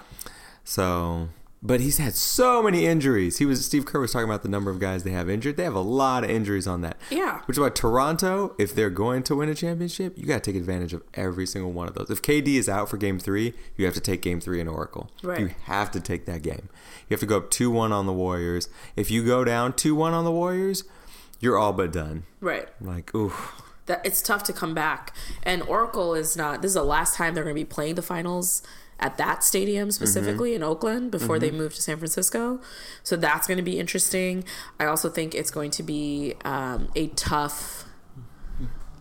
So, 0.65 1.29
but 1.63 1.81
he's 1.81 1.99
had 1.99 2.15
so 2.15 2.61
many 2.63 2.87
injuries. 2.87 3.39
He 3.39 3.47
was 3.47 3.65
Steve 3.65 3.87
Kerr 3.87 4.01
was 4.01 4.13
talking 4.13 4.29
about 4.29 4.43
the 4.43 4.49
number 4.49 4.71
of 4.71 4.81
guys 4.81 5.05
they 5.05 5.13
have 5.13 5.31
injured. 5.31 5.57
They 5.57 5.63
have 5.63 5.75
a 5.75 5.81
lot 5.81 6.25
of 6.25 6.31
injuries 6.31 6.67
on 6.67 6.81
that. 6.81 6.97
Yeah. 7.11 7.41
Which 7.45 7.57
is 7.57 7.61
why 7.61 7.69
Toronto, 7.69 8.55
if 8.59 8.75
they're 8.75 8.91
going 8.91 9.23
to 9.25 9.37
win 9.37 9.49
a 9.49 9.55
championship, 9.55 10.19
you 10.19 10.27
got 10.27 10.43
to 10.43 10.53
take 10.53 10.59
advantage 10.59 10.93
of 10.93 11.03
every 11.15 11.47
single 11.47 11.71
one 11.73 11.87
of 11.87 11.95
those. 11.95 12.11
If 12.11 12.21
KD 12.21 12.55
is 12.57 12.69
out 12.69 12.89
for 12.89 12.97
Game 12.97 13.19
Three, 13.21 13.55
you 13.77 13.85
have 13.85 13.95
to 13.95 14.01
take 14.01 14.23
Game 14.23 14.41
Three 14.41 14.61
in 14.61 14.67
Oracle. 14.67 15.11
Right. 15.23 15.39
You 15.41 15.51
have 15.65 15.91
to 15.93 16.01
take 16.01 16.27
that 16.27 16.43
game. 16.43 16.69
You 17.09 17.15
have 17.15 17.21
to 17.21 17.27
go 17.27 17.37
up 17.37 17.51
two 17.51 17.71
one 17.71 17.93
on 17.93 18.07
the 18.07 18.13
Warriors. 18.13 18.69
If 18.97 19.11
you 19.11 19.25
go 19.25 19.45
down 19.45 19.75
two 19.75 19.95
one 19.95 20.15
on 20.15 20.25
the 20.25 20.33
Warriors, 20.33 20.83
you're 21.39 21.57
all 21.59 21.73
but 21.73 21.93
done. 21.93 22.25
Right. 22.41 22.69
Like, 22.81 23.15
ooh, 23.15 23.33
That 23.87 24.05
it's 24.05 24.21
tough 24.23 24.43
to 24.45 24.53
come 24.53 24.75
back. 24.75 25.15
And 25.43 25.63
Oracle 25.63 26.15
is 26.15 26.37
not. 26.37 26.63
This 26.63 26.71
is 26.71 26.75
the 26.75 26.85
last 26.85 27.15
time 27.17 27.35
they're 27.35 27.45
going 27.45 27.55
to 27.55 27.61
be 27.61 27.65
playing 27.65 27.95
the 27.97 28.03
finals 28.03 28.63
at 29.03 29.19
that 29.19 29.43
stadium 29.43 29.91
specifically 29.91 30.55
in 30.55 30.63
Oakland 30.63 31.11
before 31.11 31.39
they 31.41 31.51
move 31.51 31.75
to 31.75 31.83
San 31.83 31.97
Francisco. 31.99 32.61
So 33.03 33.17
that's 33.17 33.49
going 33.49 33.57
to 33.57 33.63
be 33.63 33.79
interesting. 33.79 34.45
I 34.79 34.87
also 34.87 35.11
think 35.11 35.35
it's 35.35 35.51
going 35.51 35.73
to 35.73 35.83
be 35.83 36.35
um, 36.45 36.89
a 36.95 37.09
tough. 37.09 37.85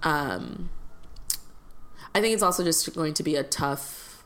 Um, 0.02 0.72
I 2.15 2.19
think 2.19 2.34
it's 2.34 2.44
also 2.44 2.64
just 2.64 2.94
going 2.95 3.14
to 3.14 3.23
be 3.23 3.36
a 3.36 3.44
tough, 3.44 4.26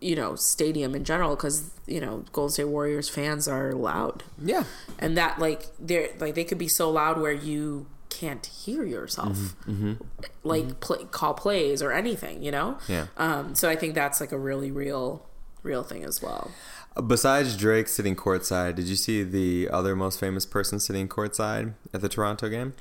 you 0.00 0.14
know, 0.14 0.36
stadium 0.36 0.94
in 0.94 1.04
general 1.04 1.34
because 1.34 1.70
you 1.86 2.00
know 2.00 2.24
Golden 2.32 2.52
State 2.52 2.68
Warriors 2.68 3.08
fans 3.08 3.48
are 3.48 3.72
loud 3.72 4.24
yeah, 4.42 4.64
and 4.98 5.16
that 5.16 5.38
like 5.38 5.66
they're 5.80 6.10
like 6.18 6.34
they 6.34 6.44
could 6.44 6.58
be 6.58 6.68
so 6.68 6.90
loud 6.90 7.18
where 7.18 7.32
you 7.32 7.86
can't 8.20 8.46
hear 8.46 8.84
yourself 8.84 9.56
like 10.44 10.80
play, 10.80 11.04
call 11.10 11.34
plays 11.34 11.82
or 11.82 11.90
anything 11.92 12.42
you 12.42 12.50
know 12.50 12.78
Yeah. 12.88 13.06
um 13.16 13.54
so 13.54 13.68
i 13.68 13.76
think 13.76 13.94
that's 13.94 14.20
like 14.20 14.32
a 14.32 14.38
really 14.38 14.70
real 14.70 15.06
real 15.62 15.82
thing 15.82 16.04
as 16.04 16.22
well 16.22 16.50
Besides 17.08 17.56
Drake 17.56 17.88
sitting 17.88 18.14
courtside, 18.14 18.76
did 18.76 18.84
you 18.86 18.94
see 18.94 19.24
the 19.24 19.68
other 19.68 19.96
most 19.96 20.20
famous 20.20 20.46
person 20.46 20.78
sitting 20.78 21.08
courtside 21.08 21.74
at 21.92 22.00
the 22.02 22.08
Toronto 22.08 22.48
game? 22.48 22.74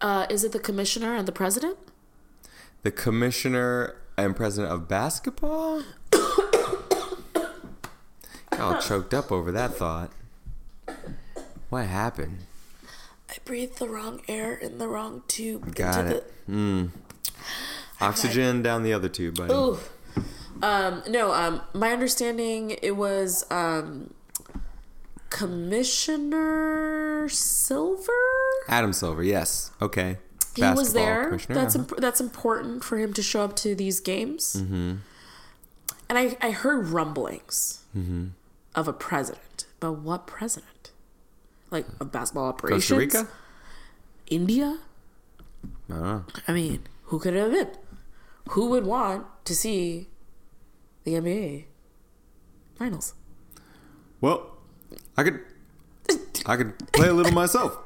uh 0.00 0.24
is 0.30 0.44
it 0.44 0.52
the 0.52 0.60
commissioner 0.60 1.16
and 1.16 1.26
the 1.26 1.32
president 1.42 1.76
The 2.84 2.92
commissioner 2.92 3.96
and 4.16 4.36
president 4.36 4.72
of 4.72 4.86
basketball? 4.86 5.82
Got 8.50 8.60
all 8.60 8.80
choked 8.80 9.12
up 9.14 9.32
over 9.32 9.50
that 9.50 9.74
thought. 9.74 10.10
What 11.70 11.86
happened? 11.86 12.38
I 13.32 13.36
breathed 13.44 13.78
the 13.78 13.88
wrong 13.88 14.20
air 14.28 14.52
in 14.54 14.78
the 14.78 14.86
wrong 14.88 15.22
tube 15.28 15.74
Got 15.74 16.06
it. 16.06 16.32
Mm. 16.48 16.90
Oxygen 18.00 18.62
down 18.62 18.82
the 18.82 18.92
other 18.92 19.08
tube, 19.08 19.36
buddy. 19.36 19.52
Ooh. 19.54 19.78
um 20.62 21.02
no 21.08 21.32
um 21.32 21.60
my 21.72 21.90
understanding 21.92 22.76
it 22.82 22.96
was 22.96 23.44
um 23.50 24.12
commissioner 25.30 27.28
silver 27.28 28.12
Adam 28.68 28.92
Silver, 28.92 29.22
yes. 29.24 29.72
Okay. 29.82 30.18
he 30.54 30.62
was 30.62 30.92
there. 30.92 31.36
That's 31.48 31.74
uh-huh. 31.74 31.84
imp- 31.90 32.00
that's 32.00 32.20
important 32.20 32.84
for 32.84 32.96
him 32.98 33.12
to 33.14 33.22
show 33.22 33.42
up 33.42 33.56
to 33.56 33.74
these 33.74 33.98
games. 34.00 34.56
Mm-hmm. 34.58 34.96
And 36.08 36.18
I 36.18 36.36
I 36.40 36.50
heard 36.52 36.88
rumblings 36.88 37.78
Mm-hmm. 37.96 38.28
of 38.74 38.88
a 38.88 38.92
president, 38.94 39.66
but 39.80 39.92
what 39.98 40.26
president? 40.26 40.92
Like 41.72 41.86
of 42.00 42.12
basketball 42.12 42.48
operations? 42.48 42.84
Costa 42.84 43.18
Rica? 43.24 43.28
India? 44.28 44.78
I 45.88 45.92
don't 45.92 46.02
know. 46.02 46.24
I 46.46 46.52
mean, 46.52 46.82
who 47.04 47.18
could 47.18 47.34
it 47.34 47.40
have 47.40 47.50
been? 47.52 47.68
Who 48.50 48.68
would 48.70 48.84
want 48.86 49.24
to 49.46 49.54
see 49.54 50.08
the 51.04 51.14
NBA 51.14 51.64
finals? 52.76 53.14
Well, 54.20 54.58
I 55.16 55.22
could 55.24 55.40
I 56.46 56.56
could 56.56 56.76
play 56.92 57.08
a 57.08 57.12
little 57.14 57.32
myself. 57.32 57.78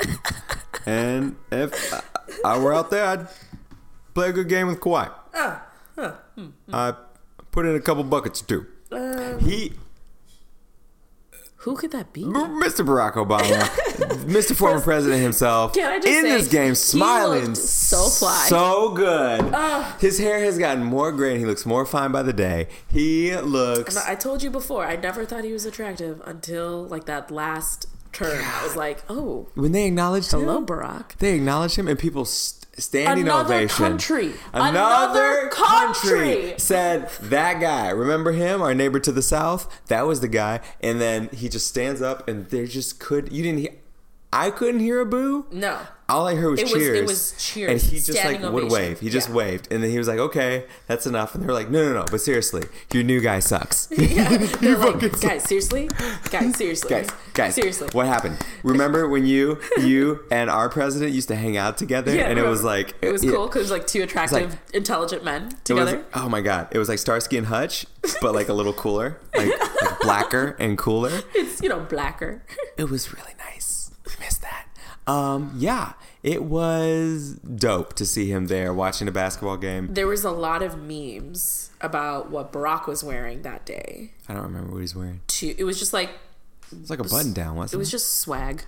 And 0.86 1.36
if 1.50 1.72
I- 1.94 2.02
I 2.44 2.58
were 2.58 2.72
out 2.74 2.90
there, 2.90 3.04
I'd 3.06 3.28
play 4.14 4.28
a 4.30 4.32
good 4.32 4.48
game 4.48 4.66
with 4.68 4.80
Kawhi. 4.80 5.10
Ah, 5.34 5.62
hmm, 5.96 6.06
hmm. 6.34 6.48
I 6.72 6.94
put 7.50 7.66
in 7.66 7.74
a 7.74 7.80
couple 7.80 8.02
buckets 8.04 8.40
too. 8.40 8.66
Um, 8.92 9.38
he, 9.40 9.72
Who 11.66 11.74
could 11.76 11.90
that 11.90 12.12
be? 12.12 12.22
Mr. 12.22 12.86
Barack 12.86 13.14
Obama, 13.14 13.60
Mr. 14.24 14.54
Former 14.54 14.80
President 14.80 15.20
himself, 15.20 15.74
Can 15.74 15.90
I 15.90 15.96
just 15.96 16.06
in 16.06 16.22
say, 16.22 16.30
this 16.30 16.48
game, 16.48 16.74
smiling 16.76 17.56
so 17.56 18.04
fly. 18.08 18.46
so 18.48 18.90
good. 18.92 19.52
His 20.00 20.18
hair 20.18 20.38
has 20.38 20.58
gotten 20.58 20.84
more 20.84 21.10
gray, 21.10 21.32
and 21.32 21.40
he 21.40 21.44
looks 21.44 21.66
more 21.66 21.84
fine 21.84 22.12
by 22.12 22.22
the 22.22 22.32
day. 22.32 22.68
He 22.88 23.36
looks. 23.36 23.96
I 23.96 24.14
told 24.14 24.44
you 24.44 24.50
before, 24.50 24.84
I 24.86 24.94
never 24.94 25.24
thought 25.24 25.42
he 25.42 25.52
was 25.52 25.66
attractive 25.66 26.22
until 26.24 26.84
like 26.86 27.06
that 27.06 27.30
last 27.32 27.86
term. 28.12 28.40
I 28.44 28.62
was 28.64 28.76
like, 28.76 29.02
oh, 29.10 29.48
When 29.54 29.72
they 29.72 29.86
acknowledged 29.86 30.30
hello, 30.30 30.58
him, 30.58 30.66
Barack. 30.66 31.16
they 31.18 31.34
acknowledged 31.34 31.74
him, 31.76 31.88
and 31.88 31.98
people 31.98 32.24
st- 32.24 32.65
standing 32.78 33.28
ovation. 33.28 33.28
Another 33.28 33.54
ovation. 33.54 33.76
country. 33.86 34.34
Another, 34.52 34.68
Another 34.78 35.48
country. 35.48 36.10
country. 36.34 36.54
said 36.58 37.10
that 37.22 37.60
guy. 37.60 37.90
Remember 37.90 38.32
him, 38.32 38.62
our 38.62 38.74
neighbor 38.74 39.00
to 39.00 39.12
the 39.12 39.22
south? 39.22 39.68
That 39.86 40.06
was 40.06 40.20
the 40.20 40.28
guy. 40.28 40.60
And 40.80 41.00
then 41.00 41.28
he 41.32 41.48
just 41.48 41.66
stands 41.66 42.02
up, 42.02 42.28
and 42.28 42.46
they 42.50 42.66
just 42.66 43.00
could. 43.00 43.32
You 43.32 43.42
didn't 43.42 43.58
hear. 43.60 43.70
I 44.32 44.50
couldn't 44.50 44.80
hear 44.80 45.00
a 45.00 45.06
boo. 45.06 45.46
No. 45.50 45.78
all 46.08 46.28
I 46.28 46.36
heard 46.36 46.50
was 46.52 46.60
cheers. 46.60 46.72
It 46.98 47.04
was- 47.06 47.32
it 47.32 47.38
cheers. 47.38 47.38
was 47.38 47.44
cheers, 47.44 47.70
and 47.82 47.92
he 47.92 47.96
just 47.98 48.24
like 48.24 48.40
would 48.40 48.64
ovation. 48.64 48.68
wave. 48.70 49.00
He 49.00 49.10
just 49.10 49.28
Yeah. 49.28 49.34
waved, 49.34 49.72
and 49.72 49.82
then 49.82 49.90
he 49.90 49.98
was 49.98 50.06
like, 50.06 50.18
"Okay, 50.20 50.66
that's 50.86 51.04
enough." 51.04 51.34
And 51.34 51.42
they 51.42 51.48
were 51.48 51.52
like, 51.52 51.68
"No, 51.68 51.82
no, 51.84 51.94
no, 51.94 52.04
but 52.08 52.20
seriously, 52.20 52.62
your 52.92 53.02
new 53.02 53.20
guy 53.20 53.40
sucks." 53.40 53.88
Yeah, 53.98 54.36
they're 54.60 54.76
like, 54.78 55.00
suck. 55.16 55.20
guys, 55.20 55.42
seriously, 55.44 55.88
guys, 56.30 56.54
seriously, 56.56 56.88
guys, 56.90 57.08
guys, 57.34 57.54
seriously. 57.56 57.88
what 57.90 58.06
happened? 58.06 58.38
Remember 58.62 59.08
when 59.08 59.26
you, 59.26 59.58
you 59.78 60.20
and 60.30 60.48
our 60.48 60.68
president 60.68 61.12
used 61.12 61.26
to 61.28 61.34
hang 61.34 61.56
out 61.56 61.76
together, 61.76 62.14
Yeah, 62.14 62.28
and 62.28 62.38
it 62.38 62.46
was 62.46 62.62
like 62.62 62.94
it 63.02 63.10
was 63.10 63.24
yeah, 63.24 63.32
cool 63.32 63.46
because 63.48 63.72
like 63.72 63.86
two 63.88 64.02
attractive, 64.04 64.50
like- 64.50 64.58
intelligent 64.74 65.24
men 65.24 65.46
It 65.68 65.72
was, 65.72 65.86
together. 65.90 66.04
oh 66.14 66.28
my 66.28 66.40
god! 66.40 66.68
It 66.70 66.78
was 66.78 66.88
like 66.88 67.00
Starsky 67.00 67.36
and 67.36 67.48
Hutch, 67.48 67.84
but 68.22 68.32
like 68.32 68.48
a 68.48 68.54
little 68.54 68.72
cooler, 68.74 69.18
like, 69.34 69.48
like 69.82 70.00
blacker 70.02 70.54
and 70.60 70.78
cooler. 70.78 71.10
it's 71.34 71.60
you 71.62 71.68
know 71.68 71.80
blacker. 71.80 72.44
It 72.76 72.90
was 72.90 73.12
really 73.12 73.34
nice. 73.38 73.75
I 75.06 75.12
missed 75.12 75.26
that. 75.26 75.36
Um, 75.36 75.52
yeah, 75.56 75.92
it 76.22 76.42
was 76.44 77.34
dope 77.34 77.94
to 77.94 78.06
see 78.06 78.30
him 78.30 78.46
there 78.46 78.74
watching 78.74 79.08
a 79.08 79.12
basketball 79.12 79.56
game. 79.56 79.94
there 79.94 80.06
was 80.06 80.24
a 80.24 80.30
lot 80.30 80.62
of 80.62 80.78
memes 80.78 81.70
about 81.80 82.30
what 82.30 82.52
Barack 82.52 82.86
was 82.86 83.04
wearing 83.04 83.42
that 83.42 83.64
day. 83.66 84.12
I 84.28 84.34
don't 84.34 84.42
remember 84.42 84.72
what 84.72 84.80
he's 84.80 84.96
wearing. 84.96 85.20
To 85.28 85.54
it 85.58 85.64
was 85.64 85.78
just 85.78 85.92
like 85.92 86.10
It's 86.72 86.90
like 86.90 86.98
a 86.98 87.04
button 87.04 87.32
down, 87.32 87.56
it 87.56 87.58
wasn't 87.58 87.78
was 87.78 87.90
just 87.90 88.16
swag. 88.18 88.64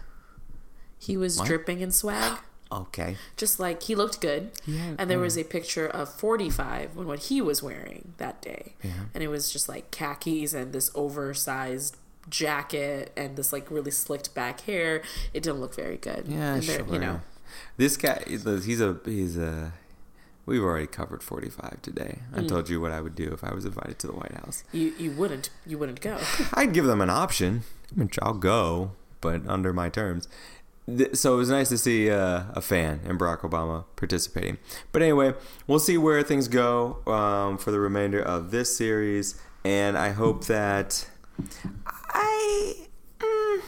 He 0.98 1.16
was 1.16 1.40
dripping 1.40 1.80
in 1.80 1.90
swag. 1.90 2.38
okay. 2.72 3.16
Just 3.36 3.60
like 3.60 3.82
he 3.84 3.94
looked 3.94 4.20
good. 4.20 4.50
Yeah, 4.66 4.94
and 4.98 5.08
there 5.10 5.18
was 5.18 5.38
a 5.38 5.44
picture 5.44 5.86
of 5.86 6.12
45 6.12 6.96
when 6.96 7.06
what 7.06 7.18
he 7.20 7.40
was 7.40 7.62
wearing 7.62 8.14
that 8.18 8.42
day. 8.42 8.74
Yeah. 8.82 8.92
And 9.14 9.22
it 9.22 9.28
was 9.28 9.52
just 9.52 9.68
like 9.68 9.90
khakis 9.90 10.54
and 10.54 10.72
this 10.72 10.90
oversized 10.94 11.96
jacket 12.30 13.12
and 13.16 13.36
this 13.36 13.52
like 13.52 13.70
really 13.70 13.90
slicked 13.90 14.34
back 14.34 14.60
hair. 14.62 15.02
It 15.34 15.42
didn't 15.42 15.60
look 15.60 15.74
very 15.74 15.96
good. 15.96 16.24
Yeah, 16.28 16.54
and 16.54 16.64
sure. 16.64 16.86
You 16.92 16.98
know, 16.98 17.20
this 17.76 17.96
guy, 17.96 18.22
he's 18.26 18.46
a 18.46 19.00
he's 19.04 19.36
a. 19.36 19.72
We've 20.46 20.62
already 20.62 20.86
covered 20.86 21.22
forty 21.22 21.50
five 21.50 21.82
today. 21.82 22.20
I 22.34 22.40
Mm. 22.40 22.48
told 22.48 22.68
you 22.70 22.80
what 22.80 22.90
I 22.90 23.00
would 23.02 23.14
do 23.14 23.30
if 23.32 23.44
I 23.44 23.52
was 23.52 23.64
invited 23.66 23.98
to 24.00 24.06
the 24.06 24.14
White 24.14 24.32
House. 24.32 24.64
you 24.72 24.94
you 24.98 25.10
wouldn't 25.10 25.50
you 25.66 25.76
wouldn't 25.78 26.00
go. 26.00 26.18
I'd 26.54 26.72
give 26.72 26.86
them 26.86 27.00
an 27.00 27.10
option. 27.10 27.64
Which 27.94 28.18
I'll 28.22 28.34
go, 28.34 28.92
but 29.20 29.46
under 29.46 29.72
my 29.72 29.88
terms. 29.88 30.26
So 31.12 31.34
it 31.34 31.36
was 31.36 31.50
nice 31.50 31.68
to 31.68 31.76
see 31.76 32.10
uh, 32.10 32.44
a 32.54 32.62
fan 32.62 33.00
and 33.04 33.18
Barack 33.20 33.40
Obama 33.40 33.84
participating. 33.96 34.56
But 34.90 35.02
anyway, 35.02 35.34
we'll 35.66 35.78
see 35.80 35.98
where 35.98 36.22
things 36.22 36.48
go 36.48 36.98
um, 37.06 37.58
for 37.58 37.70
the 37.70 37.78
remainder 37.80 38.22
of 38.22 38.50
this 38.52 38.74
series, 38.74 39.38
and 39.66 39.98
I 39.98 40.10
hope 40.10 40.46
that 40.46 41.06
I 41.86 42.74
mm, 43.18 43.60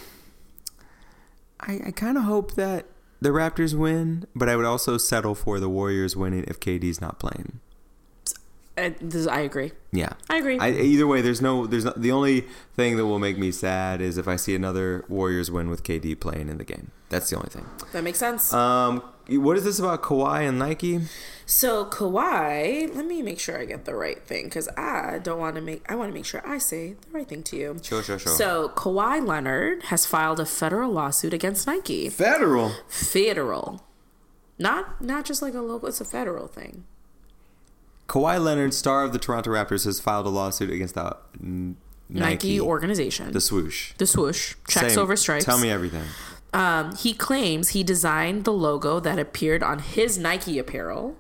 I, 1.60 1.80
I 1.86 1.90
kind 1.90 2.16
of 2.16 2.24
hope 2.24 2.55
that 2.55 2.86
the 3.20 3.30
Raptors 3.30 3.74
win, 3.74 4.26
but 4.34 4.48
I 4.48 4.56
would 4.56 4.64
also 4.64 4.97
settle 4.97 5.34
for 5.34 5.60
the 5.60 5.68
Warriors 5.68 6.16
winning 6.16 6.44
if 6.48 6.59
KD's 6.59 7.01
not 7.01 7.18
playing. 7.18 7.60
I, 8.78 8.94
this, 9.01 9.26
I 9.26 9.40
agree. 9.40 9.72
Yeah. 9.92 10.14
I 10.30 10.38
agree. 10.38 10.59
I, 10.59 10.70
either 10.70 11.06
way, 11.06 11.20
there's 11.20 11.42
no, 11.42 11.66
there's 11.66 11.84
not, 11.84 12.01
the 12.01 12.12
only 12.12 12.47
thing 12.74 12.97
that 12.97 13.05
will 13.05 13.18
make 13.18 13.36
me 13.36 13.52
sad 13.52 14.01
is 14.01 14.16
if 14.16 14.26
I 14.26 14.36
see 14.36 14.55
another 14.55 15.05
Warriors 15.09 15.51
win 15.51 15.68
with 15.68 15.82
KD 15.82 16.18
playing 16.18 16.48
in 16.48 16.56
the 16.56 16.64
game. 16.64 16.90
That's 17.10 17.28
the 17.28 17.36
only 17.36 17.51
thing. 17.51 17.66
that 17.92 18.02
makes 18.02 18.18
sense. 18.18 18.55
Um, 18.55 19.02
what 19.28 19.56
is 19.56 19.64
this 19.64 19.78
about 19.78 20.02
Kawhi 20.02 20.48
and 20.48 20.59
Nike? 20.59 21.01
So 21.51 21.85
Kawhi, 21.85 22.94
let 22.94 23.05
me 23.06 23.22
make 23.22 23.40
sure 23.40 23.59
I 23.59 23.64
get 23.64 23.85
the 23.85 23.97
right 23.97 24.22
thing 24.22 24.44
because 24.44 24.68
I 24.77 25.18
don't 25.20 25.40
want 25.40 25.56
to 25.56 25.60
make. 25.60 25.85
I 25.90 25.97
want 25.97 26.09
to 26.09 26.14
make 26.14 26.24
sure 26.24 26.40
I 26.47 26.59
say 26.59 26.93
the 26.93 27.10
right 27.10 27.27
thing 27.27 27.43
to 27.43 27.56
you. 27.56 27.77
Sure, 27.82 28.05
sure, 28.05 28.20
sure. 28.20 28.32
So 28.36 28.68
Kawhi 28.77 29.27
Leonard 29.27 29.82
has 29.85 30.06
filed 30.06 30.39
a 30.39 30.47
federal 30.47 30.93
lawsuit 30.93 31.35
against 31.35 31.66
Nike. 31.66 32.09
Federal. 32.09 32.70
Federal, 32.86 33.85
not 34.60 35.02
not 35.02 35.24
just 35.24 35.43
like 35.43 35.55
a 35.55 35.60
local. 35.60 35.89
It's 35.89 36.01
a 36.01 36.05
federal 36.05 36.47
thing. 36.47 36.85
Kawhi 38.06 38.40
Leonard, 38.40 38.72
star 38.72 39.02
of 39.02 39.12
the 39.12 39.18
Toronto 39.18 39.51
Raptors, 39.51 39.85
has 39.86 39.98
filed 39.98 40.27
a 40.27 40.31
lawsuit 40.31 40.70
against 40.70 40.94
the 40.94 41.16
Nike, 41.40 41.74
Nike, 42.09 42.60
organization. 42.60 43.32
the 43.32 43.40
swoosh. 43.40 43.93
the 43.98 44.06
swoosh 44.06 44.55
checks 44.68 44.94
Same. 44.94 45.02
over 45.02 45.16
stripes. 45.16 45.47
Tell 45.47 45.59
me 45.59 45.68
everything. 45.68 46.05
Um, 46.52 46.94
he 46.94 47.12
claims 47.12 47.70
he 47.70 47.82
designed 47.82 48.44
the 48.44 48.52
logo 48.52 49.01
that 49.01 49.18
appeared 49.18 49.64
on 49.64 49.81
his 49.81 50.16
Nike 50.16 50.56
apparel. 50.56 51.16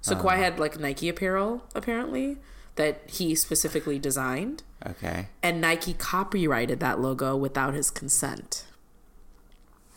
So 0.00 0.14
Uh. 0.16 0.22
Kawhi 0.22 0.36
had 0.36 0.58
like 0.58 0.78
Nike 0.78 1.08
apparel 1.08 1.62
apparently 1.74 2.38
that 2.76 3.02
he 3.10 3.34
specifically 3.34 3.98
designed, 3.98 4.62
Okay, 4.86 5.28
and 5.42 5.60
Nike 5.60 5.92
copyrighted 5.92 6.80
that 6.80 6.98
logo 7.00 7.36
without 7.36 7.74
his 7.74 7.90
consent. 7.90 8.64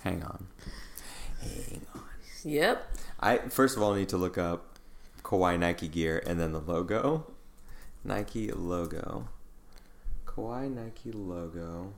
hang 0.03 0.21
on. 0.23 0.47
Hang 1.41 1.85
on. 1.95 2.01
Yep. 2.43 2.87
I 3.21 3.37
first 3.49 3.77
of 3.77 3.83
all 3.83 3.93
need 3.93 4.09
to 4.09 4.17
look 4.17 4.37
up 4.37 4.77
Kawhi 5.23 5.57
Nike 5.57 5.87
gear 5.87 6.21
and 6.27 6.39
then 6.39 6.51
the 6.51 6.59
logo. 6.59 7.31
Nike 8.03 8.51
logo. 8.51 9.29
Kawhi 10.25 10.69
Nike 10.73 11.11
logo. 11.13 11.93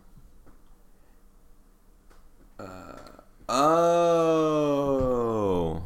Uh, 2.60 2.98
oh. 4.46 5.84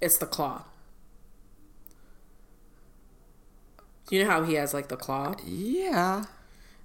It's 0.00 0.18
the 0.18 0.26
claw. 0.26 0.64
You 4.10 4.24
know 4.24 4.30
how 4.30 4.42
he 4.44 4.54
has 4.54 4.72
like 4.72 4.88
the 4.88 4.96
claw? 4.96 5.34
Yeah. 5.44 6.24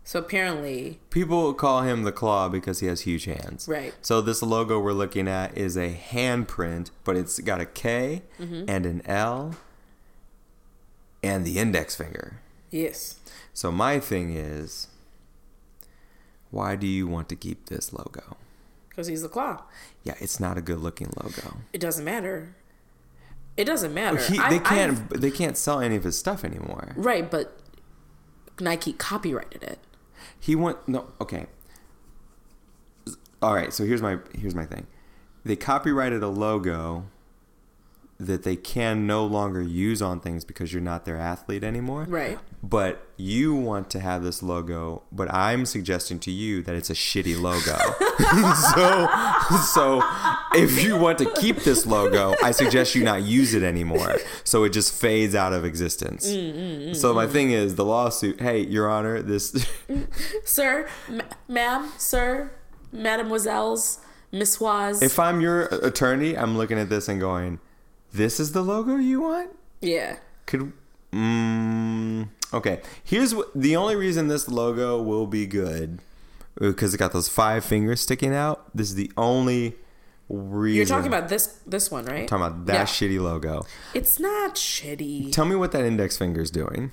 So 0.03 0.19
apparently, 0.19 0.99
People 1.09 1.53
call 1.53 1.83
him 1.83 2.03
the 2.03 2.11
claw 2.11 2.49
because 2.49 2.81
he 2.81 2.87
has 2.87 3.01
huge 3.01 3.23
hands. 3.23 3.67
Right. 3.69 3.93
So 4.01 4.19
this 4.19 4.41
logo 4.41 4.77
we're 4.77 4.91
looking 4.91 5.29
at 5.29 5.57
is 5.57 5.77
a 5.77 5.93
handprint, 5.93 6.89
but 7.05 7.15
it's 7.15 7.39
got 7.39 7.61
a 7.61 7.65
K 7.65 8.23
Mm-hmm. 8.39 8.65
and 8.67 8.85
an 8.85 9.01
L 9.05 9.55
and 11.23 11.45
the 11.45 11.57
index 11.57 11.95
finger. 11.95 12.39
yes. 12.71 13.19
So 13.55 13.71
my 13.71 13.99
thing 13.99 14.35
is, 14.35 14.87
why 16.49 16.75
do 16.75 16.87
you 16.87 17.07
want 17.07 17.29
to 17.29 17.35
keep 17.35 17.67
this 17.67 17.93
logo? 17.93 18.35
Because 18.89 19.05
he's 19.07 19.21
the 19.21 19.29
claw. 19.29 19.61
Yeah, 20.03 20.15
it's 20.19 20.39
not 20.39 20.57
a 20.57 20.61
good 20.61 20.79
looking 20.79 21.11
logo. 21.23 21.57
It 21.71 21.79
doesn't 21.79 22.03
matter. 22.03 22.55
It 23.55 23.65
doesn't 23.65 23.93
matter. 23.93 24.17
He, 24.17 24.37
they 24.37 24.43
I've- 24.43 24.59
can't. 24.59 25.09
they 25.21 25.31
can't 25.31 25.57
sell 25.57 25.79
any 25.79 25.95
of 25.95 26.03
his 26.03 26.17
stuff 26.17 26.43
anymore. 26.43 26.93
Right, 26.95 27.29
but 27.29 27.59
Nike 28.59 28.93
copyrighted 28.93 29.63
it. 29.63 29.79
He 30.39 30.55
went 30.55 30.87
no. 30.87 31.11
Okay. 31.21 31.47
All 33.41 33.53
right. 33.53 33.73
So 33.73 33.85
here's 33.85 34.01
my 34.01 34.17
here's 34.35 34.55
my 34.55 34.65
thing. 34.65 34.87
They 35.45 35.55
copyrighted 35.55 36.23
a 36.23 36.27
logo 36.29 37.05
that 38.19 38.43
they 38.43 38.55
can 38.55 39.05
no 39.07 39.25
longer 39.25 39.61
use 39.61 40.01
on 40.01 40.19
things 40.19 40.45
because 40.45 40.71
you're 40.71 40.81
not 40.81 41.03
their 41.05 41.17
athlete 41.17 41.63
anymore. 41.63 42.05
Right. 42.07 42.39
But 42.61 43.05
you 43.17 43.53
want 43.55 43.89
to 43.91 43.99
have 43.99 44.23
this 44.23 44.41
logo, 44.41 45.03
but 45.11 45.33
I'm 45.33 45.65
suggesting 45.65 46.19
to 46.19 46.31
you 46.31 46.61
that 46.63 46.75
it's 46.75 46.89
a 46.89 46.93
shitty 46.93 47.39
logo. 47.39 47.75
so 48.73 49.09
so 49.73 50.01
if 50.53 50.83
you 50.83 50.97
want 50.97 51.17
to 51.17 51.31
keep 51.33 51.57
this 51.57 51.85
logo, 51.85 52.35
I 52.41 52.51
suggest 52.51 52.95
you 52.95 53.03
not 53.03 53.23
use 53.23 53.53
it 53.53 53.63
anymore. 53.63 54.15
So 54.43 54.63
it 54.63 54.69
just 54.69 54.93
fades 54.93 55.35
out 55.35 55.51
of 55.53 55.65
existence. 55.65 56.27
Mm, 56.27 56.53
mm, 56.53 56.87
mm, 56.89 56.95
so 56.95 57.13
my 57.13 57.27
thing 57.27 57.51
is 57.51 57.75
the 57.75 57.85
lawsuit, 57.85 58.39
hey, 58.39 58.65
your 58.65 58.89
honor, 58.89 59.21
this 59.21 59.67
Sir, 60.45 60.87
ma- 61.09 61.23
ma'am, 61.47 61.91
sir, 61.97 62.51
mademoiselles, 62.91 63.99
missoirs. 64.31 65.01
if 65.01 65.19
I'm 65.19 65.41
your 65.41 65.63
attorney, 65.63 66.37
I'm 66.37 66.57
looking 66.57 66.79
at 66.79 66.89
this 66.89 67.07
and 67.09 67.19
going, 67.19 67.59
this 68.13 68.39
is 68.39 68.51
the 68.53 68.61
logo 68.61 68.95
you 68.97 69.21
want? 69.21 69.51
yeah. 69.81 70.17
Could 70.45 70.71
mm, 71.11 72.27
okay. 72.53 72.81
Here's 73.03 73.33
what 73.33 73.49
the 73.55 73.75
only 73.75 73.95
reason 73.95 74.27
this 74.27 74.47
logo 74.49 75.01
will 75.01 75.25
be 75.27 75.45
good 75.45 75.99
because 76.59 76.93
it 76.93 76.97
got 76.97 77.13
those 77.13 77.29
five 77.29 77.63
fingers 77.65 78.01
sticking 78.01 78.33
out. 78.33 78.65
This 78.75 78.89
is 78.89 78.95
the 78.95 79.11
only 79.17 79.75
reason. 80.29 80.75
You're 80.77 80.85
talking 80.85 81.07
about 81.07 81.29
this 81.29 81.59
this 81.65 81.89
one, 81.89 82.05
right? 82.05 82.27
talking 82.27 82.45
about 82.45 82.65
that 82.65 82.73
Yeah. 82.73 82.83
shitty 82.85 83.19
logo. 83.21 83.65
It's 83.93 84.19
not 84.19 84.55
shitty. 84.55 85.31
Tell 85.31 85.45
me 85.45 85.55
what 85.55 85.71
that 85.71 85.85
index 85.85 86.17
finger 86.17 86.41
is 86.41 86.51
doing. 86.51 86.91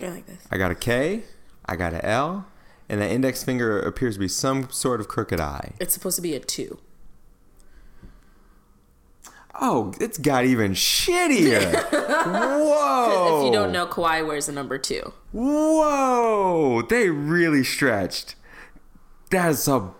You're 0.00 0.10
like 0.10 0.26
this. 0.26 0.38
I 0.50 0.58
got 0.58 0.70
a 0.70 0.74
K, 0.74 1.22
I 1.66 1.76
got 1.76 1.92
a 1.94 2.04
L, 2.04 2.46
and 2.88 3.00
that 3.00 3.10
index 3.10 3.42
finger 3.42 3.80
appears 3.80 4.14
to 4.16 4.20
be 4.20 4.28
some 4.28 4.70
sort 4.70 5.00
of 5.00 5.08
crooked 5.08 5.40
eye. 5.40 5.72
It's 5.80 5.94
supposed 5.94 6.16
to 6.16 6.22
be 6.22 6.34
a 6.34 6.40
two. 6.40 6.78
Oh, 9.62 9.92
it's 10.00 10.16
got 10.18 10.44
even 10.46 10.72
shittier. 10.72 11.72
Whoa! 11.92 13.40
If 13.40 13.44
you 13.46 13.52
don't 13.52 13.72
know, 13.72 13.86
Kawhi 13.86 14.26
wears 14.26 14.48
a 14.48 14.52
number 14.52 14.78
two. 14.78 15.12
Whoa! 15.32 16.82
They 16.88 17.10
really 17.10 17.64
stretched. 17.64 18.36
That 19.30 19.50
is 19.50 19.68
a 19.68 19.90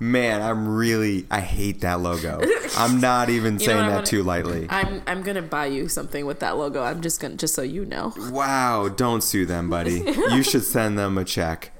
man. 0.00 0.42
I'm 0.42 0.68
really. 0.74 1.26
I 1.30 1.40
hate 1.40 1.80
that 1.82 2.00
logo. 2.00 2.40
I'm 2.76 3.00
not 3.00 3.28
even 3.30 3.58
saying 3.58 3.78
that 3.78 3.88
gonna- 3.90 4.06
too 4.06 4.22
lightly. 4.22 4.66
I'm 4.70 5.02
I'm 5.06 5.22
gonna 5.22 5.42
buy 5.42 5.66
you 5.66 5.88
something 5.88 6.24
with 6.26 6.40
that 6.40 6.56
logo. 6.56 6.82
I'm 6.82 7.00
just 7.02 7.20
gonna 7.20 7.36
just 7.36 7.54
so 7.54 7.62
you 7.62 7.84
know. 7.84 8.12
wow! 8.30 8.88
Don't 8.88 9.22
sue 9.22 9.46
them, 9.46 9.68
buddy. 9.70 10.02
You 10.30 10.42
should 10.42 10.64
send 10.64 10.98
them 10.98 11.18
a 11.18 11.24
check. 11.24 11.72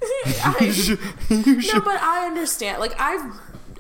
I- 0.45 0.57
You 0.61 0.73
should- 0.73 0.99
you 1.31 1.55
no, 1.55 1.61
should- 1.61 1.85
but 1.85 2.01
I 2.03 2.27
understand. 2.27 2.81
Like 2.81 2.99
I've 3.01 3.33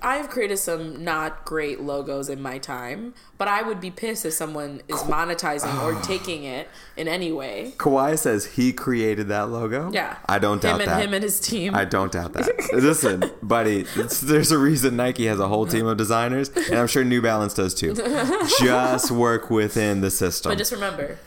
I've 0.02 0.28
created 0.28 0.58
some 0.58 1.02
not 1.04 1.44
great 1.44 1.80
logos 1.80 2.28
in 2.28 2.40
my 2.40 2.58
time, 2.58 3.14
but 3.36 3.48
I 3.48 3.62
would 3.62 3.80
be 3.80 3.90
pissed 3.90 4.24
if 4.24 4.32
someone 4.32 4.82
is 4.88 4.98
monetizing 5.02 5.82
or 5.82 6.00
taking 6.02 6.44
it 6.44 6.68
in 6.96 7.08
any 7.08 7.32
way. 7.32 7.74
Kawhi 7.76 8.18
says 8.18 8.44
he 8.46 8.72
created 8.72 9.28
that 9.28 9.50
logo. 9.50 9.90
Yeah, 9.92 10.16
I 10.28 10.38
don't 10.38 10.60
doubt 10.62 10.76
him 10.76 10.80
and 10.82 10.90
that. 10.90 11.02
him 11.02 11.14
and 11.14 11.22
his 11.22 11.40
team. 11.40 11.74
I 11.74 11.84
don't 11.84 12.12
doubt 12.12 12.32
that. 12.34 12.70
Listen, 12.72 13.30
buddy, 13.42 13.82
there's 14.22 14.50
a 14.52 14.58
reason 14.58 14.96
Nike 14.96 15.26
has 15.26 15.40
a 15.40 15.48
whole 15.48 15.66
team 15.66 15.86
of 15.86 15.96
designers, 15.96 16.48
and 16.50 16.74
I'm 16.74 16.86
sure 16.86 17.04
New 17.04 17.22
Balance 17.22 17.54
does 17.54 17.74
too. 17.74 17.94
Just 18.60 19.10
work 19.10 19.50
within 19.50 20.00
the 20.00 20.10
system. 20.10 20.50
but 20.50 20.58
just 20.58 20.72
remember, 20.72 21.18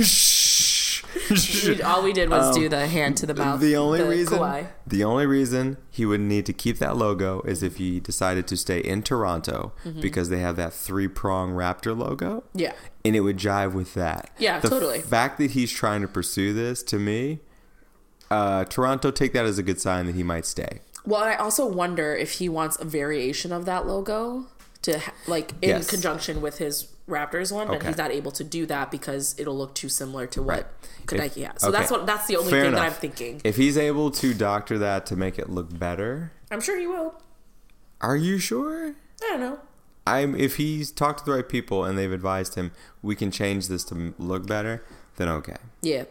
Shh. 0.00 0.34
we- 1.30 1.82
all 1.82 2.02
we 2.02 2.12
did 2.12 2.30
was 2.30 2.54
do 2.56 2.68
the 2.68 2.86
hand 2.86 3.16
to 3.18 3.26
the 3.26 3.34
mouth. 3.34 3.54
Um, 3.54 3.60
the 3.60 3.76
only 3.76 4.02
reason 4.02 4.38
Kawhi. 4.38 4.68
the 4.86 5.04
only 5.04 5.26
reason 5.26 5.76
he 5.90 6.04
would 6.06 6.20
need 6.20 6.46
to 6.46 6.52
keep 6.52 6.78
that 6.78 6.96
logo 6.96 7.42
is 7.42 7.62
if 7.62 7.76
he 7.76 8.00
decided 8.00 8.46
to 8.48 8.56
stay 8.56 8.80
in 8.80 9.02
Toronto 9.02 9.72
Mm-hmm. 9.84 10.00
because 10.00 10.28
they 10.28 10.38
have 10.40 10.56
that 10.56 10.72
three 10.72 11.08
prong 11.08 11.50
raptor 11.52 11.96
logo. 11.96 12.44
Yeah. 12.54 12.72
And 13.04 13.14
it 13.16 13.20
would 13.20 13.36
jive 13.38 13.72
with 13.74 13.94
that. 13.94 14.30
Yeah, 14.38 14.60
the 14.60 14.68
totally. 14.68 15.00
fact 15.00 15.38
that 15.38 15.52
he's 15.52 15.70
trying 15.72 16.02
to 16.02 16.08
pursue 16.08 16.52
this 16.52 16.82
to 16.84 16.98
me, 16.98 17.40
uh, 18.30 18.64
Toronto 18.64 19.10
take 19.10 19.32
that 19.32 19.46
as 19.46 19.58
a 19.58 19.62
good 19.62 19.80
sign 19.80 20.06
that 20.06 20.14
he 20.14 20.22
might 20.22 20.44
stay. 20.46 20.80
Well, 21.06 21.22
I 21.22 21.34
also 21.36 21.64
wonder 21.66 22.14
if 22.14 22.32
he 22.32 22.48
wants 22.48 22.78
a 22.78 22.84
variation 22.84 23.52
of 23.52 23.64
that 23.64 23.86
logo 23.86 24.46
to 24.82 24.98
ha- 24.98 25.12
like 25.26 25.52
in 25.62 25.70
Yes. 25.70 25.88
conjunction 25.88 26.40
with 26.42 26.58
his 26.58 26.88
Raptors 27.08 27.50
one, 27.50 27.66
but 27.68 27.76
Okay. 27.76 27.88
he's 27.88 27.96
not 27.96 28.10
able 28.10 28.30
to 28.32 28.44
do 28.44 28.66
that 28.66 28.90
because 28.90 29.34
it'll 29.38 29.56
look 29.56 29.74
too 29.74 29.88
similar 29.88 30.26
to 30.28 30.42
what 30.42 30.70
If- 31.10 31.18
Nike 31.18 31.42
has. 31.42 31.60
So 31.62 31.68
okay. 31.68 31.78
that's 31.78 31.90
what 31.90 32.06
that's 32.06 32.26
the 32.26 32.36
only 32.36 32.50
Fair 32.50 32.64
thing 32.64 32.72
that 32.74 32.82
I'm 32.82 32.92
thinking. 32.92 33.40
If 33.44 33.56
he's 33.56 33.78
able 33.78 34.10
to 34.12 34.34
doctor 34.34 34.78
that 34.78 35.06
to 35.06 35.16
make 35.16 35.38
it 35.38 35.48
look 35.48 35.76
better, 35.78 36.32
I'm 36.50 36.60
sure 36.60 36.78
he 36.78 36.86
will. 36.86 37.14
are 38.00 38.16
you 38.16 38.38
sure? 38.38 38.94
I 39.22 39.26
don't 39.30 39.40
know. 39.40 39.58
I'm 40.06 40.34
if 40.36 40.56
he's 40.56 40.90
talked 40.90 41.20
to 41.20 41.24
the 41.24 41.32
right 41.36 41.48
people 41.48 41.84
and 41.84 41.98
they've 41.98 42.12
advised 42.12 42.54
him 42.54 42.72
we 43.02 43.14
can 43.16 43.30
change 43.30 43.68
this 43.68 43.84
to 43.84 44.14
look 44.18 44.46
better, 44.46 44.82
then 45.16 45.28
okay. 45.28 45.56
Yeah. 45.82 46.04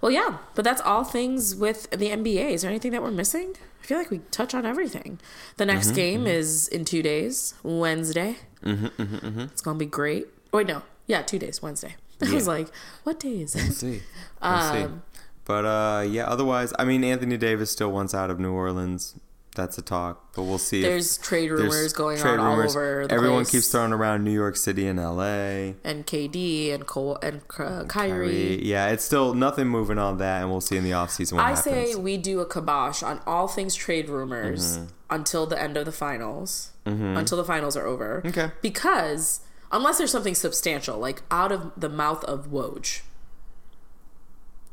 Well, 0.00 0.10
yeah, 0.12 0.38
but 0.54 0.64
that's 0.64 0.80
all 0.82 1.04
things 1.04 1.54
with 1.54 1.90
the 1.90 2.10
NBA. 2.10 2.50
Is 2.52 2.62
there 2.62 2.70
anything 2.70 2.92
that 2.92 3.02
we're 3.02 3.10
missing? 3.10 3.54
I 3.82 3.86
feel 3.86 3.98
like 3.98 4.10
we 4.10 4.18
touch 4.30 4.54
on 4.54 4.66
everything. 4.66 5.20
The 5.58 5.66
next 5.66 5.88
Mm-hmm, 5.88 5.96
game 5.96 6.26
is 6.26 6.68
in 6.68 6.84
two 6.84 7.02
days, 7.02 7.54
Wednesday. 7.62 8.36
Mm-hmm, 8.64 9.40
It's 9.40 9.60
gonna 9.62 9.78
be 9.78 9.86
great. 9.86 10.26
Oh, 10.52 10.58
wait, 10.58 10.66
no, 10.66 10.82
yeah, 11.06 11.22
two 11.22 11.38
days, 11.38 11.62
Wednesday. 11.62 11.94
I 12.22 12.32
was 12.34 12.46
like, 12.48 12.68
what 13.04 13.20
day 13.20 13.42
is 13.42 13.54
it? 13.54 13.72
see. 13.72 14.02
We'll 14.42 14.60
see. 14.60 14.82
Um, 14.82 15.02
But 15.44 15.64
uh, 15.64 16.02
yeah, 16.08 16.24
otherwise, 16.26 16.72
I 16.78 16.84
mean, 16.84 17.04
Anthony 17.04 17.36
Davis 17.36 17.70
still 17.70 17.92
wants 17.92 18.14
out 18.14 18.30
of 18.30 18.40
New 18.40 18.52
Orleans. 18.52 19.14
That's 19.56 19.76
a 19.78 19.82
talk, 19.82 20.32
but 20.36 20.42
we'll 20.44 20.58
see. 20.58 20.82
There's 20.82 21.18
trade 21.18 21.50
there's 21.50 21.60
rumors 21.62 21.92
going 21.92 22.18
trade 22.18 22.38
on 22.38 22.50
rumors. 22.58 22.76
all 22.76 22.82
over 22.82 23.06
the 23.08 23.14
Everyone 23.14 23.38
place. 23.38 23.50
keeps 23.50 23.68
throwing 23.68 23.92
around 23.92 24.22
New 24.22 24.30
York 24.32 24.56
City 24.56 24.86
and 24.86 25.00
L.A. 25.00 25.74
and 25.82 26.06
KD 26.06 26.72
and 26.74 26.86
Cole 26.86 27.18
and 27.22 27.40
uh, 27.58 27.84
Kyrie. 27.84 27.88
Kyrie. 27.88 28.64
Yeah, 28.64 28.88
it's 28.90 29.02
still 29.04 29.34
nothing 29.34 29.66
moving 29.66 29.98
on 29.98 30.18
that, 30.18 30.42
and 30.42 30.50
we'll 30.50 30.60
see 30.60 30.76
in 30.76 30.84
the 30.84 30.90
offseason 30.92 31.32
what 31.34 31.44
I 31.44 31.48
happens. 31.54 31.64
say 31.64 31.94
we 31.96 32.16
do 32.18 32.40
a 32.40 32.46
kibosh 32.46 33.02
on 33.02 33.20
all 33.26 33.48
things 33.48 33.74
trade 33.74 34.08
rumors 34.08 34.76
Mm-hmm. 34.78 34.84
until 35.10 35.46
the 35.46 35.60
end 35.60 35.76
of 35.76 35.84
the 35.86 35.92
finals, 35.92 36.70
until 36.84 37.36
the 37.38 37.44
finals 37.44 37.76
are 37.76 37.86
over. 37.86 38.22
Okay. 38.26 38.50
Because 38.62 39.40
unless 39.72 39.98
there's 39.98 40.12
something 40.12 40.34
substantial, 40.34 40.98
like 40.98 41.22
out 41.30 41.50
of 41.50 41.72
the 41.76 41.88
mouth 41.88 42.22
of 42.24 42.48
Woj, 42.48 43.00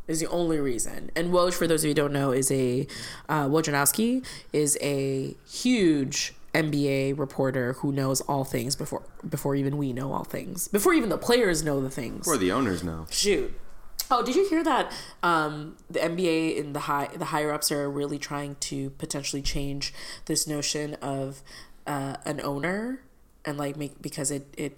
is 0.08 0.20
the 0.20 0.30
only 0.30 0.60
reason. 0.60 1.12
And 1.16 1.32
Woj, 1.32 1.54
for 1.54 1.68
those 1.68 1.84
of 1.84 1.88
you 1.88 1.92
who 1.92 1.96
don't 1.96 2.14
know, 2.14 2.32
is 2.32 2.52
a 2.52 2.88
uh, 3.30 3.48
Wojnarowski 3.48 4.26
is 4.52 4.78
a 4.82 5.36
huge 5.48 6.34
NBA 6.54 7.18
reporter 7.18 7.74
who 7.74 7.92
knows 7.92 8.22
all 8.22 8.44
things 8.44 8.76
before 8.76 9.04
before 9.28 9.56
even 9.56 9.78
we 9.78 9.94
know 9.94 10.14
all 10.14 10.24
things, 10.24 10.68
before 10.68 10.94
even 10.94 11.10
the 11.10 11.18
players 11.18 11.64
know 11.64 11.82
the 11.82 11.90
things. 11.90 12.28
or 12.28 12.38
the 12.38 12.52
owners 12.52 12.84
know. 12.84 13.08
Shoot. 13.10 13.60
Oh, 14.12 14.24
did 14.24 14.36
you 14.36 14.48
hear 14.48 14.64
that? 14.64 14.92
Um, 15.24 15.78
the 15.90 16.00
NBA 16.00 16.60
and 16.60 16.76
the 16.76 16.82
high 16.82 17.10
the 17.16 17.26
higher 17.26 17.52
ups 17.52 17.72
are 17.72 17.90
really 17.90 18.20
trying 18.20 18.56
to 18.56 18.92
potentially 18.92 19.42
change 19.42 19.94
this 20.26 20.46
notion 20.46 20.96
of 20.96 21.42
uh, 21.88 22.18
an 22.26 22.40
owner 22.42 23.02
and 23.46 23.58
like 23.58 23.76
make 23.78 24.02
because 24.02 24.30
it 24.30 24.54
it 24.58 24.78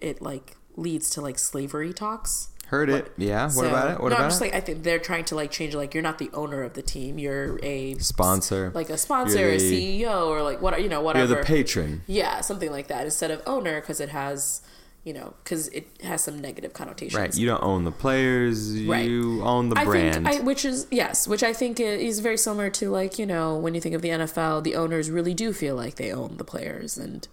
it 0.00 0.20
like 0.20 0.56
leads 0.76 1.08
to 1.10 1.20
like 1.20 1.38
slavery 1.38 1.92
talks. 1.92 2.48
Heard 2.66 2.88
it. 2.90 3.12
Yeah. 3.16 3.44
What 3.44 3.52
So- 3.52 3.66
about 3.68 3.90
it? 3.92 4.00
What 4.00 4.10
no, 4.10 4.16
I'm 4.16 4.28
just 4.28 4.40
it? 4.40 4.46
like 4.46 4.54
I 4.54 4.60
think 4.60 4.82
they're 4.82 4.98
trying 4.98 5.24
to 5.26 5.36
like 5.36 5.50
change. 5.50 5.74
Like 5.74 5.94
you're 5.94 6.02
not 6.02 6.18
the 6.18 6.30
owner 6.34 6.62
of 6.62 6.74
the 6.74 6.82
team. 6.82 7.18
You're 7.18 7.58
a 7.62 7.94
Sponsor. 7.98 8.72
like 8.74 8.90
a 8.90 8.98
sponsor, 8.98 9.38
You're 9.38 9.50
a 9.50 9.56
CEO, 9.58 10.26
or 10.26 10.42
like 10.42 10.60
what 10.60 10.82
you 10.82 10.88
know 10.88 11.00
whatever. 11.00 11.34
You're 11.34 11.42
the 11.42 11.46
patron. 11.46 12.02
yeah, 12.06 12.40
something 12.40 12.70
like 12.70 12.88
that 12.88 13.04
instead 13.04 13.30
of 13.30 13.40
owner 13.46 13.80
because 13.80 14.00
it 14.00 14.08
has 14.08 14.62
you 15.04 15.12
know 15.12 15.34
because 15.44 15.68
it 15.68 15.86
has 16.02 16.24
some 16.24 16.40
negative 16.40 16.72
connotations. 16.72 17.14
Right. 17.16 17.36
You 17.36 17.46
don't 17.46 17.62
own 17.62 17.84
the 17.84 17.92
players. 17.92 18.80
Right. 18.82 19.08
You 19.08 19.42
own 19.44 19.68
the 19.68 19.78
I 19.78 19.84
brand. 19.84 20.26
think, 20.26 20.40
I, 20.40 20.44
which 20.44 20.64
is 20.64 20.88
yes, 20.90 21.28
which 21.28 21.44
I 21.44 21.52
think 21.52 21.78
is 21.78 22.18
very 22.18 22.36
similar 22.36 22.68
to 22.70 22.90
like 22.90 23.16
you 23.16 23.26
know 23.26 23.56
when 23.56 23.74
you 23.76 23.80
think 23.80 23.94
of 23.94 24.02
the 24.02 24.08
NFL, 24.08 24.64
the 24.64 24.74
owners 24.74 25.08
really 25.08 25.34
do 25.34 25.52
feel 25.52 25.76
like 25.76 25.94
they 25.94 26.10
own 26.12 26.36
the 26.36 26.44
players, 26.44 26.98
and 26.98 27.28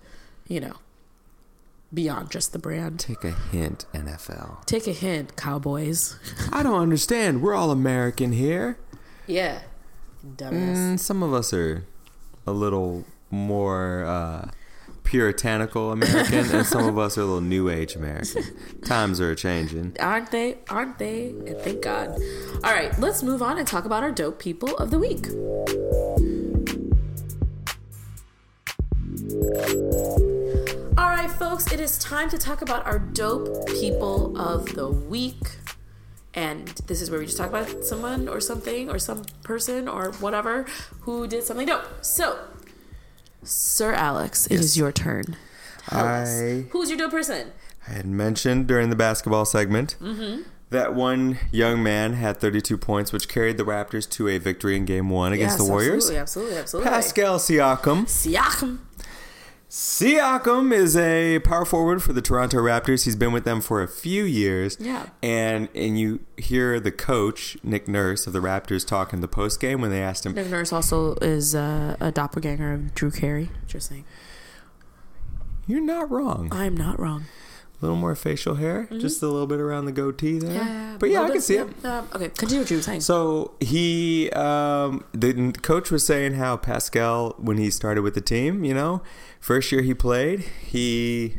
you 0.48 0.60
know, 0.60 0.74
beyond 1.94 2.32
just 2.32 2.54
the 2.54 2.60
brand. 2.60 3.00
Take 3.00 3.24
a 3.24 3.32
hint, 3.32 3.86
NFL. 3.94 4.66
Take 4.66 4.88
a 4.88 4.94
hint, 4.94 5.36
Cowboys. 5.36 6.18
I 6.52 6.64
don't 6.64 6.82
understand. 6.82 7.42
We're 7.42 7.54
all 7.54 7.72
American 7.72 8.32
here. 8.32 8.78
Yeah, 9.28 9.62
dumbass. 10.26 10.76
Mm, 10.76 11.00
some 11.00 11.24
of 11.24 11.34
us 11.34 11.54
are 11.54 11.86
a 12.46 12.52
little 12.52 13.06
more 13.30 14.04
uh, 14.06 14.50
puritanical 15.04 15.92
American, 15.92 16.50
and 16.52 16.66
some 16.66 16.86
of 16.86 16.98
us 16.98 17.18
are 17.18 17.22
a 17.22 17.26
little 17.26 17.42
new 17.42 17.70
age 17.70 17.96
American. 17.96 18.44
Times 18.86 19.22
are 19.22 19.36
changing. 19.36 19.96
Aren't 20.00 20.32
they? 20.32 20.58
Aren't 20.70 20.98
they? 21.00 21.30
And 21.30 21.58
thank 21.60 21.82
God. 21.82 22.10
All 22.64 22.74
right, 22.74 22.98
let's 23.00 23.24
move 23.24 23.42
on 23.42 23.58
and 23.58 23.68
talk 23.68 23.86
about 23.86 24.04
our 24.04 24.12
dope 24.12 24.40
people 24.40 24.76
of 24.78 24.92
the 24.92 25.00
week. 25.00 25.28
Right, 31.24 31.32
folks, 31.32 31.72
it 31.72 31.80
is 31.80 31.98
time 32.00 32.30
to 32.32 32.38
talk 32.38 32.62
about 32.62 32.86
our 32.86 33.00
dope 33.00 33.66
people 33.68 34.38
of 34.38 34.66
the 34.76 34.90
week. 34.90 35.56
And 36.34 36.68
this 36.88 37.02
is 37.02 37.10
where 37.10 37.18
we 37.18 37.26
just 37.26 37.38
talk 37.38 37.48
about 37.48 37.86
someone 37.86 38.28
or 38.28 38.42
something 38.42 38.90
or 38.90 39.00
some 39.00 39.24
person 39.42 39.88
or 39.88 40.12
whatever 40.20 40.66
who 41.04 41.26
did 41.26 41.44
something 41.44 41.66
dope. 41.66 41.86
So, 42.02 42.40
Sir 43.42 43.94
Alex, 43.94 44.48
it 44.48 44.60
is 44.60 44.76
your 44.76 44.92
turn. 44.92 45.38
Tell. 45.88 46.06
I 46.06 46.66
Who's 46.72 46.90
your 46.90 46.98
dope 46.98 47.12
person? 47.12 47.54
I 47.88 47.92
had 47.92 48.06
mentioned 48.06 48.68
during 48.68 48.90
the 48.90 48.98
basketball 48.98 49.46
segment 49.46 49.96
mm-hmm. 50.02 50.42
that 50.72 50.94
one 50.94 51.40
young 51.54 51.82
man 51.82 52.16
had 52.16 52.36
32 52.36 52.78
points, 52.78 53.14
which 53.14 53.30
carried 53.30 53.56
the 53.56 53.64
Raptors 53.64 54.10
to 54.10 54.28
a 54.28 54.40
victory 54.40 54.76
in 54.76 54.84
Game 54.84 55.10
One 55.10 55.32
against 55.32 55.58
Yes, 55.58 55.66
the 55.66 55.72
Warriors. 55.72 56.10
Absolutely, 56.10 56.18
absolutely, 56.18 56.58
absolutely. 56.58 56.92
Pascal 56.92 57.40
Siakam. 57.40 58.08
Siakam. 58.08 58.80
Siakam 59.74 60.72
is 60.72 60.96
a 60.96 61.40
power 61.40 61.66
forward 61.66 62.04
for 62.04 62.14
the 62.14 62.22
Toronto 62.22 62.60
Raptors. 62.60 63.06
He's 63.06 63.16
been 63.16 63.32
with 63.32 63.44
them 63.44 63.60
for 63.60 63.82
a 63.82 63.88
few 63.88 64.24
years. 64.24 64.78
Yeah. 64.80 65.08
And 65.24 65.68
and 65.74 66.00
you 66.00 66.20
hear 66.38 66.80
the 66.80 66.92
coach, 66.92 67.58
Nick 67.64 67.88
Nurse 67.88 68.28
of 68.28 68.34
the 68.34 68.40
Raptors 68.40 68.86
talk 68.86 69.14
in 69.14 69.22
the 69.22 69.28
post 69.28 69.60
game 69.60 69.82
when 69.82 69.90
they 69.90 70.04
asked 70.04 70.28
him, 70.28 70.36
Nick 70.36 70.52
Nurse 70.52 70.72
also 70.72 71.16
is 71.24 71.56
uh, 71.56 71.98
a 72.00 72.12
doppelganger 72.12 72.72
of 72.72 72.94
Drew 72.94 73.10
Carey. 73.10 73.50
Just 73.66 73.90
saying. 73.90 74.06
You're 75.66 75.82
not 75.82 76.12
wrong. 76.12 76.50
I'm 76.52 76.78
not 76.78 77.00
wrong. 77.00 77.24
A 77.84 77.86
little 77.86 77.98
more 77.98 78.16
facial 78.16 78.56
hair, 78.56 78.88
just 78.98 79.22
a 79.22 79.28
little 79.28 79.46
bit 79.46 79.60
around 79.60 79.84
the 79.84 79.92
goatee 79.92 80.40
there. 80.40 80.54
Yeah, 80.54 80.96
but 80.98 81.10
yeah, 81.10 81.24
I 81.24 81.30
can 81.32 81.42
see 81.42 81.58
it. 81.58 81.68
yeah. 81.84 82.00
Um, 82.00 82.08
okay, 82.16 82.30
continue 82.30 82.62
what 82.62 82.72
you 82.72 82.78
were 82.78 82.82
saying. 82.84 83.02
So 83.02 83.52
he, 83.60 84.30
um, 84.32 85.04
the 85.12 85.52
coach 85.62 85.92
was 85.92 86.06
saying 86.06 86.36
how 86.36 86.56
Pascal, 86.56 87.36
when 87.38 87.58
he 87.58 87.70
started 87.70 88.02
with 88.04 88.14
the 88.14 88.22
team, 88.22 88.64
you 88.64 88.74
know, 88.74 89.02
first 89.42 89.70
year 89.74 89.82
he 89.82 89.94
played, 89.94 90.40
he 90.66 91.36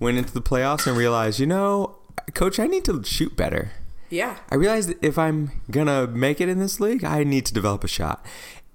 went 0.00 0.16
into 0.16 0.32
the 0.32 0.40
playoffs 0.40 0.86
and 0.86 0.96
realized, 0.96 1.38
you 1.38 1.46
know, 1.46 1.96
coach, 2.32 2.58
I 2.58 2.66
need 2.66 2.86
to 2.86 3.02
shoot 3.04 3.36
better. 3.36 3.72
yeah. 4.08 4.38
I 4.50 4.54
realized 4.54 4.94
if 5.02 5.18
I'm 5.18 5.50
gonna 5.70 6.06
make 6.06 6.40
it 6.40 6.48
in 6.48 6.58
this 6.60 6.80
league, 6.80 7.04
I 7.04 7.24
need 7.24 7.44
to 7.44 7.52
develop 7.52 7.84
a 7.84 7.88
shot. 7.88 8.24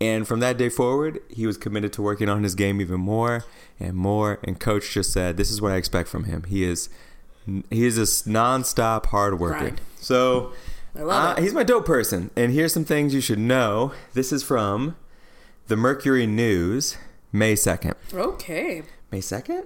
And 0.01 0.27
from 0.27 0.39
that 0.39 0.57
day 0.57 0.69
forward, 0.69 1.19
he 1.29 1.45
was 1.45 1.57
committed 1.57 1.91
to 1.93 2.01
working 2.01 2.29
on 2.29 2.43
his 2.43 2.55
game 2.55 2.79
even 2.79 3.01
more 3.01 3.43
and 3.79 3.95
more. 3.95 4.39
And 4.43 4.59
coach 4.59 4.91
just 4.93 5.11
said, 5.11 5.37
"This 5.37 5.51
is 5.51 5.61
what 5.61 5.71
I 5.71 5.75
expect 5.75 6.07
from 6.09 6.23
him. 6.23 6.43
He 6.43 6.63
is, 6.63 6.89
he 7.69 7.85
is 7.85 7.97
a 7.97 8.29
nonstop 8.29 9.07
hard 9.07 9.39
worker." 9.39 9.75
So, 9.99 10.53
I 10.95 11.01
love 11.01 11.37
uh, 11.37 11.41
he's 11.41 11.53
my 11.53 11.63
dope 11.63 11.85
person. 11.85 12.31
And 12.35 12.53
here's 12.53 12.73
some 12.73 12.85
things 12.85 13.13
you 13.13 13.21
should 13.21 13.39
know. 13.39 13.93
This 14.13 14.31
is 14.31 14.41
from 14.41 14.95
the 15.67 15.75
Mercury 15.75 16.25
News, 16.25 16.97
May 17.31 17.55
second. 17.55 17.95
Okay. 18.13 18.83
May 19.11 19.21
second? 19.21 19.65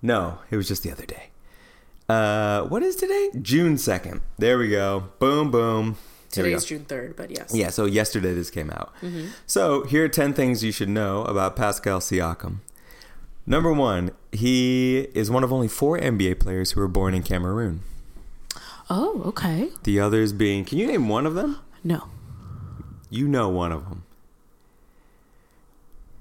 No, 0.00 0.38
it 0.50 0.56
was 0.56 0.68
just 0.68 0.82
the 0.82 0.90
other 0.90 1.06
day. 1.06 1.30
Uh, 2.08 2.62
what 2.62 2.82
is 2.82 2.96
today? 2.96 3.30
June 3.40 3.78
second. 3.78 4.20
There 4.38 4.58
we 4.58 4.68
go. 4.68 5.10
Boom, 5.18 5.50
boom. 5.50 5.96
Today's. 6.32 6.64
June 6.64 6.84
third, 6.84 7.14
but 7.16 7.30
yes. 7.30 7.52
Yeah, 7.54 7.70
so 7.70 7.84
yesterday 7.84 8.32
this 8.34 8.50
came 8.50 8.70
out. 8.70 8.92
Mm-hmm. 9.02 9.26
So 9.46 9.84
here 9.84 10.04
are 10.04 10.08
10 10.08 10.32
things 10.34 10.64
you 10.64 10.72
should 10.72 10.88
know 10.88 11.24
about 11.24 11.54
Pascal 11.56 12.00
Siakam. 12.00 12.56
Number 13.46 13.72
one, 13.72 14.10
he 14.32 15.08
is 15.14 15.30
one 15.30 15.44
of 15.44 15.52
only 15.52 15.68
four 15.68 15.98
NBA 15.98 16.38
players 16.40 16.72
who 16.72 16.80
were 16.80 16.88
born 16.88 17.12
in 17.14 17.22
Cameroon. 17.22 17.80
Oh, 18.88 19.22
okay. 19.26 19.70
The 19.84 20.00
others 20.00 20.32
being, 20.32 20.64
can 20.64 20.78
you 20.78 20.86
name 20.86 21.08
one 21.08 21.26
of 21.26 21.34
them? 21.34 21.58
No. 21.84 22.08
You 23.10 23.26
know 23.28 23.48
one 23.48 23.72
of 23.72 23.88
them. 23.88 24.04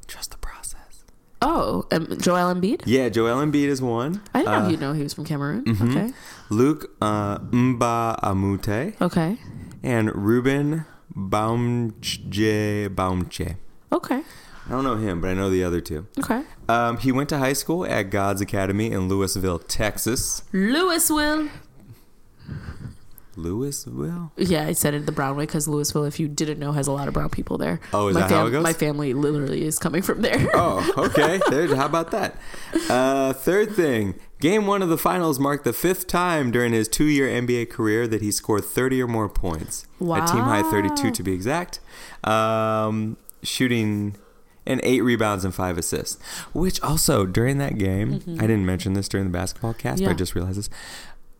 Trust 0.07 0.31
the 0.31 0.37
process. 0.37 1.03
Oh, 1.41 1.85
um, 1.91 2.07
Joel 2.19 2.53
Embiid. 2.53 2.83
Yeah, 2.85 3.09
Joel 3.09 3.37
Embiid 3.37 3.67
is 3.67 3.81
one. 3.81 4.21
I 4.33 4.39
didn't 4.39 4.51
know 4.53 4.59
Uh, 4.65 4.69
he'd 4.69 4.79
know 4.79 4.93
he 4.93 5.03
was 5.03 5.13
from 5.13 5.25
Cameroon. 5.25 5.63
mhm. 5.65 5.89
Okay. 5.89 6.13
Luke 6.49 6.91
uh, 7.01 7.39
Mba 7.39 8.19
Amute 8.21 8.93
Okay. 9.01 9.37
And 9.83 10.15
Ruben 10.15 10.85
Boumtje-Boumtje. 11.15 13.57
Okay. 13.91 14.21
I 14.67 14.69
don't 14.69 14.83
know 14.83 14.95
him, 14.95 15.21
but 15.21 15.29
I 15.29 15.33
know 15.33 15.49
the 15.49 15.63
other 15.63 15.81
two. 15.81 16.05
Okay. 16.19 16.43
Um, 16.69 16.97
he 16.97 17.11
went 17.11 17.29
to 17.29 17.39
high 17.39 17.53
school 17.53 17.83
at 17.85 18.11
God's 18.11 18.41
Academy 18.41 18.91
in 18.91 19.09
Lewisville, 19.09 19.63
Texas. 19.67 20.43
Louisville. 20.53 21.49
Louisville? 23.35 24.31
Yeah, 24.37 24.67
I 24.67 24.73
said 24.73 24.93
it 24.93 25.05
the 25.05 25.11
brown 25.11 25.35
way 25.35 25.45
because 25.45 25.67
Louisville, 25.67 26.05
if 26.05 26.19
you 26.19 26.27
didn't 26.27 26.59
know, 26.59 26.73
has 26.73 26.87
a 26.87 26.91
lot 26.91 27.07
of 27.07 27.13
brown 27.13 27.29
people 27.29 27.57
there. 27.57 27.79
Oh, 27.93 28.09
is 28.09 28.13
my 28.13 28.21
that 28.21 28.29
how 28.29 28.45
it 28.45 28.51
goes? 28.51 28.63
My 28.63 28.73
family 28.73 29.13
literally 29.13 29.63
is 29.63 29.79
coming 29.79 30.01
from 30.01 30.21
there. 30.21 30.49
Oh, 30.53 30.93
okay. 30.97 31.39
There, 31.49 31.75
how 31.75 31.85
about 31.85 32.11
that? 32.11 32.35
Uh, 32.89 33.33
third 33.33 33.73
thing, 33.73 34.15
game 34.41 34.67
one 34.67 34.81
of 34.81 34.89
the 34.89 34.97
finals 34.97 35.39
marked 35.39 35.63
the 35.63 35.71
fifth 35.73 36.07
time 36.07 36.51
during 36.51 36.73
his 36.73 36.89
two 36.89 37.05
year 37.05 37.27
NBA 37.29 37.69
career 37.69 38.07
that 38.07 38.21
he 38.21 38.31
scored 38.31 38.65
30 38.65 39.01
or 39.03 39.07
more 39.07 39.29
points. 39.29 39.85
Wow. 39.99 40.23
A 40.23 40.27
team 40.27 40.41
high 40.43 40.63
32 40.63 41.11
to 41.11 41.23
be 41.23 41.31
exact. 41.31 41.79
Um, 42.25 43.15
shooting 43.43 44.15
and 44.65 44.79
eight 44.83 45.01
rebounds 45.01 45.43
and 45.45 45.53
five 45.55 45.77
assists. 45.77 46.21
Which 46.53 46.79
also, 46.81 47.25
during 47.25 47.57
that 47.59 47.77
game, 47.77 48.21
I 48.37 48.41
didn't 48.41 48.65
mention 48.65 48.93
this 48.93 49.07
during 49.07 49.25
the 49.25 49.31
basketball 49.31 49.73
cast, 49.73 50.01
but 50.01 50.09
I 50.09 50.11
Mm-hmm. 50.11 50.17
Just 50.17 50.35
realized 50.35 50.59
this. 50.59 50.69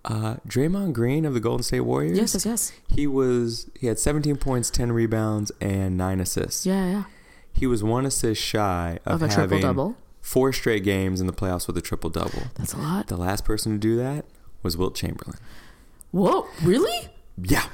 Uh, 0.04 0.38
Draymond 0.48 0.94
Green 0.94 1.26
of 1.26 1.36
the 1.36 1.40
Golden 1.40 1.62
State 1.64 1.82
Warriors. 1.82 2.18
yes, 2.18 2.34
yes, 2.34 2.46
yes. 2.46 2.72
He 2.88 3.06
was 3.06 3.70
he 3.80 3.86
had 3.86 4.00
17 4.00 4.38
points, 4.38 4.72
10 4.72 4.92
rebounds, 4.92 5.52
and 5.62 5.96
nine 5.96 6.20
assists. 6.20 6.66
Yeah, 6.66 6.90
yeah. 6.90 7.04
He 7.54 7.68
was 7.68 7.84
one 7.84 8.06
assist 8.08 8.42
shy 8.42 8.98
of, 9.06 9.22
Of 9.22 9.30
a 9.30 9.34
having 9.36 9.60
triple-double? 9.60 9.96
Four 10.22 10.54
straight 10.54 10.84
games 10.84 11.20
in 11.20 11.28
the 11.28 11.34
playoffs 11.34 11.68
with 11.68 11.78
a 11.78 11.82
triple 11.82 12.10
double. 12.10 12.44
That's 12.56 12.74
a 12.74 12.78
lot. 12.78 13.08
The 13.08 13.18
last 13.18 13.44
person 13.46 13.74
to 13.74 13.78
do 13.78 13.98
that 13.98 14.26
was 14.64 14.78
Wilt 14.78 14.96
Chamberlain. 14.96 15.38
Whoa, 16.12 16.48
really? 16.64 17.10
Yeah, 17.42 17.66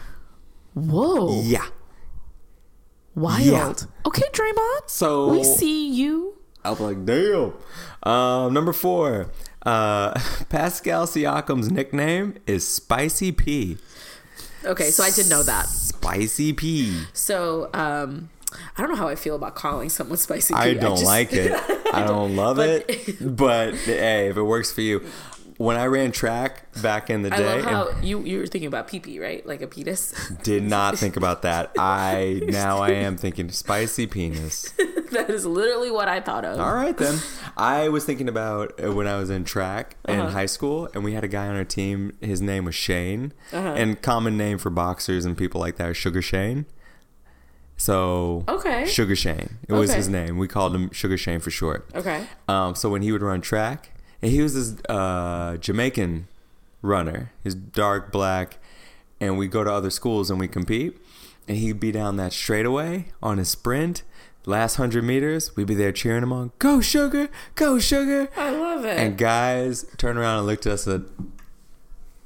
Whoa, 0.74 1.42
yeah. 1.44 1.66
wild. 3.16 3.42
Yeah. 3.44 3.74
Okay, 4.06 4.24
Draymond. 4.32 4.88
So 4.90 5.30
we 5.30 5.44
see 5.44 5.90
you. 5.92 6.36
I 6.64 6.70
was 6.72 6.80
like, 6.80 7.06
damn. 7.06 7.54
Um, 8.04 8.54
number 8.54 8.74
four, 8.74 9.32
uh, 9.66 10.20
Pascal 10.50 11.08
Siakam's 11.08 11.72
nickname 11.72 12.36
is 12.46 12.68
Spicy 12.68 13.32
P. 13.32 13.78
Okay, 14.66 14.92
so 14.92 15.04
I 15.04 15.10
did 15.12 15.30
know 15.30 15.44
that. 15.44 15.68
Spicy 15.68 16.52
P. 16.54 17.04
So, 17.14 17.70
um, 17.74 18.30
I 18.78 18.82
don't 18.82 18.90
know 18.92 18.96
how 18.98 19.08
I 19.10 19.16
feel 19.16 19.36
about 19.36 19.56
calling 19.56 19.90
someone 19.90 20.18
spicy. 20.28 20.54
I 20.54 20.74
don't 20.74 20.92
just- 20.98 21.06
like 21.06 21.34
it. 21.34 21.52
I 21.94 22.06
don't 22.06 22.36
love 22.36 22.58
But- 22.58 22.86
it. 22.90 23.36
But 23.36 23.76
hey, 23.76 24.28
if 24.30 24.38
it 24.38 24.44
works 24.44 24.72
for 24.72 24.82
you. 24.82 25.04
When 25.58 25.76
I 25.76 25.86
ran 25.88 26.12
track 26.12 26.72
back 26.84 27.10
in 27.10 27.24
the 27.24 27.34
I 27.34 27.38
day, 27.38 27.62
how 27.64 27.90
you 28.04 28.22
you 28.22 28.38
were 28.38 28.46
thinking 28.46 28.68
about 28.68 28.88
pee 28.88 29.00
pee, 29.00 29.20
right? 29.20 29.44
Like 29.44 29.64
a 29.64 29.68
penis. 29.68 30.14
did 30.44 30.62
not 30.78 31.00
think 31.00 31.18
about 31.18 31.42
that. 31.42 31.72
I 31.80 32.42
now 32.46 32.78
I 32.78 32.90
am 32.92 33.18
thinking 33.18 33.50
spicy 33.50 34.06
penis. 34.06 34.72
that 35.14 35.32
is 35.32 35.48
literally 35.48 35.90
what 35.90 36.08
I 36.08 36.20
thought 36.22 36.46
of. 36.46 36.60
All 36.60 36.76
right 36.76 36.96
then. 36.96 37.18
I 37.58 37.90
was 37.90 38.06
thinking 38.06 38.30
about 38.30 38.80
uh, 38.80 38.94
when 38.94 39.08
I 39.08 39.18
was 39.18 39.32
in 39.32 39.46
track 39.46 39.96
in 40.08 40.20
Uh-huh. 40.20 40.30
high 40.30 40.46
school, 40.46 40.90
and 40.94 41.04
we 41.04 41.14
had 41.14 41.24
a 41.24 41.28
guy 41.28 41.48
on 41.48 41.56
our 41.56 41.66
team. 41.66 42.12
His 42.22 42.40
name 42.40 42.66
was 42.66 42.76
Shane, 42.76 43.34
Uh-huh. 43.52 43.74
and 43.76 44.00
common 44.00 44.38
name 44.38 44.60
for 44.60 44.70
boxers 44.70 45.26
and 45.26 45.36
people 45.36 45.60
like 45.60 45.78
that 45.78 45.90
is 45.90 45.98
Sugar 45.98 46.22
Shane. 46.22 46.68
So 47.78 48.44
Okay. 48.48 48.86
Sugar 48.88 49.16
Shane. 49.16 49.58
It 49.70 49.74
was 49.74 49.94
his 49.94 50.10
name. 50.10 50.38
We 50.38 50.48
called 50.48 50.74
him 50.76 50.92
Sugar 50.92 51.18
Shane 51.18 51.40
for 51.40 51.52
short. 51.52 51.88
Okay. 51.96 52.26
Um, 52.48 52.74
so 52.76 52.90
when 52.90 53.02
he 53.04 53.12
would 53.12 53.22
run 53.22 53.40
track, 53.42 53.92
and 54.22 54.32
he 54.32 54.42
was 54.42 54.54
this 54.56 54.82
uh, 54.90 55.58
Jamaican 55.58 56.28
runner. 56.82 57.32
He's 57.44 57.54
dark 57.54 58.12
black, 58.12 58.58
and 59.22 59.38
we 59.38 59.48
go 59.48 59.64
to 59.64 59.72
other 59.72 59.90
schools 59.92 60.30
and 60.32 60.40
we 60.40 60.48
compete. 60.48 60.98
And 61.48 61.56
he'd 61.58 61.80
be 61.80 61.92
down 61.92 62.18
that 62.18 62.34
straightaway 62.34 63.06
on 63.24 63.38
his 63.38 63.48
sprint, 63.50 64.04
last 64.46 64.76
hundred 64.76 65.04
meters. 65.04 65.56
We'd 65.56 65.68
be 65.68 65.76
there 65.76 65.92
cheering 65.92 66.24
him 66.24 66.34
on. 66.34 66.52
Go 66.60 66.82
sugar, 66.82 67.30
go 67.56 67.78
sugar. 67.80 68.28
I 68.36 68.50
love 68.52 68.84
it. 68.86 68.98
And 68.98 69.18
guys 69.18 69.86
turned 69.98 70.18
around 70.20 70.40
and 70.40 70.48
looked 70.48 70.66
at 70.66 70.74
us 70.74 70.88
and 70.88 71.06
said, 71.06 71.26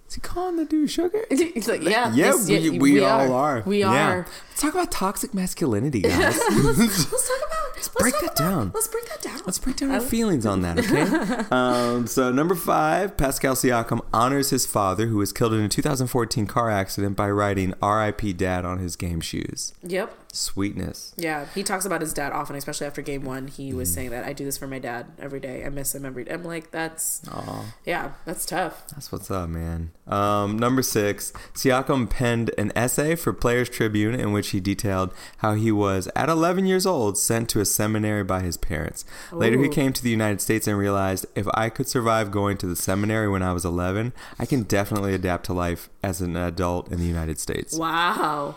"Is 0.08 0.16
he 0.16 0.22
calling 0.22 0.56
the 0.56 0.66
dude 0.66 0.90
sugar?" 0.90 1.24
He's 1.30 1.68
like, 1.68 1.84
yeah, 1.84 2.12
Yeah, 2.14 2.32
this- 2.32 2.48
we, 2.50 2.80
we, 2.80 3.04
all 3.04 3.32
are. 3.34 3.62
We 3.66 3.80
Yeah. 3.82 4.10
are. 4.12 4.28
Talk 4.62 4.74
about 4.74 4.92
toxic 4.92 5.34
masculinity, 5.34 6.02
guys. 6.02 6.40
let's, 6.50 6.80
let's 7.12 7.28
talk 7.28 7.38
about. 7.48 7.58
Let's 7.76 7.88
break 7.90 8.14
talk 8.14 8.22
that 8.22 8.40
about- 8.40 8.50
down. 8.50 8.72
Let's 8.76 8.88
break 8.88 9.06
that 9.10 9.22
down. 9.22 9.40
Let's 9.46 9.58
break 9.60 9.76
down 9.78 9.92
our 9.92 10.00
feelings 10.02 10.46
on 10.46 10.62
that, 10.62 10.78
okay? 10.80 11.46
um, 11.52 12.06
so, 12.08 12.32
number 12.32 12.54
five, 12.54 13.18
Pascal 13.18 13.56
Siakam 13.56 14.02
honors 14.14 14.52
his 14.52 14.66
father, 14.68 15.08
who 15.08 15.18
was 15.18 15.34
killed 15.34 15.54
in 15.54 15.62
a 15.62 15.70
2014 15.70 16.46
car 16.46 16.70
accident 16.70 17.16
by 17.18 17.30
writing 17.32 17.74
"R.I.P. 17.82 18.34
Dad" 18.34 18.66
on 18.66 18.78
his 18.78 18.96
game 18.96 19.20
shoes. 19.20 19.74
Yep. 19.84 20.16
Sweetness. 20.34 21.14
Yeah, 21.18 21.46
he 21.54 21.62
talks 21.64 21.86
about 21.86 22.00
his 22.02 22.14
dad 22.14 22.32
often, 22.32 22.56
especially 22.56 22.88
after 22.88 23.02
game 23.02 23.24
one. 23.26 23.48
He 23.48 23.72
Mm. 23.72 23.76
was 23.76 23.94
saying 23.94 24.12
that 24.12 24.24
I 24.24 24.32
do 24.34 24.46
this 24.46 24.58
for 24.58 24.68
my 24.68 24.80
dad 24.80 25.08
every 25.20 25.40
day. 25.42 25.66
I 25.66 25.70
miss 25.70 25.94
him 25.96 26.06
every 26.06 26.24
day. 26.24 26.32
I'm 26.34 26.44
like, 26.44 26.72
that's 26.72 27.22
Aw, 27.30 27.66
yeah, 27.86 28.12
that's 28.26 28.46
tough. 28.46 28.88
that's 28.90 29.12
what's 29.12 29.30
up, 29.32 29.50
man. 29.50 29.92
Um, 30.08 30.58
number 30.58 30.82
six, 30.84 31.32
Siakam 31.54 32.10
penned 32.10 32.52
an 32.58 32.72
essay 32.76 33.16
for 33.16 33.34
Players 33.34 33.70
Tribune 33.70 34.16
in 34.16 34.32
which 34.32 34.51
he 34.52 34.60
detailed 34.60 35.14
how 35.38 35.54
he 35.56 35.72
was, 35.72 36.08
at 36.16 36.30
11 36.30 36.66
years 36.66 36.86
old, 36.86 37.18
sent 37.18 37.50
to 37.50 37.60
a 37.60 37.66
seminary 37.66 38.24
by 38.24 38.42
his 38.42 38.58
parents. 38.58 39.06
Later, 39.32 39.62
he 39.62 39.70
came 39.70 39.94
to 39.94 40.04
the 40.04 40.10
United 40.10 40.42
States 40.42 40.68
and 40.68 40.78
realized 40.78 41.26
if 41.36 41.48
I 41.54 41.70
could 41.70 41.88
survive 41.88 42.32
going 42.32 42.58
to 42.58 42.68
the 42.68 42.76
seminary 42.76 43.30
when 43.30 43.44
I 43.44 43.54
was 43.54 43.66
11, 43.66 44.14
I 44.40 44.46
can 44.46 44.64
definitely 44.64 45.14
adapt 45.14 45.46
to 45.48 45.54
life 45.54 45.90
as 46.04 46.22
an 46.22 46.36
adult 46.36 46.92
in 46.92 47.00
the 47.00 47.06
United 47.06 47.40
States. 47.40 47.78
Wow, 47.78 48.56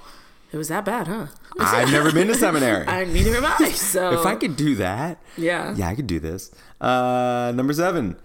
it 0.52 0.56
was 0.56 0.68
that 0.68 0.84
bad, 0.84 1.08
huh? 1.08 1.26
I've 1.58 1.90
never 1.90 2.12
been 2.12 2.28
to 2.28 2.34
seminary. 2.34 2.86
I 2.88 3.04
neither 3.04 3.34
have 3.34 3.60
I. 3.60 3.70
So 3.70 4.12
if 4.20 4.26
I 4.26 4.36
could 4.36 4.56
do 4.56 4.74
that, 4.76 5.18
yeah, 5.36 5.74
yeah, 5.74 5.88
I 5.88 5.94
could 5.94 6.06
do 6.06 6.20
this. 6.20 6.50
Uh, 6.80 7.52
number 7.54 7.72
seven. 7.72 8.16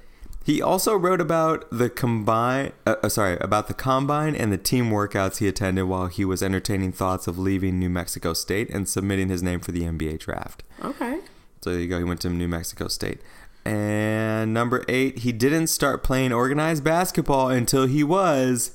He 0.46 0.62
also 0.62 0.96
wrote 0.96 1.22
about 1.22 1.66
the 1.72 1.90
combine, 1.90 2.72
uh, 2.88 2.96
uh, 3.04 3.10
sorry, 3.10 3.38
about 3.40 3.68
the 3.68 3.74
combine 3.74 4.36
and 4.36 4.52
the 4.52 4.58
team 4.58 4.90
workouts 4.90 5.38
he 5.38 5.48
attended 5.48 5.86
while 5.86 6.08
he 6.08 6.26
was 6.26 6.42
entertaining 6.42 6.92
thoughts 6.92 7.28
of 7.28 7.38
leaving 7.38 7.78
New 7.78 7.90
Mexico 7.90 8.34
State 8.34 8.70
and 8.72 8.90
submitting 8.90 9.30
his 9.30 9.44
name 9.44 9.60
for 9.60 9.72
the 9.72 9.82
NBA 9.84 10.20
draft. 10.20 10.64
okay. 10.84 11.20
So 11.62 11.72
there 11.72 11.80
you 11.82 11.88
go. 11.88 11.98
He 11.98 12.04
went 12.06 12.22
to 12.22 12.30
New 12.30 12.48
Mexico 12.48 12.88
State. 12.88 13.20
And 13.66 14.54
number 14.54 14.86
eight, 14.88 15.20
he 15.20 15.32
didn't 15.34 15.68
start 15.68 16.04
playing 16.04 16.32
organized 16.32 16.84
basketball 16.84 17.50
until 17.50 17.86
he 17.86 18.04
was 18.04 18.72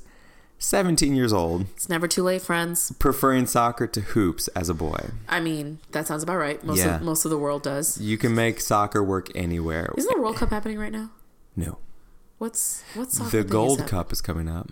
17 0.58 1.16
years 1.16 1.32
old, 1.32 1.62
It's 1.74 1.88
never 1.88 2.06
too 2.06 2.22
late, 2.22 2.42
friends. 2.42 2.92
preferring 2.98 3.46
soccer 3.46 3.86
to 3.86 4.00
hoops 4.02 4.48
as 4.48 4.68
a 4.68 4.74
boy. 4.74 5.10
I 5.28 5.40
mean, 5.40 5.78
that 5.92 6.06
sounds 6.06 6.22
about 6.22 6.36
right. 6.36 6.62
Most 6.62 6.78
Yeah. 6.78 6.96
of 6.96 7.02
most 7.02 7.24
of 7.24 7.30
the 7.30 7.38
world 7.38 7.62
does. 7.62 7.98
You 8.00 8.16
can 8.18 8.34
make 8.34 8.60
soccer 8.60 9.02
work 9.02 9.28
anywhere. 9.34 9.92
Isn't 9.96 10.14
the 10.14 10.20
World 10.22 10.36
Cup 10.36 10.50
happening 10.50 10.78
right 10.78 10.92
now? 10.92 11.10
No. 11.56 11.78
What's 12.38 12.82
what's 12.94 13.18
The 13.18 13.24
thing 13.24 13.44
is 13.44 13.50
Gold? 13.50 13.86
Cup 13.86 14.12
is 14.12 14.20
coming 14.20 14.48
up. 14.48 14.70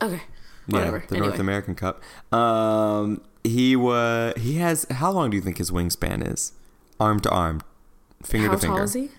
Okay, 0.00 0.22
whatever. 0.66 0.98
Yeah, 0.98 1.06
the 1.06 1.14
anyway. 1.16 1.28
North 1.28 1.40
American 1.40 1.74
Cup. 1.74 2.02
Um, 2.32 3.20
he 3.44 3.76
was. 3.76 4.34
He 4.38 4.54
has. 4.54 4.86
How 4.90 5.10
long 5.12 5.30
do 5.30 5.36
you 5.36 5.42
think 5.42 5.58
his 5.58 5.70
wingspan 5.70 6.26
is? 6.26 6.52
Arm 6.98 7.20
to 7.20 7.30
arm, 7.30 7.62
finger 8.24 8.48
How 8.48 8.54
to 8.54 8.58
finger. 8.58 8.72
How 8.72 8.78
tall 8.78 8.84
is 8.84 8.94
he? 8.94 9.10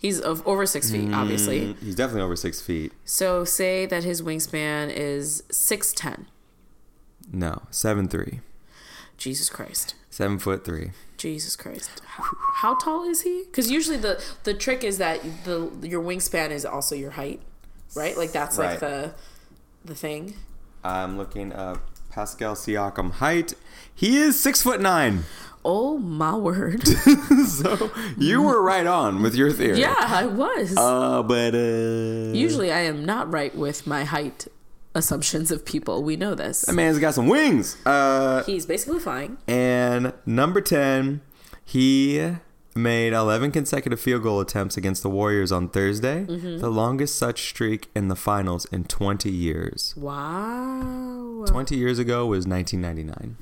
He's 0.00 0.18
of 0.20 0.46
over 0.46 0.64
six 0.66 0.90
feet, 0.90 1.12
obviously. 1.12 1.60
Mm, 1.74 1.78
He's 1.82 1.94
definitely 1.94 2.22
over 2.22 2.36
six 2.36 2.60
feet. 2.62 2.92
So 3.04 3.44
say 3.44 3.84
that 3.86 4.02
his 4.02 4.22
wingspan 4.22 4.90
is 4.94 5.42
six 5.50 5.92
ten. 5.92 6.26
No, 7.32 7.62
seven 7.70 8.08
three, 8.08 8.40
Jesus 9.18 9.48
Christ. 9.50 9.94
seven 10.10 10.38
foot 10.38 10.64
three. 10.64 10.92
Jesus 11.20 11.54
Christ. 11.54 11.90
How, 12.06 12.24
how 12.62 12.74
tall 12.74 13.04
is 13.08 13.20
he? 13.22 13.44
Because 13.44 13.70
usually 13.70 13.98
the 13.98 14.22
the 14.44 14.54
trick 14.54 14.82
is 14.82 14.96
that 14.98 15.20
the 15.44 15.70
your 15.82 16.02
wingspan 16.02 16.50
is 16.50 16.64
also 16.64 16.94
your 16.94 17.10
height, 17.12 17.40
right? 17.94 18.16
Like 18.16 18.32
that's 18.32 18.56
Right. 18.58 18.70
like 18.70 18.80
the 18.80 19.12
the 19.84 19.94
thing. 19.94 20.34
I'm 20.82 21.18
looking 21.18 21.52
up 21.52 21.78
Pascal 22.10 22.54
Siakam 22.54 23.12
height. 23.12 23.52
He 23.94 24.16
is 24.16 24.40
six 24.40 24.62
foot 24.62 24.80
nine. 24.80 25.24
Oh 25.62 25.98
my 25.98 26.34
word! 26.34 26.88
so 27.46 27.90
you 28.16 28.40
were 28.40 28.62
right 28.62 28.86
on 28.86 29.20
with 29.22 29.34
your 29.34 29.52
theory. 29.52 29.78
yeah, 29.78 29.94
I 29.98 30.24
was. 30.24 30.74
Uh, 30.74 31.22
but 31.22 31.54
uh, 31.54 32.32
Usually, 32.32 32.72
I 32.72 32.80
am 32.80 33.04
not 33.04 33.30
right 33.30 33.54
with 33.54 33.86
my 33.86 34.04
height 34.04 34.48
assumptions 34.94 35.50
of 35.50 35.64
people. 35.64 36.02
We 36.02 36.16
know 36.16 36.34
this. 36.34 36.62
That 36.62 36.74
man's 36.74 36.98
got 36.98 37.14
some 37.14 37.28
wings. 37.28 37.76
Uh, 37.86 38.42
He's 38.44 38.66
basically 38.66 38.98
flying. 39.00 39.38
and 39.46 40.12
number 40.26 40.60
10, 40.60 41.20
he 41.64 42.34
made 42.74 43.12
11 43.12 43.50
consecutive 43.50 44.00
field 44.00 44.22
goal 44.22 44.40
attempts 44.40 44.76
against 44.76 45.02
the 45.02 45.10
Warriors 45.10 45.50
on 45.52 45.68
Thursday, 45.68 46.24
Mm-hmm. 46.24 46.58
the 46.58 46.70
longest 46.70 47.16
such 47.16 47.48
streak 47.48 47.88
in 47.94 48.08
the 48.08 48.16
finals 48.16 48.64
in 48.66 48.84
20 48.84 49.30
years. 49.30 49.94
Wow. 49.96 51.44
20 51.46 51.76
years 51.76 51.98
ago 51.98 52.26
was 52.26 52.46
1999. 52.46 53.36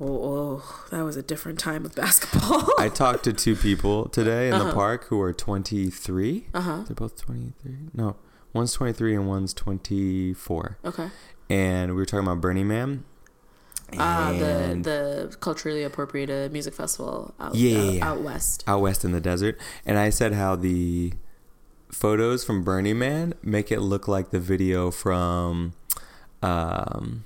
Oh, 0.00 0.06
oh, 0.06 0.84
that 0.90 1.02
was 1.02 1.16
a 1.16 1.22
different 1.22 1.58
time 1.58 1.84
of 1.84 1.94
basketball. 1.94 2.68
I 2.78 2.88
talked 2.88 3.24
to 3.24 3.32
two 3.32 3.56
people 3.56 4.08
today 4.08 4.46
in 4.48 4.54
Uh-huh. 4.54 4.68
the 4.68 4.72
park 4.72 5.04
who 5.06 5.20
are 5.20 5.32
23. 5.32 6.46
Uh-huh. 6.54 6.84
They're 6.86 6.94
both 6.94 7.20
23. 7.20 7.72
No, 7.94 8.14
one's 8.52 8.72
23 8.72 9.14
and 9.16 9.28
one's 9.28 9.52
24. 9.54 10.78
okay. 10.84 11.10
And 11.50 11.92
we 11.92 11.96
were 11.96 12.04
talking 12.06 12.26
about 12.26 12.40
Burning 12.40 12.68
Man. 12.68 13.04
Uh, 13.96 14.32
the 14.32 14.78
the 14.82 15.36
culturally 15.40 15.82
appropriated 15.82 16.52
music 16.52 16.74
festival 16.74 17.34
out, 17.40 17.54
Yeah, 17.54 17.78
out, 17.78 17.84
yeah, 17.84 17.90
yeah. 17.92 18.08
out 18.10 18.20
west. 18.20 18.64
out 18.66 18.80
west 18.82 19.02
in 19.04 19.12
the 19.12 19.20
desert. 19.20 19.58
And 19.86 19.96
I 19.98 20.10
said 20.10 20.34
how 20.34 20.56
the 20.56 21.14
photos 21.90 22.44
from 22.44 22.62
Burning 22.64 22.98
Man 22.98 23.32
make 23.42 23.72
it 23.72 23.80
look 23.80 24.06
like 24.06 24.30
the 24.30 24.40
video 24.40 24.90
from 24.90 25.72
um, 26.42 27.24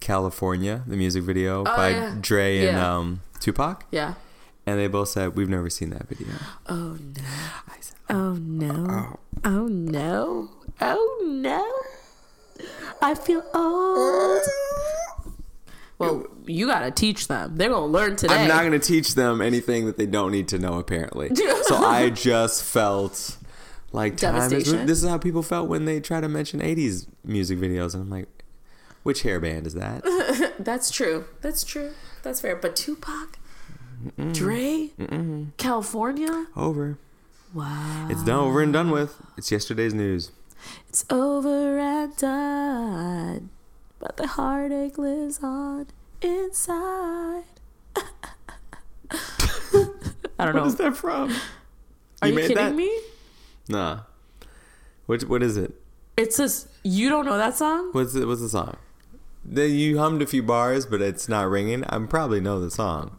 California, 0.00 0.84
the 0.86 0.96
music 0.96 1.24
video 1.24 1.62
Oh, 1.62 1.64
by 1.64 1.88
yeah. 1.90 2.14
Dre 2.20 2.66
and 2.68 2.76
um, 2.78 3.22
Tupac. 3.40 3.84
Yeah. 3.90 4.14
And 4.66 4.78
they 4.78 4.88
both 4.88 5.08
said, 5.08 5.36
We've 5.36 5.48
never 5.48 5.70
seen 5.70 5.90
that 5.90 6.08
video. 6.08 6.28
Oh 6.68 6.98
no. 7.16 7.22
I 7.68 7.76
said, 7.80 7.96
Oh, 8.10 8.14
oh 8.14 8.32
no. 8.34 8.86
Oh, 8.88 9.18
oh. 9.18 9.18
Oh 9.44 9.66
no. 9.68 10.50
Oh 10.80 11.24
no. 11.44 12.64
I 13.00 13.14
feel 13.14 13.44
old. 13.54 14.42
Well, 15.98 16.26
you 16.46 16.66
gotta 16.66 16.90
teach 16.90 17.28
them. 17.28 17.56
They're 17.56 17.70
gonna 17.70 17.86
learn 17.86 18.16
today. 18.16 18.34
I'm 18.34 18.48
not 18.48 18.60
going 18.60 18.72
to 18.72 18.78
teach 18.78 19.14
them 19.14 19.40
anything 19.40 19.86
that 19.86 19.96
they 19.96 20.06
don't 20.06 20.30
need 20.30 20.48
to 20.48 20.58
know, 20.58 20.78
apparently. 20.78 21.34
so 21.34 21.76
I 21.84 22.10
just 22.10 22.64
felt 22.64 23.36
like 23.92 24.18
time 24.18 24.52
is. 24.52 24.70
This 24.70 25.02
is 25.02 25.08
how 25.08 25.16
people 25.18 25.42
felt 25.42 25.68
when 25.68 25.84
they 25.86 26.00
try 26.00 26.20
to 26.20 26.28
mention 26.28 26.60
80s 26.60 27.06
music 27.24 27.58
videos. 27.58 27.94
And 27.94 28.02
I'm 28.02 28.10
like, 28.10 28.28
which 29.04 29.22
hair 29.22 29.40
band 29.40 29.66
is 29.66 29.74
that? 29.74 30.02
That's 30.58 30.90
true. 30.90 31.24
That's 31.40 31.64
true. 31.64 31.92
That's 32.22 32.40
fair. 32.40 32.56
But 32.56 32.76
Tupac, 32.76 33.38
Dre, 34.32 34.90
California. 35.56 36.46
Over. 36.56 36.98
Wow. 37.54 38.08
It's 38.10 38.22
done, 38.24 38.40
over 38.40 38.60
and 38.62 38.72
done 38.72 38.90
with. 38.90 39.16
It's 39.36 39.50
yesterday's 39.50 39.94
news. 39.94 40.32
It's 40.88 41.04
over 41.10 41.78
and 41.78 42.14
done, 42.16 43.50
but 43.98 44.16
the 44.16 44.26
heartache 44.26 44.98
lives 44.98 45.40
on 45.42 45.86
inside. 46.20 47.44
I 50.38 50.44
don't 50.44 50.54
What 50.54 50.54
know. 50.54 50.66
is 50.66 50.74
that 50.76 50.96
from? 50.96 51.34
Are 52.22 52.28
you, 52.28 52.36
kidding 52.36 52.56
that? 52.56 52.74
me? 52.74 52.90
Nah. 53.68 54.00
What 55.06 55.22
what 55.24 55.42
is 55.42 55.56
it? 55.56 55.72
It 56.16 56.32
says 56.32 56.68
you 56.82 57.08
don't 57.08 57.24
know 57.26 57.36
that 57.38 57.56
song. 57.56 57.90
What's 57.92 58.14
it, 58.14 58.26
what's 58.26 58.40
the 58.40 58.48
song? 58.48 58.76
Then 59.44 59.70
you 59.70 59.98
hummed 59.98 60.22
a 60.22 60.26
few 60.26 60.42
bars, 60.42 60.84
but 60.86 61.00
it's 61.00 61.28
not 61.28 61.48
ringing. 61.48 61.84
I 61.84 61.94
am 61.94 62.08
probably 62.08 62.40
know 62.40 62.58
the 62.60 62.70
song. 62.70 63.16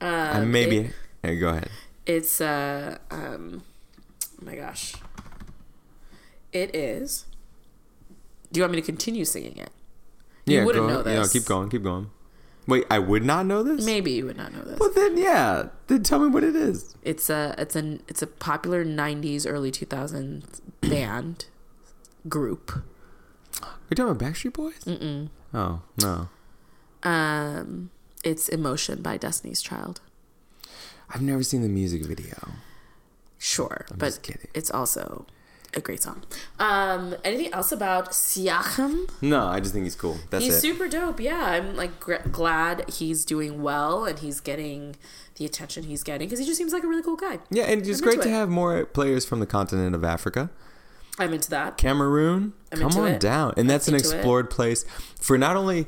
Um, 0.00 0.50
maybe. 0.52 0.78
it- 0.78 0.92
hey, 1.22 1.36
go 1.38 1.48
ahead. 1.48 1.68
it's 2.06 2.40
uh 2.40 2.98
um. 3.10 3.62
Oh 4.40 4.44
my 4.44 4.54
gosh. 4.54 4.94
It 6.52 6.74
is. 6.74 7.26
Do 8.52 8.58
you 8.58 8.62
want 8.62 8.72
me 8.74 8.80
to 8.80 8.86
continue 8.86 9.24
singing 9.24 9.56
it? 9.58 9.70
You 10.46 10.64
wouldn't 10.64 10.88
go, 10.88 11.02
know 11.02 11.10
Yeah, 11.10 11.26
keep 11.30 11.44
going, 11.44 11.68
keep 11.68 11.82
going. 11.82 12.10
Wait, 12.68 12.84
I 12.90 12.98
would 12.98 13.24
not 13.24 13.46
know 13.46 13.62
this. 13.62 13.84
Maybe 13.84 14.12
you 14.12 14.26
would 14.26 14.36
not 14.36 14.52
know 14.52 14.62
this. 14.62 14.78
Well, 14.78 14.92
then 14.92 15.16
yeah. 15.16 15.68
Then 15.86 16.02
tell 16.02 16.18
me 16.20 16.28
what 16.28 16.42
it 16.44 16.54
is. 16.56 16.94
It's 17.02 17.30
a 17.30 17.54
it's 17.58 17.76
an 17.76 18.02
it's 18.08 18.22
a 18.22 18.26
popular 18.26 18.84
'90s, 18.84 19.46
early 19.48 19.70
2000s 19.70 20.60
band 20.80 21.46
group. 22.28 22.82
Are 23.62 23.68
you 23.90 23.94
talking 23.96 24.10
about 24.10 24.18
Backstreet 24.18 24.52
Boys? 24.52 24.78
Mm-mm. 24.84 25.28
Oh 25.54 25.80
no, 26.02 26.28
Um, 27.02 27.90
it's 28.26 28.48
"Emotion" 28.48 29.02
by 29.02 29.16
Destiny's 29.16 29.62
Child. 29.62 30.00
I've 31.08 31.22
never 31.22 31.42
seen 31.44 31.62
the 31.62 31.68
music 31.68 32.04
video. 32.04 32.36
Sure, 33.38 33.86
I'm 33.90 33.98
but 33.98 34.18
it's 34.54 34.70
also 34.70 35.26
a 35.74 35.80
great 35.80 36.02
song. 36.02 36.24
Um, 36.58 37.14
anything 37.22 37.52
else 37.52 37.70
about 37.70 38.10
Siakam? 38.10 39.08
No, 39.22 39.46
I 39.46 39.60
just 39.60 39.72
think 39.72 39.84
he's 39.84 39.94
cool. 39.94 40.18
That's 40.30 40.44
he's 40.44 40.54
it. 40.56 40.60
super 40.60 40.88
dope. 40.88 41.20
Yeah, 41.20 41.38
I'm 41.44 41.76
like 41.76 42.00
gr- 42.00 42.26
glad 42.32 42.88
he's 42.90 43.24
doing 43.24 43.62
well 43.62 44.04
and 44.04 44.18
he's 44.18 44.40
getting 44.40 44.96
the 45.36 45.44
attention 45.44 45.84
he's 45.84 46.02
getting 46.02 46.26
because 46.26 46.40
he 46.40 46.46
just 46.46 46.58
seems 46.58 46.72
like 46.72 46.82
a 46.82 46.88
really 46.88 47.02
cool 47.02 47.16
guy. 47.16 47.38
yeah, 47.50 47.64
and 47.64 47.86
it's 47.86 48.00
I'm 48.00 48.04
great 48.04 48.22
to 48.22 48.28
it. 48.28 48.32
have 48.32 48.48
more 48.48 48.86
players 48.86 49.24
from 49.24 49.38
the 49.38 49.46
continent 49.46 49.94
of 49.94 50.02
Africa. 50.02 50.50
I'm 51.18 51.32
into 51.32 51.50
that. 51.50 51.78
Cameroon, 51.78 52.52
I'm 52.72 52.80
come 52.80 52.96
on 52.96 53.12
it. 53.12 53.20
down. 53.20 53.54
And 53.56 53.70
that's 53.70 53.86
an 53.88 53.94
explored 53.94 54.50
place 54.50 54.84
for 55.20 55.38
not 55.38 55.56
only 55.56 55.86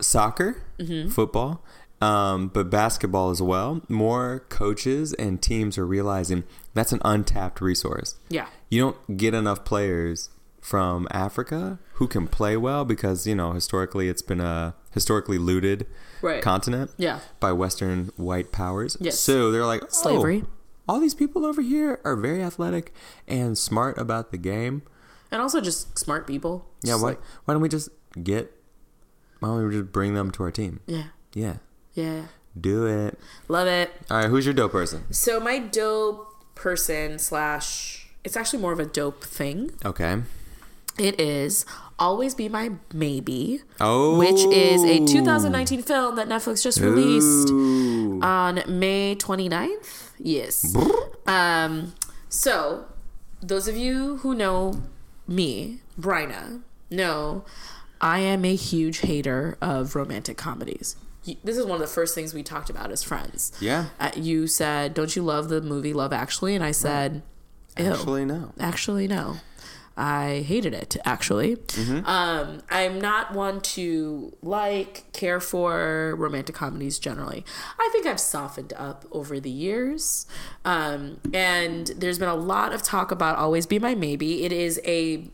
soccer, 0.00 0.62
Mm-hmm. 0.78 1.08
football, 1.10 1.64
um, 2.02 2.48
but 2.48 2.68
basketball 2.68 3.30
as 3.30 3.40
well. 3.40 3.80
More 3.88 4.44
coaches 4.50 5.14
and 5.14 5.40
teams 5.40 5.78
are 5.78 5.86
realizing 5.86 6.44
that's 6.74 6.92
an 6.92 7.00
untapped 7.04 7.60
resource. 7.62 8.16
Yeah, 8.28 8.48
You 8.68 8.80
don't 8.82 9.16
get 9.16 9.32
enough 9.32 9.64
players 9.64 10.28
from 10.60 11.08
Africa 11.10 11.78
who 11.94 12.08
can 12.08 12.26
play 12.28 12.56
well 12.58 12.84
because, 12.84 13.26
you 13.26 13.34
know, 13.34 13.52
historically 13.52 14.08
it's 14.08 14.20
been 14.20 14.40
a 14.40 14.74
historically 14.92 15.38
looted 15.38 15.86
right. 16.20 16.42
continent 16.42 16.90
yeah, 16.98 17.20
by 17.40 17.52
Western 17.52 18.10
white 18.16 18.52
powers. 18.52 18.96
Yes. 19.00 19.18
So 19.18 19.50
they're 19.50 19.64
like, 19.64 19.82
oh, 19.84 19.88
Slavery. 19.88 20.44
all 20.88 21.00
these 21.00 21.14
people 21.14 21.46
over 21.46 21.62
here 21.62 22.00
are 22.04 22.16
very 22.16 22.42
athletic 22.42 22.92
and 23.26 23.56
smart 23.56 23.96
about 23.96 24.30
the 24.32 24.38
game. 24.38 24.82
and 25.30 25.40
also 25.40 25.60
just 25.60 25.98
smart 25.98 26.26
people. 26.26 26.66
Yeah, 26.82 26.92
Just 26.94 27.02
why, 27.02 27.08
like- 27.10 27.20
why 27.46 27.54
don't 27.54 27.62
we 27.62 27.68
just 27.70 27.88
get, 28.22 28.52
why 29.54 29.60
don't 29.60 29.68
we 29.68 29.74
just 29.78 29.92
bring 29.92 30.14
them 30.14 30.30
to 30.32 30.42
our 30.42 30.50
team? 30.50 30.80
yeah, 30.86 31.04
Yeah, 31.32 31.56
yeah, 31.94 32.22
do 32.60 32.86
it. 32.86 33.18
love 33.48 33.66
it. 33.68 33.90
All 34.10 34.18
right, 34.18 34.28
who's 34.30 34.44
your 34.46 34.54
dope 34.54 34.72
person? 34.72 35.04
So 35.12 35.40
my 35.40 35.58
dope 35.58 36.32
person 36.54 37.18
slash 37.18 38.08
it's 38.24 38.36
actually 38.36 38.60
more 38.60 38.72
of 38.72 38.80
a 38.80 38.86
dope 38.86 39.22
thing. 39.24 39.70
Okay. 39.84 40.22
It 40.98 41.20
is 41.20 41.66
Always 41.98 42.34
Be 42.34 42.48
My 42.48 42.70
Maybe, 42.92 43.60
Oh. 43.80 44.18
which 44.18 44.40
is 44.52 44.82
a 44.82 45.04
2019 45.06 45.82
film 45.82 46.16
that 46.16 46.26
Netflix 46.26 46.62
just 46.62 46.80
released 46.80 47.50
Ooh. 47.50 48.18
on 48.22 48.62
May 48.66 49.14
29th. 49.14 50.10
Yes. 50.18 50.74
Um 51.26 51.92
so 52.28 52.86
those 53.42 53.68
of 53.68 53.76
you 53.76 54.16
who 54.18 54.34
know 54.34 54.82
me, 55.28 55.80
Bryna, 56.00 56.62
know 56.90 57.44
I 58.00 58.20
am 58.20 58.44
a 58.44 58.54
huge 58.54 58.98
hater 58.98 59.56
of 59.60 59.94
romantic 59.94 60.36
comedies. 60.36 60.96
This 61.42 61.56
is 61.56 61.64
one 61.64 61.74
of 61.74 61.80
the 61.80 61.92
first 61.92 62.14
things 62.14 62.32
we 62.32 62.42
talked 62.44 62.70
about 62.70 62.92
as 62.92 63.02
friends. 63.02 63.52
Yeah. 63.60 63.86
Uh, 63.98 64.12
you 64.14 64.46
said, 64.46 64.94
"Don't 64.94 65.16
you 65.16 65.22
love 65.22 65.48
the 65.48 65.60
movie 65.60 65.92
Love 65.92 66.12
Actually?" 66.12 66.54
And 66.54 66.62
I 66.62 66.70
said, 66.70 67.22
Ew. 67.78 67.92
Actually, 67.92 68.24
no. 68.24 68.52
Actually, 68.58 69.06
no. 69.08 69.36
I 69.98 70.44
hated 70.46 70.74
it, 70.74 70.96
actually. 71.06 71.56
Mm-hmm. 71.56 72.06
Um, 72.06 72.62
I'm 72.70 73.00
not 73.00 73.32
one 73.32 73.62
to 73.62 74.36
like, 74.42 75.10
care 75.12 75.40
for 75.40 76.14
romantic 76.16 76.54
comedies 76.54 76.98
generally. 76.98 77.44
I 77.78 77.88
think 77.92 78.06
I've 78.06 78.20
softened 78.20 78.74
up 78.76 79.06
over 79.10 79.40
the 79.40 79.50
years. 79.50 80.26
Um, 80.66 81.20
and 81.32 81.86
there's 81.96 82.18
been 82.18 82.28
a 82.28 82.34
lot 82.34 82.74
of 82.74 82.82
talk 82.82 83.10
about 83.10 83.38
Always 83.38 83.64
Be 83.66 83.78
My 83.78 83.94
Maybe. 83.94 84.44
It 84.44 84.52
is 84.52 84.80
a 84.84 85.30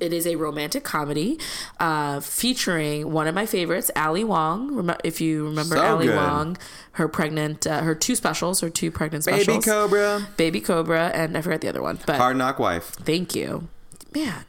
it 0.00 0.12
is 0.12 0.26
a 0.26 0.36
romantic 0.36 0.84
comedy 0.84 1.38
uh, 1.80 2.20
featuring 2.20 3.10
one 3.12 3.26
of 3.26 3.34
my 3.34 3.46
favorites, 3.46 3.90
Ali 3.96 4.24
Wong. 4.24 4.74
Rem- 4.74 4.96
if 5.04 5.20
you 5.20 5.44
remember 5.46 5.76
So 5.76 5.82
Ali 5.84 6.06
good. 6.06 6.16
Wong, 6.16 6.56
her 6.92 7.08
pregnant, 7.08 7.66
uh, 7.66 7.82
her 7.82 7.94
two 7.94 8.16
specials, 8.16 8.60
her 8.60 8.70
two 8.70 8.90
pregnant 8.90 9.24
Baby 9.24 9.42
specials, 9.42 9.64
Baby 9.64 9.70
Cobra. 9.70 10.28
Baby 10.36 10.60
Cobra, 10.60 11.08
and 11.14 11.36
I 11.36 11.40
forgot 11.40 11.60
the 11.60 11.68
other 11.68 11.82
one. 11.82 11.98
But 12.06 12.16
Hard 12.16 12.36
Knock 12.36 12.58
Wife. 12.58 12.84
Thank 12.84 13.34
you. 13.34 13.68
Man, 14.14 14.44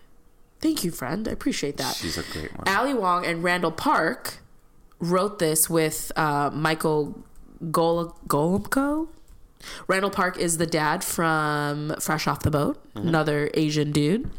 thank 0.59 0.83
you, 0.83 0.91
friend. 0.91 1.27
I 1.27 1.31
appreciate 1.31 1.77
that. 1.77 1.95
She's 1.95 2.17
a 2.17 2.23
great 2.31 2.55
one. 2.57 2.67
Ali 2.67 2.93
Wong 2.93 3.25
and 3.25 3.43
Randall 3.43 3.71
Park 3.71 4.35
wrote 4.99 5.39
this 5.39 5.69
with 5.69 6.11
uh, 6.15 6.49
Michael 6.53 7.23
Gol- 7.71 8.15
Golamco. 8.27 9.07
Randall 9.87 10.11
Park 10.11 10.37
is 10.37 10.57
the 10.59 10.67
dad 10.67 11.03
from 11.03 11.95
Fresh 11.99 12.27
Off 12.27 12.41
the 12.41 12.51
Boat, 12.51 12.77
another 12.93 13.49
Asian 13.55 13.91
dude. 13.91 14.29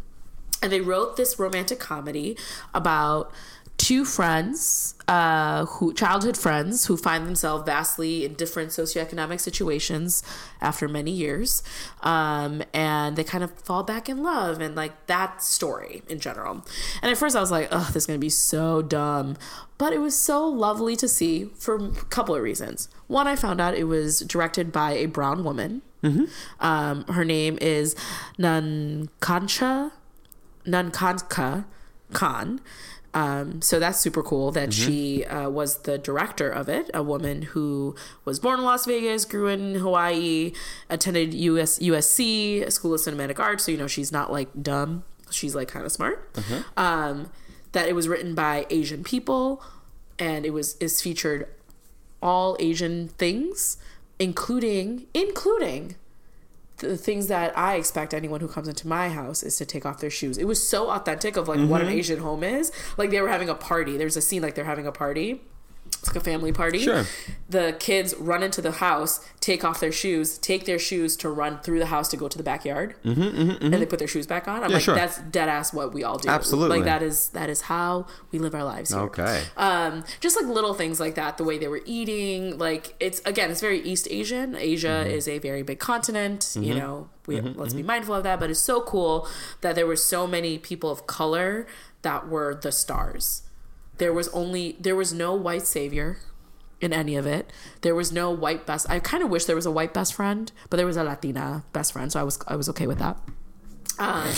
And 0.62 0.72
they 0.72 0.80
wrote 0.80 1.16
this 1.16 1.38
romantic 1.38 1.78
comedy 1.78 2.36
about 2.74 3.32
two 3.78 4.04
friends, 4.04 4.94
uh, 5.06 5.66
who 5.66 5.92
childhood 5.92 6.36
friends 6.36 6.86
who 6.86 6.96
find 6.96 7.26
themselves 7.26 7.64
vastly 7.64 8.24
in 8.24 8.34
different 8.34 8.70
socioeconomic 8.70 9.40
situations 9.40 10.22
after 10.60 10.88
many 10.88 11.10
years, 11.10 11.62
um, 12.00 12.62
and 12.72 13.16
they 13.16 13.24
kind 13.24 13.44
of 13.44 13.50
fall 13.60 13.82
back 13.82 14.08
in 14.08 14.22
love 14.22 14.60
and 14.60 14.74
like 14.74 15.06
that 15.06 15.42
story 15.42 16.02
in 16.08 16.18
general. 16.18 16.64
And 17.02 17.10
at 17.12 17.18
first 17.18 17.36
I 17.36 17.40
was 17.40 17.50
like, 17.50 17.68
oh, 17.70 17.90
this 17.92 18.04
is 18.04 18.06
gonna 18.06 18.18
be 18.18 18.30
so 18.30 18.82
dumb, 18.82 19.36
but 19.78 19.92
it 19.92 19.98
was 19.98 20.18
so 20.18 20.46
lovely 20.46 20.96
to 20.96 21.06
see 21.06 21.50
for 21.56 21.76
a 21.76 21.90
couple 22.08 22.34
of 22.34 22.42
reasons. 22.42 22.88
One, 23.08 23.26
I 23.26 23.36
found 23.36 23.60
out 23.60 23.74
it 23.74 23.84
was 23.84 24.20
directed 24.20 24.72
by 24.72 24.92
a 24.92 25.06
brown 25.06 25.44
woman. 25.44 25.82
Um, 26.60 27.04
her 27.04 27.24
name 27.24 27.58
is 27.60 27.94
Nankancha 28.38 29.92
Nankanka 30.66 31.64
Khan. 32.12 32.60
Um, 33.14 33.62
so 33.62 33.78
that's 33.80 33.98
super 33.98 34.22
cool 34.22 34.50
that 34.52 34.74
she 34.74 35.24
uh, 35.24 35.48
was 35.48 35.78
the 35.82 35.96
director 35.96 36.50
of 36.50 36.68
it, 36.68 36.90
a 36.92 37.02
woman 37.02 37.40
who 37.42 37.94
was 38.26 38.38
born 38.38 38.58
in 38.58 38.64
Las 38.66 38.84
Vegas, 38.84 39.24
grew 39.24 39.46
in 39.46 39.76
Hawaii, 39.76 40.52
attended 40.90 41.32
US 41.32 41.78
USC, 41.78 42.70
School 42.70 42.92
of 42.92 43.00
Cinematic 43.00 43.38
Arts. 43.38 43.64
So 43.64 43.72
you 43.72 43.78
know 43.78 43.86
she's 43.86 44.12
not 44.12 44.30
like 44.30 44.48
dumb; 44.62 45.04
she's 45.30 45.54
like 45.54 45.68
kind 45.68 45.86
of 45.86 45.92
smart. 45.92 46.30
Um, 46.76 47.30
that 47.72 47.88
it 47.88 47.94
was 47.94 48.06
written 48.06 48.34
by 48.34 48.66
Asian 48.68 49.02
people, 49.02 49.62
and 50.18 50.44
it 50.44 50.50
was 50.50 50.76
is 50.76 51.00
featured 51.00 51.48
all 52.22 52.54
Asian 52.60 53.08
things, 53.08 53.78
including 54.18 55.06
including 55.14 55.96
the 56.78 56.96
things 56.96 57.28
that 57.28 57.56
I 57.56 57.76
expect 57.76 58.12
anyone 58.12 58.40
who 58.40 58.48
comes 58.48 58.68
into 58.68 58.86
my 58.86 59.08
house 59.08 59.42
is 59.42 59.56
to 59.56 59.64
take 59.64 59.86
off 59.86 59.98
their 60.00 60.10
shoes. 60.10 60.36
It 60.38 60.44
was 60.44 60.66
so 60.68 60.90
authentic 60.90 61.36
of 61.36 61.48
like 61.48 61.58
what 61.60 61.80
Mm-hmm. 61.80 61.90
an 61.90 61.94
Asian 61.98 62.18
home 62.20 62.44
is. 62.44 62.70
Like 62.96 63.10
they 63.10 63.20
were 63.20 63.28
having 63.28 63.48
a 63.48 63.54
party. 63.54 63.96
There's 63.96 64.16
a 64.16 64.22
scene 64.22 64.42
like 64.42 64.54
they're 64.54 64.64
having 64.64 64.86
a 64.86 64.92
party. 64.92 65.40
It's 65.86 66.08
like 66.08 66.16
a 66.16 66.20
family 66.20 66.52
party. 66.52 66.78
Sure. 66.80 67.04
The 67.48 67.76
kids 67.80 68.14
run 68.16 68.42
into 68.42 68.60
the 68.60 68.72
house, 68.72 69.24
take 69.40 69.64
off 69.64 69.80
their 69.80 69.92
shoes, 69.92 70.38
take 70.38 70.64
their 70.64 70.78
shoes 70.78 71.16
to 71.18 71.28
run 71.30 71.58
through 71.60 71.78
the 71.78 71.86
house 71.86 72.08
to 72.10 72.16
go 72.16 72.28
to 72.28 72.36
the 72.36 72.44
backyard, 72.44 72.94
mm-hmm, 73.04 73.62
and 73.64 73.72
they 73.74 73.86
put 73.86 73.98
their 73.98 74.08
shoes 74.08 74.26
back 74.26 74.46
on. 74.48 74.62
I'm 74.62 74.70
Yeah, 74.70 74.76
like, 74.76 74.82
sure. 74.84 74.94
that's 74.94 75.18
dead 75.18 75.48
ass 75.48 75.72
what 75.72 75.92
we 75.94 76.04
all 76.04 76.18
do. 76.18 76.28
Absolutely. 76.28 76.78
Like 76.78 76.84
that 76.86 77.02
is 77.02 77.28
that 77.30 77.48
is 77.50 77.62
how 77.62 78.06
we 78.30 78.38
live 78.38 78.54
our 78.54 78.64
lives. 78.64 78.90
Here 78.90 79.00
Okay. 79.00 79.42
um, 79.56 80.04
just 80.20 80.36
like 80.36 80.46
little 80.46 80.74
things 80.74 81.00
like 81.00 81.14
that 81.16 81.38
the 81.38 81.44
way 81.44 81.58
they 81.58 81.68
were 81.68 81.82
eating 81.86 82.58
like 82.58 82.94
it's 83.00 83.20
again 83.24 83.50
it's 83.50 83.60
very 83.60 83.80
east 83.82 84.06
asian 84.10 84.54
asia 84.56 84.86
Mm-hmm. 84.86 85.10
is 85.10 85.28
a 85.28 85.38
very 85.38 85.62
big 85.62 85.78
continent 85.78 86.56
you 86.60 86.74
know 86.74 87.08
we 87.26 87.40
let's 87.40 87.74
be 87.74 87.82
mindful 87.82 88.14
of 88.14 88.22
that 88.24 88.38
but 88.40 88.50
it's 88.50 88.60
so 88.60 88.80
cool 88.80 89.26
that 89.60 89.74
there 89.74 89.86
were 89.86 89.96
so 89.96 90.26
many 90.26 90.58
people 90.58 90.90
of 90.90 91.06
color 91.06 91.66
that 92.02 92.28
were 92.28 92.54
the 92.54 92.70
stars 92.72 93.42
there 93.98 94.12
was 94.12 94.28
only 94.28 94.76
there 94.80 94.96
was 94.96 95.12
no 95.12 95.34
white 95.34 95.66
savior 95.66 96.18
in 96.80 96.92
any 96.92 97.16
of 97.16 97.26
it 97.26 97.50
there 97.80 97.94
was 97.94 98.12
no 98.12 98.30
white 98.30 98.66
best 98.66 98.88
i 98.90 98.98
kind 98.98 99.22
of 99.22 99.30
wish 99.30 99.46
there 99.46 99.56
was 99.56 99.64
a 99.66 99.70
white 99.70 99.94
best 99.94 100.12
friend 100.14 100.52
but 100.68 100.76
there 100.76 100.86
was 100.86 100.96
a 100.96 101.02
latina 101.04 101.64
best 101.72 101.92
friend 101.92 102.12
so 102.12 102.20
i 102.20 102.22
was 102.22 102.38
i 102.48 102.54
was 102.56 102.68
okay 102.68 102.86
with 102.86 102.98
that 102.98 103.18
um, 103.98 104.28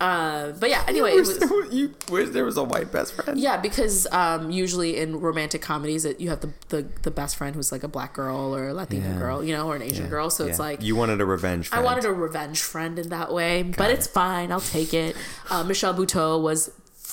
uh, 0.00 0.52
but 0.52 0.68
yeah 0.70 0.82
anyway 0.88 1.10
it 1.12 1.16
Wish 1.16 1.26
was, 1.28 1.38
there 1.38 1.64
you 1.72 1.94
wish 2.10 2.28
there 2.30 2.44
was 2.44 2.56
a 2.58 2.62
white 2.64 2.90
best 2.92 3.14
friend. 3.14 3.38
yeah, 3.38 3.56
because 3.58 4.06
um, 4.12 4.50
usually 4.50 4.96
in 4.96 5.20
romantic 5.20 5.60
comedies, 5.62 6.04
it, 6.04 6.20
you 6.20 6.28
have 6.30 6.40
the, 6.40 6.52
the 6.68 6.86
the 7.02 7.10
best 7.10 7.36
friend 7.36 7.54
who's 7.54 7.70
like 7.70 7.82
a 7.82 7.88
black 7.88 8.12
girl 8.14 8.54
or 8.56 8.68
a 8.68 8.74
Latina 8.74 9.08
Yeah. 9.08 9.18
girl, 9.18 9.44
you 9.44 9.54
know, 9.54 9.68
or 9.68 9.76
an 9.76 9.82
Asian 9.82 10.08
girl. 10.08 10.28
So 10.30 10.46
it's 10.46 10.58
like 10.58 10.82
you 10.82 10.96
wanted 10.96 11.20
a 11.20 11.26
revenge. 11.26 11.68
Friend. 11.68 11.80
I 11.80 11.84
wanted 11.84 12.04
a 12.06 12.12
revenge 12.12 12.60
friend 12.62 12.98
in 12.98 13.10
that 13.10 13.32
way, 13.32 13.62
but 13.62 13.90
it's 13.90 14.06
fine. 14.06 14.50
I'll 14.52 14.60
take 14.60 14.92
it. 14.94 15.16
Uh, 15.50 15.64
Michelle 15.64 15.94
Buteau 15.94 16.42
was 16.42 16.70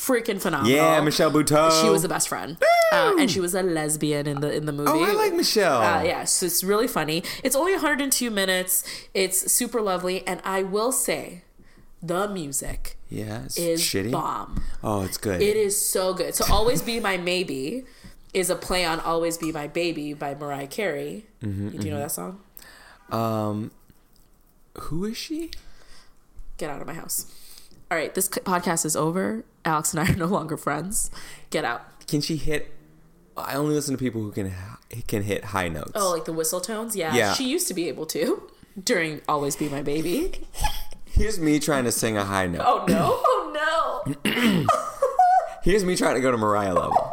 freaking 0.07 0.41
phenomenal. 0.41 0.71
Yeah, 0.75 1.01
Michelle 1.01 1.31
Buteau. 1.31 1.69
She 1.81 1.89
was 1.89 2.01
the 2.01 2.07
best 2.09 2.27
friend, 2.29 2.57
uh, 2.93 3.15
and 3.19 3.29
she 3.29 3.39
was 3.39 3.53
a 3.53 3.61
lesbian 3.61 4.25
in 4.27 4.41
the 4.41 4.51
in 4.53 4.65
the 4.65 4.71
movie. 4.71 4.89
Oh, 4.91 5.03
I 5.03 5.11
like 5.13 5.33
Michelle. 5.33 5.81
Uh, 5.81 6.03
yeah, 6.03 6.23
so 6.23 6.45
it's 6.45 6.63
really 6.63 6.87
funny. 6.87 7.23
It's 7.43 7.55
only 7.55 7.73
102 7.73 8.31
minutes. 8.31 8.83
It's 9.13 9.51
super 9.51 9.81
lovely, 9.81 10.25
and 10.27 10.39
I 10.43 10.63
will 10.63 10.91
say, 10.91 11.43
the 12.01 12.27
music 12.27 12.95
Yeah, 13.09 13.43
it's 13.45 13.57
is 13.57 13.81
shitty. 13.81 14.11
bomb. 14.11 14.63
Oh, 14.83 15.01
it's 15.03 15.17
good. 15.17 15.41
It 15.41 15.57
is 15.57 15.75
so 15.79 16.13
good. 16.13 16.35
So 16.35 16.45
always 16.51 16.81
be 16.81 16.99
my 16.99 17.17
maybe 17.17 17.83
is 18.33 18.49
a 18.49 18.55
play 18.55 18.85
on 18.85 18.99
"Always 18.99 19.37
Be 19.37 19.51
My 19.51 19.67
Baby" 19.67 20.13
by 20.13 20.35
Mariah 20.35 20.67
Carey. 20.67 21.25
Mm-hmm, 21.43 21.69
Do 21.77 21.85
you 21.85 21.91
know 21.91 21.99
that 21.99 22.11
song? 22.11 22.39
Um, 23.11 23.71
who 24.79 25.05
is 25.05 25.17
she? 25.17 25.49
Get 26.57 26.69
out 26.69 26.81
of 26.81 26.87
my 26.87 26.93
house. 26.93 27.25
All 27.89 27.97
right, 27.97 28.13
this 28.13 28.27
podcast 28.29 28.85
is 28.85 28.95
over. 28.95 29.43
Alex 29.67 29.93
and 29.93 29.99
I 29.99 30.11
are 30.11 30.15
no 30.17 30.25
longer 30.25 30.57
friends. 30.57 31.11
Get 31.49 31.65
out. 31.65 32.07
Can 32.07 32.21
she 32.21 32.37
hit? 32.37 32.73
I 33.35 33.55
only 33.55 33.75
listen 33.75 33.95
to 33.95 33.99
people 33.99 34.21
who 34.21 34.31
can 34.31 34.51
can 35.07 35.21
hit 35.21 35.43
high 35.45 35.67
notes. 35.67 35.91
Oh, 35.93 36.11
like 36.11 36.25
the 36.25 36.33
whistle 36.33 36.61
tones? 36.61 36.95
Yeah. 36.95 37.13
Yeah. 37.13 37.33
She 37.33 37.47
used 37.47 37.67
to 37.67 37.73
be 37.73 37.87
able 37.87 38.05
to 38.07 38.49
during 38.81 39.21
"Always 39.27 39.55
Be 39.55 39.69
My 39.69 39.83
Baby." 39.83 40.47
Here's 41.05 41.39
me 41.39 41.59
trying 41.59 41.83
to 41.83 41.91
sing 41.91 42.15
a 42.15 42.23
high 42.23 42.47
note. 42.47 42.61
Oh 42.65 42.85
no! 42.87 43.19
Oh 43.23 44.13
no! 44.23 44.65
Here's 45.63 45.83
me 45.83 45.95
trying 45.95 46.15
to 46.15 46.21
go 46.21 46.31
to 46.31 46.37
Mariah 46.37 46.73
level. 46.73 47.11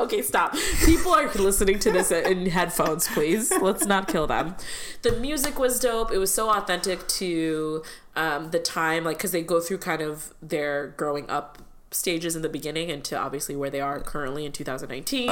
Okay, 0.00 0.22
stop. 0.22 0.54
People 0.84 1.12
are 1.12 1.30
listening 1.34 1.78
to 1.80 1.90
this 1.90 2.10
in 2.10 2.46
headphones, 2.46 3.06
please. 3.08 3.52
Let's 3.60 3.84
not 3.84 4.08
kill 4.08 4.26
them. 4.26 4.56
The 5.02 5.12
music 5.12 5.58
was 5.58 5.78
dope. 5.78 6.10
It 6.10 6.18
was 6.18 6.32
so 6.32 6.50
authentic 6.50 7.06
to 7.08 7.82
um, 8.16 8.50
the 8.50 8.58
time, 8.58 9.04
like, 9.04 9.18
because 9.18 9.32
they 9.32 9.42
go 9.42 9.60
through 9.60 9.78
kind 9.78 10.00
of 10.00 10.32
their 10.40 10.88
growing 10.96 11.28
up 11.28 11.58
stages 11.90 12.34
in 12.34 12.42
the 12.42 12.48
beginning 12.48 12.90
and 12.90 13.04
to 13.04 13.18
obviously 13.18 13.56
where 13.56 13.68
they 13.70 13.80
are 13.80 14.00
currently 14.00 14.46
in 14.46 14.52
2019. 14.52 15.28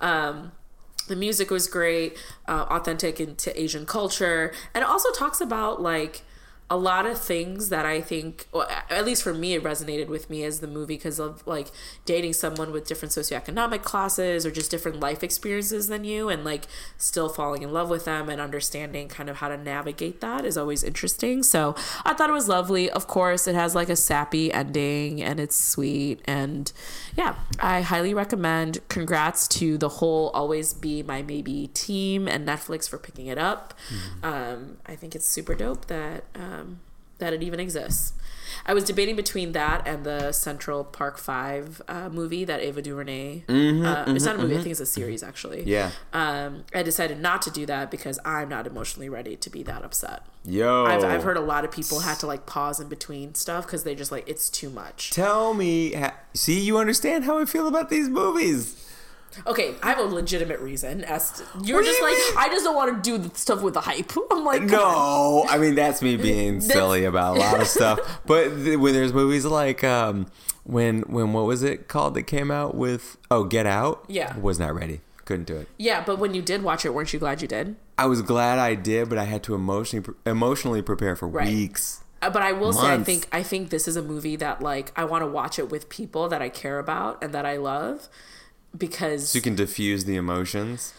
Um, 0.00 0.52
the 1.08 1.16
music 1.16 1.50
was 1.50 1.66
great, 1.66 2.16
uh, 2.48 2.66
authentic 2.70 3.20
into 3.20 3.58
Asian 3.60 3.84
culture, 3.86 4.52
and 4.74 4.82
it 4.82 4.88
also 4.88 5.10
talks 5.12 5.40
about 5.40 5.82
like 5.82 6.22
a 6.72 6.76
lot 6.76 7.04
of 7.04 7.18
things 7.18 7.68
that 7.70 7.84
I 7.84 8.00
think, 8.00 8.46
well, 8.52 8.68
at 8.88 9.04
least 9.04 9.24
for 9.24 9.34
me, 9.34 9.54
it 9.54 9.64
resonated 9.64 10.06
with 10.06 10.30
me 10.30 10.44
as 10.44 10.60
the 10.60 10.68
movie 10.68 10.94
because 10.94 11.18
of 11.18 11.44
like 11.44 11.66
dating 12.04 12.34
someone 12.34 12.70
with 12.70 12.86
different 12.86 13.10
socioeconomic 13.12 13.82
classes 13.82 14.46
or 14.46 14.52
just 14.52 14.70
different 14.70 15.00
life 15.00 15.24
experiences 15.24 15.88
than 15.88 16.04
you, 16.04 16.28
and 16.28 16.44
like 16.44 16.66
still 16.96 17.28
falling 17.28 17.62
in 17.62 17.72
love 17.72 17.90
with 17.90 18.04
them 18.04 18.28
and 18.28 18.40
understanding 18.40 19.08
kind 19.08 19.28
of 19.28 19.38
how 19.38 19.48
to 19.48 19.56
navigate 19.56 20.20
that 20.20 20.44
is 20.44 20.56
always 20.56 20.84
interesting. 20.84 21.42
So 21.42 21.74
I 22.04 22.14
thought 22.14 22.30
it 22.30 22.34
was 22.34 22.48
lovely. 22.48 22.88
Of 22.88 23.08
course, 23.08 23.48
it 23.48 23.56
has 23.56 23.74
like 23.74 23.88
a 23.88 23.96
sappy 23.96 24.52
ending 24.52 25.20
and 25.20 25.40
it's 25.40 25.56
sweet, 25.56 26.20
and 26.26 26.72
yeah, 27.16 27.34
I 27.58 27.80
highly 27.80 28.14
recommend. 28.14 28.78
Congrats 28.88 29.48
to 29.48 29.76
the 29.76 29.88
whole 29.88 30.28
Always 30.28 30.72
Be 30.72 31.02
My 31.02 31.22
Maybe 31.22 31.66
team 31.74 32.28
and 32.28 32.46
Netflix 32.46 32.88
for 32.88 32.98
picking 32.98 33.26
it 33.26 33.38
up. 33.38 33.74
Um, 34.22 34.76
I 34.86 34.94
think 34.94 35.16
it's 35.16 35.26
super 35.26 35.54
dope 35.54 35.86
that 35.86 36.24
um, 36.36 36.59
that 37.18 37.32
it 37.32 37.42
even 37.42 37.60
exists. 37.60 38.14
I 38.66 38.74
was 38.74 38.84
debating 38.84 39.16
between 39.16 39.52
that 39.52 39.86
and 39.86 40.04
the 40.04 40.32
Central 40.32 40.84
Park 40.84 41.18
Five 41.18 41.80
uh, 41.88 42.08
movie 42.08 42.44
that 42.44 42.60
Ava 42.60 42.82
DuVernay. 42.82 43.44
uh, 43.48 44.04
it's 44.08 44.24
not 44.24 44.36
a 44.36 44.38
movie; 44.38 44.54
I 44.54 44.58
think 44.58 44.70
it's 44.72 44.80
a 44.80 44.86
series 44.86 45.22
actually. 45.22 45.62
Yeah. 45.64 45.90
Um, 46.12 46.64
I 46.74 46.82
decided 46.82 47.20
not 47.20 47.42
to 47.42 47.50
do 47.50 47.64
that 47.66 47.90
because 47.90 48.18
I'm 48.24 48.48
not 48.48 48.66
emotionally 48.66 49.08
ready 49.08 49.36
to 49.36 49.50
be 49.50 49.62
that 49.64 49.82
upset. 49.84 50.26
Yo. 50.44 50.84
I've, 50.84 51.04
I've 51.04 51.22
heard 51.22 51.36
a 51.36 51.40
lot 51.42 51.64
of 51.64 51.70
people 51.70 52.00
had 52.00 52.18
to 52.20 52.26
like 52.26 52.46
pause 52.46 52.80
in 52.80 52.88
between 52.88 53.34
stuff 53.34 53.66
because 53.66 53.84
they 53.84 53.94
just 53.94 54.10
like 54.10 54.28
it's 54.28 54.50
too 54.50 54.70
much. 54.70 55.10
Tell 55.10 55.54
me. 55.54 55.92
ha- 55.94 56.14
See, 56.34 56.60
you 56.60 56.78
understand 56.78 57.24
how 57.24 57.38
I 57.38 57.44
feel 57.44 57.66
about 57.68 57.88
these 57.90 58.08
movies. 58.08 58.86
Okay, 59.46 59.74
I 59.82 59.88
have 59.90 59.98
a 59.98 60.02
legitimate 60.02 60.60
reason. 60.60 61.04
As 61.04 61.32
to, 61.32 61.44
you're 61.62 61.82
just 61.82 61.98
you 61.98 62.04
like 62.04 62.14
mean? 62.16 62.34
I 62.36 62.48
just 62.48 62.64
don't 62.64 62.74
want 62.74 63.02
to 63.04 63.10
do 63.10 63.18
the 63.18 63.36
stuff 63.38 63.62
with 63.62 63.74
the 63.74 63.80
hype. 63.80 64.10
I'm 64.30 64.44
like. 64.44 64.62
No, 64.62 65.46
I 65.48 65.58
mean 65.58 65.74
that's 65.74 66.02
me 66.02 66.16
being 66.16 66.60
silly 66.60 67.04
about 67.04 67.36
a 67.36 67.40
lot 67.40 67.60
of 67.60 67.66
stuff. 67.68 67.98
But 68.26 68.48
th- 68.64 68.78
when 68.78 68.92
there's 68.92 69.12
movies 69.12 69.44
like 69.44 69.82
um, 69.84 70.26
when 70.64 71.02
when 71.02 71.32
what 71.32 71.44
was 71.46 71.62
it 71.62 71.88
called 71.88 72.14
that 72.14 72.24
came 72.24 72.50
out 72.50 72.74
with 72.74 73.16
oh 73.30 73.44
Get 73.44 73.66
Out? 73.66 74.04
Yeah. 74.08 74.36
was 74.38 74.58
not 74.58 74.74
ready. 74.74 75.00
Couldn't 75.24 75.44
do 75.46 75.56
it. 75.56 75.68
Yeah, 75.78 76.02
but 76.04 76.18
when 76.18 76.34
you 76.34 76.42
did 76.42 76.62
watch 76.64 76.84
it, 76.84 76.92
weren't 76.92 77.12
you 77.12 77.18
glad 77.20 77.40
you 77.40 77.46
did? 77.48 77.76
I 77.96 78.06
was 78.06 78.20
glad 78.22 78.58
I 78.58 78.74
did, 78.74 79.08
but 79.08 79.16
I 79.18 79.24
had 79.24 79.42
to 79.44 79.54
emotionally 79.54 80.04
emotionally 80.26 80.82
prepare 80.82 81.14
for 81.14 81.28
Right. 81.28 81.46
weeks. 81.46 82.02
Uh, 82.22 82.30
But 82.30 82.42
I 82.42 82.52
will 82.52 82.72
say, 82.72 82.86
I 82.94 82.98
think 83.02 83.28
I 83.32 83.42
think 83.42 83.70
this 83.70 83.86
is 83.86 83.96
a 83.96 84.02
movie 84.02 84.36
that 84.36 84.60
like 84.60 84.92
I 84.96 85.04
want 85.04 85.22
to 85.22 85.26
watch 85.26 85.58
it 85.58 85.70
with 85.70 85.88
people 85.88 86.28
that 86.28 86.42
I 86.42 86.48
care 86.48 86.78
about 86.78 87.22
and 87.22 87.32
that 87.32 87.46
I 87.46 87.56
love 87.56 88.08
because 88.76 89.30
So 89.30 89.36
you 89.38 89.42
can 89.42 89.54
diffuse 89.54 90.04
the 90.04 90.16
emotions 90.16 90.94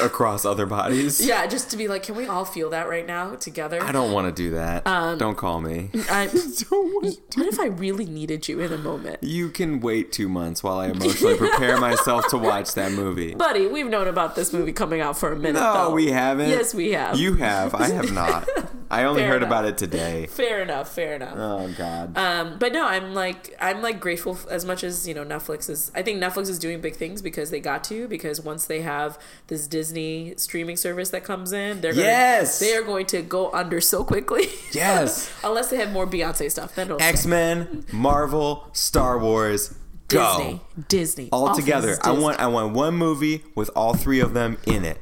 across 0.00 0.44
other 0.44 0.66
bodies. 0.66 1.24
yeah, 1.26 1.46
just 1.46 1.70
to 1.70 1.76
be 1.76 1.88
like, 1.88 2.02
can 2.02 2.16
we 2.16 2.26
all 2.26 2.44
feel 2.44 2.70
that 2.70 2.88
right 2.88 3.06
now 3.06 3.34
together? 3.36 3.82
I 3.82 3.92
don't 3.92 4.12
want 4.12 4.34
to 4.34 4.42
do 4.42 4.50
that. 4.54 4.86
Um, 4.86 5.18
don't 5.18 5.36
call 5.36 5.60
me. 5.60 5.90
I, 6.10 6.26
Don't 6.70 7.04
what 7.04 7.46
if 7.46 7.60
I 7.60 7.66
really 7.66 8.06
needed 8.06 8.48
you 8.48 8.60
in 8.60 8.72
a 8.72 8.78
moment? 8.78 9.22
you 9.22 9.50
can 9.50 9.80
wait 9.80 10.12
two 10.12 10.28
months 10.28 10.62
while 10.62 10.78
I 10.78 10.88
emotionally 10.88 11.36
prepare 11.36 11.76
myself 11.80 12.28
to 12.28 12.38
watch 12.38 12.74
that 12.74 12.92
movie. 12.92 13.34
Buddy, 13.34 13.66
we've 13.66 13.86
known 13.86 14.08
about 14.08 14.34
this 14.34 14.52
movie 14.52 14.72
coming 14.72 15.00
out 15.00 15.18
for 15.18 15.32
a 15.32 15.36
minute. 15.36 15.60
No, 15.60 15.72
though. 15.72 15.94
we 15.94 16.08
haven't. 16.08 16.48
Yes, 16.48 16.74
we 16.74 16.92
have. 16.92 17.18
You 17.18 17.34
have. 17.34 17.74
I 17.74 17.88
have 17.88 18.12
not. 18.12 18.48
I 18.90 19.04
only 19.04 19.22
Fair 19.22 19.28
heard 19.28 19.36
enough. 19.42 19.48
about 19.48 19.64
it 19.66 19.78
today. 19.78 20.26
Fair 20.30 20.62
enough. 20.62 20.92
Fair 20.92 21.14
enough. 21.14 21.34
Oh 21.36 21.72
God. 21.78 22.16
Um, 22.18 22.58
but 22.58 22.72
no, 22.72 22.86
I'm 22.86 23.14
like 23.14 23.54
I'm 23.60 23.82
like 23.82 24.00
grateful 24.00 24.36
as 24.50 24.64
much 24.64 24.82
as 24.82 25.06
you 25.06 25.14
know 25.14 25.24
Netflix 25.24 25.70
is. 25.70 25.92
I 25.94 26.02
think 26.02 26.20
Netflix 26.22 26.48
is 26.48 26.58
doing 26.58 26.80
big 26.80 26.96
things 26.96 27.22
because 27.22 27.50
they 27.50 27.60
got 27.60 27.84
to 27.84 28.08
because 28.08 28.40
once 28.40 28.66
they 28.66 28.80
have 28.80 29.18
this 29.46 29.66
Disney 29.68 30.34
streaming 30.36 30.76
service 30.76 31.10
that 31.10 31.22
comes 31.22 31.52
in, 31.52 31.80
they're 31.80 31.92
gonna, 31.92 32.02
Yes! 32.04 32.58
they 32.58 32.74
are 32.74 32.82
going 32.82 33.06
to 33.06 33.22
go 33.22 33.50
under 33.52 33.80
so 33.80 34.02
quickly. 34.02 34.48
yes. 34.72 35.32
unless 35.44 35.70
they 35.70 35.76
have 35.76 35.92
more 35.92 36.06
Beyonce 36.06 36.50
stuff, 36.50 36.74
then 36.74 36.92
X 37.00 37.26
Men, 37.26 37.84
Marvel, 37.92 38.68
Star 38.72 39.18
Wars, 39.18 39.74
go 40.08 40.36
Disney 40.36 40.60
Disney 40.88 41.28
all 41.30 41.54
together. 41.54 41.96
I 42.02 42.10
want 42.10 42.40
I 42.40 42.48
want 42.48 42.74
one 42.74 42.94
movie 42.96 43.44
with 43.54 43.70
all 43.76 43.94
three 43.94 44.18
of 44.18 44.34
them 44.34 44.58
in 44.66 44.84
it. 44.84 44.98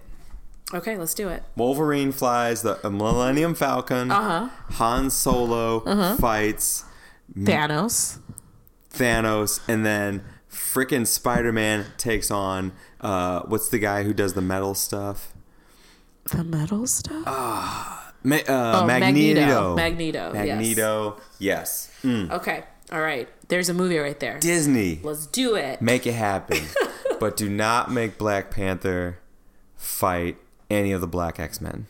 Okay, 0.74 0.97
let's 0.99 1.15
do 1.15 1.28
it. 1.28 1.43
Wolverine 1.57 2.12
flies 2.12 2.62
the 2.62 2.85
uh, 2.86 2.90
Millennium 2.90 3.55
Falcon. 3.55 4.11
Uh-huh. 4.11 4.49
Han 4.74 5.11
Solo 5.11 5.81
fights 6.16 6.85
Thanos. 7.39 8.19
Thanos, 8.93 9.61
and 9.69 9.85
then 9.86 10.24
frickin' 10.51 11.07
Spider 11.07 11.53
Man 11.53 11.86
takes 11.97 12.31
on 12.31 12.73
uh, 13.01 13.40
what's 13.43 13.69
the 13.69 13.78
guy 13.78 14.03
who 14.03 14.12
does 14.12 14.35
the 14.35 14.40
metal 14.43 14.74
stuff? 14.74 15.32
The 16.32 16.45
metal 16.45 16.86
stuff. 16.86 17.24
Ma- 18.23 18.36
uh, 18.36 18.81
Oh, 18.82 18.86
Magneto. 18.86 19.74
Magneto. 19.77 20.32
Magneto, 20.32 21.16
yes. 21.39 21.39
Yes. 21.39 21.90
Mm. 22.03 22.31
Okay. 22.32 22.65
All 22.93 23.01
right. 23.01 23.28
There's 23.49 23.69
a 23.69 23.74
movie 23.74 23.99
right 23.99 24.19
there. 24.19 24.39
Disney. 24.39 25.01
Let's 25.03 25.27
do 25.27 25.55
it. 25.55 25.81
Make 25.81 26.07
it 26.07 26.12
happen. 26.15 26.59
but 27.20 27.36
do 27.36 27.49
not 27.49 27.90
make 27.90 28.19
Black 28.19 28.51
Panther 28.51 29.19
fight 29.77 30.36
any 30.70 30.93
of 30.93 31.01
the 31.01 31.07
Black 31.07 31.39
X 31.40 31.61
Men. 31.61 31.86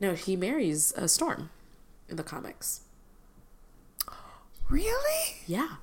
No, 0.00 0.14
he 0.14 0.36
marries 0.36 0.92
a 0.96 1.08
Storm 1.08 1.50
in 2.08 2.16
the 2.16 2.22
comics. 2.22 2.82
Really? 4.68 5.36
Yeah. 5.46 5.76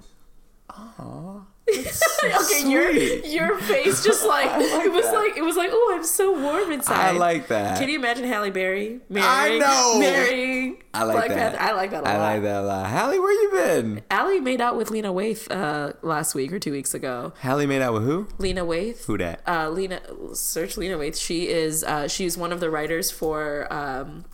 okay, 1.71 2.69
your 2.69 2.91
your 2.91 3.57
face 3.59 4.03
just 4.03 4.25
like, 4.25 4.49
it 4.61 4.91
was 4.91 5.05
like 5.05 5.37
it 5.37 5.43
was 5.43 5.55
like 5.55 5.69
oh 5.71 5.93
I'm 5.95 6.03
so 6.03 6.39
warm 6.39 6.71
inside. 6.71 6.99
I 6.99 7.11
like 7.11 7.47
that. 7.47 7.77
Can 7.79 7.87
you 7.87 7.97
imagine 7.97 8.25
Halle 8.25 8.49
Berry 8.49 8.99
marrying? 9.09 9.61
I 9.61 9.65
know. 9.65 9.99
marrying 9.99 10.81
I 10.93 11.03
like 11.03 11.15
Black 11.15 11.27
that. 11.29 11.37
Panther? 11.55 11.59
I 11.61 11.75
like 11.75 11.91
that 11.91 12.01
a 12.01 12.03
lot. 12.03 12.15
I 12.15 12.17
like 12.17 12.41
that 12.41 12.61
a 12.61 12.65
lot. 12.65 12.87
Halle, 12.87 13.19
where 13.19 13.31
you 13.31 13.51
been? 13.51 14.01
Allie 14.11 14.39
made 14.39 14.59
out 14.59 14.75
with 14.75 14.91
Lena 14.91 15.13
Waithe 15.13 15.49
uh, 15.49 15.93
last 16.01 16.35
week 16.35 16.51
or 16.51 16.59
two 16.59 16.71
weeks 16.71 16.93
ago. 16.93 17.33
Halle 17.39 17.65
made 17.65 17.81
out 17.81 17.93
with 17.93 18.03
who? 18.03 18.27
Lena 18.37 18.65
Waithe. 18.65 19.05
Who 19.05 19.17
dat? 19.17 19.41
Uh, 19.47 19.69
Lena, 19.69 20.01
search 20.33 20.77
Lena 20.77 20.97
Waithe. 20.97 21.19
She 21.19 21.47
is 21.47 21.83
uh, 21.83 22.07
she's 22.07 22.37
one 22.37 22.51
of 22.51 22.59
the 22.59 22.69
writers 22.69 23.09
for 23.09 23.71
um, 23.71 24.25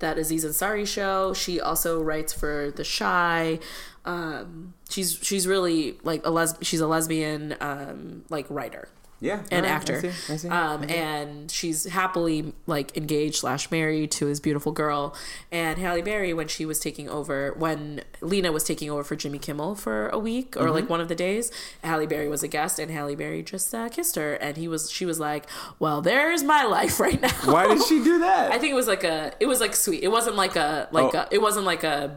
that 0.00 0.18
Aziz 0.18 0.44
Ansari 0.44 0.86
show. 0.86 1.32
She 1.32 1.60
also 1.60 2.02
writes 2.02 2.32
for 2.32 2.72
The 2.74 2.84
Chi. 2.84 3.60
Um, 4.04 4.74
she's 4.90 5.18
she's 5.22 5.46
really 5.46 5.98
like 6.02 6.26
a 6.26 6.30
les- 6.30 6.58
she's 6.62 6.80
a 6.80 6.86
lesbian 6.86 7.56
um, 7.60 8.24
like 8.28 8.46
writer 8.50 8.88
Yeah, 9.22 9.40
an 9.50 9.64
alright, 9.64 9.64
I 9.64 9.68
actor. 9.74 10.00
see, 10.00 10.32
I 10.32 10.36
see, 10.38 10.48
Um, 10.48 10.82
I 10.82 10.86
see. 10.86 10.94
and 10.94 11.50
she's 11.50 11.84
happily 11.84 12.54
like 12.66 12.96
engaged 12.96 13.36
slash 13.36 13.70
married 13.70 14.10
to 14.12 14.24
his 14.26 14.40
beautiful 14.40 14.72
girl. 14.72 15.14
And 15.52 15.76
Halle 15.78 16.00
Berry, 16.00 16.32
when 16.32 16.48
she 16.48 16.64
was 16.64 16.78
taking 16.80 17.06
over, 17.10 17.52
when 17.52 18.00
Lena 18.22 18.50
was 18.50 18.64
taking 18.64 18.88
over 18.90 19.04
for 19.04 19.16
Jimmy 19.16 19.38
Kimmel 19.38 19.74
for 19.74 20.08
a 20.08 20.18
week 20.18 20.56
or 20.56 20.60
Mm-hmm. 20.64 20.72
like 20.72 20.88
one 20.88 21.02
of 21.02 21.08
the 21.08 21.14
days, 21.14 21.52
Halle 21.84 22.06
Berry 22.06 22.28
was 22.30 22.42
a 22.42 22.48
guest, 22.48 22.78
and 22.78 22.90
Halle 22.90 23.14
Berry 23.14 23.42
just 23.42 23.74
uh, 23.74 23.90
kissed 23.90 24.16
her, 24.16 24.34
and 24.36 24.56
he 24.56 24.66
was 24.68 24.90
she 24.90 25.04
was 25.04 25.20
like, 25.20 25.44
"Well, 25.78 26.00
there's 26.00 26.42
my 26.42 26.64
life 26.64 26.98
right 26.98 27.20
now." 27.20 27.28
Why 27.44 27.68
did 27.68 27.82
she 27.84 28.02
do 28.02 28.20
that? 28.20 28.52
I 28.54 28.58
think 28.58 28.72
it 28.72 28.78
was 28.82 28.88
like 28.88 29.04
a 29.04 29.34
it 29.38 29.46
was 29.52 29.60
like 29.60 29.76
sweet. 29.76 30.02
It 30.02 30.08
wasn't 30.10 30.36
like 30.36 30.56
a 30.56 30.88
like 30.92 31.14
Oh. 31.14 31.18
a 31.18 31.28
it 31.30 31.42
wasn't 31.42 31.66
like 31.66 31.84
a 31.84 32.16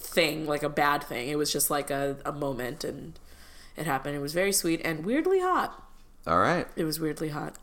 thing 0.00 0.46
like 0.46 0.62
a 0.62 0.68
bad 0.68 1.04
thing. 1.04 1.28
It 1.28 1.36
was 1.36 1.52
just 1.52 1.70
like 1.70 1.90
a, 1.90 2.16
a 2.24 2.32
moment 2.32 2.84
and 2.84 3.18
it 3.76 3.86
happened. 3.86 4.16
It 4.16 4.20
was 4.20 4.32
very 4.32 4.52
sweet 4.52 4.80
and 4.84 5.04
weirdly 5.04 5.40
hot. 5.40 5.82
All 6.26 6.38
right. 6.38 6.66
It 6.76 6.84
was 6.84 6.98
weirdly 6.98 7.28
hot. 7.28 7.56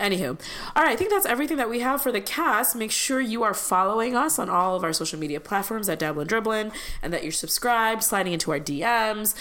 Anywho, 0.00 0.40
all 0.74 0.82
right, 0.82 0.92
I 0.92 0.96
think 0.96 1.10
that's 1.10 1.26
everything 1.26 1.58
that 1.58 1.68
we 1.68 1.80
have 1.80 2.00
for 2.00 2.10
the 2.10 2.20
cast. 2.20 2.74
Make 2.74 2.90
sure 2.90 3.20
you 3.20 3.42
are 3.42 3.54
following 3.54 4.16
us 4.16 4.38
on 4.38 4.48
all 4.48 4.74
of 4.74 4.82
our 4.82 4.92
social 4.92 5.18
media 5.18 5.38
platforms 5.38 5.88
at 5.88 5.98
Dabblin' 5.98 6.26
Dribblin' 6.26 6.72
and 7.02 7.12
that 7.12 7.22
you're 7.22 7.32
subscribed, 7.32 8.02
sliding 8.02 8.32
into 8.32 8.50
our 8.52 8.58
DMs, 8.58 9.34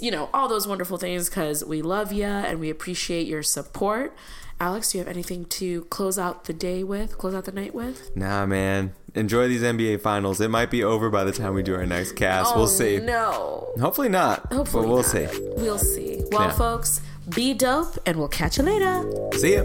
you 0.00 0.10
know, 0.10 0.28
all 0.32 0.48
those 0.48 0.68
wonderful 0.68 0.98
things 0.98 1.28
because 1.28 1.64
we 1.64 1.82
love 1.82 2.12
you 2.12 2.24
and 2.24 2.60
we 2.60 2.70
appreciate 2.70 3.26
your 3.26 3.42
support. 3.42 4.14
Alex, 4.62 4.92
do 4.92 4.98
you 4.98 5.04
have 5.04 5.12
anything 5.12 5.44
to 5.46 5.82
close 5.86 6.20
out 6.20 6.44
the 6.44 6.52
day 6.52 6.84
with, 6.84 7.18
close 7.18 7.34
out 7.34 7.46
the 7.46 7.50
night 7.50 7.74
with? 7.74 8.14
Nah, 8.14 8.46
man. 8.46 8.92
Enjoy 9.12 9.48
these 9.48 9.60
NBA 9.60 10.00
finals. 10.00 10.40
It 10.40 10.50
might 10.50 10.70
be 10.70 10.84
over 10.84 11.10
by 11.10 11.24
the 11.24 11.32
time 11.32 11.54
we 11.54 11.64
do 11.64 11.74
our 11.74 11.84
next 11.84 12.12
cast. 12.12 12.52
Oh, 12.54 12.58
we'll 12.58 12.68
see. 12.68 13.00
No. 13.00 13.72
Hopefully 13.80 14.08
not. 14.08 14.52
Hopefully. 14.52 14.84
But 14.84 14.88
we'll 14.88 14.98
not. 14.98 15.06
see. 15.06 15.26
We'll 15.56 15.78
see. 15.78 16.22
Well, 16.30 16.42
yeah. 16.42 16.52
folks, 16.52 17.00
be 17.34 17.54
dope 17.54 17.98
and 18.06 18.16
we'll 18.16 18.28
catch 18.28 18.56
you 18.56 18.62
later. 18.62 19.02
See 19.36 19.56
ya. 19.56 19.64